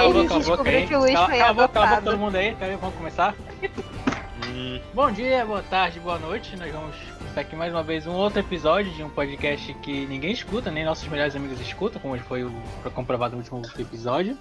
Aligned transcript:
Então, 0.00 0.26
cala 0.26 0.40
a 0.40 0.44
boca, 0.44 0.54
cala 0.54 0.54
a 0.54 0.56
boca 0.56 0.70
aí. 0.70 0.88
Cala, 0.88 1.28
cala 1.28 1.44
a 1.44 1.52
boca, 1.52 1.68
cala 1.68 1.86
a 1.86 1.90
boca 1.90 2.02
todo 2.02 2.18
mundo 2.18 2.36
aí. 2.36 2.54
Peraí, 2.54 2.76
vamos 2.76 2.96
começar. 2.96 3.34
Hum. 4.46 4.80
Bom 4.94 5.12
dia, 5.12 5.44
boa 5.44 5.62
tarde, 5.62 6.00
boa 6.00 6.18
noite. 6.18 6.56
Nós 6.56 6.72
vamos 6.72 6.96
começar 7.18 7.40
aqui 7.42 7.54
mais 7.54 7.72
uma 7.72 7.82
vez 7.82 8.06
um 8.06 8.12
outro 8.12 8.40
episódio 8.40 8.90
de 8.92 9.02
um 9.02 9.10
podcast 9.10 9.74
que 9.74 10.06
ninguém 10.06 10.32
escuta, 10.32 10.70
nem 10.70 10.84
nossos 10.84 11.06
melhores 11.06 11.36
amigos 11.36 11.60
escutam, 11.60 12.00
como 12.00 12.18
foi 12.20 12.44
o, 12.44 12.52
foi 12.82 12.90
comprovado 12.90 13.36
no 13.36 13.42
último 13.42 13.62
episódio. 13.78 14.38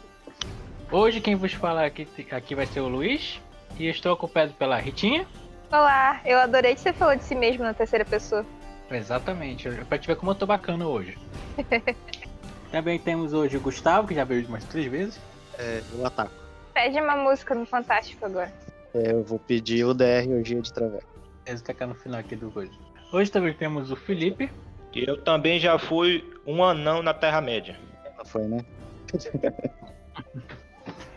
Hoje 0.89 1.19
quem 1.19 1.35
vos 1.35 1.53
fala 1.53 1.85
aqui, 1.85 2.07
aqui 2.31 2.55
vai 2.55 2.65
ser 2.65 2.79
o 2.79 2.87
Luiz. 2.87 3.41
E 3.77 3.87
estou 3.87 4.13
acompanhado 4.13 4.53
pela 4.53 4.77
Ritinha. 4.77 5.27
Olá, 5.71 6.19
eu 6.25 6.39
adorei 6.39 6.73
que 6.73 6.81
você 6.81 6.91
falou 6.91 7.15
de 7.15 7.23
si 7.23 7.35
mesmo 7.35 7.63
na 7.63 7.73
terceira 7.73 8.03
pessoa. 8.03 8.45
Exatamente, 8.89 9.69
pra 9.87 9.97
te 9.97 10.07
ver 10.07 10.15
como 10.15 10.31
eu 10.31 10.35
tô 10.35 10.45
bacana 10.45 10.87
hoje. 10.87 11.17
Também 12.71 12.99
temos 12.99 13.33
hoje 13.33 13.57
o 13.57 13.61
Gustavo, 13.61 14.07
que 14.07 14.15
já 14.15 14.23
veio 14.23 14.47
umas 14.47 14.63
três 14.63 14.87
vezes. 14.87 15.19
É, 15.59 15.81
eu 15.93 16.05
ataco. 16.05 16.31
Pede 16.73 16.99
uma 17.01 17.17
música 17.17 17.53
no 17.53 17.65
Fantástico 17.65 18.25
agora. 18.25 18.51
É, 18.93 19.11
eu 19.11 19.23
vou 19.23 19.37
pedir 19.37 19.83
o 19.83 19.93
DR 19.93 20.27
Orgia 20.29 20.61
de 20.61 20.71
Traveco. 20.71 21.19
Esse 21.45 21.61
tá 21.63 21.73
cá 21.73 21.85
no 21.85 21.93
final 21.93 22.21
aqui 22.21 22.35
do 22.35 22.49
coisa. 22.49 22.71
Hoje 23.11 23.29
também 23.29 23.53
temos 23.53 23.91
o 23.91 23.95
Felipe. 23.95 24.49
Eu 24.95 25.21
também 25.21 25.59
já 25.59 25.77
fui 25.77 26.23
um 26.47 26.63
anão 26.63 27.03
na 27.03 27.13
Terra-média. 27.13 27.77
Não 28.17 28.25
foi, 28.25 28.47
né? 28.47 28.65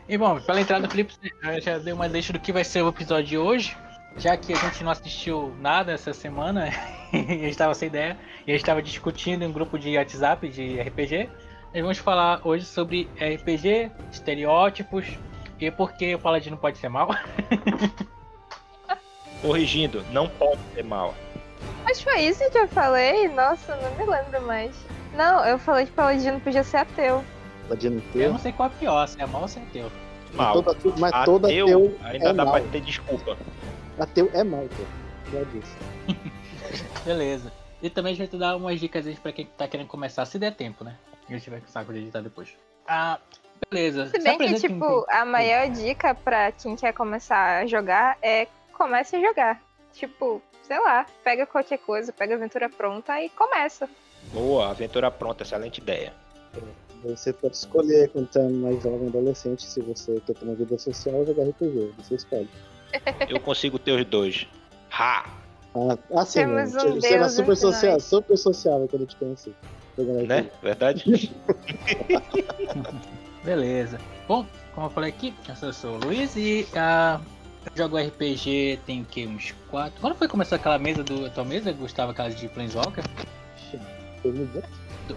e 0.08 0.18
bom, 0.18 0.40
pela 0.40 0.60
entrada 0.60 0.86
do 0.86 0.90
Felipe, 0.90 1.14
já 1.60 1.78
deu 1.78 1.94
uma 1.94 2.08
deixa 2.08 2.32
do 2.32 2.40
que 2.40 2.52
vai 2.52 2.64
ser 2.64 2.82
o 2.82 2.88
episódio 2.88 3.26
de 3.26 3.38
hoje. 3.38 3.76
Já 4.16 4.36
que 4.36 4.52
a 4.52 4.56
gente 4.56 4.84
não 4.84 4.92
assistiu 4.92 5.54
nada 5.58 5.92
essa 5.92 6.12
semana, 6.12 6.68
a 7.12 7.16
gente 7.16 7.48
estava 7.48 7.72
sem 7.74 7.88
ideia, 7.88 8.18
e 8.46 8.50
a 8.50 8.54
gente 8.54 8.62
estava 8.62 8.82
discutindo 8.82 9.42
em 9.42 9.46
um 9.46 9.52
grupo 9.52 9.78
de 9.78 9.96
WhatsApp 9.96 10.48
de 10.48 10.80
RPG, 10.80 11.30
nós 11.72 11.82
vamos 11.82 11.98
falar 11.98 12.40
hoje 12.44 12.66
sobre 12.66 13.08
RPG, 13.16 13.90
estereótipos 14.10 15.06
e 15.58 15.70
por 15.70 15.92
que 15.92 16.14
o 16.14 16.18
paladino 16.18 16.56
pode 16.56 16.76
ser 16.76 16.90
mal. 16.90 17.08
Corrigindo, 19.40 20.04
não 20.12 20.28
pode 20.28 20.60
ser 20.74 20.84
mal. 20.84 21.14
Mas 21.82 22.02
foi 22.02 22.20
isso 22.20 22.48
que 22.50 22.58
eu 22.58 22.68
falei? 22.68 23.26
Nossa, 23.28 23.74
não 23.76 23.96
me 23.96 24.04
lembro 24.04 24.42
mais. 24.42 24.76
Não, 25.16 25.44
eu 25.46 25.58
falei 25.58 25.86
que 25.86 25.92
paladino 25.92 26.38
podia 26.40 26.62
ser 26.62 26.76
ateu. 26.78 27.24
Paladino 27.62 28.02
ateu? 28.10 28.22
Eu 28.22 28.32
não 28.32 28.38
sei 28.38 28.52
qual 28.52 28.68
é 28.68 28.72
pior, 28.78 29.08
se 29.08 29.20
é 29.20 29.26
mal 29.26 29.42
ou 29.42 29.48
se 29.48 29.58
é 29.58 29.62
ateu. 29.62 29.90
Mal. 30.34 30.62
Mas 30.62 30.76
toda, 30.76 30.96
mas 30.98 31.24
toda 31.24 31.48
ateu, 31.48 31.66
ateu 31.66 31.98
ainda 32.02 32.28
é 32.28 32.32
dá 32.34 32.44
mal. 32.44 32.54
pra 32.54 32.62
ter 32.70 32.80
desculpa. 32.82 33.36
Ateu 33.98 34.30
é 34.34 34.44
mal, 34.44 34.66
pô. 34.68 34.84
Já 35.32 35.42
disse. 35.44 35.76
Beleza. 37.04 37.50
E 37.80 37.88
também 37.88 38.12
a 38.12 38.14
gente 38.14 38.26
vai 38.26 38.28
te 38.28 38.38
dar 38.38 38.56
umas 38.56 38.78
dicas 38.78 39.06
aí 39.06 39.16
pra 39.16 39.32
quem 39.32 39.46
tá 39.46 39.66
querendo 39.66 39.88
começar, 39.88 40.26
se 40.26 40.38
der 40.38 40.54
tempo, 40.54 40.84
né? 40.84 40.96
A 41.34 41.38
gente 41.38 41.50
vai 41.50 41.62
saco 41.66 41.92
de 41.92 42.00
editar 42.00 42.20
depois. 42.20 42.50
Ah, 42.86 43.18
beleza. 43.70 44.06
Se 44.10 44.18
bem 44.18 44.38
que, 44.38 44.54
tipo, 44.54 45.06
quem- 45.06 45.16
a 45.18 45.24
maior 45.24 45.70
dica 45.70 46.14
pra 46.14 46.52
quem 46.52 46.76
quer 46.76 46.92
começar 46.92 47.62
a 47.62 47.66
jogar 47.66 48.18
é 48.22 48.46
comece 48.72 49.16
a 49.16 49.20
jogar. 49.20 49.62
Tipo, 49.92 50.42
sei 50.62 50.78
lá, 50.78 51.06
pega 51.24 51.46
qualquer 51.46 51.78
coisa, 51.78 52.12
pega 52.12 52.34
a 52.34 52.36
aventura 52.36 52.68
pronta 52.68 53.20
e 53.20 53.28
começa. 53.30 53.88
Boa, 54.32 54.70
aventura 54.70 55.10
pronta, 55.10 55.42
excelente 55.42 55.78
ideia. 55.78 56.12
Você 57.04 57.32
pode 57.32 57.56
escolher 57.56 58.10
quando 58.10 58.30
você 58.32 58.38
é 58.38 58.48
mais 58.48 58.82
jovem, 58.82 59.08
adolescente, 59.08 59.64
se 59.64 59.80
você 59.80 60.20
quer 60.26 60.34
ter 60.34 60.44
uma 60.44 60.54
vida 60.54 60.78
social 60.78 61.16
ou 61.16 61.26
jogar 61.26 61.44
RPG. 61.44 61.92
Você 61.98 62.14
escolhe. 62.14 62.48
Eu 63.28 63.40
consigo 63.40 63.78
ter 63.78 63.92
os 63.92 64.04
dois. 64.06 64.46
Ha! 64.90 65.24
Ah, 65.74 65.98
ah 66.14 66.24
sim, 66.24 66.40
Temos 66.40 66.74
mano. 66.74 66.90
um 66.90 67.00
Você 67.00 67.08
era 67.08 67.18
Deus 67.20 67.32
super 67.32 67.56
social, 67.56 68.00
super 68.00 68.36
sociável 68.36 68.86
quando 68.88 69.02
eu 69.02 69.08
te 69.08 69.16
conheci. 69.16 69.54
Né? 69.98 70.50
Verdade? 70.62 71.30
Beleza. 73.44 73.98
Bom, 74.26 74.46
como 74.74 74.86
eu 74.86 74.90
falei 74.90 75.10
aqui, 75.10 75.34
eu 75.62 75.72
sou 75.72 75.96
o 75.96 76.04
Luiz 76.04 76.34
e 76.36 76.66
ah, 76.74 77.20
eu 77.66 77.76
jogo 77.76 77.98
RPG 77.98 78.80
tem 78.86 79.04
que 79.04 79.26
uns 79.26 79.54
quatro. 79.70 80.00
Quando 80.00 80.14
foi 80.14 80.28
começar 80.28 80.56
aquela 80.56 80.78
mesa 80.78 81.02
do 81.02 81.26
a 81.26 81.30
tua 81.30 81.44
mesa, 81.44 81.72
Gustavo, 81.72 82.12
aquela 82.12 82.30
de 82.30 82.48
Planeswalker? 82.48 83.04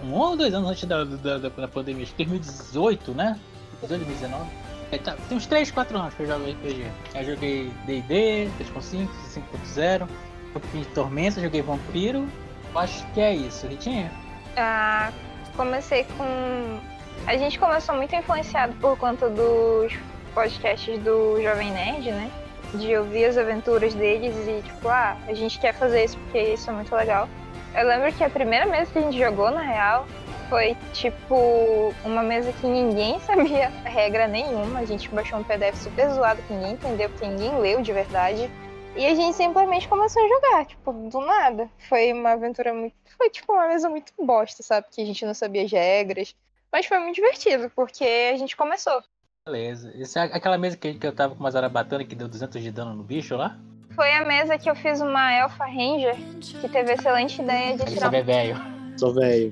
Um 0.03 0.14
ou 0.14 0.35
dois 0.35 0.53
anos 0.53 0.69
antes 0.69 0.84
da, 0.85 1.03
da, 1.03 1.38
da, 1.38 1.50
da 1.50 1.68
pandemia, 1.68 2.03
acho 2.03 2.14
que 2.16 2.25
2018, 2.25 3.14
né? 3.14 3.40
2019. 3.88 4.50
É, 4.91 4.97
tá, 4.97 5.16
tem 5.28 5.38
uns 5.38 5.46
3, 5.46 5.72
4 5.72 5.97
anos 5.97 6.14
que 6.14 6.24
eu 6.24 6.28
jogo 6.28 6.50
RPG. 6.50 6.85
Eu 7.16 7.25
joguei 7.25 7.72
DD, 7.85 8.50
3.5, 8.59 9.08
5.0, 9.34 10.03
um 10.03 10.08
pouquinho 10.53 10.84
de 10.84 10.90
Tormenta, 10.91 11.41
joguei 11.41 11.62
Vampiro. 11.62 12.28
Eu 12.74 12.80
acho 12.80 13.06
que 13.14 13.22
é 13.22 13.35
isso, 13.35 13.68
Ritinha? 13.68 14.12
Ah, 14.56 15.12
comecei 15.56 16.06
com. 16.18 16.80
A 17.28 17.38
gente 17.38 17.58
começou 17.58 17.96
muito 17.96 18.16
influenciado 18.16 18.74
por 18.76 18.98
conta 18.98 19.30
dos 19.30 19.94
podcasts 20.34 20.98
do 21.00 21.42
Jovem 21.42 21.72
Nerd, 21.72 22.12
né? 22.12 22.32
De 22.74 22.96
ouvir 22.98 23.26
as 23.26 23.38
aventuras 23.38 23.94
deles 23.94 24.36
e, 24.48 24.62
tipo, 24.62 24.88
ah, 24.88 25.18
a 25.28 25.34
gente 25.34 25.60
quer 25.60 25.74
fazer 25.74 26.06
isso 26.06 26.18
porque 26.20 26.40
isso 26.40 26.70
é 26.70 26.74
muito 26.74 26.94
legal. 26.96 27.28
Eu 27.74 27.88
lembro 27.88 28.12
que 28.14 28.24
a 28.24 28.30
primeira 28.30 28.66
mesa 28.66 28.92
que 28.92 29.00
a 29.00 29.02
gente 29.02 29.18
jogou, 29.18 29.52
na 29.52 29.62
real, 29.62 30.06
foi 30.50 30.78
tipo 30.94 31.94
uma 32.04 32.24
mesa 32.24 32.52
que 32.54 32.68
ninguém 32.68 33.20
sabia 33.26 33.70
regra 33.84 34.28
nenhuma. 34.28 34.80
A 34.80 34.86
gente 34.86 35.10
baixou 35.10 35.40
um 35.40 35.44
PDF 35.44 35.76
super 35.76 36.10
zoado 36.12 36.42
que 36.44 36.54
ninguém 36.54 36.74
entendeu, 36.74 37.10
porque 37.10 37.28
ninguém 37.28 37.58
leu 37.60 37.82
de 37.82 37.92
verdade. 37.92 38.50
E 38.96 39.06
a 39.06 39.14
gente 39.14 39.36
simplesmente 39.36 39.90
começou 39.90 40.24
a 40.24 40.28
jogar, 40.28 40.66
tipo, 40.66 40.94
do 40.94 41.20
nada. 41.20 41.70
Foi 41.90 42.14
uma 42.14 42.32
aventura 42.32 42.74
muito. 42.74 42.96
Foi 43.18 43.30
tipo 43.30 43.52
uma 43.52 43.68
mesa 43.68 43.90
muito 43.90 44.14
bosta, 44.18 44.64
sabe? 44.64 44.88
Que 44.90 45.02
a 45.02 45.06
gente 45.06 45.26
não 45.26 45.34
sabia 45.34 45.64
as 45.64 45.72
regras. 45.72 46.34
Mas 46.72 46.86
foi 46.86 47.00
muito 47.00 47.16
divertido, 47.16 47.70
porque 47.76 48.06
a 48.34 48.38
gente 48.38 48.56
começou. 48.56 49.02
Beleza. 49.46 49.94
Essa 50.00 50.22
é 50.22 50.24
aquela 50.24 50.58
mesa 50.58 50.78
que, 50.78 50.94
que 50.94 51.06
eu 51.06 51.14
tava 51.14 51.36
com 51.36 51.42
uma 51.42 51.52
zarabatana 51.52 52.06
que 52.06 52.16
deu 52.16 52.28
200 52.28 52.64
de 52.64 52.72
dano 52.72 52.96
no 52.96 53.04
bicho 53.04 53.36
lá? 53.36 53.58
Foi 53.94 54.12
a 54.12 54.26
mesa 54.26 54.58
que 54.58 54.70
eu 54.70 54.76
fiz 54.76 55.02
uma 55.02 55.32
Elfa 55.34 55.66
Ranger, 55.66 56.16
que 56.40 56.68
teve 56.68 56.92
a 56.92 56.94
excelente 56.96 57.42
ideia 57.42 57.76
de 57.76 57.84
Ele 57.84 57.92
tirar 57.92 58.12
só 58.12 58.18
é 58.18 58.24
velho. 58.24 58.58
Sou 58.98 59.14
velho. 59.14 59.52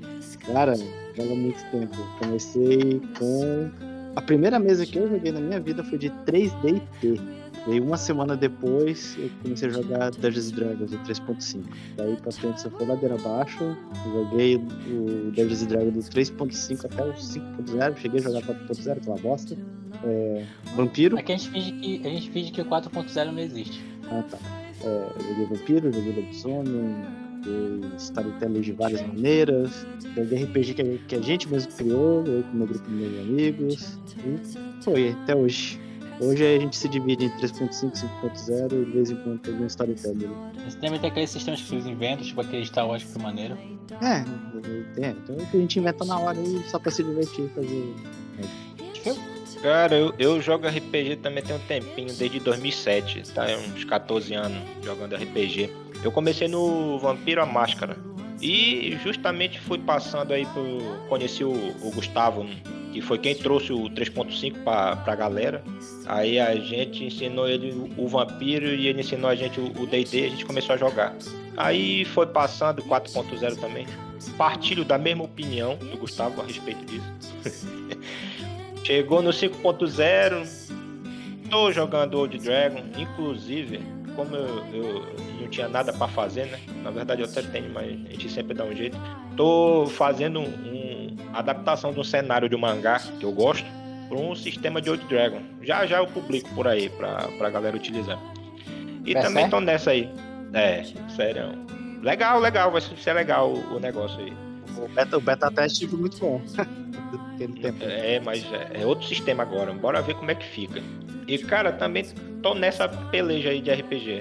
Cara, 0.52 0.74
joga 0.74 1.32
há 1.32 1.36
muito 1.36 1.70
tempo. 1.70 1.96
Comecei 2.18 3.00
com. 3.18 3.70
A 4.16 4.22
primeira 4.22 4.58
mesa 4.58 4.86
que 4.86 4.98
eu 4.98 5.08
joguei 5.08 5.32
na 5.32 5.40
minha 5.40 5.60
vida 5.60 5.82
foi 5.84 5.98
de 5.98 6.10
3D 6.10 6.76
e 6.76 6.80
T. 7.00 7.43
Daí 7.66 7.80
uma 7.80 7.96
semana 7.96 8.36
depois 8.36 9.16
eu 9.18 9.30
comecei 9.42 9.68
a 9.68 9.72
jogar 9.72 10.10
Dungeons 10.10 10.52
and 10.52 10.54
Dragons 10.54 10.90
de 10.90 10.98
3.5. 10.98 11.64
Daí 11.96 12.16
pra 12.16 12.32
frente 12.32 12.60
só 12.60 12.70
foi 12.70 12.86
ladeira 12.86 13.14
abaixo. 13.14 13.76
Joguei 14.04 14.56
o 14.56 15.30
Dungeons 15.34 15.62
and 15.62 15.66
Dragons 15.66 16.08
do 16.08 16.10
3.5 16.10 16.84
até 16.84 17.04
o 17.04 17.12
5.0. 17.14 17.96
Cheguei 17.96 18.20
a 18.20 18.22
jogar 18.22 18.42
4.0, 18.42 18.92
aquela 18.98 19.16
bosta. 19.18 19.56
É, 20.04 20.44
Vampiro. 20.76 21.16
Aqui 21.18 21.32
a 21.32 21.36
gente 21.36 21.50
finge 21.50 21.72
que, 21.72 22.06
a 22.06 22.10
gente 22.10 22.30
finge 22.30 22.52
que 22.52 22.60
o 22.60 22.64
4.0 22.66 23.30
não 23.30 23.38
existe. 23.38 23.82
Ah, 24.10 24.22
tá. 24.30 24.38
É, 24.82 24.86
eu 24.86 25.28
joguei 25.28 25.46
Vampiro, 25.46 25.92
joguei 25.92 26.12
Lobisomem, 26.12 27.04
joguei 27.42 27.90
Storytelling 27.96 28.60
de 28.60 28.72
várias 28.72 29.00
maneiras, 29.00 29.86
joguei 30.14 30.44
RPG 30.44 30.74
que 30.74 30.82
a, 30.82 30.98
que 31.08 31.14
a 31.14 31.20
gente 31.22 31.48
mesmo 31.48 31.72
criou, 31.72 32.24
eu 32.26 32.42
com 32.42 32.50
o 32.50 32.56
meu 32.56 32.66
grupo 32.66 32.86
de 32.86 32.94
meus 32.94 33.20
amigos, 33.20 33.98
e 34.18 34.82
foi 34.82 35.10
até 35.10 35.34
hoje. 35.34 35.80
Hoje 36.20 36.44
a 36.44 36.58
gente 36.58 36.76
se 36.76 36.88
divide 36.88 37.26
em 37.26 37.30
3.5, 37.30 37.92
5.0 38.22 38.72
e 38.72 38.84
de 38.84 38.90
vez 38.92 39.10
em 39.10 39.16
quando 39.16 39.40
tem 39.40 39.54
um 39.54 39.66
Storytelling. 39.66 40.30
Esse 40.66 40.76
também 40.78 40.98
tem 41.00 41.10
aqueles 41.10 41.30
sistemas 41.30 41.60
que 41.60 41.74
eles 41.74 41.86
inventam, 41.86 42.24
tipo 42.24 42.40
aquele 42.40 42.64
Star 42.64 42.86
Wars 42.86 43.02
que 43.02 43.10
foi 43.10 43.22
maneiro. 43.22 43.56
É, 44.00 44.24
é, 45.02 45.10
então 45.10 45.36
é 45.36 45.42
o 45.42 45.46
que 45.46 45.56
a 45.56 45.60
gente 45.60 45.78
inventa 45.78 46.04
na 46.04 46.18
hora 46.18 46.38
aí 46.38 46.62
só 46.68 46.78
pra 46.78 46.90
se 46.90 47.02
divertir, 47.02 47.48
fazer. 47.54 47.94
Cara, 49.60 49.94
eu, 49.96 50.14
eu 50.18 50.42
jogo 50.42 50.66
RPG 50.66 51.16
também 51.16 51.42
tem 51.42 51.56
um 51.56 51.60
tempinho, 51.60 52.12
desde 52.12 52.38
2007, 52.38 53.32
tá? 53.32 53.48
É 53.48 53.56
Uns 53.56 53.84
14 53.84 54.34
anos 54.34 54.62
jogando 54.82 55.16
RPG. 55.16 55.70
Eu 56.02 56.12
comecei 56.12 56.48
no 56.48 56.98
Vampiro 56.98 57.42
a 57.42 57.46
Máscara. 57.46 57.96
E 58.44 58.98
justamente 59.02 59.58
fui 59.58 59.78
passando 59.78 60.34
aí 60.34 60.44
por. 60.44 61.08
Conheci 61.08 61.42
o, 61.42 61.50
o 61.50 61.90
Gustavo, 61.94 62.46
que 62.92 63.00
foi 63.00 63.16
quem 63.16 63.34
trouxe 63.34 63.72
o 63.72 63.88
3.5 63.88 64.62
pra, 64.62 64.96
pra 64.96 65.14
galera. 65.16 65.64
Aí 66.04 66.38
a 66.38 66.54
gente 66.54 67.04
ensinou 67.04 67.48
ele 67.48 67.72
o, 67.96 68.06
Vampiro 68.06 68.66
e 68.66 68.86
ele 68.86 69.00
ensinou 69.00 69.30
a 69.30 69.34
gente 69.34 69.58
o 69.58 69.72
o 69.80 69.86
DD, 69.86 70.26
a 70.26 70.28
gente 70.28 70.44
começou 70.44 70.74
a 70.74 70.76
jogar. 70.76 71.16
Aí 71.56 72.04
foi 72.04 72.26
passando 72.26 72.82
4.0 72.82 73.58
também. 73.58 73.86
Partilho 74.36 74.84
da 74.84 74.98
mesma 74.98 75.24
opinião 75.24 75.76
do 75.76 75.96
Gustavo 75.96 76.42
a 76.42 76.44
respeito 76.44 76.84
disso. 76.84 77.34
Chegou 78.84 79.22
no 79.22 79.30
5.0, 79.30 80.46
tô 81.48 81.72
jogando 81.72 82.18
Old 82.18 82.38
Dragon, 82.38 82.84
inclusive, 82.98 83.80
como 84.14 84.34
eu, 84.36 84.64
eu 84.72 85.06
não 85.40 85.48
tinha 85.48 85.68
nada 85.68 85.92
pra 85.92 86.08
fazer, 86.08 86.46
né? 86.46 86.58
Na 86.82 86.90
verdade 86.90 87.22
eu 87.22 87.28
até 87.28 87.42
tenho, 87.42 87.70
mas 87.72 87.86
a 87.86 88.10
gente 88.10 88.28
sempre 88.30 88.54
dá 88.54 88.64
um 88.64 88.74
jeito. 88.74 88.96
Tô 89.36 89.86
fazendo 89.86 90.40
um, 90.40 90.44
um- 90.44 91.16
adaptação 91.32 91.92
de 91.92 91.98
um 92.00 92.04
cenário 92.04 92.48
de 92.48 92.54
um 92.54 92.58
mangá 92.58 93.00
que 93.18 93.24
eu 93.24 93.32
gosto 93.32 93.66
para 94.08 94.18
um 94.18 94.34
sistema 94.34 94.80
de 94.80 94.90
Old 94.90 95.04
Dragon. 95.06 95.40
Já 95.62 95.84
já 95.86 95.98
eu 95.98 96.06
publico 96.06 96.48
por 96.54 96.68
aí 96.68 96.88
pra, 96.88 97.28
pra 97.38 97.50
galera 97.50 97.76
utilizar. 97.76 98.18
E 99.04 99.12
É 99.12 99.20
também 99.20 99.42
certo? 99.44 99.50
tô 99.50 99.60
nessa 99.60 99.90
aí. 99.90 100.08
É, 100.52 100.84
sério. 101.16 101.52
Legal, 102.02 102.38
legal, 102.38 102.70
vai 102.70 102.80
ser 102.80 103.12
legal 103.12 103.52
o 103.52 103.80
negócio 103.80 104.18
aí. 104.20 104.32
O 104.78 104.88
beta, 104.88 105.16
o 105.16 105.20
beta 105.20 105.50
teste 105.50 105.86
foi 105.86 105.98
muito 105.98 106.18
bom. 106.18 106.40
é, 107.80 108.20
mas 108.20 108.44
é, 108.52 108.82
é 108.82 108.86
outro 108.86 109.06
sistema 109.06 109.42
agora. 109.42 109.72
Bora 109.72 110.02
ver 110.02 110.14
como 110.14 110.30
é 110.30 110.34
que 110.34 110.46
fica. 110.46 110.82
E, 111.26 111.38
cara, 111.38 111.72
também 111.72 112.04
tô 112.42 112.54
nessa 112.54 112.88
peleja 112.88 113.50
aí 113.50 113.60
de 113.60 113.72
RPG. 113.72 114.18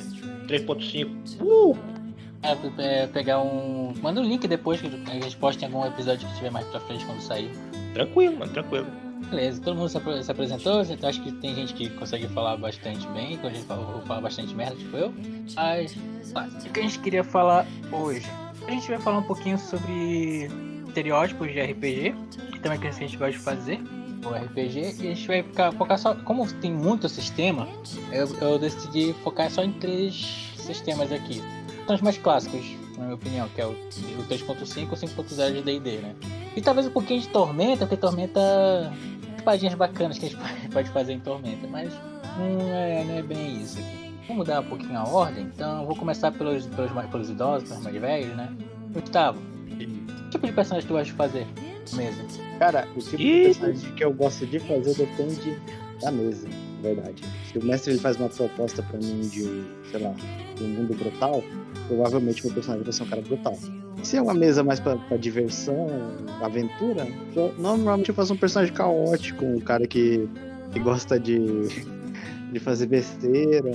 3.5. 0.48 1.42
Uh! 1.42 1.78
É, 2.78 3.08
pegar 3.08 3.40
um. 3.40 3.94
Manda 4.02 4.20
um 4.20 4.24
link 4.24 4.46
depois 4.48 4.82
que 4.82 4.88
a 4.88 5.14
gente 5.14 5.38
posta 5.38 5.64
em 5.64 5.68
algum 5.68 5.86
episódio 5.86 6.28
que 6.28 6.36
tiver 6.36 6.52
mais 6.52 6.68
pra 6.68 6.80
frente 6.82 7.06
quando 7.06 7.22
sair. 7.22 7.50
Tranquilo, 7.94 8.38
mano, 8.38 8.52
tranquilo. 8.52 8.88
Beleza, 9.30 9.62
todo 9.62 9.78
mundo 9.78 9.90
se 9.90 10.32
apresentou, 10.32 10.82
acho 10.82 11.24
que 11.24 11.32
tem 11.32 11.56
gente 11.56 11.74
que 11.74 11.90
consegue 11.92 12.28
falar 12.28 12.58
bastante 12.58 13.08
bem, 13.08 13.38
quando 13.38 13.54
a 13.54 13.56
gente 13.56 13.66
fala, 13.66 14.02
fala 14.02 14.22
bastante 14.22 14.54
merda, 14.54 14.76
tipo 14.76 14.98
eu. 14.98 15.14
Mas, 15.56 15.96
o 16.66 16.70
que 16.70 16.80
a 16.82 16.84
gente 16.84 17.00
queria 17.00 17.24
falar 17.24 17.66
hoje? 17.90 18.28
A 18.68 18.72
gente 18.72 18.88
vai 18.88 19.00
falar 19.00 19.18
um 19.20 19.24
pouquinho 19.24 19.58
sobre 19.58 20.50
estereótipos 20.88 21.52
de 21.52 21.62
RPG, 21.62 22.16
que 22.52 22.60
também 22.60 22.78
é 22.78 22.82
que 22.82 22.88
a 22.88 22.92
gente 22.92 23.18
gosta 23.18 23.34
de 23.34 23.40
fazer 23.40 23.82
o 24.26 24.30
RPG, 24.30 24.80
e 24.80 25.08
a 25.08 25.16
gente 25.16 25.28
vai 25.28 25.44
ficar, 25.44 25.72
focar 25.74 25.98
só. 25.98 26.16
Como 26.16 26.48
tem 26.54 26.72
muito 26.72 27.10
sistema, 27.10 27.68
eu, 28.12 28.28
eu 28.40 28.60
decidi 28.60 29.14
focar 29.24 29.50
só 29.52 29.64
em 29.64 29.74
três 29.74 30.54
sistemas 30.56 31.12
aqui. 31.12 31.42
São 31.86 31.96
os 31.96 32.02
mais 32.02 32.18
clássicos, 32.18 32.66
na 32.98 33.04
minha 33.04 33.16
opinião, 33.16 33.50
que 33.50 33.60
é 33.60 33.66
o, 33.66 33.72
o 33.72 34.24
3.5 34.30 34.78
e 34.78 34.84
o 34.84 34.88
5.0 34.88 35.54
de 35.54 35.62
DD, 35.62 35.98
né? 35.98 36.16
E 36.56 36.62
talvez 36.62 36.88
um 36.88 36.92
pouquinho 36.92 37.20
de 37.20 37.28
Tormenta, 37.28 37.86
porque 37.86 37.98
Tormenta 37.98 38.40
espadinhas 39.36 39.74
bacanas 39.74 40.18
que 40.18 40.26
a 40.28 40.30
gente 40.30 40.42
pode 40.72 40.90
fazer 40.92 41.14
em 41.14 41.20
Tormenta, 41.20 41.68
mas 41.68 41.92
não 42.38 42.74
é, 42.74 43.04
não 43.04 43.18
é 43.18 43.22
bem 43.22 43.62
isso 43.62 43.78
aqui. 43.80 44.03
Vamos 44.28 44.38
mudar 44.38 44.62
um 44.62 44.66
pouquinho 44.66 44.98
a 44.98 45.04
ordem, 45.04 45.46
então 45.46 45.86
vou 45.86 45.96
começar 45.96 46.32
pelos, 46.32 46.66
pelos, 46.68 46.92
pelos 47.10 47.30
idosos, 47.30 47.68
pelos 47.68 47.84
mais 47.84 48.02
velhos, 48.02 48.36
né? 48.36 48.56
Gustavo, 48.94 49.40
que 49.68 49.86
tipo 50.30 50.48
de 50.48 50.54
personagem 50.54 50.88
tu 50.88 50.94
gosta 50.94 51.06
de 51.06 51.14
fazer 51.14 51.48
mesa? 51.94 52.24
Cara, 52.58 52.88
o 52.96 53.00
tipo 53.00 53.18
de 53.18 53.44
personagem 53.44 53.96
que 53.96 54.04
eu 54.04 54.14
gosto 54.14 54.46
de 54.46 54.60
fazer 54.60 54.96
depende 54.96 55.60
da 56.02 56.12
mesa, 56.12 56.48
verdade. 56.82 57.24
Se 57.52 57.58
o 57.58 57.66
mestre 57.66 57.92
ele 57.92 58.00
faz 58.00 58.18
uma 58.18 58.30
proposta 58.30 58.82
pra 58.84 58.98
mim 58.98 59.22
de, 59.22 59.66
sei 59.92 60.00
lá, 60.00 60.14
de 60.56 60.64
um 60.64 60.68
mundo 60.68 60.96
brutal, 60.96 61.44
provavelmente 61.88 62.46
meu 62.46 62.54
personagem 62.54 62.84
vai 62.84 62.94
ser 62.94 63.04
um 63.04 63.08
cara 63.08 63.22
brutal. 63.22 63.58
Se 64.04 64.18
é 64.18 64.22
uma 64.22 64.34
mesa 64.34 64.64
mais 64.64 64.80
pra, 64.80 64.96
pra 64.96 65.18
diversão, 65.18 65.88
aventura, 66.42 67.08
normalmente 67.58 68.10
eu 68.10 68.16
faço 68.16 68.34
um 68.34 68.38
personagem 68.38 68.74
caótico, 68.74 69.46
um 69.46 69.60
cara 69.60 69.86
que, 69.88 70.28
que 70.72 70.80
gosta 70.80 71.20
de, 71.20 71.40
de 72.52 72.60
fazer 72.60 72.88
besteira. 72.88 73.72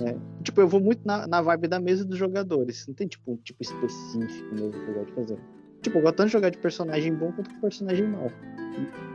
Né? 0.00 0.16
Tipo, 0.42 0.60
eu 0.60 0.68
vou 0.68 0.80
muito 0.80 1.06
na, 1.06 1.26
na 1.26 1.40
vibe 1.40 1.68
da 1.68 1.80
mesa 1.80 2.04
dos 2.04 2.18
jogadores. 2.18 2.86
Não 2.86 2.94
tem 2.94 3.06
tipo 3.06 3.32
um 3.32 3.36
tipo 3.36 3.62
específico 3.62 4.54
mesmo 4.54 4.72
que 4.72 4.88
eu 4.88 4.94
gosto 4.94 5.06
de 5.06 5.12
fazer. 5.12 5.38
Tipo, 5.82 5.98
eu 5.98 6.02
gosto 6.02 6.16
tanto 6.16 6.26
de 6.28 6.32
jogar 6.32 6.50
de 6.50 6.58
personagem 6.58 7.14
bom 7.14 7.32
quanto 7.32 7.52
de 7.52 7.60
personagem 7.60 8.06
mau. 8.06 8.30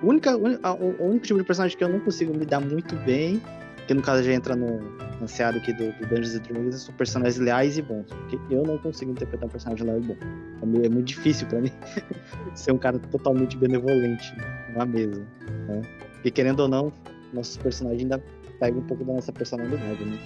O, 0.03 0.07
única, 0.07 0.35
o 0.37 1.05
único 1.05 1.25
tipo 1.25 1.39
de 1.39 1.45
personagem 1.45 1.77
que 1.77 1.83
eu 1.83 1.89
não 1.89 1.99
consigo 1.99 2.35
me 2.37 2.45
dar 2.45 2.59
muito 2.59 2.95
bem 2.97 3.41
que 3.87 3.93
no 3.93 4.01
caso 4.01 4.21
já 4.21 4.33
entra 4.33 4.55
no, 4.55 4.79
seara 5.27 5.57
aqui 5.57 5.71
do, 5.71 5.91
do 5.93 6.07
Dungeons 6.07 6.35
and 6.35 6.41
Dragons, 6.41 6.81
são 6.81 6.93
personagens 6.95 7.37
leais 7.37 7.77
e 7.77 7.81
bons. 7.81 8.05
Porque 8.07 8.37
eu 8.53 8.63
não 8.63 8.77
consigo 8.77 9.11
interpretar 9.11 9.47
um 9.47 9.49
personagem 9.49 9.85
leal 9.85 9.97
e 9.97 10.01
bom. 10.01 10.15
É, 10.61 10.65
meio, 10.65 10.85
é 10.85 10.89
muito 10.89 11.07
difícil 11.07 11.47
para 11.47 11.61
mim 11.61 11.71
ser 12.53 12.73
um 12.73 12.77
cara 12.77 12.99
totalmente 12.99 13.55
benevolente 13.55 14.35
na 14.75 14.85
mesa. 14.85 15.25
Né? 15.69 15.81
Porque 16.15 16.31
querendo 16.31 16.59
ou 16.59 16.67
não, 16.67 16.91
nossos 17.33 17.55
personagens 17.55 18.03
ainda 18.03 18.21
pegam 18.59 18.79
um 18.79 18.87
pouco 18.87 19.05
da 19.05 19.13
nossa 19.13 19.31
personalidade, 19.31 20.03
né? 20.03 20.17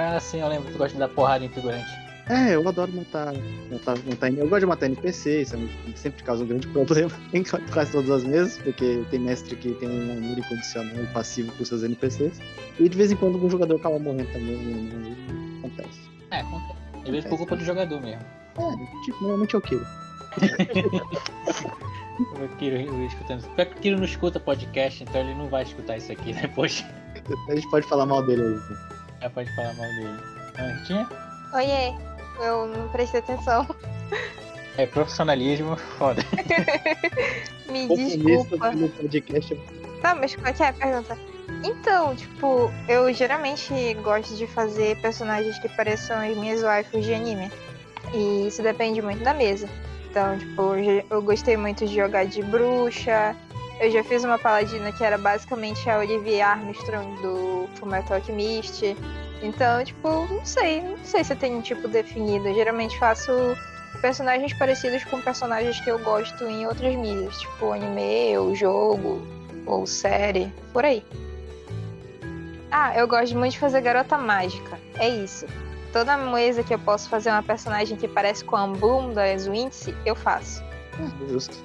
Ah, 0.00 0.20
sim, 0.20 0.40
eu 0.40 0.48
lembro 0.48 0.66
que 0.66 0.72
tu 0.72 0.78
gosta 0.78 0.92
de 0.94 1.00
dar 1.00 1.08
porrada 1.08 1.44
em 1.44 1.48
figurante. 1.48 1.90
É, 2.28 2.54
eu 2.54 2.68
adoro 2.68 2.92
matar, 2.92 3.32
matar, 3.72 3.96
matar 4.06 4.32
Eu 4.32 4.48
gosto 4.48 4.60
de 4.60 4.66
matar 4.66 4.86
NPC, 4.86 5.42
isso 5.42 5.56
é 5.56 5.58
sempre 5.96 6.22
causa 6.22 6.44
um 6.44 6.46
grande 6.46 6.68
problema 6.72 7.10
em 7.32 7.42
quase 7.42 7.90
todas 7.90 8.10
as 8.10 8.22
mesas, 8.22 8.58
porque 8.58 9.02
tem 9.10 9.18
mestre 9.18 9.56
que 9.56 9.72
tem 9.72 9.88
um 9.88 10.18
amor 10.18 10.38
incondicional 10.38 10.94
passivo 11.12 11.50
com 11.52 11.64
seus 11.64 11.82
NPCs. 11.82 12.40
E 12.78 12.88
de 12.88 12.96
vez 12.96 13.10
em 13.10 13.16
quando 13.16 13.34
algum 13.34 13.50
jogador 13.50 13.74
acaba 13.76 13.98
morrendo 13.98 14.30
também, 14.30 14.56
né? 14.56 15.16
acontece. 15.58 16.00
É, 16.30 16.40
acontece. 16.40 16.78
Às 17.02 17.08
vezes 17.08 17.24
por 17.28 17.38
culpa 17.38 17.56
do 17.56 17.64
jogador 17.64 18.00
mesmo. 18.00 18.22
É, 18.56 19.04
tipo, 19.04 19.20
normalmente 19.20 19.54
eu 19.54 19.60
quero. 19.60 19.86
o 22.40 22.48
Kiro 22.56 22.76
escutando. 23.06 23.48
Pior 23.54 23.66
que 23.66 23.72
o 23.72 23.80
Kiro 23.80 23.96
não 23.96 24.04
escuta 24.04 24.38
podcast, 24.38 25.02
então 25.02 25.22
ele 25.22 25.34
não 25.34 25.48
vai 25.48 25.64
escutar 25.64 25.96
isso 25.96 26.12
aqui 26.12 26.32
depois. 26.34 26.84
A 27.48 27.54
gente 27.54 27.68
pode 27.70 27.88
falar 27.88 28.06
mal 28.06 28.24
dele 28.24 28.42
hoje. 28.42 28.97
É, 29.20 29.28
pode 29.28 29.54
falar 29.54 29.74
mal 29.74 29.86
dele. 29.86 30.18
Ritinha? 30.78 31.08
Oiê 31.54 32.08
eu 32.40 32.66
não 32.66 32.88
prestei 32.88 33.20
atenção. 33.20 33.66
É 34.76 34.86
profissionalismo 34.86 35.76
foda. 35.76 36.22
Me 37.68 37.88
desculpa. 37.88 38.72
Tá, 40.00 40.14
mas 40.14 40.36
qual 40.36 40.46
é, 40.46 40.62
é 40.62 40.68
a 40.68 40.72
pergunta? 40.72 41.18
Então, 41.64 42.14
tipo, 42.14 42.70
eu 42.88 43.12
geralmente 43.12 43.94
gosto 44.04 44.36
de 44.36 44.46
fazer 44.46 44.96
personagens 45.00 45.58
que 45.58 45.68
pareçam 45.70 46.18
as 46.18 46.36
minhas 46.36 46.62
waifus 46.62 47.04
de 47.04 47.12
anime. 47.12 47.50
E 48.14 48.46
isso 48.46 48.62
depende 48.62 49.02
muito 49.02 49.22
da 49.24 49.34
mesa. 49.34 49.68
Então, 50.08 50.38
tipo, 50.38 50.74
eu 51.10 51.22
gostei 51.22 51.56
muito 51.56 51.84
de 51.84 51.94
jogar 51.94 52.26
de 52.26 52.42
bruxa. 52.42 53.34
Eu 53.80 53.90
já 53.92 54.02
fiz 54.02 54.24
uma 54.24 54.38
paladina 54.38 54.90
que 54.90 55.04
era 55.04 55.16
basicamente 55.16 55.88
a 55.88 55.98
Olivia 55.98 56.48
Armstrong 56.48 57.22
do 57.22 57.68
Fullmetal 57.76 58.16
Alchemist. 58.16 58.96
Então, 59.40 59.84
tipo, 59.84 60.26
não 60.26 60.44
sei, 60.44 60.82
não 60.82 61.04
sei 61.04 61.22
se 61.22 61.36
tem 61.36 61.54
um 61.54 61.60
tipo 61.60 61.86
definido. 61.86 62.48
Eu 62.48 62.54
geralmente 62.54 62.98
faço 62.98 63.30
personagens 64.00 64.52
parecidos 64.54 65.04
com 65.04 65.20
personagens 65.20 65.80
que 65.80 65.90
eu 65.90 65.98
gosto 66.00 66.44
em 66.44 66.66
outras 66.66 66.94
mídias, 66.96 67.38
tipo 67.38 67.72
anime, 67.72 68.36
ou 68.36 68.54
jogo, 68.54 69.22
ou 69.64 69.86
série, 69.86 70.52
por 70.72 70.84
aí. 70.84 71.04
Ah, 72.70 72.96
eu 72.96 73.06
gosto 73.06 73.36
muito 73.36 73.52
de 73.52 73.60
fazer 73.60 73.80
garota 73.80 74.18
mágica. 74.18 74.78
É 74.96 75.08
isso. 75.08 75.46
Toda 75.92 76.16
mesa 76.16 76.64
que 76.64 76.74
eu 76.74 76.78
posso 76.80 77.08
fazer 77.08 77.30
uma 77.30 77.42
personagem 77.42 77.96
que 77.96 78.08
parece 78.08 78.44
com 78.44 78.56
a 78.56 78.66
Bloom 78.66 79.12
da 79.12 79.38
Swince, 79.38 79.94
eu 80.04 80.16
faço. 80.16 80.62
Justo. 81.28 81.56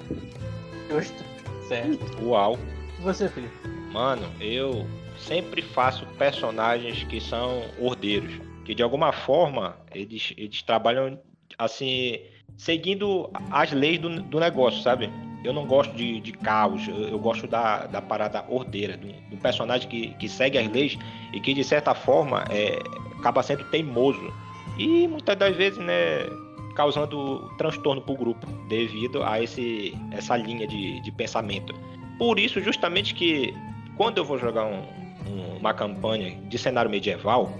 Justo. 0.88 1.33
Certo. 1.68 2.22
Uau. 2.22 2.58
Você, 3.00 3.28
Felipe? 3.28 3.54
Mano, 3.92 4.26
eu 4.40 4.86
sempre 5.16 5.62
faço 5.62 6.06
personagens 6.18 7.04
que 7.04 7.20
são 7.20 7.62
ordeiros, 7.80 8.32
que 8.64 8.74
de 8.74 8.82
alguma 8.82 9.12
forma 9.12 9.76
eles, 9.94 10.34
eles 10.36 10.62
trabalham 10.62 11.18
assim, 11.58 12.18
seguindo 12.56 13.30
as 13.50 13.72
leis 13.72 13.98
do, 13.98 14.22
do 14.22 14.40
negócio, 14.40 14.82
sabe? 14.82 15.10
Eu 15.44 15.52
não 15.52 15.66
gosto 15.66 15.94
de, 15.94 16.20
de 16.20 16.32
caos, 16.32 16.88
eu, 16.88 17.08
eu, 17.08 17.18
gosto 17.18 17.46
da, 17.46 17.86
da 17.86 18.00
parada 18.00 18.44
ordeira, 18.48 18.96
do, 18.96 19.08
do, 19.30 19.36
personagem 19.36 19.88
que, 19.88 20.08
que 20.14 20.28
segue 20.28 20.56
as 20.56 20.66
leis 20.70 20.98
e 21.32 21.40
que 21.40 21.52
de 21.52 21.62
certa 21.62 21.94
forma 21.94 22.44
é, 22.50 22.78
acaba 23.18 23.42
sendo 23.42 23.62
teimoso. 23.64 24.32
E 24.78 25.06
muitas 25.06 25.36
das 25.36 25.54
vezes, 25.54 25.78
né, 25.78 26.26
causando 26.74 27.50
transtorno 27.56 28.02
para 28.02 28.14
o 28.14 28.16
grupo 28.16 28.46
devido 28.68 29.22
a 29.22 29.42
esse, 29.42 29.96
essa 30.10 30.36
linha 30.36 30.66
de, 30.66 31.00
de 31.00 31.12
pensamento. 31.12 31.74
Por 32.18 32.38
isso, 32.38 32.60
justamente 32.60 33.14
que 33.14 33.54
quando 33.96 34.18
eu 34.18 34.24
vou 34.24 34.38
jogar 34.38 34.66
um, 34.66 35.56
uma 35.58 35.72
campanha 35.72 36.36
de 36.48 36.58
cenário 36.58 36.90
medieval 36.90 37.52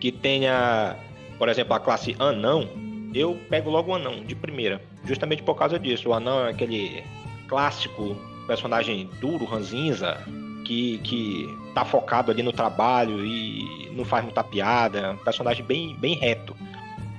que 0.00 0.10
tenha, 0.10 0.96
por 1.38 1.48
exemplo, 1.48 1.74
a 1.74 1.80
classe 1.80 2.16
anão, 2.18 2.68
eu 3.14 3.38
pego 3.48 3.70
logo 3.70 3.92
o 3.92 3.94
anão 3.94 4.24
de 4.24 4.34
primeira, 4.34 4.82
justamente 5.04 5.42
por 5.42 5.54
causa 5.54 5.78
disso. 5.78 6.08
O 6.08 6.14
anão 6.14 6.46
é 6.46 6.50
aquele 6.50 7.04
clássico 7.46 8.16
personagem 8.46 9.08
duro, 9.20 9.44
ranzinza, 9.44 10.18
que, 10.64 10.98
que 10.98 11.46
tá 11.74 11.84
focado 11.84 12.30
ali 12.30 12.42
no 12.42 12.52
trabalho 12.52 13.24
e 13.24 13.90
não 13.92 14.04
faz 14.04 14.24
muita 14.24 14.42
piada, 14.42 15.12
um 15.12 15.16
personagem 15.18 15.64
bem, 15.64 15.94
bem 15.96 16.14
reto. 16.14 16.56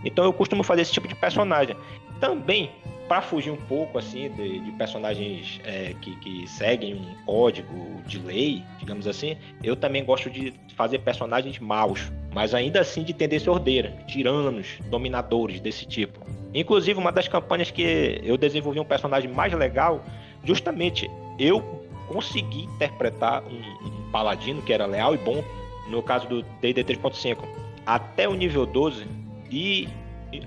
Então 0.03 0.24
eu 0.24 0.33
costumo 0.33 0.63
fazer 0.63 0.81
esse 0.81 0.91
tipo 0.91 1.07
de 1.07 1.15
personagem. 1.15 1.75
Também 2.19 2.72
para 3.07 3.22
fugir 3.22 3.51
um 3.51 3.57
pouco 3.57 3.98
assim 3.98 4.29
de, 4.29 4.60
de 4.60 4.72
personagens 4.72 5.60
é, 5.65 5.93
que, 6.01 6.15
que, 6.17 6.48
seguem 6.48 6.95
um 6.95 7.15
código 7.25 8.01
de 8.07 8.17
lei, 8.17 8.63
digamos 8.79 9.07
assim, 9.07 9.38
eu 9.63 9.75
também 9.75 10.03
gosto 10.03 10.29
de 10.29 10.53
fazer 10.75 11.00
personagens 11.00 11.60
maus, 11.60 12.12
mas 12.33 12.53
ainda 12.53 12.79
assim 12.79 13.03
de 13.03 13.13
tendência 13.13 13.51
ordeira, 13.51 13.91
tiranos, 14.07 14.79
dominadores 14.89 15.60
desse 15.60 15.86
tipo. 15.86 16.19
Inclusive, 16.53 17.00
uma 17.00 17.12
das 17.12 17.27
campanhas 17.27 17.72
que 17.72 18.22
eu 18.24 18.38
desenvolvi 18.38 18.79
um 18.79 18.86
personagem 18.86 19.29
mais 19.29 19.51
legal, 19.53 20.03
justamente 20.43 21.10
eu 21.38 21.62
consegui 22.07 22.63
interpretar 22.63 23.43
um, 23.43 23.88
um 23.88 24.12
paladino 24.12 24.62
que 24.62 24.72
era 24.72 24.86
leal 24.86 25.15
e 25.15 25.17
bom, 25.17 25.43
no 25.89 26.01
caso 26.01 26.27
do 26.27 26.41
D&D 26.62 26.83
3.5, 26.83 27.38
até 27.86 28.27
o 28.29 28.33
nível 28.33 28.65
12, 28.65 29.05
e 29.50 29.88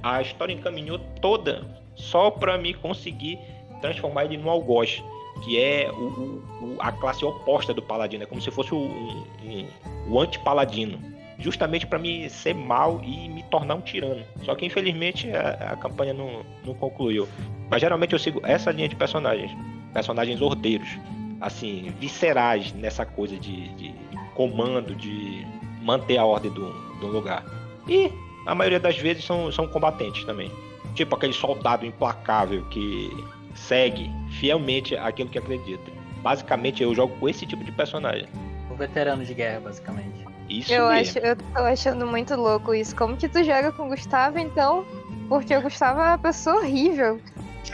a 0.02 0.20
história 0.20 0.52
encaminhou 0.52 0.98
toda 1.20 1.64
só 1.94 2.30
para 2.30 2.58
me 2.58 2.74
conseguir 2.74 3.38
transformar 3.80 4.24
ele 4.24 4.36
no 4.36 4.50
algoz, 4.50 5.02
que 5.44 5.60
é 5.60 5.90
o, 5.90 6.42
o, 6.62 6.76
a 6.78 6.92
classe 6.92 7.24
oposta 7.24 7.72
do 7.72 7.82
paladino, 7.82 8.22
é 8.22 8.26
como 8.26 8.40
se 8.40 8.50
fosse 8.50 8.74
o, 8.74 8.78
um, 8.78 9.66
o 10.08 10.20
anti-paladino, 10.20 10.98
justamente 11.38 11.86
para 11.86 11.98
me 11.98 12.28
ser 12.30 12.54
mal 12.54 13.00
e 13.02 13.28
me 13.28 13.42
tornar 13.44 13.74
um 13.74 13.80
tirano. 13.80 14.24
Só 14.44 14.54
que 14.54 14.64
infelizmente 14.64 15.30
a, 15.30 15.72
a 15.72 15.76
campanha 15.76 16.14
não, 16.14 16.44
não 16.64 16.74
concluiu. 16.74 17.28
Mas 17.70 17.80
geralmente 17.80 18.12
eu 18.12 18.18
sigo 18.18 18.40
essa 18.44 18.70
linha 18.70 18.88
de 18.88 18.96
personagens. 18.96 19.50
Personagens 19.92 20.40
ordeiros. 20.40 20.88
Assim, 21.40 21.92
viscerais 22.00 22.72
nessa 22.72 23.04
coisa 23.04 23.36
de, 23.36 23.68
de 23.74 23.94
comando, 24.34 24.94
de 24.94 25.46
manter 25.82 26.16
a 26.16 26.24
ordem 26.24 26.50
do, 26.50 26.72
do 26.98 27.08
lugar. 27.08 27.44
E 27.86 28.10
a 28.46 28.54
maioria 28.54 28.80
das 28.80 28.96
vezes 28.96 29.24
são, 29.24 29.50
são 29.50 29.66
combatentes 29.66 30.24
também. 30.24 30.50
Tipo 30.94 31.16
aquele 31.16 31.32
soldado 31.32 31.84
implacável 31.84 32.64
que 32.66 33.10
segue 33.54 34.10
fielmente 34.38 34.96
aquilo 34.96 35.28
que 35.28 35.38
acredita. 35.38 35.90
Basicamente 36.22 36.82
eu 36.82 36.94
jogo 36.94 37.16
com 37.18 37.28
esse 37.28 37.44
tipo 37.44 37.62
de 37.64 37.72
personagem. 37.72 38.28
Um 38.70 38.76
veterano 38.76 39.24
de 39.24 39.34
guerra, 39.34 39.60
basicamente. 39.60 40.26
Isso 40.48 40.72
eu 40.72 40.88
mesmo. 40.88 41.18
acho, 41.18 41.18
eu 41.18 41.36
tô 41.36 41.58
achando 41.60 42.06
muito 42.06 42.34
louco 42.36 42.72
isso. 42.72 42.94
Como 42.94 43.16
que 43.16 43.28
tu 43.28 43.42
joga 43.42 43.72
com 43.72 43.86
o 43.86 43.88
Gustavo, 43.88 44.38
então? 44.38 44.84
Porque 45.28 45.54
o 45.56 45.60
Gustavo 45.60 46.00
é 46.00 46.04
uma 46.04 46.18
pessoa 46.18 46.56
horrível. 46.56 47.20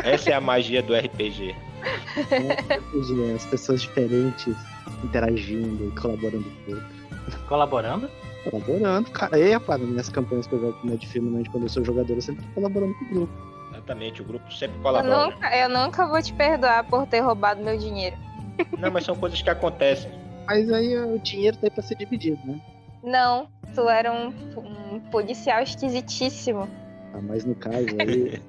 Essa 0.02 0.30
é 0.30 0.32
a 0.34 0.40
magia 0.40 0.82
do 0.82 0.94
RPG. 0.94 1.54
As 3.36 3.44
pessoas 3.46 3.82
diferentes 3.82 4.56
interagindo 5.04 5.88
e 5.88 6.00
colaborando 6.00 6.44
com 6.64 6.72
o 6.72 6.74
outro. 6.74 7.46
Colaborando? 7.46 8.10
Colaborando, 8.44 9.10
cara. 9.10 9.38
E, 9.38 9.52
rapaz, 9.52 9.80
nas 9.80 9.90
minhas 9.90 10.08
campanhas 10.08 10.46
que 10.46 10.54
eu 10.54 10.60
jogo 10.60 10.78
com 10.80 10.88
o 10.88 10.98
Filme, 10.98 11.48
quando 11.48 11.64
eu 11.64 11.68
sou 11.68 11.84
jogador, 11.84 12.14
eu 12.14 12.20
sempre 12.20 12.44
tô 12.44 12.54
colaborando 12.54 12.94
com 12.94 13.04
o 13.04 13.08
grupo. 13.08 13.32
Exatamente, 13.70 14.20
o 14.20 14.24
grupo 14.24 14.52
sempre 14.52 14.78
colabora. 14.80 15.14
Eu 15.14 15.30
nunca, 15.30 15.56
eu 15.56 15.68
nunca 15.68 16.06
vou 16.06 16.22
te 16.22 16.32
perdoar 16.32 16.84
por 16.84 17.06
ter 17.06 17.20
roubado 17.20 17.62
meu 17.62 17.76
dinheiro. 17.76 18.16
Não, 18.78 18.90
mas 18.90 19.04
são 19.04 19.16
coisas 19.16 19.40
que 19.40 19.48
acontecem. 19.48 20.10
Mas 20.46 20.70
aí 20.70 20.96
o 20.98 21.18
dinheiro 21.18 21.56
tá 21.56 21.66
aí 21.66 21.70
pra 21.70 21.82
ser 21.82 21.96
dividido, 21.96 22.38
né? 22.44 22.60
Não, 23.02 23.48
tu 23.74 23.88
era 23.88 24.12
um, 24.12 24.28
um 24.56 25.00
policial 25.10 25.62
esquisitíssimo. 25.62 26.68
Ah, 27.14 27.20
mas 27.22 27.44
no 27.44 27.54
caso 27.54 27.86
aí. 27.98 28.40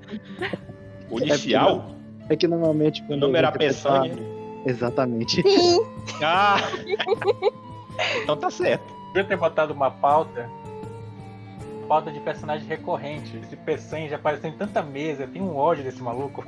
policial? 1.10 1.96
É 2.26 2.28
que, 2.28 2.34
é 2.34 2.38
que 2.38 2.48
normalmente. 2.48 3.04
O 3.10 3.16
nome 3.16 3.38
era 3.38 3.52
Peçanha. 3.52 4.16
Exatamente. 4.66 5.42
Sim. 5.42 5.80
ah! 6.22 6.58
então 8.24 8.38
tá 8.38 8.50
certo. 8.50 8.93
Podia 9.14 9.26
ter 9.26 9.38
botado 9.38 9.74
uma 9.74 9.92
pauta. 9.92 10.50
Pauta 11.88 12.12
de 12.12 12.20
personagem 12.20 12.68
recorrente. 12.68 13.38
Esse 13.38 13.56
Peçanha 13.56 14.10
já 14.10 14.16
apareceu 14.16 14.50
em 14.50 14.58
tanta 14.58 14.82
mesa. 14.82 15.28
Tem 15.28 15.40
um 15.40 15.56
ódio 15.56 15.84
desse 15.84 16.02
maluco. 16.02 16.44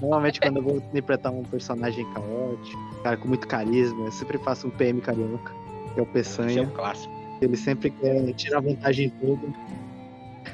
Normalmente 0.00 0.40
quando 0.40 0.58
eu 0.58 0.62
vou 0.62 0.76
interpretar 0.76 1.32
um 1.32 1.42
personagem 1.42 2.04
caótico, 2.12 3.02
cara 3.02 3.16
com 3.16 3.26
muito 3.26 3.48
carisma, 3.48 4.04
eu 4.04 4.12
sempre 4.12 4.38
faço 4.38 4.68
um 4.68 4.70
PM 4.70 5.00
carioca, 5.00 5.52
que 5.92 5.98
é 5.98 6.02
o 6.04 6.06
Peçanha. 6.06 6.60
É 6.60 6.62
um 6.62 6.70
clássico. 6.70 7.12
Ele 7.40 7.56
sempre 7.56 7.90
quer 7.90 8.32
tirar 8.34 8.60
vantagem 8.60 9.06
em 9.06 9.10
tudo. 9.10 9.52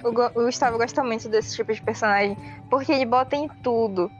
O 0.02 0.44
Gustavo 0.44 0.78
gosta 0.78 1.04
muito 1.04 1.28
desse 1.28 1.56
tipo 1.56 1.74
de 1.74 1.82
personagem, 1.82 2.38
porque 2.70 2.90
ele 2.90 3.04
bota 3.04 3.36
em 3.36 3.48
tudo. 3.62 4.10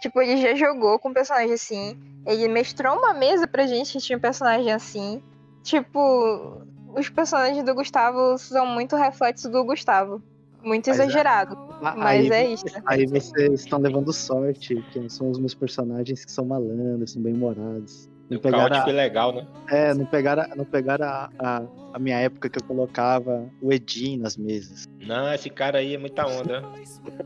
Tipo, 0.00 0.22
ele 0.22 0.36
já 0.40 0.54
jogou 0.54 1.00
com 1.00 1.08
um 1.08 1.14
personagem 1.14 1.52
assim, 1.52 1.98
ele 2.24 2.46
mestrou 2.46 2.96
uma 2.96 3.12
mesa 3.12 3.48
pra 3.48 3.66
gente 3.66 3.92
que 3.92 3.98
tinha 3.98 4.16
um 4.16 4.20
personagem 4.20 4.70
assim. 4.70 5.20
Tipo, 5.64 6.62
os 6.94 7.08
personagens 7.08 7.64
do 7.64 7.74
Gustavo 7.74 8.36
são 8.36 8.66
muito 8.66 8.94
reflexos 8.96 9.50
do 9.50 9.64
Gustavo. 9.64 10.22
Muito 10.62 10.88
é. 10.88 10.92
exagerado. 10.92 11.54
É, 11.54 11.94
mas 11.96 12.30
aí, 12.30 12.30
é 12.30 12.52
isso. 12.52 12.64
Aí 12.86 13.06
vocês 13.06 13.60
estão 13.60 13.78
levando 13.78 14.12
sorte, 14.12 14.76
que 14.92 15.08
são 15.10 15.30
os 15.30 15.38
meus 15.38 15.54
personagens 15.54 16.24
que 16.24 16.30
são 16.30 16.44
malandros, 16.44 17.12
são 17.12 17.22
bem-humorados. 17.22 18.08
Não 18.30 18.38
pegaram 18.38 18.76
a... 18.76 18.84
legal, 18.86 19.34
né? 19.34 19.46
É, 19.70 19.94
não 19.94 20.06
pegaram, 20.06 20.46
não 20.54 20.64
pegaram 20.64 21.06
a, 21.06 21.30
a, 21.38 21.62
a, 21.94 21.98
minha 21.98 22.18
época 22.18 22.48
que 22.48 22.58
eu 22.58 22.64
colocava 22.64 23.48
o 23.62 23.72
Edin 23.72 24.18
nas 24.18 24.36
mesas. 24.36 24.86
Não, 25.00 25.32
esse 25.32 25.48
cara 25.48 25.78
aí 25.78 25.94
é 25.94 25.98
muita 25.98 26.26
onda. 26.26 26.62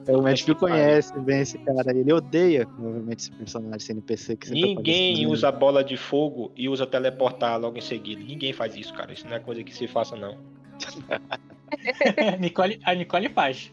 é, 0.06 0.16
o 0.16 0.22
Matt 0.22 0.48
conhece 0.54 1.18
bem 1.20 1.40
esse 1.40 1.58
cara. 1.58 1.96
Ele 1.96 2.12
odeia, 2.12 2.66
provavelmente, 2.66 3.20
esse 3.20 3.32
personagem, 3.32 3.76
esse 3.76 3.92
NPC 3.92 4.36
que 4.36 4.50
Ninguém 4.50 5.26
usa 5.26 5.50
bola 5.50 5.82
de 5.82 5.96
fogo 5.96 6.52
e 6.54 6.68
usa 6.68 6.86
teleportar 6.86 7.58
logo 7.58 7.78
em 7.78 7.82
seguida. 7.82 8.22
Ninguém 8.22 8.52
faz 8.52 8.76
isso, 8.76 8.92
cara. 8.92 9.12
Isso 9.12 9.26
não 9.26 9.36
é 9.36 9.40
coisa 9.40 9.64
que 9.64 9.74
se 9.74 9.86
faça, 9.86 10.14
não. 10.16 10.36
Nicole, 12.38 12.78
a 12.84 12.94
Nicole 12.94 13.28
faz. 13.28 13.72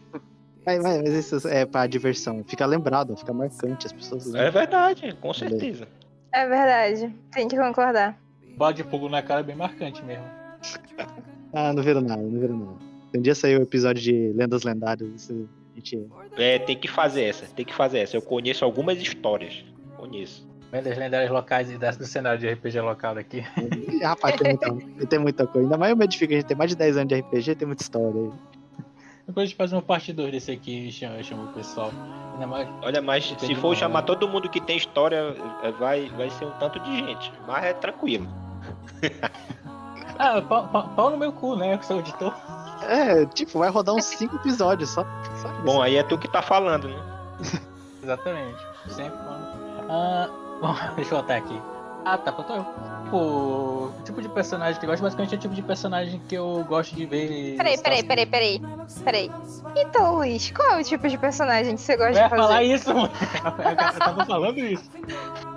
Mas, 0.64 0.82
mas 0.82 1.08
isso 1.08 1.46
é 1.48 1.64
pra 1.64 1.86
diversão. 1.86 2.42
Fica 2.44 2.66
lembrado, 2.66 3.16
fica 3.16 3.32
marcante 3.32 3.86
as 3.86 3.92
pessoas. 3.92 4.34
É 4.34 4.50
verdade, 4.50 5.14
com 5.20 5.32
certeza. 5.32 5.86
É 6.32 6.46
verdade, 6.46 7.14
tem 7.32 7.46
que 7.46 7.56
concordar. 7.56 8.18
Bola 8.56 8.72
de 8.72 8.82
fogo 8.82 9.08
na 9.08 9.22
cara 9.22 9.40
é 9.40 9.44
bem 9.44 9.54
marcante 9.54 10.04
mesmo. 10.04 10.24
Ah, 11.52 11.72
não 11.72 11.82
viro 11.82 12.00
nada, 12.00 12.22
não 12.22 12.40
viro 12.40 12.56
nada. 12.56 12.76
Um 13.14 13.20
dia 13.20 13.34
saiu 13.34 13.60
o 13.60 13.62
episódio 13.62 14.02
de 14.02 14.32
Lendas 14.34 14.62
Lendárias, 14.62 15.08
isso 15.14 15.48
a 15.72 15.76
gente... 15.76 16.08
É, 16.36 16.58
tem 16.58 16.76
que 16.76 16.88
fazer 16.88 17.22
essa, 17.22 17.46
tem 17.46 17.64
que 17.64 17.74
fazer 17.74 17.98
essa. 17.98 18.16
Eu 18.16 18.22
conheço 18.22 18.64
algumas 18.64 18.98
histórias. 18.98 19.64
Conheço. 19.96 20.46
Lendas 20.72 20.98
lendárias 20.98 21.30
locais 21.30 21.70
e 21.70 21.78
do 21.78 22.06
cenário 22.06 22.38
de 22.38 22.48
RPG 22.48 22.80
local 22.80 23.14
daqui. 23.14 23.40
Rapaz, 24.02 24.36
tem 24.36 24.48
muita, 24.48 25.06
tem 25.06 25.18
muita 25.18 25.46
coisa. 25.46 25.66
Ainda 25.66 25.78
mais 25.78 25.92
o 25.92 25.96
Medifica, 25.96 26.34
a 26.34 26.36
gente 26.36 26.46
tem 26.46 26.56
mais 26.56 26.70
de 26.70 26.76
10 26.76 26.96
anos 26.96 27.08
de 27.08 27.20
RPG, 27.20 27.54
tem 27.54 27.66
muita 27.66 27.82
história 27.82 28.20
aí. 28.20 28.30
Depois 29.26 29.44
a 29.44 29.46
gente 29.46 29.56
faz 29.56 29.72
uma 29.72 29.82
parte 29.82 30.12
2 30.12 30.30
desse 30.30 30.52
aqui 30.52 30.88
e 30.88 30.92
chama, 30.92 31.22
chama, 31.22 31.50
o 31.50 31.52
pessoal. 31.52 31.92
Mais, 32.48 32.68
Olha, 32.82 33.00
mas 33.00 33.34
se 33.38 33.54
for 33.56 33.76
chamar 33.76 34.02
todo 34.02 34.28
mundo 34.28 34.48
que 34.48 34.60
tem 34.60 34.76
história, 34.76 35.34
é, 35.62 35.72
vai, 35.72 36.08
vai 36.10 36.30
ser 36.30 36.44
um 36.44 36.52
tanto 36.58 36.78
de 36.80 36.96
gente. 36.96 37.32
Mas 37.46 37.64
é 37.64 37.72
tranquilo. 37.72 38.28
ah, 40.18 40.42
pau, 40.42 40.68
pau, 40.68 40.88
pau, 40.94 41.10
no 41.10 41.16
meu 41.16 41.32
cu, 41.32 41.56
né? 41.56 41.74
Eu 41.74 41.82
sou 41.82 41.98
editor. 41.98 42.34
É, 42.82 43.24
tipo, 43.26 43.58
vai 43.58 43.70
rodar 43.70 43.94
uns 43.94 44.04
5 44.04 44.36
episódios 44.36 44.90
só. 44.90 45.04
só 45.42 45.48
Bom, 45.64 45.82
aí 45.82 45.96
é 45.96 46.02
tu 46.02 46.18
que 46.18 46.28
tá 46.28 46.42
falando, 46.42 46.88
né? 46.88 47.02
Exatamente. 48.02 48.58
Sempre 48.88 49.18
falando. 49.18 49.66
Ah, 49.88 50.28
bom, 50.60 50.74
deixa 50.96 51.14
eu 51.14 51.18
voltar 51.18 51.36
aqui. 51.36 51.60
Ah, 52.04 52.16
tá, 52.16 52.32
faltou 52.32 52.56
eu. 52.56 52.66
O 53.12 53.92
tipo 54.04 54.22
de 54.22 54.28
personagem 54.28 54.78
que 54.78 54.86
eu 54.86 54.90
gosto, 54.90 55.02
basicamente 55.02 55.34
é 55.34 55.38
o 55.38 55.40
tipo 55.40 55.54
de 55.54 55.62
personagem 55.62 56.20
que 56.28 56.36
eu 56.36 56.64
gosto 56.68 56.94
de 56.94 57.04
ver. 57.04 57.56
Peraí, 57.56 57.78
peraí, 57.78 58.04
peraí, 58.04 58.26
peraí. 58.26 58.62
Peraí. 59.04 59.30
Então, 59.76 60.14
Luiz, 60.14 60.50
qual 60.50 60.72
é 60.72 60.80
o 60.80 60.84
tipo 60.84 61.08
de 61.08 61.18
personagem 61.18 61.74
que 61.74 61.80
você 61.80 61.96
gosta 61.96 62.20
eu 62.20 62.24
de 62.24 62.30
fazer? 62.30 62.34
Eu 62.34 62.38
ia 62.38 62.48
falar 62.48 62.62
isso, 62.62 62.94
mano. 62.94 63.10
Eu 63.58 63.98
tava 63.98 64.24
falando 64.24 64.58
isso. 64.58 64.90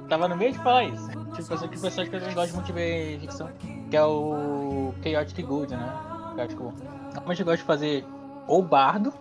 Tava 0.08 0.28
no 0.28 0.36
meio 0.36 0.52
de 0.52 0.58
falar 0.60 0.86
isso. 0.86 1.08
Tipo, 1.36 1.58
tipo 1.58 1.82
personagem 1.82 2.10
que 2.10 2.16
eu 2.16 2.34
gosto 2.34 2.54
muito 2.54 2.66
de 2.66 2.74
ver 2.74 3.20
ficção, 3.20 3.48
que 3.90 3.98
é 3.98 4.04
o 4.04 4.94
Chaotic 5.04 5.46
Good, 5.46 5.76
né? 5.76 6.34
Chaotic 6.36 6.58
Good. 6.58 6.84
Normalmente 7.14 7.40
eu 7.40 7.46
gosto 7.46 7.60
de 7.60 7.66
fazer 7.66 8.06
ou 8.48 8.62
bardo, 8.62 9.14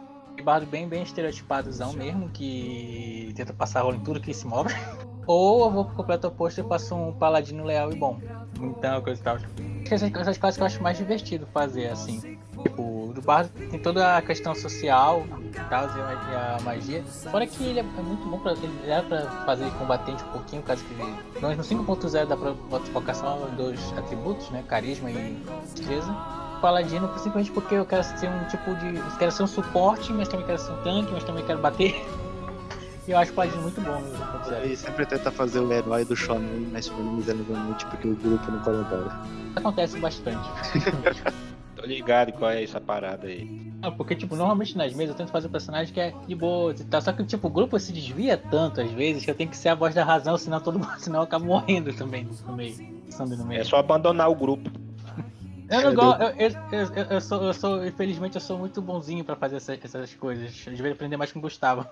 bardo 0.42 0.66
bem, 0.66 0.88
bem 0.88 1.02
estereotipadozão 1.02 1.92
mesmo, 1.92 2.28
que 2.28 3.32
tenta 3.34 3.52
passar 3.52 3.82
rolo 3.82 3.96
em 3.96 4.00
tudo 4.00 4.20
que 4.20 4.32
se 4.32 4.46
move. 4.46 4.74
Ou 5.26 5.66
eu 5.66 5.70
vou 5.70 5.84
pro 5.84 5.94
completo 5.94 6.26
oposto 6.26 6.62
e 6.62 6.64
faço 6.64 6.94
um 6.94 7.12
paladino 7.12 7.62
leal 7.62 7.92
e 7.92 7.96
bom. 7.96 8.18
Então, 8.58 9.02
coisa 9.02 9.20
e 9.20 9.24
tal. 9.24 9.36
Essas, 9.36 9.50
essas 9.94 10.38
coisas 10.38 10.56
que 10.56 10.62
eu 10.62 10.66
acho 10.66 10.82
mais 10.82 10.96
divertido 10.96 11.46
fazer, 11.52 11.88
assim. 11.88 12.38
Tipo, 12.62 13.12
do 13.14 13.22
bardo 13.22 13.50
tem 13.70 13.78
toda 13.78 14.16
a 14.16 14.22
questão 14.22 14.54
social 14.54 15.24
tal, 15.70 15.84
e 15.86 16.00
a 16.34 16.58
magia. 16.62 17.04
Fora 17.30 17.46
que 17.46 17.64
ele 17.64 17.80
é 17.80 17.82
muito 17.82 18.28
bom 18.28 18.38
pra. 18.38 18.52
Ele 18.52 18.86
dá 18.86 19.02
pra 19.02 19.22
fazer 19.44 19.70
combatente 19.72 20.22
um 20.24 20.28
pouquinho, 20.28 20.62
caso 20.62 20.84
que. 20.84 20.94
Mas 21.40 21.56
no 21.56 21.62
5.0 21.62 22.26
dá 22.26 22.36
pra 22.36 22.54
focar 22.92 23.14
só 23.14 23.48
dois 23.56 23.80
atributos, 23.96 24.50
né? 24.50 24.64
Carisma 24.66 25.10
e 25.10 25.42
destreza 25.74 26.12
paladino 26.60 27.08
simplesmente 27.18 27.52
porque 27.52 27.74
eu 27.74 27.86
quero 27.86 28.02
ser 28.02 28.28
um 28.28 28.44
tipo 28.44 28.74
de. 28.74 28.96
Eu 28.96 29.16
quero 29.18 29.32
ser 29.32 29.42
um 29.44 29.46
suporte, 29.46 30.12
mas 30.12 30.28
também 30.28 30.44
quero 30.46 30.58
ser 30.58 30.72
um 30.72 30.82
tanque, 30.82 31.12
mas 31.12 31.24
também 31.24 31.44
quero 31.44 31.60
bater. 31.60 31.94
E 33.08 33.10
eu 33.10 33.16
acho 33.16 33.32
o 33.32 33.34
Paladino 33.34 33.62
muito 33.62 33.80
bom. 33.80 34.02
E 34.62 34.76
sempre 34.76 35.06
tenta 35.06 35.30
fazer 35.30 35.60
o 35.60 35.72
herói 35.72 36.04
do 36.04 36.14
Shonen, 36.14 36.68
mas 36.70 36.90
miseravelmente 36.90 37.86
porque 37.86 38.06
o 38.06 38.14
grupo 38.14 38.50
não 38.50 38.60
colabora. 38.60 39.10
Acontece 39.56 39.98
bastante. 39.98 40.46
Tô 41.74 41.86
ligado 41.86 42.32
qual 42.32 42.50
é 42.50 42.62
essa 42.62 42.78
parada 42.78 43.26
aí. 43.26 43.72
Ah, 43.80 43.90
porque, 43.90 44.14
tipo, 44.14 44.36
normalmente 44.36 44.76
nas 44.76 44.92
mesas 44.92 45.14
eu 45.14 45.16
tento 45.16 45.30
fazer 45.30 45.46
um 45.46 45.50
personagem 45.50 45.94
que 45.94 45.98
é 45.98 46.12
de 46.26 46.34
boa 46.34 46.72
e 46.72 46.84
tal. 46.84 47.00
Só 47.00 47.10
que, 47.12 47.24
tipo, 47.24 47.46
o 47.46 47.50
grupo 47.50 47.78
se 47.78 47.94
desvia 47.94 48.36
tanto 48.36 48.82
às 48.82 48.90
vezes 48.90 49.24
que 49.24 49.30
eu 49.30 49.34
tenho 49.34 49.48
que 49.48 49.56
ser 49.56 49.70
a 49.70 49.74
voz 49.74 49.94
da 49.94 50.04
razão, 50.04 50.36
senão 50.36 50.60
todo 50.60 50.78
mundo, 50.78 50.92
senão 51.00 51.20
eu 51.20 51.24
acabo 51.24 51.46
morrendo 51.46 51.94
também 51.94 52.28
no 52.46 52.52
meio. 52.52 52.76
No 53.38 53.46
meio. 53.46 53.62
É 53.62 53.64
só 53.64 53.76
abandonar 53.76 54.28
o 54.28 54.34
grupo. 54.34 54.70
Eu 55.70 55.82
não 55.82 55.94
gosto, 55.94 56.22
eu, 56.22 56.32
eu, 56.38 56.94
eu, 56.94 57.04
eu, 57.04 57.20
sou, 57.22 57.42
eu 57.42 57.54
sou, 57.54 57.86
infelizmente, 57.86 58.34
eu 58.34 58.40
sou 58.40 58.58
muito 58.58 58.82
bonzinho 58.82 59.24
pra 59.24 59.34
fazer 59.34 59.56
essa, 59.56 59.78
essas 59.82 60.14
coisas. 60.14 60.66
Eu 60.66 60.72
deveria 60.72 60.92
aprender 60.92 61.16
mais 61.16 61.32
com 61.32 61.38
o 61.38 61.42
Gustavo. 61.42 61.86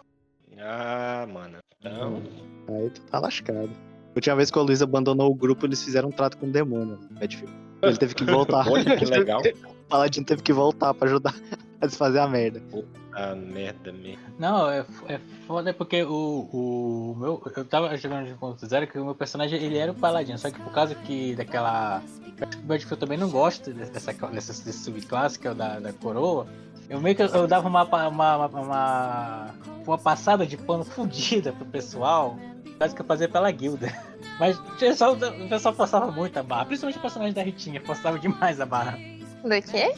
Ah, 0.59 1.27
mano. 1.33 1.59
Então. 1.81 2.23
Aí 2.69 2.91
tu 2.91 3.01
tá 3.03 3.19
lascado. 3.19 3.71
A 3.71 4.17
última 4.17 4.37
vez 4.37 4.51
que 4.51 4.59
o 4.59 4.63
Luiz 4.63 4.81
abandonou 4.81 5.31
o 5.31 5.35
grupo, 5.35 5.67
eles 5.67 5.83
fizeram 5.83 6.09
um 6.09 6.13
trato 6.13 6.39
com 6.39 6.47
o 6.47 6.51
demônio. 6.51 6.99
É 7.21 7.27
difícil. 7.27 7.55
Ele 7.83 7.97
teve 7.97 8.15
que 8.15 8.25
voltar. 8.27 8.67
Olha 8.69 8.97
que 8.97 9.05
legal. 9.05 9.41
o 9.41 9.75
Paladino 9.89 10.27
teve 10.27 10.43
que 10.43 10.53
voltar 10.53 10.95
pra 10.95 11.07
ajudar 11.09 11.35
a 11.81 11.87
desfazer 11.87 12.19
a 12.19 12.27
merda. 12.27 12.61
Puta 12.71 13.35
merda 13.35 13.93
mesmo. 13.93 14.23
Não, 14.39 14.69
é, 14.71 14.85
é 15.09 15.21
foda 15.47 15.73
porque 15.73 16.03
o, 16.03 16.49
o 16.53 17.17
meu. 17.19 17.43
Eu 17.57 17.65
tava 17.65 17.97
jogando 17.97 18.27
de 18.57 18.67
zero 18.67 18.87
que 18.87 18.99
o 18.99 19.05
meu 19.05 19.15
personagem 19.15 19.63
ele 19.63 19.79
era 19.79 19.93
o 19.93 19.95
Paladino, 19.95 20.39
só 20.39 20.51
que 20.51 20.61
por 20.61 20.73
causa 20.73 20.95
que 20.95 21.35
daquela. 21.35 22.03
O 22.37 22.67
Battlefield 22.67 23.01
também 23.01 23.17
não 23.17 23.31
gosta 23.31 23.73
dessa, 23.73 24.13
dessa, 24.13 24.65
desse 24.65 24.85
subclasse 24.85 25.39
que 25.39 25.49
é 25.49 25.53
o 25.53 25.55
da, 25.55 25.79
da 25.79 25.93
coroa. 25.93 26.47
Eu 26.89 27.01
meio 27.01 27.17
que 27.17 27.23
eu, 27.23 27.47
dava 27.47 27.69
uma, 27.69 27.83
uma, 27.83 28.47
uma, 28.47 29.55
uma, 29.85 29.99
passada 29.99 30.47
de 30.47 30.57
pano 30.57 30.85
fodida 30.85 31.53
pro 31.53 31.65
pessoal, 31.65 32.39
quase 32.79 32.95
que 32.95 33.03
eu 33.03 33.07
fazia 33.07 33.29
pela 33.29 33.51
guilda. 33.51 33.93
Mas 34.39 34.59
o 34.59 34.63
pessoal, 34.79 35.15
o 35.15 35.49
pessoal 35.49 35.75
passava 35.75 36.11
muito 36.13 36.39
a 36.39 36.43
barra, 36.43 36.67
principalmente 36.67 36.99
o 36.99 37.03
personagem 37.03 37.35
da 37.35 37.43
Ritinha, 37.43 37.81
passava 37.81 38.19
demais 38.19 38.61
a 38.61 38.67
barra. 38.67 38.99
Do 39.43 39.63
quê? 39.63 39.95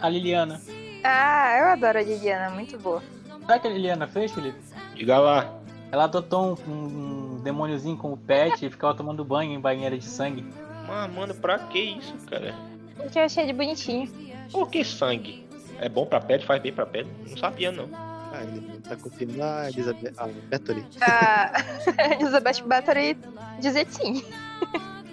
A 0.00 0.08
Liliana. 0.08 0.60
Ah, 1.02 1.56
eu 1.58 1.66
adoro 1.68 1.98
a 1.98 2.02
Liliana, 2.02 2.50
muito 2.54 2.78
boa. 2.78 3.02
Sabe 3.46 3.58
o 3.58 3.60
que 3.60 3.68
a 3.68 3.70
Liliana 3.70 4.06
fez, 4.06 4.32
Felipe? 4.32 4.58
Diga 4.94 5.18
lá. 5.18 5.54
Ela 5.90 6.04
adotou 6.04 6.58
um, 6.68 6.72
um 6.72 7.40
demôniozinho 7.42 7.96
como 7.96 8.16
pet 8.16 8.66
e 8.66 8.70
ficava 8.70 8.94
tomando 8.94 9.24
banho 9.24 9.52
em 9.52 9.60
banheira 9.60 9.96
de 9.96 10.04
sangue. 10.04 10.44
Mano, 10.86 11.14
mano, 11.14 11.34
pra 11.34 11.58
que 11.60 11.78
isso, 11.78 12.14
cara? 12.28 12.54
Porque 12.96 13.18
eu 13.18 13.24
achei 13.24 13.46
de 13.46 13.52
bonitinho. 13.52 14.10
Por 14.50 14.68
que 14.68 14.84
sangue? 14.84 15.45
É 15.80 15.88
bom 15.88 16.06
pra 16.06 16.20
pele, 16.20 16.42
faz 16.44 16.60
bem 16.62 16.72
pra 16.72 16.86
pele? 16.86 17.10
Não 17.28 17.36
sabia, 17.36 17.70
não. 17.70 17.88
Ah, 17.92 18.42
ele 18.42 18.80
tá 18.80 18.96
confiando 18.96 19.42
a 19.42 19.68
Elizabeth 19.68 20.12
a 20.16 20.26
Bathory. 20.50 20.84
A 21.00 22.12
Elizabeth 22.14 22.62
Bathory 22.66 23.18
dizer 23.60 23.86
sim. 23.88 24.24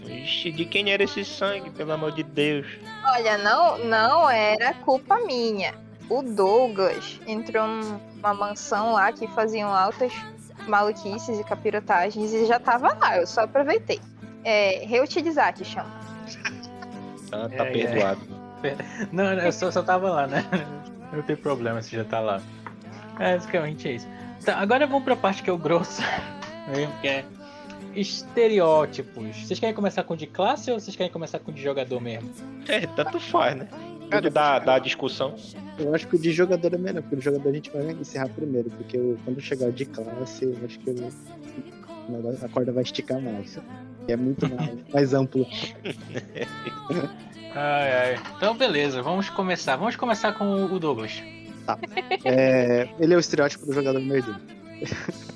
Ixi, 0.05 0.51
de 0.51 0.65
quem 0.65 0.91
era 0.91 1.03
esse 1.03 1.24
sangue, 1.24 1.70
pelo 1.72 1.91
amor 1.93 2.12
de 2.12 2.24
Deus? 2.24 2.67
Olha, 3.05 3.38
não, 3.38 3.77
não 3.79 4.29
era 4.29 4.74
culpa 4.75 5.20
minha. 5.25 5.74
O 6.10 6.22
Douglas 6.22 7.20
entrou 7.25 7.65
numa 7.67 8.34
mansão 8.34 8.93
lá 8.93 9.12
que 9.12 9.27
faziam 9.27 9.74
altas 9.74 10.13
maluquices 10.67 11.39
e 11.39 11.43
capirotagens 11.43 12.34
e 12.34 12.46
já 12.46 12.60
tava 12.60 12.93
lá, 12.93 13.17
eu 13.17 13.27
só 13.27 13.41
aproveitei. 13.41 14.00
É, 14.43 14.86
reutilizar 14.86 15.53
que 15.53 15.63
chama. 15.63 15.91
Tá, 17.29 17.50
tá 17.50 17.65
é, 17.65 17.72
perdoado. 17.72 18.22
É. 18.39 18.42
Não, 19.12 19.34
eu 19.34 19.51
só, 19.51 19.72
só 19.72 19.84
tava 19.84 20.10
lá, 20.10 20.27
né? 20.27 20.43
Não 21.12 21.22
tem 21.22 21.36
problema 21.36 21.82
se 21.82 21.96
já 21.96 22.03
tá 22.03 22.20
lá. 22.20 22.41
É, 23.20 23.36
basicamente 23.36 23.88
é 23.88 23.91
isso. 23.93 24.08
Tá, 24.43 24.58
agora 24.58 24.88
vamos 24.88 25.03
pra 25.03 25.15
parte 25.15 25.43
que 25.43 25.50
é 25.50 25.53
o 25.53 25.58
grosso. 25.58 26.01
que 27.01 27.08
é 27.08 27.25
estereótipos. 27.96 29.38
Vocês 29.38 29.60
querem 29.60 29.75
começar 29.75 30.03
com 30.03 30.15
de 30.15 30.25
classe 30.25 30.72
ou 30.72 30.79
vocês 30.79 30.96
querem 30.96 31.12
começar 31.12 31.39
com 31.39 31.51
de 31.51 31.62
jogador 31.62 32.00
mesmo? 32.00 32.29
É, 32.67 32.88
tanto 32.88 33.20
faz, 33.20 33.55
né? 33.55 33.67
Tudo 34.10 34.29
dá, 34.29 34.60
dá 34.60 34.79
discussão. 34.79 35.36
Eu 35.77 35.93
acho 35.93 36.08
que 36.08 36.15
o 36.15 36.20
de 36.20 36.32
jogador 36.32 36.74
é 36.74 36.77
melhor, 36.77 37.01
porque 37.01 37.15
o 37.15 37.22
jogador 37.22 37.50
a 37.50 37.53
gente 37.53 37.70
vai 37.72 37.91
encerrar 37.91 38.29
primeiro, 38.29 38.70
porque 38.72 38.98
eu, 38.98 39.17
quando 39.24 39.41
chegar 39.41 39.72
de 39.72 39.86
classe, 39.86 40.46
eu 40.46 40.58
acho 40.65 40.79
que 40.79 40.89
eu, 40.89 41.10
a 42.43 42.50
corda 42.50 42.72
vai 42.72 42.84
esticar 42.84 43.20
mais. 43.20 43.60
É 44.08 44.15
muito 44.15 44.48
mais, 44.53 44.72
mais 44.91 45.13
amplo. 45.13 45.46
ai, 47.55 47.91
ai. 47.91 48.19
Então, 48.38 48.55
beleza, 48.55 49.01
vamos 49.01 49.29
começar. 49.29 49.75
Vamos 49.75 49.95
começar 49.95 50.33
com 50.33 50.65
o 50.65 50.79
Douglas. 50.79 51.22
Tá. 51.65 51.77
É, 52.25 52.89
ele 53.00 53.13
é 53.13 53.17
o 53.17 53.19
estereótipo 53.19 53.65
do 53.65 53.74
jogador 53.74 54.00
merdeiro. 54.00 54.39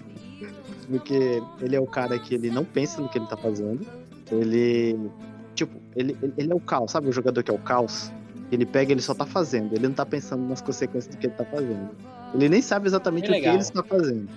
porque 0.89 1.41
ele 1.62 1.75
é 1.75 1.79
o 1.79 1.86
cara 1.86 2.17
que 2.17 2.36
ele 2.36 2.50
não 2.50 2.63
pensa 2.63 3.01
no 3.01 3.09
que 3.09 3.17
ele 3.17 3.27
tá 3.27 3.38
fazendo. 3.38 3.86
Ele. 4.31 5.09
Tipo, 5.55 5.81
ele, 5.95 6.17
ele 6.38 6.51
é 6.51 6.55
o 6.55 6.59
caos, 6.59 6.91
sabe 6.91 7.07
o 7.07 7.12
jogador 7.12 7.43
que 7.43 7.51
é 7.51 7.53
o 7.53 7.57
caos? 7.57 8.12
Ele 8.51 8.65
pega, 8.65 8.92
ele 8.92 9.01
só 9.01 9.13
tá 9.13 9.25
fazendo. 9.25 9.74
Ele 9.74 9.87
não 9.87 9.94
tá 9.94 10.05
pensando 10.05 10.48
nas 10.48 10.61
consequências 10.61 11.13
do 11.13 11.20
que 11.20 11.27
ele 11.27 11.33
tá 11.33 11.46
fazendo. 11.46 11.89
Ele 12.33 12.50
nem 12.50 12.61
sabe 12.61 12.87
exatamente 12.87 13.29
o 13.29 13.33
que 13.33 13.48
ele 13.48 13.57
está 13.57 13.83
fazendo. 13.83 14.29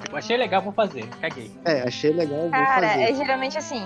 Tipo, 0.00 0.16
achei 0.16 0.36
legal, 0.36 0.62
vou 0.62 0.72
fazer. 0.72 1.06
Caguei. 1.20 1.50
É, 1.64 1.82
achei 1.82 2.12
legal, 2.12 2.40
vou 2.40 2.50
Cara, 2.50 2.88
fazer. 2.88 3.02
é 3.02 3.14
geralmente 3.14 3.58
assim. 3.58 3.82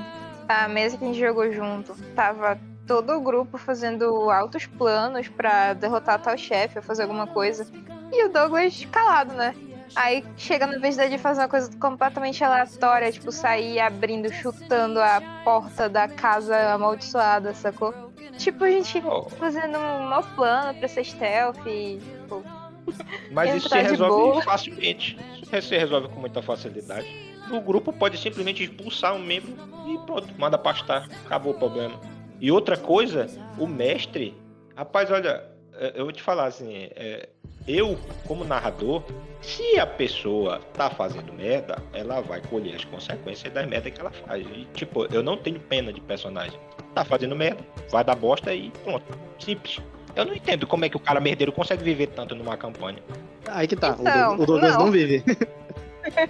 A 0.49 0.69
mesa 0.69 0.99
que 0.99 1.05
a 1.05 1.07
gente 1.07 1.19
jogou 1.19 1.51
junto 1.51 1.95
tava 2.15 2.59
todo 2.87 3.13
o 3.13 3.21
grupo 3.21 3.59
fazendo 3.59 4.31
altos 4.31 4.67
planos 4.67 5.29
para 5.29 5.75
derrotar 5.75 6.21
tal 6.21 6.37
chefe 6.37 6.79
ou 6.79 6.83
fazer 6.83 7.03
alguma 7.03 7.27
coisa. 7.27 7.67
E 8.13 8.25
o 8.25 8.29
Douglas 8.29 8.85
calado, 8.91 9.35
né? 9.35 9.55
Aí 9.95 10.25
chega 10.37 10.67
na 10.67 10.79
vez 10.79 10.97
dele 10.97 11.19
fazer 11.19 11.43
uma 11.43 11.49
coisa 11.49 11.71
completamente 11.79 12.43
aleatória, 12.43 13.13
tipo 13.13 13.31
sair 13.31 13.79
abrindo, 13.79 14.33
chutando 14.33 15.01
a 15.01 15.21
porta 15.45 15.89
da 15.89 16.09
casa 16.09 16.73
amaldiçoada, 16.73 17.53
sacou? 17.55 17.95
Tipo, 18.39 18.65
a 18.65 18.71
gente 18.71 19.03
oh. 19.05 19.29
fazendo 19.29 19.79
um 19.79 20.09
mau 20.09 20.23
plano 20.35 20.79
pra 20.79 20.89
ser 20.89 21.05
stealth 21.05 21.59
e, 21.67 21.99
tipo, 21.99 22.43
Mas 23.31 23.55
isso 23.55 23.69
se 23.69 23.79
resolve 23.81 24.43
facilmente. 24.43 25.19
Isso 25.43 25.69
se 25.69 25.77
resolve 25.77 26.09
com 26.09 26.21
muita 26.21 26.43
facilidade. 26.43 27.07
O 27.51 27.61
grupo 27.61 27.93
pode 27.93 28.17
simplesmente 28.19 28.65
expulsar 28.65 29.15
um 29.15 29.19
membro 29.19 29.53
e 29.87 29.99
pronto, 30.07 30.29
manda 30.39 30.57
pastar. 30.57 31.09
Acabou 31.27 31.53
o 31.53 31.59
problema. 31.59 32.01
E 32.43 32.51
outra 32.51 32.77
coisa, 32.77 33.29
o 33.57 33.69
mestre. 33.69 34.37
Rapaz, 34.75 35.09
olha, 35.13 35.45
é, 35.75 35.93
eu 35.95 36.03
vou 36.03 36.13
te 36.13 36.21
falar 36.21 36.47
assim, 36.47 36.89
é, 36.97 37.29
eu, 37.69 37.97
como 38.27 38.43
narrador, 38.43 39.05
se 39.41 39.79
a 39.79 39.87
pessoa 39.87 40.59
tá 40.75 40.91
fazendo 40.91 41.33
merda, 41.33 41.81
ela 41.93 42.21
vai 42.21 42.41
colher 42.41 42.75
as 42.75 42.85
consequências 42.85 43.53
das 43.53 43.65
merdas 43.69 43.93
que 43.93 44.01
ela 44.01 44.11
faz. 44.11 44.45
E, 44.45 44.67
tipo, 44.75 45.07
eu 45.15 45.23
não 45.23 45.37
tenho 45.37 45.61
pena 45.61 45.93
de 45.93 46.01
personagem. 46.01 46.59
Tá 46.93 47.05
fazendo 47.05 47.37
merda, 47.37 47.65
vai 47.89 48.03
dar 48.03 48.17
bosta 48.17 48.53
e 48.53 48.73
pronto. 48.83 49.05
Simples. 49.39 49.81
Eu 50.17 50.25
não 50.25 50.35
entendo 50.35 50.67
como 50.67 50.85
é 50.85 50.89
que 50.89 50.97
o 50.97 51.01
cara 51.01 51.21
merdeiro 51.21 51.53
consegue 51.53 51.85
viver 51.85 52.09
tanto 52.09 52.35
numa 52.35 52.57
campanha. 52.57 52.99
Aí 53.47 53.69
que 53.69 53.77
tá, 53.77 53.97
então, 53.97 54.35
o, 54.35 54.45
Douglas 54.45 54.73
não, 54.73 54.87
não 54.87 54.91
vive. 54.91 55.23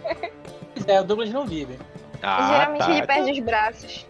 é, 0.86 1.00
o 1.00 1.04
Douglas 1.04 1.30
não 1.30 1.46
vive. 1.46 1.78
Ah, 2.22 2.50
Geralmente 2.52 2.80
tá, 2.80 2.90
ele 2.90 3.06
perde 3.06 3.22
então... 3.22 3.32
os 3.32 3.40
braços. 3.40 4.06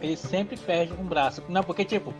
Ele 0.00 0.16
sempre 0.16 0.56
perde 0.56 0.92
um 0.92 1.04
braço. 1.04 1.42
Não, 1.48 1.62
porque, 1.62 1.84
tipo, 1.84 2.14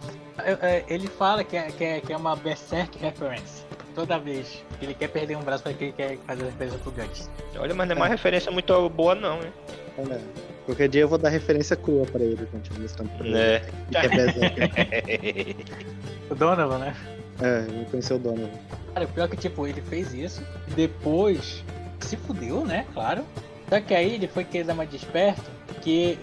ele 0.88 1.06
fala 1.06 1.44
que 1.44 1.56
é, 1.56 1.70
que 1.70 1.84
é, 1.84 2.00
que 2.00 2.12
é 2.12 2.16
uma 2.16 2.36
Berserk 2.36 2.98
reference. 2.98 3.64
Toda 3.94 4.18
vez 4.18 4.62
que 4.78 4.84
ele 4.84 4.94
quer 4.94 5.08
perder 5.08 5.36
um 5.36 5.42
braço, 5.42 5.62
porque 5.62 5.84
ele 5.84 5.92
quer 5.92 6.18
fazer 6.26 6.42
a 6.42 6.46
referência 6.46 6.78
pro 6.78 6.92
Guts. 6.92 7.30
Olha, 7.58 7.74
mas 7.74 7.88
não 7.88 7.96
é 7.96 7.98
uma 7.98 8.08
referência 8.08 8.52
muito 8.52 8.88
boa, 8.90 9.14
não, 9.14 9.42
hein? 9.42 9.52
É. 9.98 10.20
Qualquer 10.66 10.88
dia 10.88 11.02
eu 11.02 11.08
vou 11.08 11.16
dar 11.16 11.30
referência 11.30 11.76
crua 11.76 12.04
pra 12.04 12.22
ele, 12.22 12.44
continuando 12.46 12.82
mostrando 12.82 13.08
pra 13.16 13.26
ele. 13.26 13.38
É. 13.38 13.64
Que 13.90 13.96
é 13.96 14.08
Berserk. 14.08 15.56
o 16.30 16.34
Donovan, 16.34 16.78
né? 16.78 16.96
É, 17.40 17.64
ele 17.68 17.86
conheceu 17.86 18.16
o 18.16 18.18
Donovan. 18.18 18.50
Cara, 18.92 19.06
o 19.06 19.08
pior 19.08 19.24
é 19.24 19.28
que, 19.28 19.36
tipo, 19.36 19.66
ele 19.66 19.80
fez 19.80 20.12
isso, 20.12 20.42
depois 20.74 21.64
se 22.00 22.16
fudeu, 22.16 22.64
né? 22.64 22.86
Claro. 22.92 23.24
Só 23.68 23.80
que 23.80 23.94
aí 23.94 24.14
ele 24.14 24.28
foi 24.28 24.44
querer 24.44 24.64
dar 24.64 24.74
mais 24.74 24.90
desperto, 24.90 25.50
que 25.82 26.18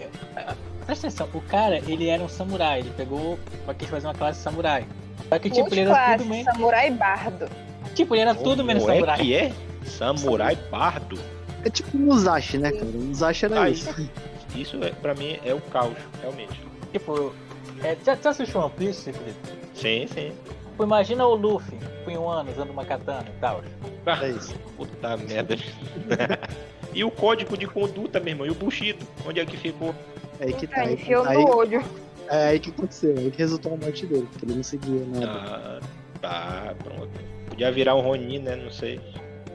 Presta 0.86 1.06
atenção, 1.06 1.28
o 1.32 1.40
cara, 1.40 1.78
ele 1.78 2.08
era 2.08 2.22
um 2.22 2.28
samurai, 2.28 2.80
ele 2.80 2.90
pegou 2.96 3.38
pra 3.64 3.74
quis 3.74 3.88
fazer 3.88 4.06
uma 4.06 4.14
classe 4.14 4.40
samurai. 4.40 4.86
Só 5.28 5.38
que, 5.38 5.50
tipo, 5.50 5.72
ele 5.72 5.80
era 5.82 6.18
tudo 6.18 6.28
menos. 6.28 6.52
Samurai 6.52 6.90
bardo. 6.90 7.48
Tipo, 7.94 8.14
ele 8.14 8.22
era 8.22 8.34
tudo 8.34 8.64
menos 8.64 8.82
é 8.84 8.86
samurai. 8.86 9.18
que 9.18 9.34
é? 9.34 9.52
Samurai 9.84 10.56
bardo? 10.70 11.18
É 11.64 11.70
tipo 11.70 11.96
um 11.96 12.00
Musashi, 12.00 12.58
né, 12.58 12.70
cara? 12.72 12.84
Musashi 12.84 13.46
era 13.46 13.62
ah, 13.62 13.70
isso. 13.70 14.10
Isso, 14.54 14.76
é, 14.84 14.90
pra 14.90 15.14
mim, 15.14 15.38
é 15.44 15.54
o 15.54 15.60
caos, 15.60 15.96
realmente. 16.20 16.60
Tipo, 16.92 17.34
é, 17.82 17.96
já, 18.04 18.14
já 18.14 18.30
assistiu 18.30 18.60
One 18.60 18.72
Piece, 18.76 19.12
Felipe? 19.12 19.34
Sim, 19.74 20.06
sim. 20.06 20.32
Tipo, 20.70 20.84
imagina 20.84 21.26
o 21.26 21.34
Luffy, 21.34 21.78
com 22.04 22.12
um 22.12 22.28
ano, 22.28 22.50
usando 22.50 22.70
uma 22.70 22.84
katana 22.84 23.26
e 23.28 23.40
tal. 23.40 23.62
Ah, 24.06 24.24
é 24.24 24.30
isso. 24.30 24.54
Puta 24.76 25.16
merda. 25.16 25.56
e 26.92 27.02
o 27.02 27.10
código 27.10 27.56
de 27.56 27.66
conduta, 27.66 28.20
meu 28.20 28.30
irmão? 28.30 28.46
E 28.46 28.50
o 28.50 28.54
Bushido? 28.54 29.06
Onde 29.26 29.40
é 29.40 29.46
que 29.46 29.56
ficou? 29.56 29.94
É 30.40 30.44
aí 30.44 30.52
que 30.52 30.66
tá. 30.66 30.80
Aí, 30.80 30.94
enfiou 30.94 31.24
aí, 31.24 31.38
no 31.38 31.56
olho. 31.56 31.84
É 32.28 32.48
aí 32.48 32.60
que 32.60 32.70
aconteceu, 32.70 33.16
aí 33.16 33.30
que 33.30 33.38
resultou 33.38 33.74
a 33.74 33.76
morte 33.76 34.06
dele, 34.06 34.26
porque 34.30 34.46
ele 34.46 34.54
não 34.54 34.62
seguia 34.62 35.04
nada. 35.06 35.26
Ah, 35.26 35.80
tá, 36.20 36.74
pronto. 36.82 37.10
Podia 37.48 37.70
virar 37.70 37.94
um 37.94 38.00
Ronin, 38.00 38.38
né? 38.38 38.56
Não 38.56 38.70
sei. 38.70 39.00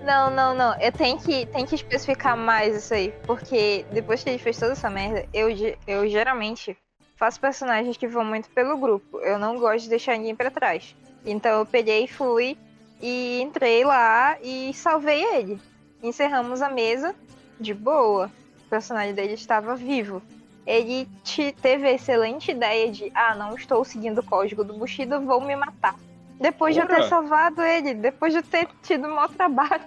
Não, 0.03 0.29
não, 0.29 0.55
não. 0.55 0.79
Eu 0.79 0.91
tenho 0.91 1.17
que, 1.17 1.45
tenho 1.47 1.67
que 1.67 1.75
especificar 1.75 2.37
mais 2.37 2.75
isso 2.75 2.93
aí. 2.93 3.13
Porque 3.23 3.85
depois 3.91 4.23
que 4.23 4.29
ele 4.29 4.37
fez 4.37 4.57
toda 4.57 4.71
essa 4.71 4.89
merda, 4.89 5.25
eu, 5.33 5.49
eu 5.85 6.07
geralmente 6.07 6.77
faço 7.15 7.39
personagens 7.39 7.97
que 7.97 8.07
vão 8.07 8.23
muito 8.23 8.49
pelo 8.49 8.77
grupo. 8.77 9.19
Eu 9.19 9.37
não 9.37 9.59
gosto 9.59 9.83
de 9.83 9.89
deixar 9.89 10.17
ninguém 10.17 10.35
para 10.35 10.49
trás. 10.49 10.95
Então 11.25 11.59
eu 11.59 11.65
peguei, 11.65 12.07
fui 12.07 12.57
e 13.01 13.41
entrei 13.41 13.83
lá 13.83 14.37
e 14.41 14.73
salvei 14.73 15.23
ele. 15.35 15.59
Encerramos 16.01 16.61
a 16.61 16.69
mesa 16.69 17.13
de 17.59 17.73
boa. 17.73 18.31
O 18.65 18.69
personagem 18.69 19.13
dele 19.13 19.33
estava 19.33 19.75
vivo 19.75 20.21
ele 20.65 21.07
te 21.23 21.51
teve 21.61 21.87
a 21.87 21.93
excelente 21.93 22.51
ideia 22.51 22.91
de: 22.91 23.11
ah, 23.13 23.35
não 23.35 23.55
estou 23.55 23.83
seguindo 23.83 24.19
o 24.19 24.23
código 24.23 24.63
do 24.63 24.73
Bushido, 24.73 25.21
vou 25.21 25.41
me 25.41 25.55
matar. 25.55 25.95
Depois 26.39 26.73
de 26.73 26.81
eu 26.81 26.87
ter 26.87 27.03
salvado 27.03 27.61
ele, 27.61 27.93
depois 27.93 28.31
de 28.31 28.39
eu 28.39 28.43
ter 28.43 28.67
tido 28.81 29.07
um 29.07 29.15
mau 29.15 29.27
trabalho. 29.27 29.83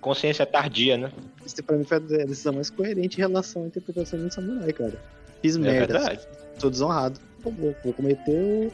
Consciência 0.00 0.44
tardia, 0.44 0.98
né? 0.98 1.12
Isso 1.46 1.62
pra 1.62 1.76
mim 1.76 1.84
foi 1.84 1.98
a 1.98 2.00
decisão 2.00 2.52
mais 2.52 2.68
coerente 2.68 3.16
em 3.16 3.20
relação 3.20 3.62
à 3.62 3.66
interpretação 3.66 4.18
de 4.18 4.26
um 4.26 4.30
samurai, 4.30 4.72
cara. 4.72 5.00
Fiz 5.40 5.56
é 5.56 5.58
merda. 5.60 5.98
Verdade. 5.98 6.28
Tô 6.58 6.68
desonrado. 6.68 7.20
Vou, 7.40 7.52
vou 7.82 7.92
cometer 7.92 8.72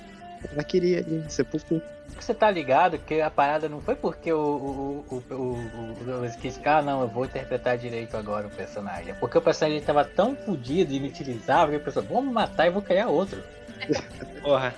o 0.57 0.65
queria 0.65 0.99
ali, 0.99 1.25
sepulcro. 1.29 1.83
Você 2.19 2.35
tá 2.35 2.51
ligado 2.51 2.99
que 2.99 3.21
a 3.21 3.31
parada 3.31 3.69
não 3.69 3.81
foi 3.81 3.95
porque 3.95 4.33
o, 4.33 4.39
o, 4.39 5.05
o, 5.11 5.35
o, 5.35 6.25
o, 6.25 6.41
quis, 6.41 6.61
ah 6.65 6.83
não, 6.83 7.03
eu 7.03 7.09
vou 7.09 7.25
interpretar 7.25 7.77
direito 7.79 8.17
agora 8.17 8.47
o 8.47 8.51
personagem. 8.51 9.11
É 9.11 9.15
porque 9.15 9.39
o 9.39 9.43
personagem 9.43 9.81
tava 9.83 10.05
tão 10.05 10.37
fodido 10.37 10.93
e 10.93 10.97
inutilizável 10.97 11.71
que 11.71 11.83
a 11.83 11.85
pessoa, 11.85 12.05
vamos 12.09 12.33
matar 12.33 12.67
e 12.67 12.71
vou 12.71 12.83
criar 12.83 13.09
outro. 13.09 13.43
Porra. 14.43 14.75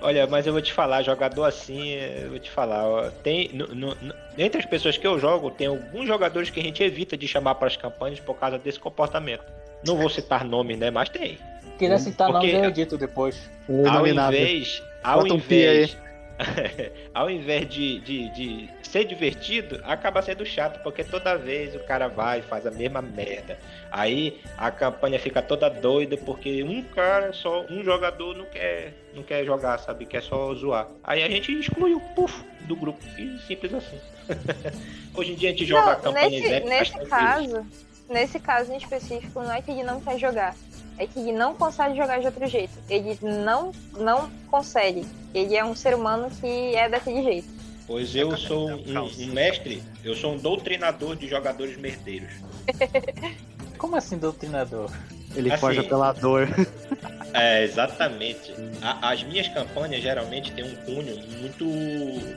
Olha, 0.00 0.26
mas 0.26 0.46
eu 0.46 0.52
vou 0.52 0.60
te 0.60 0.72
falar, 0.72 1.02
jogador 1.02 1.44
assim, 1.44 1.92
eu 1.92 2.30
vou 2.30 2.38
te 2.38 2.50
falar, 2.50 2.86
ó, 2.86 3.10
tem 3.10 3.48
no, 3.54 3.68
no, 3.68 3.96
entre 4.36 4.60
as 4.60 4.66
pessoas 4.66 4.98
que 4.98 5.06
eu 5.06 5.18
jogo, 5.18 5.50
tem 5.50 5.66
alguns 5.66 6.06
jogadores 6.06 6.50
que 6.50 6.60
a 6.60 6.62
gente 6.62 6.82
evita 6.82 7.16
de 7.16 7.26
chamar 7.26 7.54
para 7.54 7.68
as 7.68 7.76
campanhas 7.76 8.20
por 8.20 8.34
causa 8.34 8.58
desse 8.58 8.78
comportamento. 8.78 9.44
Não 9.86 9.96
vou 9.96 10.10
citar 10.10 10.44
nomes, 10.44 10.78
né, 10.78 10.90
mas 10.90 11.08
tem. 11.08 11.38
Queria 11.78 11.98
citar 11.98 12.30
Porque, 12.30 12.52
nome, 12.52 12.64
eu 12.64 12.70
edito 12.70 12.98
depois. 12.98 13.50
Ao 13.68 14.06
invés, 14.06 14.82
ao 15.02 15.26
invés, 15.26 15.96
ao 17.14 17.30
invés 17.30 17.68
de, 17.68 18.00
de, 18.00 18.28
de, 18.30 18.70
ser 18.82 19.04
divertido, 19.04 19.80
acaba 19.84 20.22
sendo 20.22 20.44
chato, 20.44 20.82
porque 20.82 21.04
toda 21.04 21.36
vez 21.36 21.74
o 21.74 21.80
cara 21.80 22.08
vai 22.08 22.40
e 22.40 22.42
faz 22.42 22.66
a 22.66 22.70
mesma 22.70 23.00
merda. 23.00 23.58
Aí 23.90 24.40
a 24.56 24.70
campanha 24.70 25.18
fica 25.18 25.40
toda 25.40 25.68
doida, 25.68 26.16
porque 26.16 26.62
um 26.62 26.82
cara 26.82 27.32
só, 27.32 27.64
um 27.70 27.82
jogador 27.84 28.36
não 28.36 28.46
quer, 28.46 28.94
não 29.14 29.22
quer 29.22 29.44
jogar, 29.44 29.78
sabe? 29.78 30.06
Quer 30.06 30.22
só 30.22 30.54
zoar. 30.54 30.88
Aí 31.02 31.22
a 31.22 31.28
gente 31.28 31.52
exclui 31.52 31.94
o 31.94 32.00
puff 32.00 32.44
do 32.62 32.76
grupo. 32.76 33.00
E 33.18 33.38
simples 33.46 33.72
assim. 33.74 33.98
Hoje 35.14 35.32
em 35.32 35.34
dia 35.36 35.50
a 35.50 35.52
gente 35.52 35.66
joga 35.66 35.84
não, 35.84 35.92
a 35.92 35.96
campanha 35.96 36.30
nesse, 36.30 36.60
nesse 36.60 37.06
caso, 37.06 37.66
nesse 38.08 38.40
caso 38.40 38.72
em 38.72 38.76
específico, 38.76 39.40
não 39.40 39.52
é 39.52 39.62
que 39.62 39.70
ele 39.70 39.84
não 39.84 40.00
quer 40.00 40.18
jogar 40.18 40.54
é 40.98 41.06
que 41.06 41.18
ele 41.18 41.32
não 41.32 41.54
consegue 41.54 41.96
jogar 41.96 42.20
de 42.20 42.26
outro 42.26 42.46
jeito. 42.46 42.72
Ele 42.88 43.18
não, 43.22 43.72
não 43.96 44.30
consegue. 44.50 45.06
Ele 45.34 45.56
é 45.56 45.64
um 45.64 45.74
ser 45.74 45.94
humano 45.94 46.30
que 46.40 46.74
é 46.74 46.88
daquele 46.88 47.22
jeito. 47.22 47.48
Pois 47.86 48.14
eu 48.16 48.34
sou 48.36 48.70
um, 48.70 49.10
um 49.18 49.26
mestre, 49.26 49.82
eu 50.02 50.14
sou 50.14 50.32
um 50.32 50.38
doutrinador 50.38 51.16
de 51.16 51.28
jogadores 51.28 51.76
merdeiros. 51.76 52.32
Como 53.76 53.96
assim 53.96 54.16
doutrinador? 54.16 54.90
Ele 55.34 55.52
assim, 55.52 55.60
forja 55.60 55.82
pela 55.82 56.12
dor. 56.12 56.48
É, 57.36 57.64
exatamente. 57.64 58.54
A, 58.80 59.10
as 59.10 59.24
minhas 59.24 59.48
campanhas 59.48 60.00
geralmente 60.00 60.52
têm 60.52 60.64
um 60.64 60.76
cunho 60.84 61.16
muito. 61.40 61.64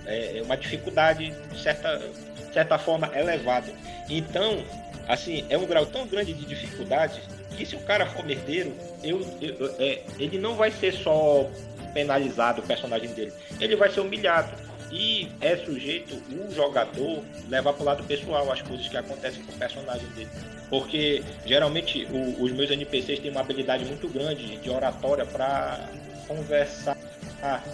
É, 0.08 0.40
é, 0.40 0.42
uma 0.42 0.58
dificuldade, 0.58 1.32
de 1.52 1.62
certa, 1.62 2.00
de 2.00 2.52
certa 2.52 2.80
forma, 2.80 3.08
elevada. 3.16 3.72
Então, 4.10 4.64
assim, 5.08 5.46
é 5.52 5.58
um 5.58 5.68
grau 5.68 5.86
tão 5.86 6.08
grande 6.08 6.34
de 6.34 6.48
dificuldade 6.48 7.22
que 7.58 7.66
se 7.66 7.76
o 7.76 7.80
cara 7.80 8.06
for 8.06 8.24
merdeiro, 8.24 8.72
eu, 9.04 9.20
eu, 9.42 9.76
é, 9.80 10.04
ele 10.20 10.38
não 10.38 10.56
vai 10.56 10.72
ser 10.72 10.94
só 10.94 11.50
penalizado 11.94 12.62
o 12.62 12.66
personagem 12.66 13.10
dele, 13.14 13.34
ele 13.60 13.76
vai 13.76 13.90
ser 13.90 14.02
humilhado. 14.02 14.68
E 14.90 15.30
é 15.42 15.58
sujeito 15.58 16.16
o 16.32 16.54
jogador 16.54 17.22
levar 17.50 17.74
para 17.74 17.82
o 17.82 17.86
lado 17.86 18.04
pessoal 18.06 18.50
as 18.50 18.62
coisas 18.62 18.88
que 18.88 18.96
acontecem 18.96 19.44
com 19.44 19.52
o 19.52 19.56
personagem 19.58 20.08
dele. 20.10 20.30
Porque 20.70 21.24
geralmente 21.46 22.08
o, 22.10 22.42
os 22.42 22.52
meus 22.54 22.72
NPCs 22.72 23.20
têm 23.20 23.32
uma 23.32 23.42
habilidade 23.42 23.84
muito 23.84 24.08
grande 24.08 24.56
de 24.56 24.70
oratória 24.70 25.26
para 25.26 25.82
conversar, 26.26 26.98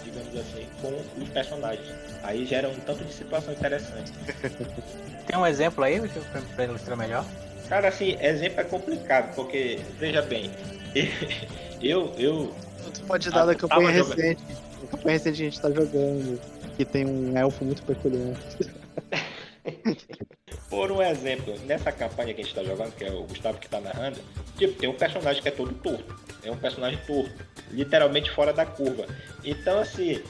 digamos 0.04 0.36
assim, 0.36 0.66
com 0.80 1.22
os 1.22 1.28
personagens. 1.28 1.86
Aí 2.24 2.44
gera 2.44 2.68
um 2.68 2.80
tanto 2.80 3.04
de 3.04 3.12
situação 3.12 3.52
interessante. 3.52 4.12
Tem 5.26 5.38
um 5.38 5.46
exemplo 5.46 5.84
aí 5.84 6.00
para 6.54 6.64
ilustrar 6.64 6.96
melhor? 6.96 7.24
Cara, 7.68 7.88
assim, 7.88 8.16
exemplo 8.20 8.60
é 8.60 8.64
complicado, 8.64 9.34
porque, 9.34 9.80
veja 9.98 10.22
bem, 10.22 10.50
eu. 11.80 12.12
eu 12.18 12.54
tu 12.92 13.02
pode 13.02 13.30
dar 13.30 13.46
da 13.46 13.54
campanha 13.54 13.90
recente. 13.90 14.42
A 14.82 14.86
campanha 14.88 15.12
recente 15.12 15.42
a 15.42 15.44
gente 15.44 15.60
tá 15.60 15.70
jogando, 15.70 16.40
que 16.76 16.84
tem 16.84 17.06
um 17.06 17.36
elfo 17.36 17.64
muito 17.64 17.82
peculiar. 17.82 18.36
Por 20.68 20.92
um 20.92 21.00
exemplo, 21.00 21.58
nessa 21.66 21.90
campanha 21.90 22.34
que 22.34 22.42
a 22.42 22.44
gente 22.44 22.54
tá 22.54 22.62
jogando, 22.62 22.92
que 22.94 23.04
é 23.04 23.10
o 23.10 23.22
Gustavo 23.22 23.58
que 23.58 23.68
tá 23.68 23.80
narrando, 23.80 24.18
tipo, 24.58 24.78
tem 24.78 24.88
um 24.88 24.94
personagem 24.94 25.42
que 25.42 25.48
é 25.48 25.52
todo 25.52 25.72
torto. 25.74 26.14
É 26.42 26.50
um 26.50 26.56
personagem 26.56 26.98
torto. 27.06 27.32
Literalmente 27.70 28.30
fora 28.30 28.52
da 28.52 28.66
curva. 28.66 29.06
Então, 29.42 29.78
assim, 29.78 30.22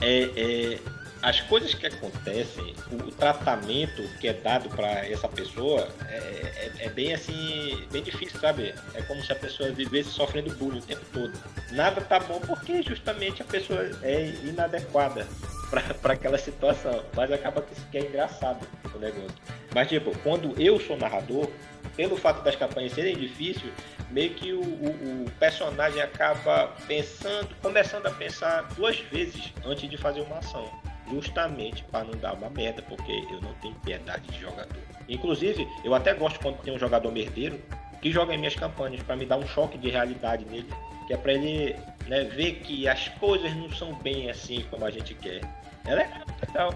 é, 0.00 0.22
é 0.36 0.78
as 1.24 1.40
coisas 1.40 1.72
que 1.72 1.86
acontecem, 1.86 2.74
o 2.92 3.10
tratamento 3.10 4.02
que 4.20 4.28
é 4.28 4.34
dado 4.34 4.68
para 4.68 5.08
essa 5.08 5.26
pessoa 5.26 5.88
é, 6.06 6.16
é, 6.16 6.72
é, 6.80 6.88
bem 6.90 7.14
assim, 7.14 7.82
bem 7.90 8.02
difícil, 8.02 8.38
sabe? 8.38 8.74
É 8.94 9.00
como 9.00 9.22
se 9.22 9.32
a 9.32 9.34
pessoa 9.34 9.70
vivesse 9.70 10.10
sofrendo 10.10 10.54
bullying 10.56 10.80
o 10.80 10.82
tempo 10.82 11.04
todo. 11.14 11.32
Nada 11.72 12.02
tá 12.02 12.20
bom 12.20 12.38
porque 12.40 12.82
justamente 12.82 13.40
a 13.40 13.44
pessoa 13.46 13.90
é 14.02 14.34
inadequada 14.44 15.26
para 16.02 16.12
aquela 16.12 16.36
situação. 16.36 17.02
Mas 17.16 17.32
acaba 17.32 17.62
que 17.62 17.72
isso 17.72 17.86
é 17.94 18.00
engraçado 18.00 18.68
o 18.94 18.98
negócio. 18.98 19.34
Mas 19.74 19.88
tipo, 19.88 20.14
quando 20.18 20.60
eu 20.60 20.78
sou 20.78 20.98
narrador, 20.98 21.48
pelo 21.96 22.18
fato 22.18 22.44
das 22.44 22.54
campanhas 22.54 22.92
serem 22.92 23.16
difíceis, 23.16 23.72
meio 24.10 24.34
que 24.34 24.52
o, 24.52 24.60
o, 24.60 25.24
o, 25.24 25.30
personagem 25.40 26.02
acaba 26.02 26.68
pensando, 26.86 27.48
começando 27.62 28.06
a 28.08 28.10
pensar 28.10 28.68
duas 28.74 28.98
vezes 28.98 29.54
antes 29.64 29.88
de 29.88 29.96
fazer 29.96 30.20
uma 30.20 30.38
ação 30.38 30.70
justamente 31.10 31.84
para 31.84 32.04
não 32.04 32.18
dar 32.18 32.34
uma 32.34 32.50
merda, 32.50 32.82
porque 32.82 33.24
eu 33.30 33.40
não 33.40 33.52
tenho 33.54 33.74
piedade 33.76 34.26
de 34.28 34.40
jogador. 34.40 34.76
Inclusive, 35.08 35.68
eu 35.84 35.94
até 35.94 36.14
gosto 36.14 36.40
quando 36.40 36.58
tem 36.58 36.74
um 36.74 36.78
jogador 36.78 37.10
merdeiro 37.12 37.60
que 38.00 38.10
joga 38.10 38.34
em 38.34 38.38
minhas 38.38 38.54
campanhas 38.54 39.02
para 39.02 39.16
me 39.16 39.26
dar 39.26 39.36
um 39.36 39.46
choque 39.46 39.78
de 39.78 39.90
realidade 39.90 40.44
nele, 40.44 40.68
que 41.06 41.14
é 41.14 41.16
para 41.16 41.32
ele 41.32 41.76
né, 42.06 42.24
ver 42.24 42.56
que 42.60 42.88
as 42.88 43.08
coisas 43.08 43.54
não 43.54 43.70
são 43.70 43.94
bem 43.94 44.30
assim 44.30 44.64
como 44.70 44.84
a 44.84 44.90
gente 44.90 45.14
quer. 45.14 45.40
É 45.86 45.94
legal. 45.94 46.74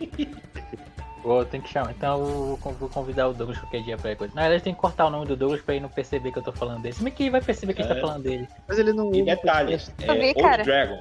Vou, 1.22 1.44
tem 1.44 1.60
que 1.60 1.68
chamar. 1.68 1.90
Então 1.90 2.18
eu 2.20 2.56
vou 2.56 2.88
convidar 2.88 3.28
o 3.28 3.34
Douglas 3.34 3.58
qualquer 3.58 3.82
dia 3.82 3.96
pra 3.98 4.16
coisa. 4.16 4.34
Na 4.34 4.42
verdade 4.42 4.64
tem 4.64 4.74
que 4.74 4.80
cortar 4.80 5.06
o 5.06 5.10
nome 5.10 5.26
do 5.26 5.36
Douglas 5.36 5.60
pra 5.60 5.74
ele 5.74 5.82
não 5.82 5.90
perceber 5.90 6.32
que 6.32 6.38
eu 6.38 6.42
tô 6.42 6.52
falando 6.52 6.80
dele. 6.80 6.94
Se 6.94 7.02
bem 7.02 7.12
que 7.12 7.24
ele 7.24 7.30
vai 7.30 7.42
perceber 7.42 7.74
que 7.74 7.82
é. 7.82 7.84
a 7.84 7.88
gente 7.88 7.96
tá 7.96 8.00
falando 8.00 8.22
dele. 8.22 8.48
Mas 8.66 8.78
ele 8.78 8.92
não. 8.92 9.14
E 9.14 9.22
detalhes, 9.22 9.92
é, 10.00 10.10
Old 10.10 10.62
Dragon. 10.64 10.98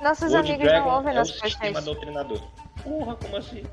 Nossos 0.00 0.32
Old 0.32 0.48
amigos 0.48 0.68
Dragon 0.68 0.88
não 0.88 0.96
ouvem 0.96 1.12
é 1.12 1.16
nosso 1.16 1.32
podcast. 1.32 1.58
sistema 1.58 1.82
doutrinador. 1.82 2.40
Porra, 2.82 3.16
como 3.16 3.36
assim? 3.36 3.64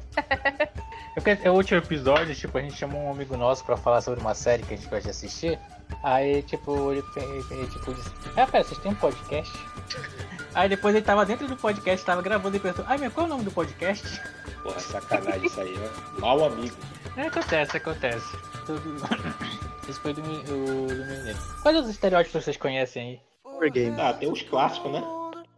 é 1.43 1.49
o 1.49 1.53
último 1.53 1.79
episódio, 1.79 2.35
tipo, 2.35 2.57
a 2.57 2.61
gente 2.61 2.75
chamou 2.75 3.01
um 3.01 3.11
amigo 3.11 3.37
nosso 3.37 3.63
pra 3.63 3.77
falar 3.77 4.01
sobre 4.01 4.19
uma 4.19 4.33
série 4.33 4.63
que 4.63 4.73
a 4.73 4.77
gente 4.77 4.89
gosta 4.89 5.03
de 5.03 5.09
assistir. 5.11 5.59
Aí, 6.01 6.41
tipo, 6.43 6.91
ele, 6.91 7.03
ele 7.51 7.67
tipo, 7.67 7.93
disse, 7.93 8.11
é, 8.35 8.45
pera, 8.45 8.63
vocês 8.63 8.79
têm 8.79 8.91
um 8.91 8.95
podcast? 8.95 9.53
Aí 10.55 10.69
depois 10.69 10.95
ele 10.95 11.03
tava 11.03 11.25
dentro 11.25 11.47
do 11.47 11.57
podcast, 11.57 12.05
tava 12.05 12.21
gravando 12.21 12.55
e 12.55 12.59
perguntou, 12.59 12.85
ai, 12.87 12.97
meu, 12.97 13.11
qual 13.11 13.25
é 13.25 13.27
o 13.27 13.31
nome 13.33 13.43
do 13.43 13.51
podcast? 13.51 14.21
Porra, 14.63 14.79
sacanagem 14.79 15.45
isso 15.45 15.59
aí, 15.59 15.75
ó. 16.17 16.21
Mal 16.21 16.45
amigo. 16.45 16.75
É, 17.17 17.27
acontece, 17.27 17.77
acontece. 17.77 18.37
Isso 19.87 20.01
foi 20.01 20.13
do, 20.13 20.21
do, 20.21 20.87
do. 20.87 21.61
Quais 21.61 21.77
os 21.77 21.87
estereótipos 21.87 22.43
vocês 22.43 22.57
conhecem 22.57 23.03
aí? 23.03 23.21
Power 23.43 23.71
Game. 23.71 24.01
Ah, 24.01 24.13
tem 24.13 24.31
os 24.31 24.41
clássicos, 24.41 24.91
né? 24.91 25.03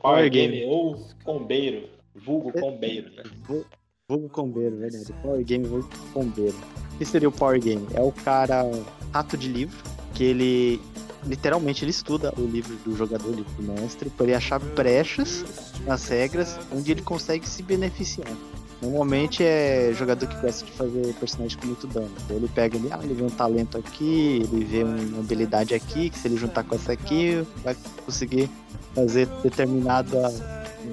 Power 0.02 0.30
Game 0.30 0.66
ou 0.66 1.08
Combeiro, 1.24 1.90
vulgo 2.16 2.52
é, 2.56 2.62
Combeiro, 2.62 3.10
né? 3.12 3.24
Vulgo 4.08 4.30
Combeiro, 4.30 4.78
verdade. 4.78 5.14
Power 5.22 5.44
Game, 5.44 5.66
vulgo 5.66 5.90
Combeiro. 6.14 6.56
O 6.94 6.98
que 6.98 7.06
seria 7.06 7.28
o 7.28 7.32
Power 7.32 7.60
Game? 7.60 7.86
É 7.94 8.02
o 8.02 8.12
cara 8.12 8.64
rato 9.12 9.38
de 9.38 9.48
livro, 9.48 9.78
que 10.14 10.24
ele 10.24 10.82
literalmente 11.26 11.84
ele 11.84 11.92
estuda 11.92 12.34
o 12.38 12.46
livro 12.46 12.76
do 12.78 12.96
jogador, 12.96 13.28
o 13.28 13.36
livro 13.36 13.52
do 13.54 13.64
mestre, 13.64 14.10
para 14.10 14.26
ele 14.28 14.36
achar 14.36 14.60
brechas 14.60 15.44
nas 15.86 16.08
regras 16.08 16.58
onde 16.74 16.92
ele 16.92 17.02
consegue 17.02 17.48
se 17.48 17.62
beneficiar. 17.64 18.32
Normalmente 18.82 19.44
é 19.44 19.92
jogador 19.94 20.28
que 20.28 20.36
gosta 20.40 20.66
de 20.66 20.72
fazer 20.72 21.14
personagem 21.16 21.58
com 21.58 21.68
muito 21.68 21.88
dano. 21.88 22.12
Então 22.24 22.38
ele 22.38 22.48
pega 22.48 22.78
ele, 22.78 22.90
ah, 22.92 23.00
ele 23.04 23.14
vê 23.14 23.24
um 23.24 23.30
talento 23.30 23.78
aqui, 23.78 24.44
ele 24.52 24.64
vê 24.64 24.84
uma 24.84 25.20
habilidade 25.20 25.74
aqui, 25.74 26.10
que 26.10 26.20
se 26.20 26.28
ele 26.28 26.38
juntar 26.38 26.64
com 26.64 26.76
essa 26.76 26.92
aqui, 26.92 27.44
vai 27.64 27.76
conseguir 28.06 28.50
fazer 28.94 29.28
determinado 29.42 30.18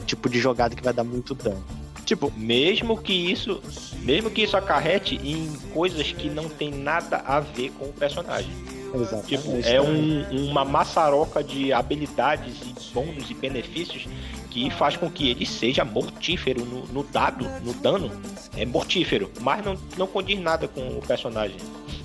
tipo 0.07 0.29
de 0.29 0.39
jogada 0.39 0.75
que 0.75 0.83
vai 0.83 0.93
dar 0.93 1.05
muito 1.05 1.35
dano. 1.35 1.63
Tipo, 2.05 2.31
mesmo 2.37 2.99
que 2.99 3.13
isso, 3.13 3.63
mesmo 4.03 4.31
que 4.31 4.43
isso 4.43 4.57
acarrete 4.57 5.17
em 5.17 5.51
coisas 5.73 6.13
que 6.13 6.29
não 6.29 6.49
tem 6.49 6.71
nada 6.71 7.19
a 7.19 7.41
ver 7.41 7.71
com 7.79 7.87
o 7.87 7.93
personagem. 7.93 8.51
Exato. 8.95 9.27
Tipo, 9.27 9.51
é 9.65 9.81
um, 9.81 10.49
uma 10.51 10.65
maçaroca 10.65 11.43
de 11.43 11.73
habilidades 11.73 12.57
e 12.63 12.93
bônus 12.93 13.31
e 13.31 13.35
benefícios 13.35 14.07
que 14.55 14.71
faz 14.71 14.97
com 14.97 15.11
que 15.11 15.31
ele 15.31 15.45
seja 15.45 15.85
mortífero 15.85 16.65
no, 16.65 16.87
no 16.87 17.03
dado, 17.03 17.45
no 17.65 17.75
dano. 17.75 18.09
É 18.57 18.65
mortífero, 18.65 19.29
mas 19.41 19.65
não, 19.65 19.77
não 19.99 20.07
condiz 20.07 20.39
nada 20.39 20.69
com 20.69 20.81
o 20.97 21.03
personagem. 21.05 21.57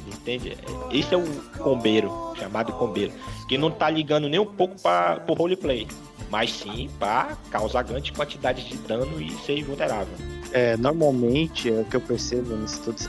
Entende? 0.07 0.57
Esse 0.91 1.13
é 1.13 1.17
o 1.17 1.23
combeiro, 1.59 2.33
chamado 2.39 2.73
combeiro, 2.73 3.13
que 3.47 3.55
não 3.55 3.69
tá 3.69 3.88
ligando 3.88 4.27
nem 4.27 4.39
um 4.39 4.47
pouco 4.47 4.81
para 4.81 5.23
o 5.27 5.33
roleplay, 5.33 5.88
mas 6.31 6.51
sim 6.51 6.89
para 6.97 7.38
causar 7.51 7.83
grande 7.83 8.12
quantidade 8.12 8.67
de 8.67 8.77
dano 8.77 9.21
e 9.21 9.29
ser 9.45 9.63
vulnerável. 9.63 10.13
É, 10.51 10.75
normalmente, 10.75 11.69
é 11.69 11.81
o 11.81 11.85
que 11.85 11.97
eu 11.97 12.01
percebo 12.01 12.55
nisso 12.55 12.81
tudo. 12.83 12.99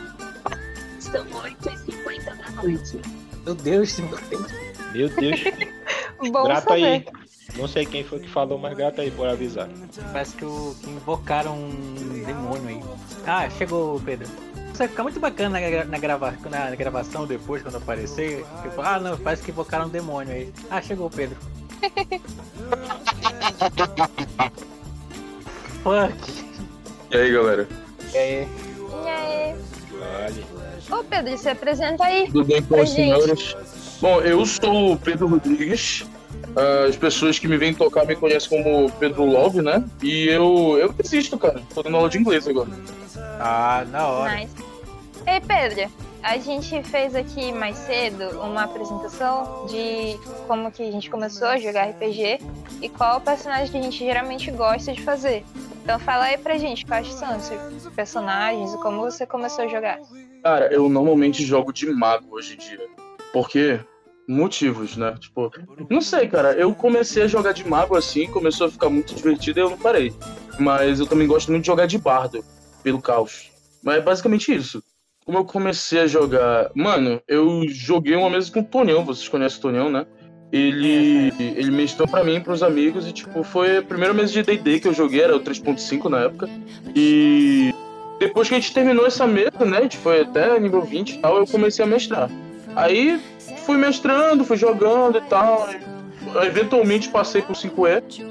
São 1.01 1.25
8h50 1.25 2.25
da 2.37 2.63
noite. 2.63 3.01
Meu 3.47 3.55
Deus, 3.55 3.99
Meu 4.93 5.09
Deus. 5.09 5.41
Bom 6.31 6.45
Grato 6.45 6.69
saber. 6.69 6.85
aí. 6.85 7.20
Não 7.57 7.69
sei 7.69 7.87
quem 7.87 8.05
foi 8.05 8.21
que 8.21 8.29
falou, 8.29 8.59
mas 8.59 8.77
grato 8.77 9.01
aí 9.01 9.11
por 9.11 9.27
avisar. 9.29 9.69
Parece 10.13 10.37
que, 10.37 10.45
o, 10.45 10.75
que 10.81 10.91
invocaram 10.91 11.57
um 11.57 12.25
demônio 12.25 12.69
aí. 12.69 12.81
Ah, 13.27 13.49
chegou, 13.51 14.01
Pedro. 14.01 14.27
Isso 14.27 14.79
vai 14.79 14.89
ficar 14.89 15.03
muito 15.03 15.19
bacana 15.21 15.61
na, 15.61 15.85
na, 15.85 15.99
grava, 15.99 16.35
na 16.49 16.75
gravação 16.75 17.27
depois, 17.27 17.63
quando 17.63 17.77
aparecer. 17.77 18.45
Tipo, 18.63 18.81
ah, 18.81 18.99
não, 18.99 19.19
parece 19.19 19.43
que 19.43 19.51
invocaram 19.51 19.87
um 19.87 19.91
demônio 19.91 20.33
aí. 20.33 20.53
Ah, 20.71 20.81
chegou, 20.81 21.11
Pedro. 21.11 21.37
Fuck. 25.83 26.45
E 27.11 27.17
aí, 27.17 27.33
galera? 27.33 27.67
E 28.13 28.19
aí? 28.19 28.49
E 29.05 29.09
aí? 29.09 29.57
Vale. 29.99 30.45
Ô 30.91 31.05
Pedro, 31.05 31.39
se 31.39 31.49
apresenta 31.49 32.05
aí. 32.05 32.27
Tudo 32.27 32.45
bem 32.45 32.63
com 32.63 32.81
os 32.81 32.91
senhores? 32.91 33.57
Bom, 34.01 34.21
eu 34.21 34.45
sou 34.47 34.93
o 34.93 34.99
Pedro 34.99 35.29
Rodrigues. 35.29 36.05
As 36.89 36.97
pessoas 36.97 37.39
que 37.39 37.47
me 37.47 37.57
vêm 37.57 37.73
tocar 37.73 38.05
me 38.05 38.17
conhecem 38.17 38.63
como 38.63 38.91
Pedro 38.93 39.25
Love, 39.25 39.63
né? 39.63 39.85
E 40.03 40.29
eu, 40.29 40.77
eu 40.79 40.95
existo, 40.99 41.39
cara. 41.39 41.63
Tô 41.75 41.83
dando 41.83 41.97
aula 41.97 42.09
de 42.09 42.19
inglês 42.19 42.47
agora. 42.47 42.71
Ah, 43.39 43.85
na 43.91 44.07
hora. 44.07 44.37
Nice. 44.37 44.55
Ei, 45.27 45.41
Pedro, 45.41 45.91
a 46.23 46.39
gente 46.39 46.83
fez 46.83 47.15
aqui 47.15 47.53
mais 47.53 47.77
cedo 47.77 48.41
uma 48.41 48.65
apresentação 48.65 49.67
de 49.67 50.19
como 50.47 50.71
que 50.71 50.83
a 50.83 50.91
gente 50.91 51.09
começou 51.09 51.49
a 51.49 51.59
jogar 51.59 51.91
RPG 51.91 52.41
e 52.83 52.89
qual 52.89 53.19
o 53.19 53.21
personagem 53.21 53.71
que 53.71 53.79
a 53.79 53.83
gente 53.83 53.99
geralmente 53.99 54.51
gosta 54.51 54.93
de 54.93 55.03
fazer. 55.03 55.45
Então 55.83 55.99
fala 55.99 56.25
aí 56.25 56.39
pra 56.39 56.59
gente 56.59 56.85
quais 56.85 57.13
são 57.15 57.37
os 57.37 57.45
seus 57.45 57.89
personagens 57.95 58.75
e 58.75 58.79
como 58.79 59.01
você 59.01 59.25
começou 59.25 59.65
a 59.65 59.69
jogar. 59.69 59.99
Cara, 60.43 60.73
eu 60.73 60.89
normalmente 60.89 61.45
jogo 61.45 61.73
de 61.73 61.87
mago 61.87 62.27
hoje 62.31 62.55
em 62.55 62.59
dia. 62.59 62.87
Por 63.33 63.49
quê? 63.49 63.81
Motivos, 64.31 64.97
né? 64.97 65.13
Tipo, 65.19 65.51
não 65.91 66.01
sei, 66.01 66.29
cara. 66.29 66.53
Eu 66.53 66.73
comecei 66.73 67.25
a 67.25 67.27
jogar 67.27 67.53
de 67.53 67.69
mago 67.69 67.97
assim, 67.97 68.29
começou 68.29 68.69
a 68.69 68.71
ficar 68.71 68.89
muito 68.89 69.13
divertido 69.13 69.59
e 69.59 69.63
eu 69.63 69.71
não 69.71 69.77
parei. 69.77 70.13
Mas 70.57 71.01
eu 71.01 71.07
também 71.07 71.27
gosto 71.27 71.51
muito 71.51 71.63
de 71.63 71.67
jogar 71.67 71.87
de 71.87 71.99
bardo, 71.99 72.45
pelo 72.83 73.03
caos. 73.03 73.51
Mas 73.83 73.97
é 73.97 74.01
basicamente 74.01 74.55
isso. 74.55 74.81
Como 75.25 75.39
eu 75.39 75.45
comecei 75.45 76.01
a 76.01 76.07
jogar. 76.07 76.71
Mano, 76.77 77.21
eu 77.27 77.63
joguei 77.69 78.15
uma 78.15 78.31
mesa 78.31 78.53
com 78.53 78.61
o 78.61 78.65
Tonhão, 78.65 79.05
vocês 79.05 79.29
conhecem 79.29 79.59
o 79.59 79.63
Tonhão, 79.63 79.91
né? 79.91 80.07
Ele, 80.53 81.33
ele 81.39 81.71
mestrou 81.73 82.07
pra 82.07 82.23
mim 82.23 82.37
e 82.37 82.41
pros 82.41 82.63
amigos 82.63 83.09
e, 83.09 83.13
tipo, 83.13 83.43
foi 83.43 83.79
a 83.79 83.83
primeira 83.83 84.15
mesa 84.15 84.33
de 84.33 84.43
D&D 84.45 84.79
que 84.79 84.89
eu 84.89 84.95
joguei, 84.95 85.23
era 85.23 85.37
o 85.37 85.41
3.5 85.41 86.09
na 86.09 86.21
época. 86.21 86.49
E 86.95 87.75
depois 88.21 88.49
que 88.49 88.55
a 88.55 88.61
gente 88.61 88.73
terminou 88.73 89.07
essa 89.07 89.27
mesa, 89.27 89.65
né, 89.65 89.79
a 89.79 89.83
gente 89.83 89.97
foi 89.97 90.21
até 90.21 90.59
nível 90.61 90.83
20 90.83 91.11
e 91.11 91.19
tal, 91.19 91.39
eu 91.39 91.47
comecei 91.47 91.85
a 91.85 91.89
mestrar. 91.89 92.31
Aí 92.77 93.21
fui 93.65 93.77
mestrando, 93.77 94.45
fui 94.45 94.57
jogando 94.57 95.19
e 95.19 95.23
tal. 95.23 95.69
e, 95.73 96.47
eventualmente 96.47 97.09
passei 97.09 97.43
pro 97.43 97.55
5E. 97.55 98.25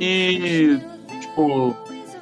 E, 0.00 0.78
tipo, 1.20 1.74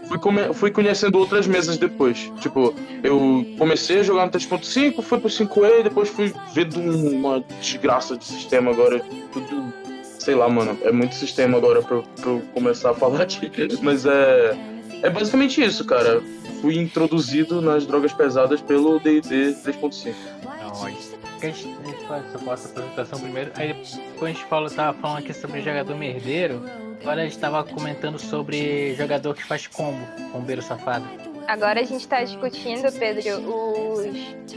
fui, 0.09 0.19
come- 0.19 0.53
fui 0.55 0.71
conhecendo 0.71 1.19
outras 1.19 1.47
mesas 1.47 1.77
depois. 1.77 2.31
Tipo, 2.41 2.75
eu 3.03 3.45
comecei 3.59 4.01
a 4.01 4.03
jogar 4.03 4.27
no 4.27 4.31
3.5, 4.33 5.03
fui 5.03 5.19
pro 5.19 5.29
5E, 5.29 5.81
e 5.81 5.83
depois 5.83 6.09
fui 6.09 6.33
vendo 6.55 6.79
uma 6.81 7.41
desgraça 7.61 8.17
de 8.17 8.25
sistema 8.25 8.71
agora. 8.71 9.01
Tudo. 9.33 9.73
Sei 10.19 10.35
lá, 10.35 10.49
mano. 10.49 10.79
É 10.83 10.93
muito 10.93 11.15
sistema 11.15 11.59
agora 11.59 11.83
pra, 11.83 12.01
pra 12.03 12.31
eu 12.31 12.43
começar 12.55 12.91
a 12.91 12.95
falar 12.95 13.23
aqui. 13.23 13.51
Mas 13.83 14.07
é. 14.07 14.57
É 15.03 15.11
basicamente 15.11 15.63
isso, 15.63 15.85
cara. 15.85 16.23
Fui 16.63 16.79
introduzido 16.79 17.61
nas 17.61 17.85
drogas 17.85 18.13
pesadas 18.15 18.61
pelo 18.63 18.99
DD 18.99 19.55
3.5. 19.67 20.15
Não, 21.45 21.51
a 21.51 21.53
gente 21.53 21.77
a 21.83 21.87
gente 21.87 22.07
faz 22.07 22.27
essa 22.27 22.45
nossa 22.45 22.69
apresentação 22.69 23.21
primeiro. 23.21 23.53
Aí 23.57 23.73
depois 23.73 24.23
a 24.23 24.35
gente 24.35 24.45
fala, 24.47 24.71
tava 24.71 24.99
falando 24.99 25.19
aqui 25.19 25.33
sobre 25.33 25.61
jogador 25.61 25.97
merdeiro. 25.97 26.63
Agora 27.01 27.21
a 27.21 27.25
gente 27.25 27.39
tava 27.39 27.63
comentando 27.65 28.19
sobre 28.19 28.95
jogador 28.95 29.35
que 29.35 29.45
faz 29.45 29.67
combo, 29.67 30.07
combeiro 30.33 30.63
safado. 30.63 31.05
Agora 31.47 31.81
a 31.81 31.85
gente 31.85 32.09
tá 32.09 32.25
discutindo, 32.25 32.91
Pedro, 32.99 33.39
os 33.47 34.07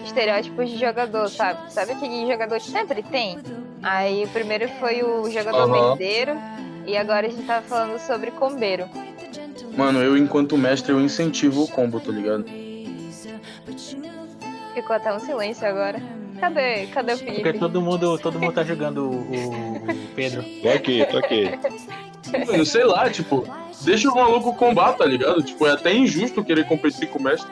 estereótipos 0.06 0.70
de 0.70 0.78
jogador, 0.78 1.28
sabe? 1.30 1.74
Sabe 1.74 1.96
que 1.96 2.28
jogador 2.28 2.62
sempre 2.62 3.04
tem? 3.04 3.38
Aí 3.84 4.24
o 4.24 4.30
primeiro 4.30 4.70
foi 4.80 5.04
o 5.04 5.30
jogador 5.30 5.64
Aham. 5.64 5.90
merdeiro 5.90 6.32
e 6.86 6.96
agora 6.96 7.28
a 7.28 7.30
gente 7.30 7.46
tá 7.46 7.62
falando 7.62 8.00
sobre 8.00 8.32
combeiro. 8.32 8.90
Mano, 9.76 10.00
eu 10.00 10.18
enquanto 10.18 10.58
mestre 10.58 10.94
eu 10.94 11.02
incentivo 11.02 11.64
o 11.64 11.68
combo, 11.68 12.00
tá 12.00 12.12
ligado? 12.12 12.46
Ficou 14.74 14.96
até 14.96 15.14
um 15.14 15.20
silêncio 15.20 15.68
agora. 15.68 16.02
Cadê? 16.40 16.86
Cadê 16.88 17.14
o 17.14 17.18
Porque 17.18 17.32
Felipe? 17.42 17.60
todo 17.60 17.82
mundo, 17.82 18.18
todo 18.20 18.40
mundo 18.40 18.54
tá 18.54 18.64
jogando 18.64 19.10
o, 19.10 19.16
o- 19.16 19.88
Pedro. 20.16 20.44
Tô 20.62 20.70
aqui, 20.70 21.06
tô 21.06 21.18
aqui. 21.18 21.44
Mano, 22.46 22.66
sei 22.66 22.84
lá, 22.84 23.10
tipo, 23.10 23.48
deixa 23.84 24.10
o 24.12 24.16
maluco 24.16 24.54
combar, 24.56 24.94
tá 24.94 25.06
ligado? 25.06 25.42
Tipo, 25.42 25.66
é 25.68 25.72
até 25.72 25.94
injusto 25.94 26.44
querer 26.44 26.66
competir 26.68 27.08
com 27.10 27.20
o 27.20 27.24
mestre. 27.24 27.52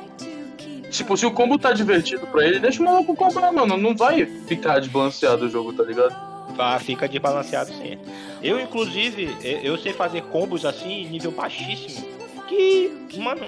Tipo, 0.91 1.15
se 1.17 1.25
o 1.25 1.31
combo 1.31 1.57
tá 1.57 1.71
divertido 1.73 2.25
pra 2.27 2.45
ele, 2.45 2.59
deixa 2.59 2.81
o 2.81 2.85
maluco 2.85 3.15
combar, 3.15 3.51
mano. 3.51 3.77
Não 3.77 3.95
vai 3.95 4.25
ficar 4.25 4.79
desbalanceado 4.79 5.45
o 5.45 5.49
jogo, 5.49 5.73
tá 5.73 5.83
ligado? 5.83 6.13
Ah, 6.57 6.79
fica 6.79 7.07
desbalanceado 7.07 7.71
sim. 7.73 7.97
Eu, 8.41 8.59
inclusive, 8.59 9.35
eu 9.43 9.59
eu 9.73 9.77
sei 9.77 9.91
fazer 9.93 10.21
combos 10.23 10.63
assim, 10.65 11.05
nível 11.09 11.31
baixíssimo. 11.31 12.05
Que, 12.47 12.91
mano, 13.17 13.41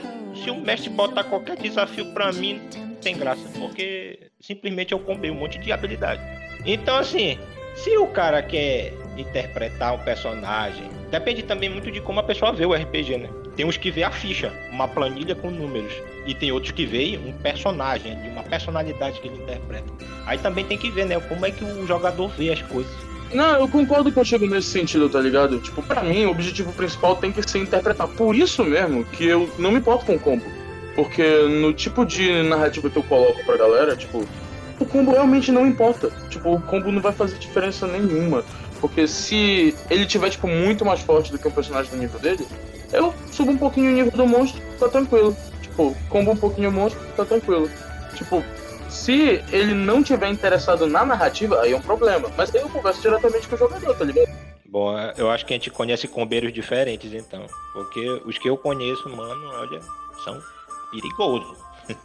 se 0.44 0.50
o 0.50 0.56
mestre 0.60 0.90
botar 0.90 1.24
qualquer 1.24 1.56
desafio 1.58 2.08
pra 2.14 2.32
mim, 2.34 2.60
tem 3.02 3.18
graça. 3.18 3.42
Porque 3.58 4.30
simplesmente 4.40 4.92
eu 4.92 5.00
combei 5.00 5.32
um 5.32 5.36
monte 5.36 5.58
de 5.60 5.72
habilidade. 5.72 6.22
Então, 6.66 6.98
assim, 6.98 7.38
se 7.76 7.96
o 7.98 8.08
cara 8.08 8.42
quer 8.42 8.94
interpretar 9.18 9.94
um 9.94 10.00
personagem, 10.00 10.90
depende 11.12 11.44
também 11.44 11.70
muito 11.70 11.92
de 11.92 12.02
como 12.02 12.20
a 12.20 12.24
pessoa 12.24 12.52
vê 12.52 12.66
o 12.66 12.74
RPG, 12.74 13.18
né? 13.18 13.30
Tem 13.56 13.66
uns 13.66 13.78
que 13.78 13.90
vê 13.90 14.04
a 14.04 14.12
ficha, 14.12 14.54
uma 14.72 14.88
planilha 14.88 15.36
com 15.36 15.50
números. 15.50 15.94
E 16.26 16.34
tem 16.34 16.52
outros 16.52 16.72
que 16.72 16.86
veem 16.86 17.18
um 17.18 17.34
personagem, 17.34 18.14
uma 18.32 18.44
personalidade 18.44 19.20
que 19.20 19.28
ele 19.28 19.38
interpreta. 19.38 19.86
Aí 20.26 20.38
também 20.38 20.66
tem 20.66 20.78
que 20.78 20.92
ver, 20.92 21.06
né? 21.06 21.20
Como 21.20 21.46
é 21.46 21.52
que 21.52 21.64
o 21.64 21.88
jogador 21.88 22.28
vê 22.30 22.52
as 22.52 22.62
coisas. 22.64 22.92
Não, 23.34 23.60
eu 23.60 23.68
concordo 23.68 24.12
contigo 24.12 24.46
nesse 24.46 24.70
sentido, 24.70 25.10
tá 25.10 25.20
ligado? 25.20 25.60
Tipo, 25.60 25.82
pra 25.84 26.02
mim, 26.02 26.26
o 26.26 26.32
objetivo 26.32 26.72
principal 26.74 27.16
tem 27.16 27.32
que 27.32 27.48
ser 27.50 27.60
interpretar. 27.60 28.08
Por 28.08 28.36
isso 28.36 28.64
mesmo 28.64 29.04
que 29.06 29.26
eu 29.26 29.50
não 29.58 29.72
me 29.72 29.80
importo 29.80 30.06
com 30.06 30.16
o 30.16 30.20
combo. 30.20 30.46
Porque 30.98 31.44
no 31.44 31.74
tipo 31.74 32.04
de 32.04 32.42
narrativa 32.42 32.90
que 32.90 32.98
eu 32.98 33.04
coloco 33.04 33.46
pra 33.46 33.56
galera, 33.56 33.96
tipo, 33.96 34.28
o 34.80 34.86
combo 34.88 35.12
realmente 35.12 35.52
não 35.52 35.68
importa. 35.68 36.10
Tipo, 36.28 36.56
o 36.56 36.60
combo 36.60 36.92
não 36.92 37.00
vai 37.00 37.14
fazer 37.14 37.38
diferença 37.38 37.86
nenhuma. 37.86 38.44
Porque 38.82 39.08
se 39.08 39.76
ele 39.92 40.08
tiver, 40.08 40.32
tipo, 40.32 40.48
muito 40.48 40.84
mais 40.84 41.00
forte 41.00 41.32
do 41.32 41.38
que 41.38 41.48
um 41.48 41.52
personagem 41.52 41.92
do 41.92 41.98
nível 41.98 42.20
dele, 42.20 42.48
eu 42.92 43.14
subo 43.32 43.52
um 43.52 43.58
pouquinho 43.58 43.92
o 43.92 43.94
nível 43.94 44.12
do 44.12 44.26
monstro, 44.26 44.60
tá 44.80 44.90
tranquilo. 44.90 45.38
Tipo, 45.62 45.96
combo 46.10 46.32
um 46.32 46.36
pouquinho 46.36 46.70
o 46.70 46.74
monstro, 46.74 47.00
tá 47.16 47.24
tranquilo. 47.24 47.70
Tipo, 48.16 48.44
se 48.90 49.44
ele 49.52 49.76
não 49.76 50.02
tiver 50.02 50.30
interessado 50.30 50.88
na 50.88 51.06
narrativa, 51.06 51.62
aí 51.62 51.74
é 51.74 51.78
um 51.78 51.82
problema. 51.82 52.32
Mas 52.36 52.54
aí 52.56 52.62
eu 52.62 52.70
converso 52.70 53.04
diretamente 53.04 53.48
com 53.48 53.54
o 53.54 53.60
jogador, 53.60 53.96
tá 53.96 54.04
ligado? 54.04 54.30
Bom, 54.66 54.98
eu 55.16 55.30
acho 55.30 55.46
que 55.46 55.54
a 55.54 55.58
gente 55.58 55.70
conhece 55.70 56.08
combeiros 56.08 56.52
diferentes, 56.52 57.14
então. 57.14 57.46
Porque 57.72 58.20
os 58.26 58.40
que 58.40 58.50
eu 58.50 58.58
conheço, 58.58 59.08
mano, 59.08 59.48
olha, 59.60 59.80
são 60.24 60.42
perigosos. 60.92 61.58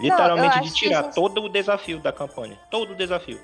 Literalmente 0.00 0.60
de 0.60 0.72
tirar 0.74 1.04
gente- 1.04 1.14
todo 1.14 1.42
o 1.42 1.48
desafio 1.48 1.98
da 2.00 2.12
campanha. 2.12 2.58
Todo 2.70 2.92
o 2.92 2.94
desafio. 2.94 3.40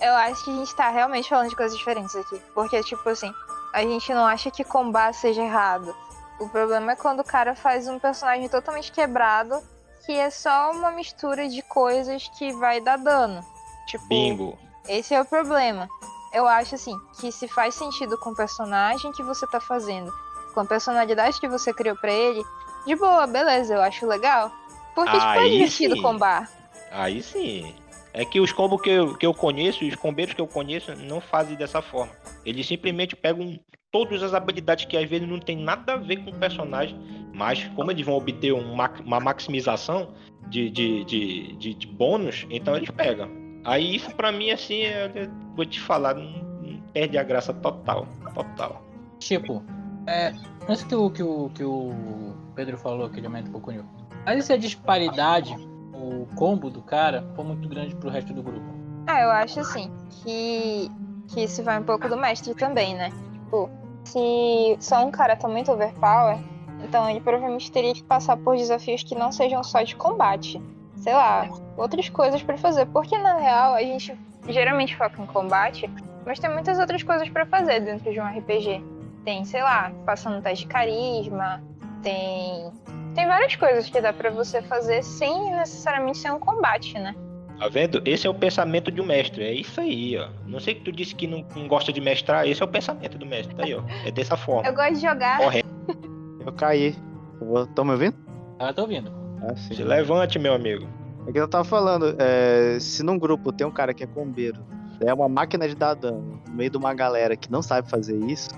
Eu 0.00 0.12
acho 0.14 0.44
que 0.44 0.50
a 0.50 0.54
gente 0.54 0.74
tá 0.74 0.90
realmente 0.90 1.28
falando 1.28 1.48
de 1.48 1.56
coisas 1.56 1.76
diferentes 1.78 2.14
aqui. 2.16 2.40
Porque, 2.54 2.82
tipo 2.82 3.08
assim, 3.08 3.32
a 3.72 3.82
gente 3.82 4.12
não 4.12 4.26
acha 4.26 4.50
que 4.50 4.64
combar 4.64 5.14
seja 5.14 5.42
errado. 5.42 5.94
O 6.38 6.48
problema 6.48 6.92
é 6.92 6.96
quando 6.96 7.20
o 7.20 7.24
cara 7.24 7.54
faz 7.54 7.88
um 7.88 7.98
personagem 7.98 8.48
totalmente 8.48 8.90
quebrado, 8.92 9.62
que 10.04 10.12
é 10.12 10.28
só 10.30 10.72
uma 10.72 10.90
mistura 10.90 11.48
de 11.48 11.62
coisas 11.62 12.28
que 12.36 12.52
vai 12.52 12.80
dar 12.80 12.98
dano. 12.98 13.40
Tipo, 13.86 14.06
Bingo. 14.06 14.58
esse 14.88 15.14
é 15.14 15.20
o 15.20 15.24
problema. 15.24 15.88
Eu 16.32 16.46
acho 16.48 16.74
assim, 16.74 16.98
que 17.20 17.30
se 17.30 17.46
faz 17.46 17.74
sentido 17.76 18.18
com 18.18 18.30
o 18.30 18.36
personagem 18.36 19.12
que 19.12 19.22
você 19.22 19.46
tá 19.46 19.60
fazendo, 19.60 20.12
com 20.52 20.60
a 20.60 20.64
personalidade 20.64 21.40
que 21.40 21.48
você 21.48 21.72
criou 21.72 21.96
pra 21.96 22.10
ele, 22.12 22.44
de 22.86 22.94
boa, 22.96 23.26
beleza, 23.26 23.74
eu 23.74 23.82
acho 23.82 24.06
legal. 24.06 24.52
Porque, 24.94 25.12
tipo, 25.18 25.26
é 25.32 25.48
divertido 25.48 25.96
sim. 25.96 26.02
combar. 26.02 26.50
Aí 26.90 27.22
sim. 27.22 27.74
É 28.12 28.24
que 28.24 28.38
os 28.38 28.52
combos 28.52 28.80
que 28.80 28.90
eu, 28.90 29.16
que 29.16 29.26
eu 29.26 29.34
conheço, 29.34 29.84
os 29.84 29.96
combeiros 29.96 30.34
que 30.34 30.40
eu 30.40 30.46
conheço, 30.46 30.94
não 30.94 31.20
fazem 31.20 31.56
dessa 31.56 31.82
forma. 31.82 32.12
Eles 32.46 32.64
simplesmente 32.66 33.16
pegam 33.16 33.58
todas 33.90 34.22
as 34.22 34.34
habilidades 34.34 34.84
que 34.84 34.96
às 34.96 35.08
vezes 35.08 35.28
não 35.28 35.40
tem 35.40 35.56
nada 35.56 35.94
a 35.94 35.96
ver 35.96 36.18
com 36.24 36.30
o 36.30 36.34
personagem, 36.34 36.96
mas 37.32 37.64
como 37.74 37.90
eles 37.90 38.06
vão 38.06 38.14
obter 38.14 38.52
um 38.52 38.74
ma- 38.74 38.92
uma 39.04 39.18
maximização 39.18 40.14
de, 40.48 40.70
de, 40.70 41.04
de, 41.04 41.56
de, 41.56 41.74
de 41.74 41.86
bônus, 41.88 42.46
então 42.50 42.76
eles 42.76 42.90
pegam. 42.90 43.28
Aí 43.64 43.96
isso 43.96 44.14
pra 44.14 44.30
mim, 44.30 44.50
assim, 44.50 44.82
eu 44.82 45.08
eu 45.22 45.30
vou 45.56 45.64
te 45.64 45.80
falar, 45.80 46.14
não, 46.14 46.24
não 46.62 46.80
perde 46.92 47.18
a 47.18 47.22
graça 47.24 47.52
total. 47.52 48.06
Total. 48.34 48.80
Tipo, 49.18 49.64
é, 50.06 50.32
antes 50.68 50.84
que 50.84 50.94
o, 50.94 51.10
que 51.10 51.22
o, 51.22 51.50
que 51.54 51.64
o 51.64 51.92
Pedro 52.54 52.78
falou, 52.78 53.08
que 53.10 53.18
ele 53.18 53.26
aumenta 53.26 53.48
um 53.48 53.52
pouco 53.52 53.70
o 53.70 53.72
nível. 53.72 53.86
Mas 54.24 54.44
se 54.44 54.52
a 54.52 54.56
disparidade, 54.56 55.54
o 55.92 56.26
combo 56.34 56.70
do 56.70 56.82
cara, 56.82 57.24
for 57.34 57.44
muito 57.44 57.68
grande 57.68 57.94
pro 57.96 58.10
resto 58.10 58.32
do 58.32 58.42
grupo. 58.42 58.66
Ah, 59.06 59.20
eu 59.20 59.30
acho 59.30 59.60
assim, 59.60 59.90
que, 60.10 60.90
que 61.28 61.44
isso 61.44 61.62
vai 61.62 61.78
um 61.78 61.84
pouco 61.84 62.08
do 62.08 62.16
mestre 62.16 62.54
também, 62.54 62.94
né? 62.94 63.10
Tipo, 63.10 63.70
se 64.04 64.76
só 64.80 65.04
um 65.04 65.10
cara 65.10 65.36
tá 65.36 65.46
muito 65.46 65.70
overpower, 65.70 66.38
então 66.82 67.08
ele 67.08 67.20
provavelmente 67.20 67.70
teria 67.70 67.92
que 67.92 68.02
passar 68.02 68.36
por 68.36 68.56
desafios 68.56 69.02
que 69.02 69.14
não 69.14 69.30
sejam 69.30 69.62
só 69.62 69.82
de 69.82 69.94
combate. 69.96 70.60
Sei 70.96 71.12
lá, 71.12 71.48
outras 71.76 72.08
coisas 72.08 72.42
pra 72.42 72.56
fazer. 72.56 72.86
Porque 72.86 73.16
na 73.18 73.36
real 73.36 73.74
a 73.74 73.82
gente 73.82 74.16
geralmente 74.48 74.94
foca 74.96 75.22
em 75.22 75.26
combate 75.26 75.90
Mas 76.26 76.38
tem 76.38 76.52
muitas 76.52 76.78
outras 76.78 77.02
coisas 77.02 77.28
para 77.28 77.46
fazer 77.46 77.80
dentro 77.80 78.12
de 78.12 78.20
um 78.20 78.24
RPG. 78.24 78.82
Tem, 79.24 79.44
sei 79.44 79.62
lá, 79.62 79.92
passando 80.04 80.42
teste 80.42 80.66
de 80.66 80.72
carisma, 80.72 81.62
tem 82.02 82.70
tem 83.14 83.28
várias 83.28 83.54
coisas 83.54 83.88
que 83.88 84.00
dá 84.00 84.12
para 84.12 84.30
você 84.30 84.60
fazer 84.62 85.02
sem 85.02 85.52
necessariamente 85.52 86.18
ser 86.18 86.32
um 86.32 86.40
combate, 86.40 86.98
né? 86.98 87.14
Tá 87.58 87.68
vendo? 87.68 88.02
Esse 88.04 88.26
é 88.26 88.30
o 88.30 88.34
pensamento 88.34 88.90
de 88.90 89.00
um 89.00 89.06
mestre. 89.06 89.44
É 89.44 89.52
isso 89.52 89.80
aí, 89.80 90.18
ó. 90.18 90.28
Não 90.44 90.58
sei 90.58 90.74
que 90.74 90.80
tu 90.80 90.90
disse 90.90 91.14
que 91.14 91.26
não, 91.26 91.46
não 91.54 91.68
gosta 91.68 91.92
de 91.92 92.00
mestrar, 92.00 92.46
esse 92.48 92.60
é 92.60 92.64
o 92.64 92.68
pensamento 92.68 93.16
do 93.16 93.24
mestre. 93.24 93.54
Tá 93.54 93.62
aí, 93.64 93.74
ó. 93.74 93.82
É 94.04 94.10
dessa 94.10 94.36
forma. 94.36 94.66
Eu 94.68 94.74
gosto 94.74 94.94
de 94.94 95.00
jogar. 95.00 95.38
Correto. 95.38 95.68
Eu 96.44 96.52
caí. 96.52 96.96
Tô 97.74 97.84
me 97.84 97.92
ouvindo? 97.92 98.16
Ah, 98.58 98.72
tô 98.72 98.82
ouvindo. 98.82 99.12
Ah, 99.42 99.54
sim. 99.54 99.74
Se 99.74 99.84
levante, 99.84 100.38
meu 100.38 100.54
amigo. 100.54 100.88
É 101.26 101.32
que 101.32 101.38
eu 101.38 101.48
tava 101.48 101.64
falando, 101.64 102.16
é, 102.18 102.78
se 102.78 103.02
num 103.02 103.18
grupo 103.18 103.50
tem 103.50 103.66
um 103.66 103.70
cara 103.70 103.94
que 103.94 104.04
é 104.04 104.06
combeiro, 104.06 104.60
é 105.00 105.12
uma 105.12 105.28
máquina 105.28 105.66
de 105.66 105.74
dar 105.74 105.94
dano, 105.94 106.42
no 106.46 106.54
meio 106.54 106.68
de 106.68 106.76
uma 106.76 106.92
galera 106.92 107.34
que 107.34 107.50
não 107.50 107.62
sabe 107.62 107.88
fazer 107.88 108.18
isso, 108.26 108.50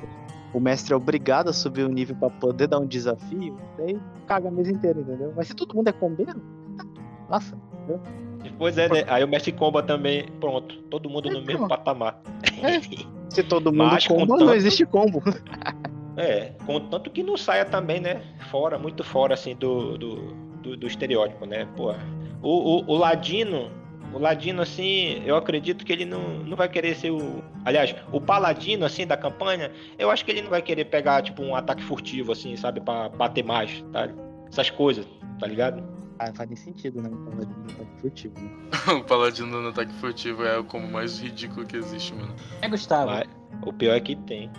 o 0.57 0.61
mestre 0.61 0.95
é 0.95 0.97
obrigado 0.97 1.51
a 1.51 1.53
subir 1.53 1.85
o 1.85 1.89
nível 1.89 2.17
para 2.17 2.31
poder 2.31 2.67
dar 2.67 2.79
um 2.79 2.87
desafio, 2.87 3.59
daí 3.77 4.01
caga 4.27 4.49
a 4.49 4.51
mesa 4.51 4.73
inteira, 4.73 4.99
entendeu? 4.99 5.31
Mas 5.37 5.49
se 5.49 5.55
todo 5.55 5.75
mundo 5.75 5.89
é 5.89 5.93
combeiro, 5.93 6.41
nossa, 7.29 7.55
entendeu? 7.75 8.01
Pois 8.57 8.79
é, 8.79 8.89
né? 8.89 9.05
Aí 9.07 9.23
o 9.23 9.29
mestre 9.29 9.53
comba 9.53 9.83
também, 9.83 10.27
pronto, 10.41 10.75
todo 10.85 11.11
mundo 11.11 11.29
no 11.29 11.43
mesmo 11.43 11.69
patamar. 11.69 12.23
É. 12.63 12.81
Se 13.29 13.43
todo 13.43 13.71
mundo 13.71 13.91
Mas, 13.91 14.07
comba, 14.07 14.27
tanto... 14.35 14.47
não 14.47 14.55
existe 14.55 14.87
combo. 14.87 15.23
É, 16.19 16.55
contanto 16.65 17.11
que 17.11 17.23
não 17.23 17.37
saia 17.37 17.67
também, 17.67 18.01
né? 18.01 18.23
Fora, 18.51 18.79
muito 18.79 19.05
fora, 19.05 19.35
assim, 19.35 19.55
do, 19.55 19.99
do, 19.99 20.17
do, 20.63 20.75
do 20.75 20.87
estereótipo, 20.87 21.45
né? 21.45 21.69
Pô, 21.77 21.95
o, 22.41 22.81
o, 22.81 22.91
o 22.91 22.97
Ladino, 22.97 23.71
o 24.17 24.19
Ladino, 24.19 24.63
assim, 24.63 25.23
eu 25.27 25.37
acredito 25.37 25.85
que 25.85 25.93
ele 25.93 26.07
não, 26.07 26.39
não 26.39 26.57
vai 26.57 26.71
querer 26.71 26.97
ser 26.97 27.11
o. 27.11 27.45
Aliás, 27.67 27.95
o 28.11 28.19
Paladino, 28.19 28.87
assim, 28.87 29.07
da 29.07 29.15
campanha, 29.15 29.71
eu 29.99 30.11
acho 30.11 30.25
que 30.25 30.31
ele 30.31 30.41
não 30.41 30.49
vai 30.49 30.63
querer 30.63 30.87
pegar, 30.87 31.23
tipo, 31.23 31.43
um 31.43 31.55
ataque 31.55 31.83
furtivo, 31.83 32.33
assim, 32.33 32.57
sabe, 32.57 32.81
pra 32.81 33.11
bater 33.11 33.45
mais, 33.45 33.85
tá? 33.93 34.09
Essas 34.49 34.71
coisas, 34.71 35.07
tá 35.39 35.47
ligado? 35.47 35.85
Ah, 36.19 36.33
faz 36.33 36.49
nem 36.49 36.57
sentido, 36.57 37.03
né? 37.03 37.11
O 37.11 37.17
Paladino 37.27 37.59
no 37.59 37.71
ataque 37.73 38.01
furtivo. 38.01 38.35
Né? 38.41 38.95
o 38.95 39.05
Paladino 39.05 39.63
no 39.63 39.69
ataque 39.69 39.93
furtivo 39.93 40.45
é 40.45 40.59
o 40.59 40.65
como 40.65 40.89
mais 40.89 41.19
ridículo 41.19 41.67
que 41.67 41.77
existe, 41.77 42.15
mano. 42.15 42.35
É, 42.63 42.69
Gustavo. 42.69 43.11
Mas, 43.11 43.29
o 43.67 43.73
pior 43.73 43.95
é 43.97 44.01
que 44.01 44.17
tem. 44.17 44.51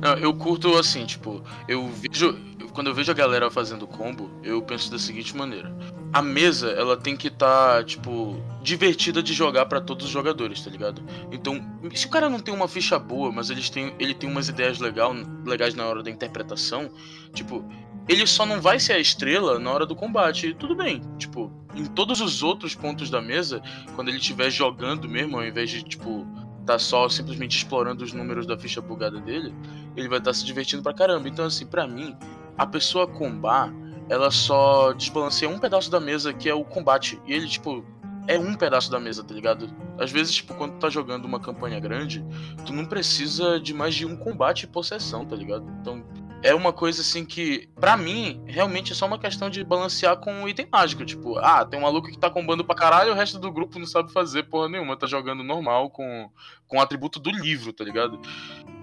Não, 0.00 0.14
eu 0.14 0.32
curto 0.34 0.76
assim, 0.76 1.06
tipo, 1.06 1.42
eu 1.68 1.88
vejo. 1.88 2.38
Quando 2.72 2.86
eu 2.86 2.94
vejo 2.94 3.10
a 3.10 3.14
galera 3.14 3.50
fazendo 3.50 3.86
combo, 3.86 4.30
eu 4.44 4.62
penso 4.62 4.90
da 4.90 4.98
seguinte 4.98 5.36
maneira. 5.36 5.74
A 6.12 6.22
mesa, 6.22 6.70
ela 6.70 6.96
tem 6.96 7.16
que 7.16 7.26
estar, 7.26 7.78
tá, 7.78 7.84
tipo, 7.84 8.40
divertida 8.62 9.20
de 9.22 9.32
jogar 9.32 9.66
para 9.66 9.80
todos 9.80 10.06
os 10.06 10.12
jogadores, 10.12 10.62
tá 10.62 10.70
ligado? 10.70 11.02
Então, 11.32 11.60
se 11.92 12.06
o 12.06 12.10
cara 12.10 12.28
não 12.28 12.38
tem 12.38 12.54
uma 12.54 12.68
ficha 12.68 12.96
boa, 12.96 13.32
mas 13.32 13.50
eles 13.50 13.68
têm, 13.70 13.92
ele 13.98 14.14
tem 14.14 14.30
umas 14.30 14.48
ideias 14.48 14.78
legal, 14.78 15.12
legais 15.44 15.74
na 15.74 15.84
hora 15.84 16.00
da 16.00 16.10
interpretação, 16.10 16.90
tipo, 17.34 17.64
ele 18.08 18.26
só 18.26 18.44
não 18.44 18.60
vai 18.60 18.80
ser 18.80 18.94
a 18.94 18.98
estrela 18.98 19.58
na 19.58 19.70
hora 19.70 19.86
do 19.86 19.94
combate. 19.94 20.54
Tudo 20.54 20.74
bem, 20.74 21.00
tipo, 21.16 21.52
em 21.74 21.84
todos 21.84 22.20
os 22.20 22.42
outros 22.42 22.74
pontos 22.74 23.08
da 23.08 23.20
mesa, 23.20 23.62
quando 23.94 24.08
ele 24.08 24.18
estiver 24.18 24.50
jogando 24.50 25.08
mesmo, 25.08 25.36
ao 25.36 25.44
invés 25.44 25.70
de, 25.70 25.82
tipo, 25.82 26.26
tá 26.70 26.78
só 26.78 27.08
simplesmente 27.08 27.56
explorando 27.56 28.04
os 28.04 28.12
números 28.12 28.46
da 28.46 28.56
ficha 28.56 28.80
bugada 28.80 29.20
dele, 29.20 29.52
ele 29.96 30.08
vai 30.08 30.18
estar 30.18 30.30
tá 30.30 30.34
se 30.34 30.44
divertindo 30.44 30.82
pra 30.82 30.94
caramba. 30.94 31.28
Então, 31.28 31.44
assim, 31.44 31.66
para 31.66 31.84
mim, 31.86 32.16
a 32.56 32.64
pessoa 32.64 33.08
combar, 33.08 33.72
ela 34.08 34.30
só 34.30 34.92
desbalanceia 34.92 35.50
um 35.50 35.58
pedaço 35.58 35.90
da 35.90 35.98
mesa 35.98 36.32
que 36.32 36.48
é 36.48 36.54
o 36.54 36.64
combate. 36.64 37.20
E 37.26 37.32
ele, 37.32 37.48
tipo, 37.48 37.84
é 38.28 38.38
um 38.38 38.54
pedaço 38.54 38.88
da 38.88 39.00
mesa, 39.00 39.24
tá 39.24 39.34
ligado? 39.34 39.68
Às 39.98 40.12
vezes, 40.12 40.32
tipo, 40.32 40.54
quando 40.54 40.74
tu 40.74 40.78
tá 40.78 40.88
jogando 40.88 41.24
uma 41.24 41.40
campanha 41.40 41.80
grande, 41.80 42.24
tu 42.64 42.72
não 42.72 42.84
precisa 42.84 43.58
de 43.58 43.74
mais 43.74 43.94
de 43.94 44.06
um 44.06 44.16
combate 44.16 44.68
por 44.68 44.84
sessão, 44.84 45.26
tá 45.26 45.34
ligado? 45.34 45.66
Então, 45.80 46.04
é 46.42 46.54
uma 46.54 46.72
coisa 46.72 47.02
assim 47.02 47.24
que, 47.24 47.68
para 47.78 47.96
mim, 47.96 48.42
realmente 48.46 48.92
é 48.92 48.94
só 48.94 49.06
uma 49.06 49.18
questão 49.18 49.50
de 49.50 49.62
balancear 49.62 50.16
com 50.16 50.42
o 50.42 50.48
item 50.48 50.66
mágico. 50.70 51.04
Tipo, 51.04 51.38
ah, 51.38 51.64
tem 51.64 51.78
um 51.78 51.82
maluco 51.82 52.08
que 52.08 52.18
tá 52.18 52.30
combando 52.30 52.64
pra 52.64 52.74
caralho, 52.74 53.12
o 53.12 53.14
resto 53.14 53.38
do 53.38 53.52
grupo 53.52 53.78
não 53.78 53.86
sabe 53.86 54.12
fazer 54.12 54.44
porra 54.44 54.68
nenhuma, 54.68 54.96
tá 54.96 55.06
jogando 55.06 55.42
normal 55.42 55.90
com, 55.90 56.30
com 56.66 56.78
o 56.78 56.80
atributo 56.80 57.20
do 57.20 57.30
livro, 57.30 57.72
tá 57.72 57.84
ligado? 57.84 58.20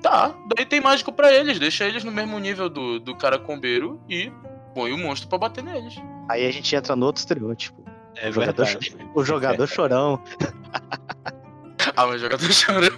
Tá, 0.02 0.28
dá 0.28 0.62
item 0.62 0.82
mágico 0.82 1.12
para 1.12 1.34
eles, 1.34 1.58
deixa 1.58 1.86
eles 1.86 2.04
no 2.04 2.12
mesmo 2.12 2.38
nível 2.38 2.70
do, 2.70 3.00
do 3.00 3.16
cara 3.16 3.40
combeiro 3.40 4.00
e 4.08 4.32
põe 4.76 4.94
o 4.94 4.98
monstro 4.98 5.28
para 5.28 5.40
bater 5.40 5.64
neles. 5.64 5.96
Aí 6.30 6.46
a 6.46 6.52
gente 6.52 6.76
entra 6.76 6.96
no 6.96 7.08
outro 7.08 7.20
estereótipo. 7.20 7.84
É, 8.16 8.30
o 8.30 8.34
jogador, 8.34 8.68
o 9.16 9.24
jogador 9.24 9.68
chorão. 9.68 10.24
ah, 11.96 12.06
mas 12.06 12.22
jogador 12.22 12.52
chorão. 12.52 12.98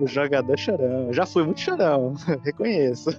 O 0.00 0.06
jogador 0.06 0.58
chorão. 0.58 1.12
Já 1.12 1.26
fui 1.26 1.44
muito 1.44 1.60
chorão, 1.60 2.14
reconheço. 2.44 3.10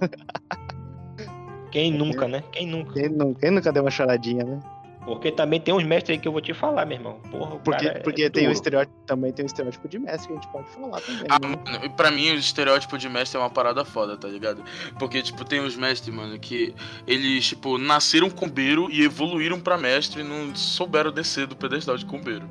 Quem 1.74 1.90
nunca, 1.90 2.28
né? 2.28 2.44
Quem 2.52 2.68
nunca? 2.68 2.92
Quem, 2.92 3.08
nunca? 3.08 3.40
Quem 3.40 3.50
nunca 3.50 3.72
deu 3.72 3.82
uma 3.82 3.90
choradinha, 3.90 4.44
né? 4.44 4.60
Porque 5.04 5.32
também 5.32 5.60
tem 5.60 5.74
uns 5.74 5.82
mestres 5.82 6.16
aí 6.16 6.22
que 6.22 6.26
eu 6.26 6.32
vou 6.32 6.40
te 6.40 6.54
falar, 6.54 6.86
meu 6.86 6.96
irmão. 6.96 7.18
Porra, 7.30 7.56
porque 7.56 7.90
porque 8.04 8.22
é 8.22 8.30
tem 8.30 8.48
um 8.48 8.52
estereótipo, 8.52 8.96
também 9.04 9.32
tem 9.32 9.44
um 9.44 9.46
estereótipo 9.46 9.88
de 9.88 9.98
mestre 9.98 10.28
que 10.28 10.32
a 10.32 10.36
gente 10.36 10.48
pode 10.52 10.68
falar 10.70 11.00
também. 11.00 11.24
Ah, 11.28 11.38
né? 11.38 11.88
pra 11.96 12.12
mim, 12.12 12.30
o 12.30 12.36
estereótipo 12.36 12.96
de 12.96 13.08
mestre 13.08 13.36
é 13.36 13.40
uma 13.40 13.50
parada 13.50 13.84
foda, 13.84 14.16
tá 14.16 14.28
ligado? 14.28 14.62
Porque, 14.98 15.20
tipo, 15.20 15.44
tem 15.44 15.60
uns 15.60 15.76
mestres, 15.76 16.14
mano, 16.14 16.38
que 16.38 16.72
eles, 17.08 17.48
tipo, 17.48 17.76
nasceram 17.76 18.30
combeiro 18.30 18.88
e 18.88 19.02
evoluíram 19.02 19.60
pra 19.60 19.76
mestre 19.76 20.20
e 20.20 20.24
não 20.24 20.54
souberam 20.54 21.10
descer 21.10 21.48
do 21.48 21.56
pedestal 21.56 21.98
de 21.98 22.06
combeiro. 22.06 22.48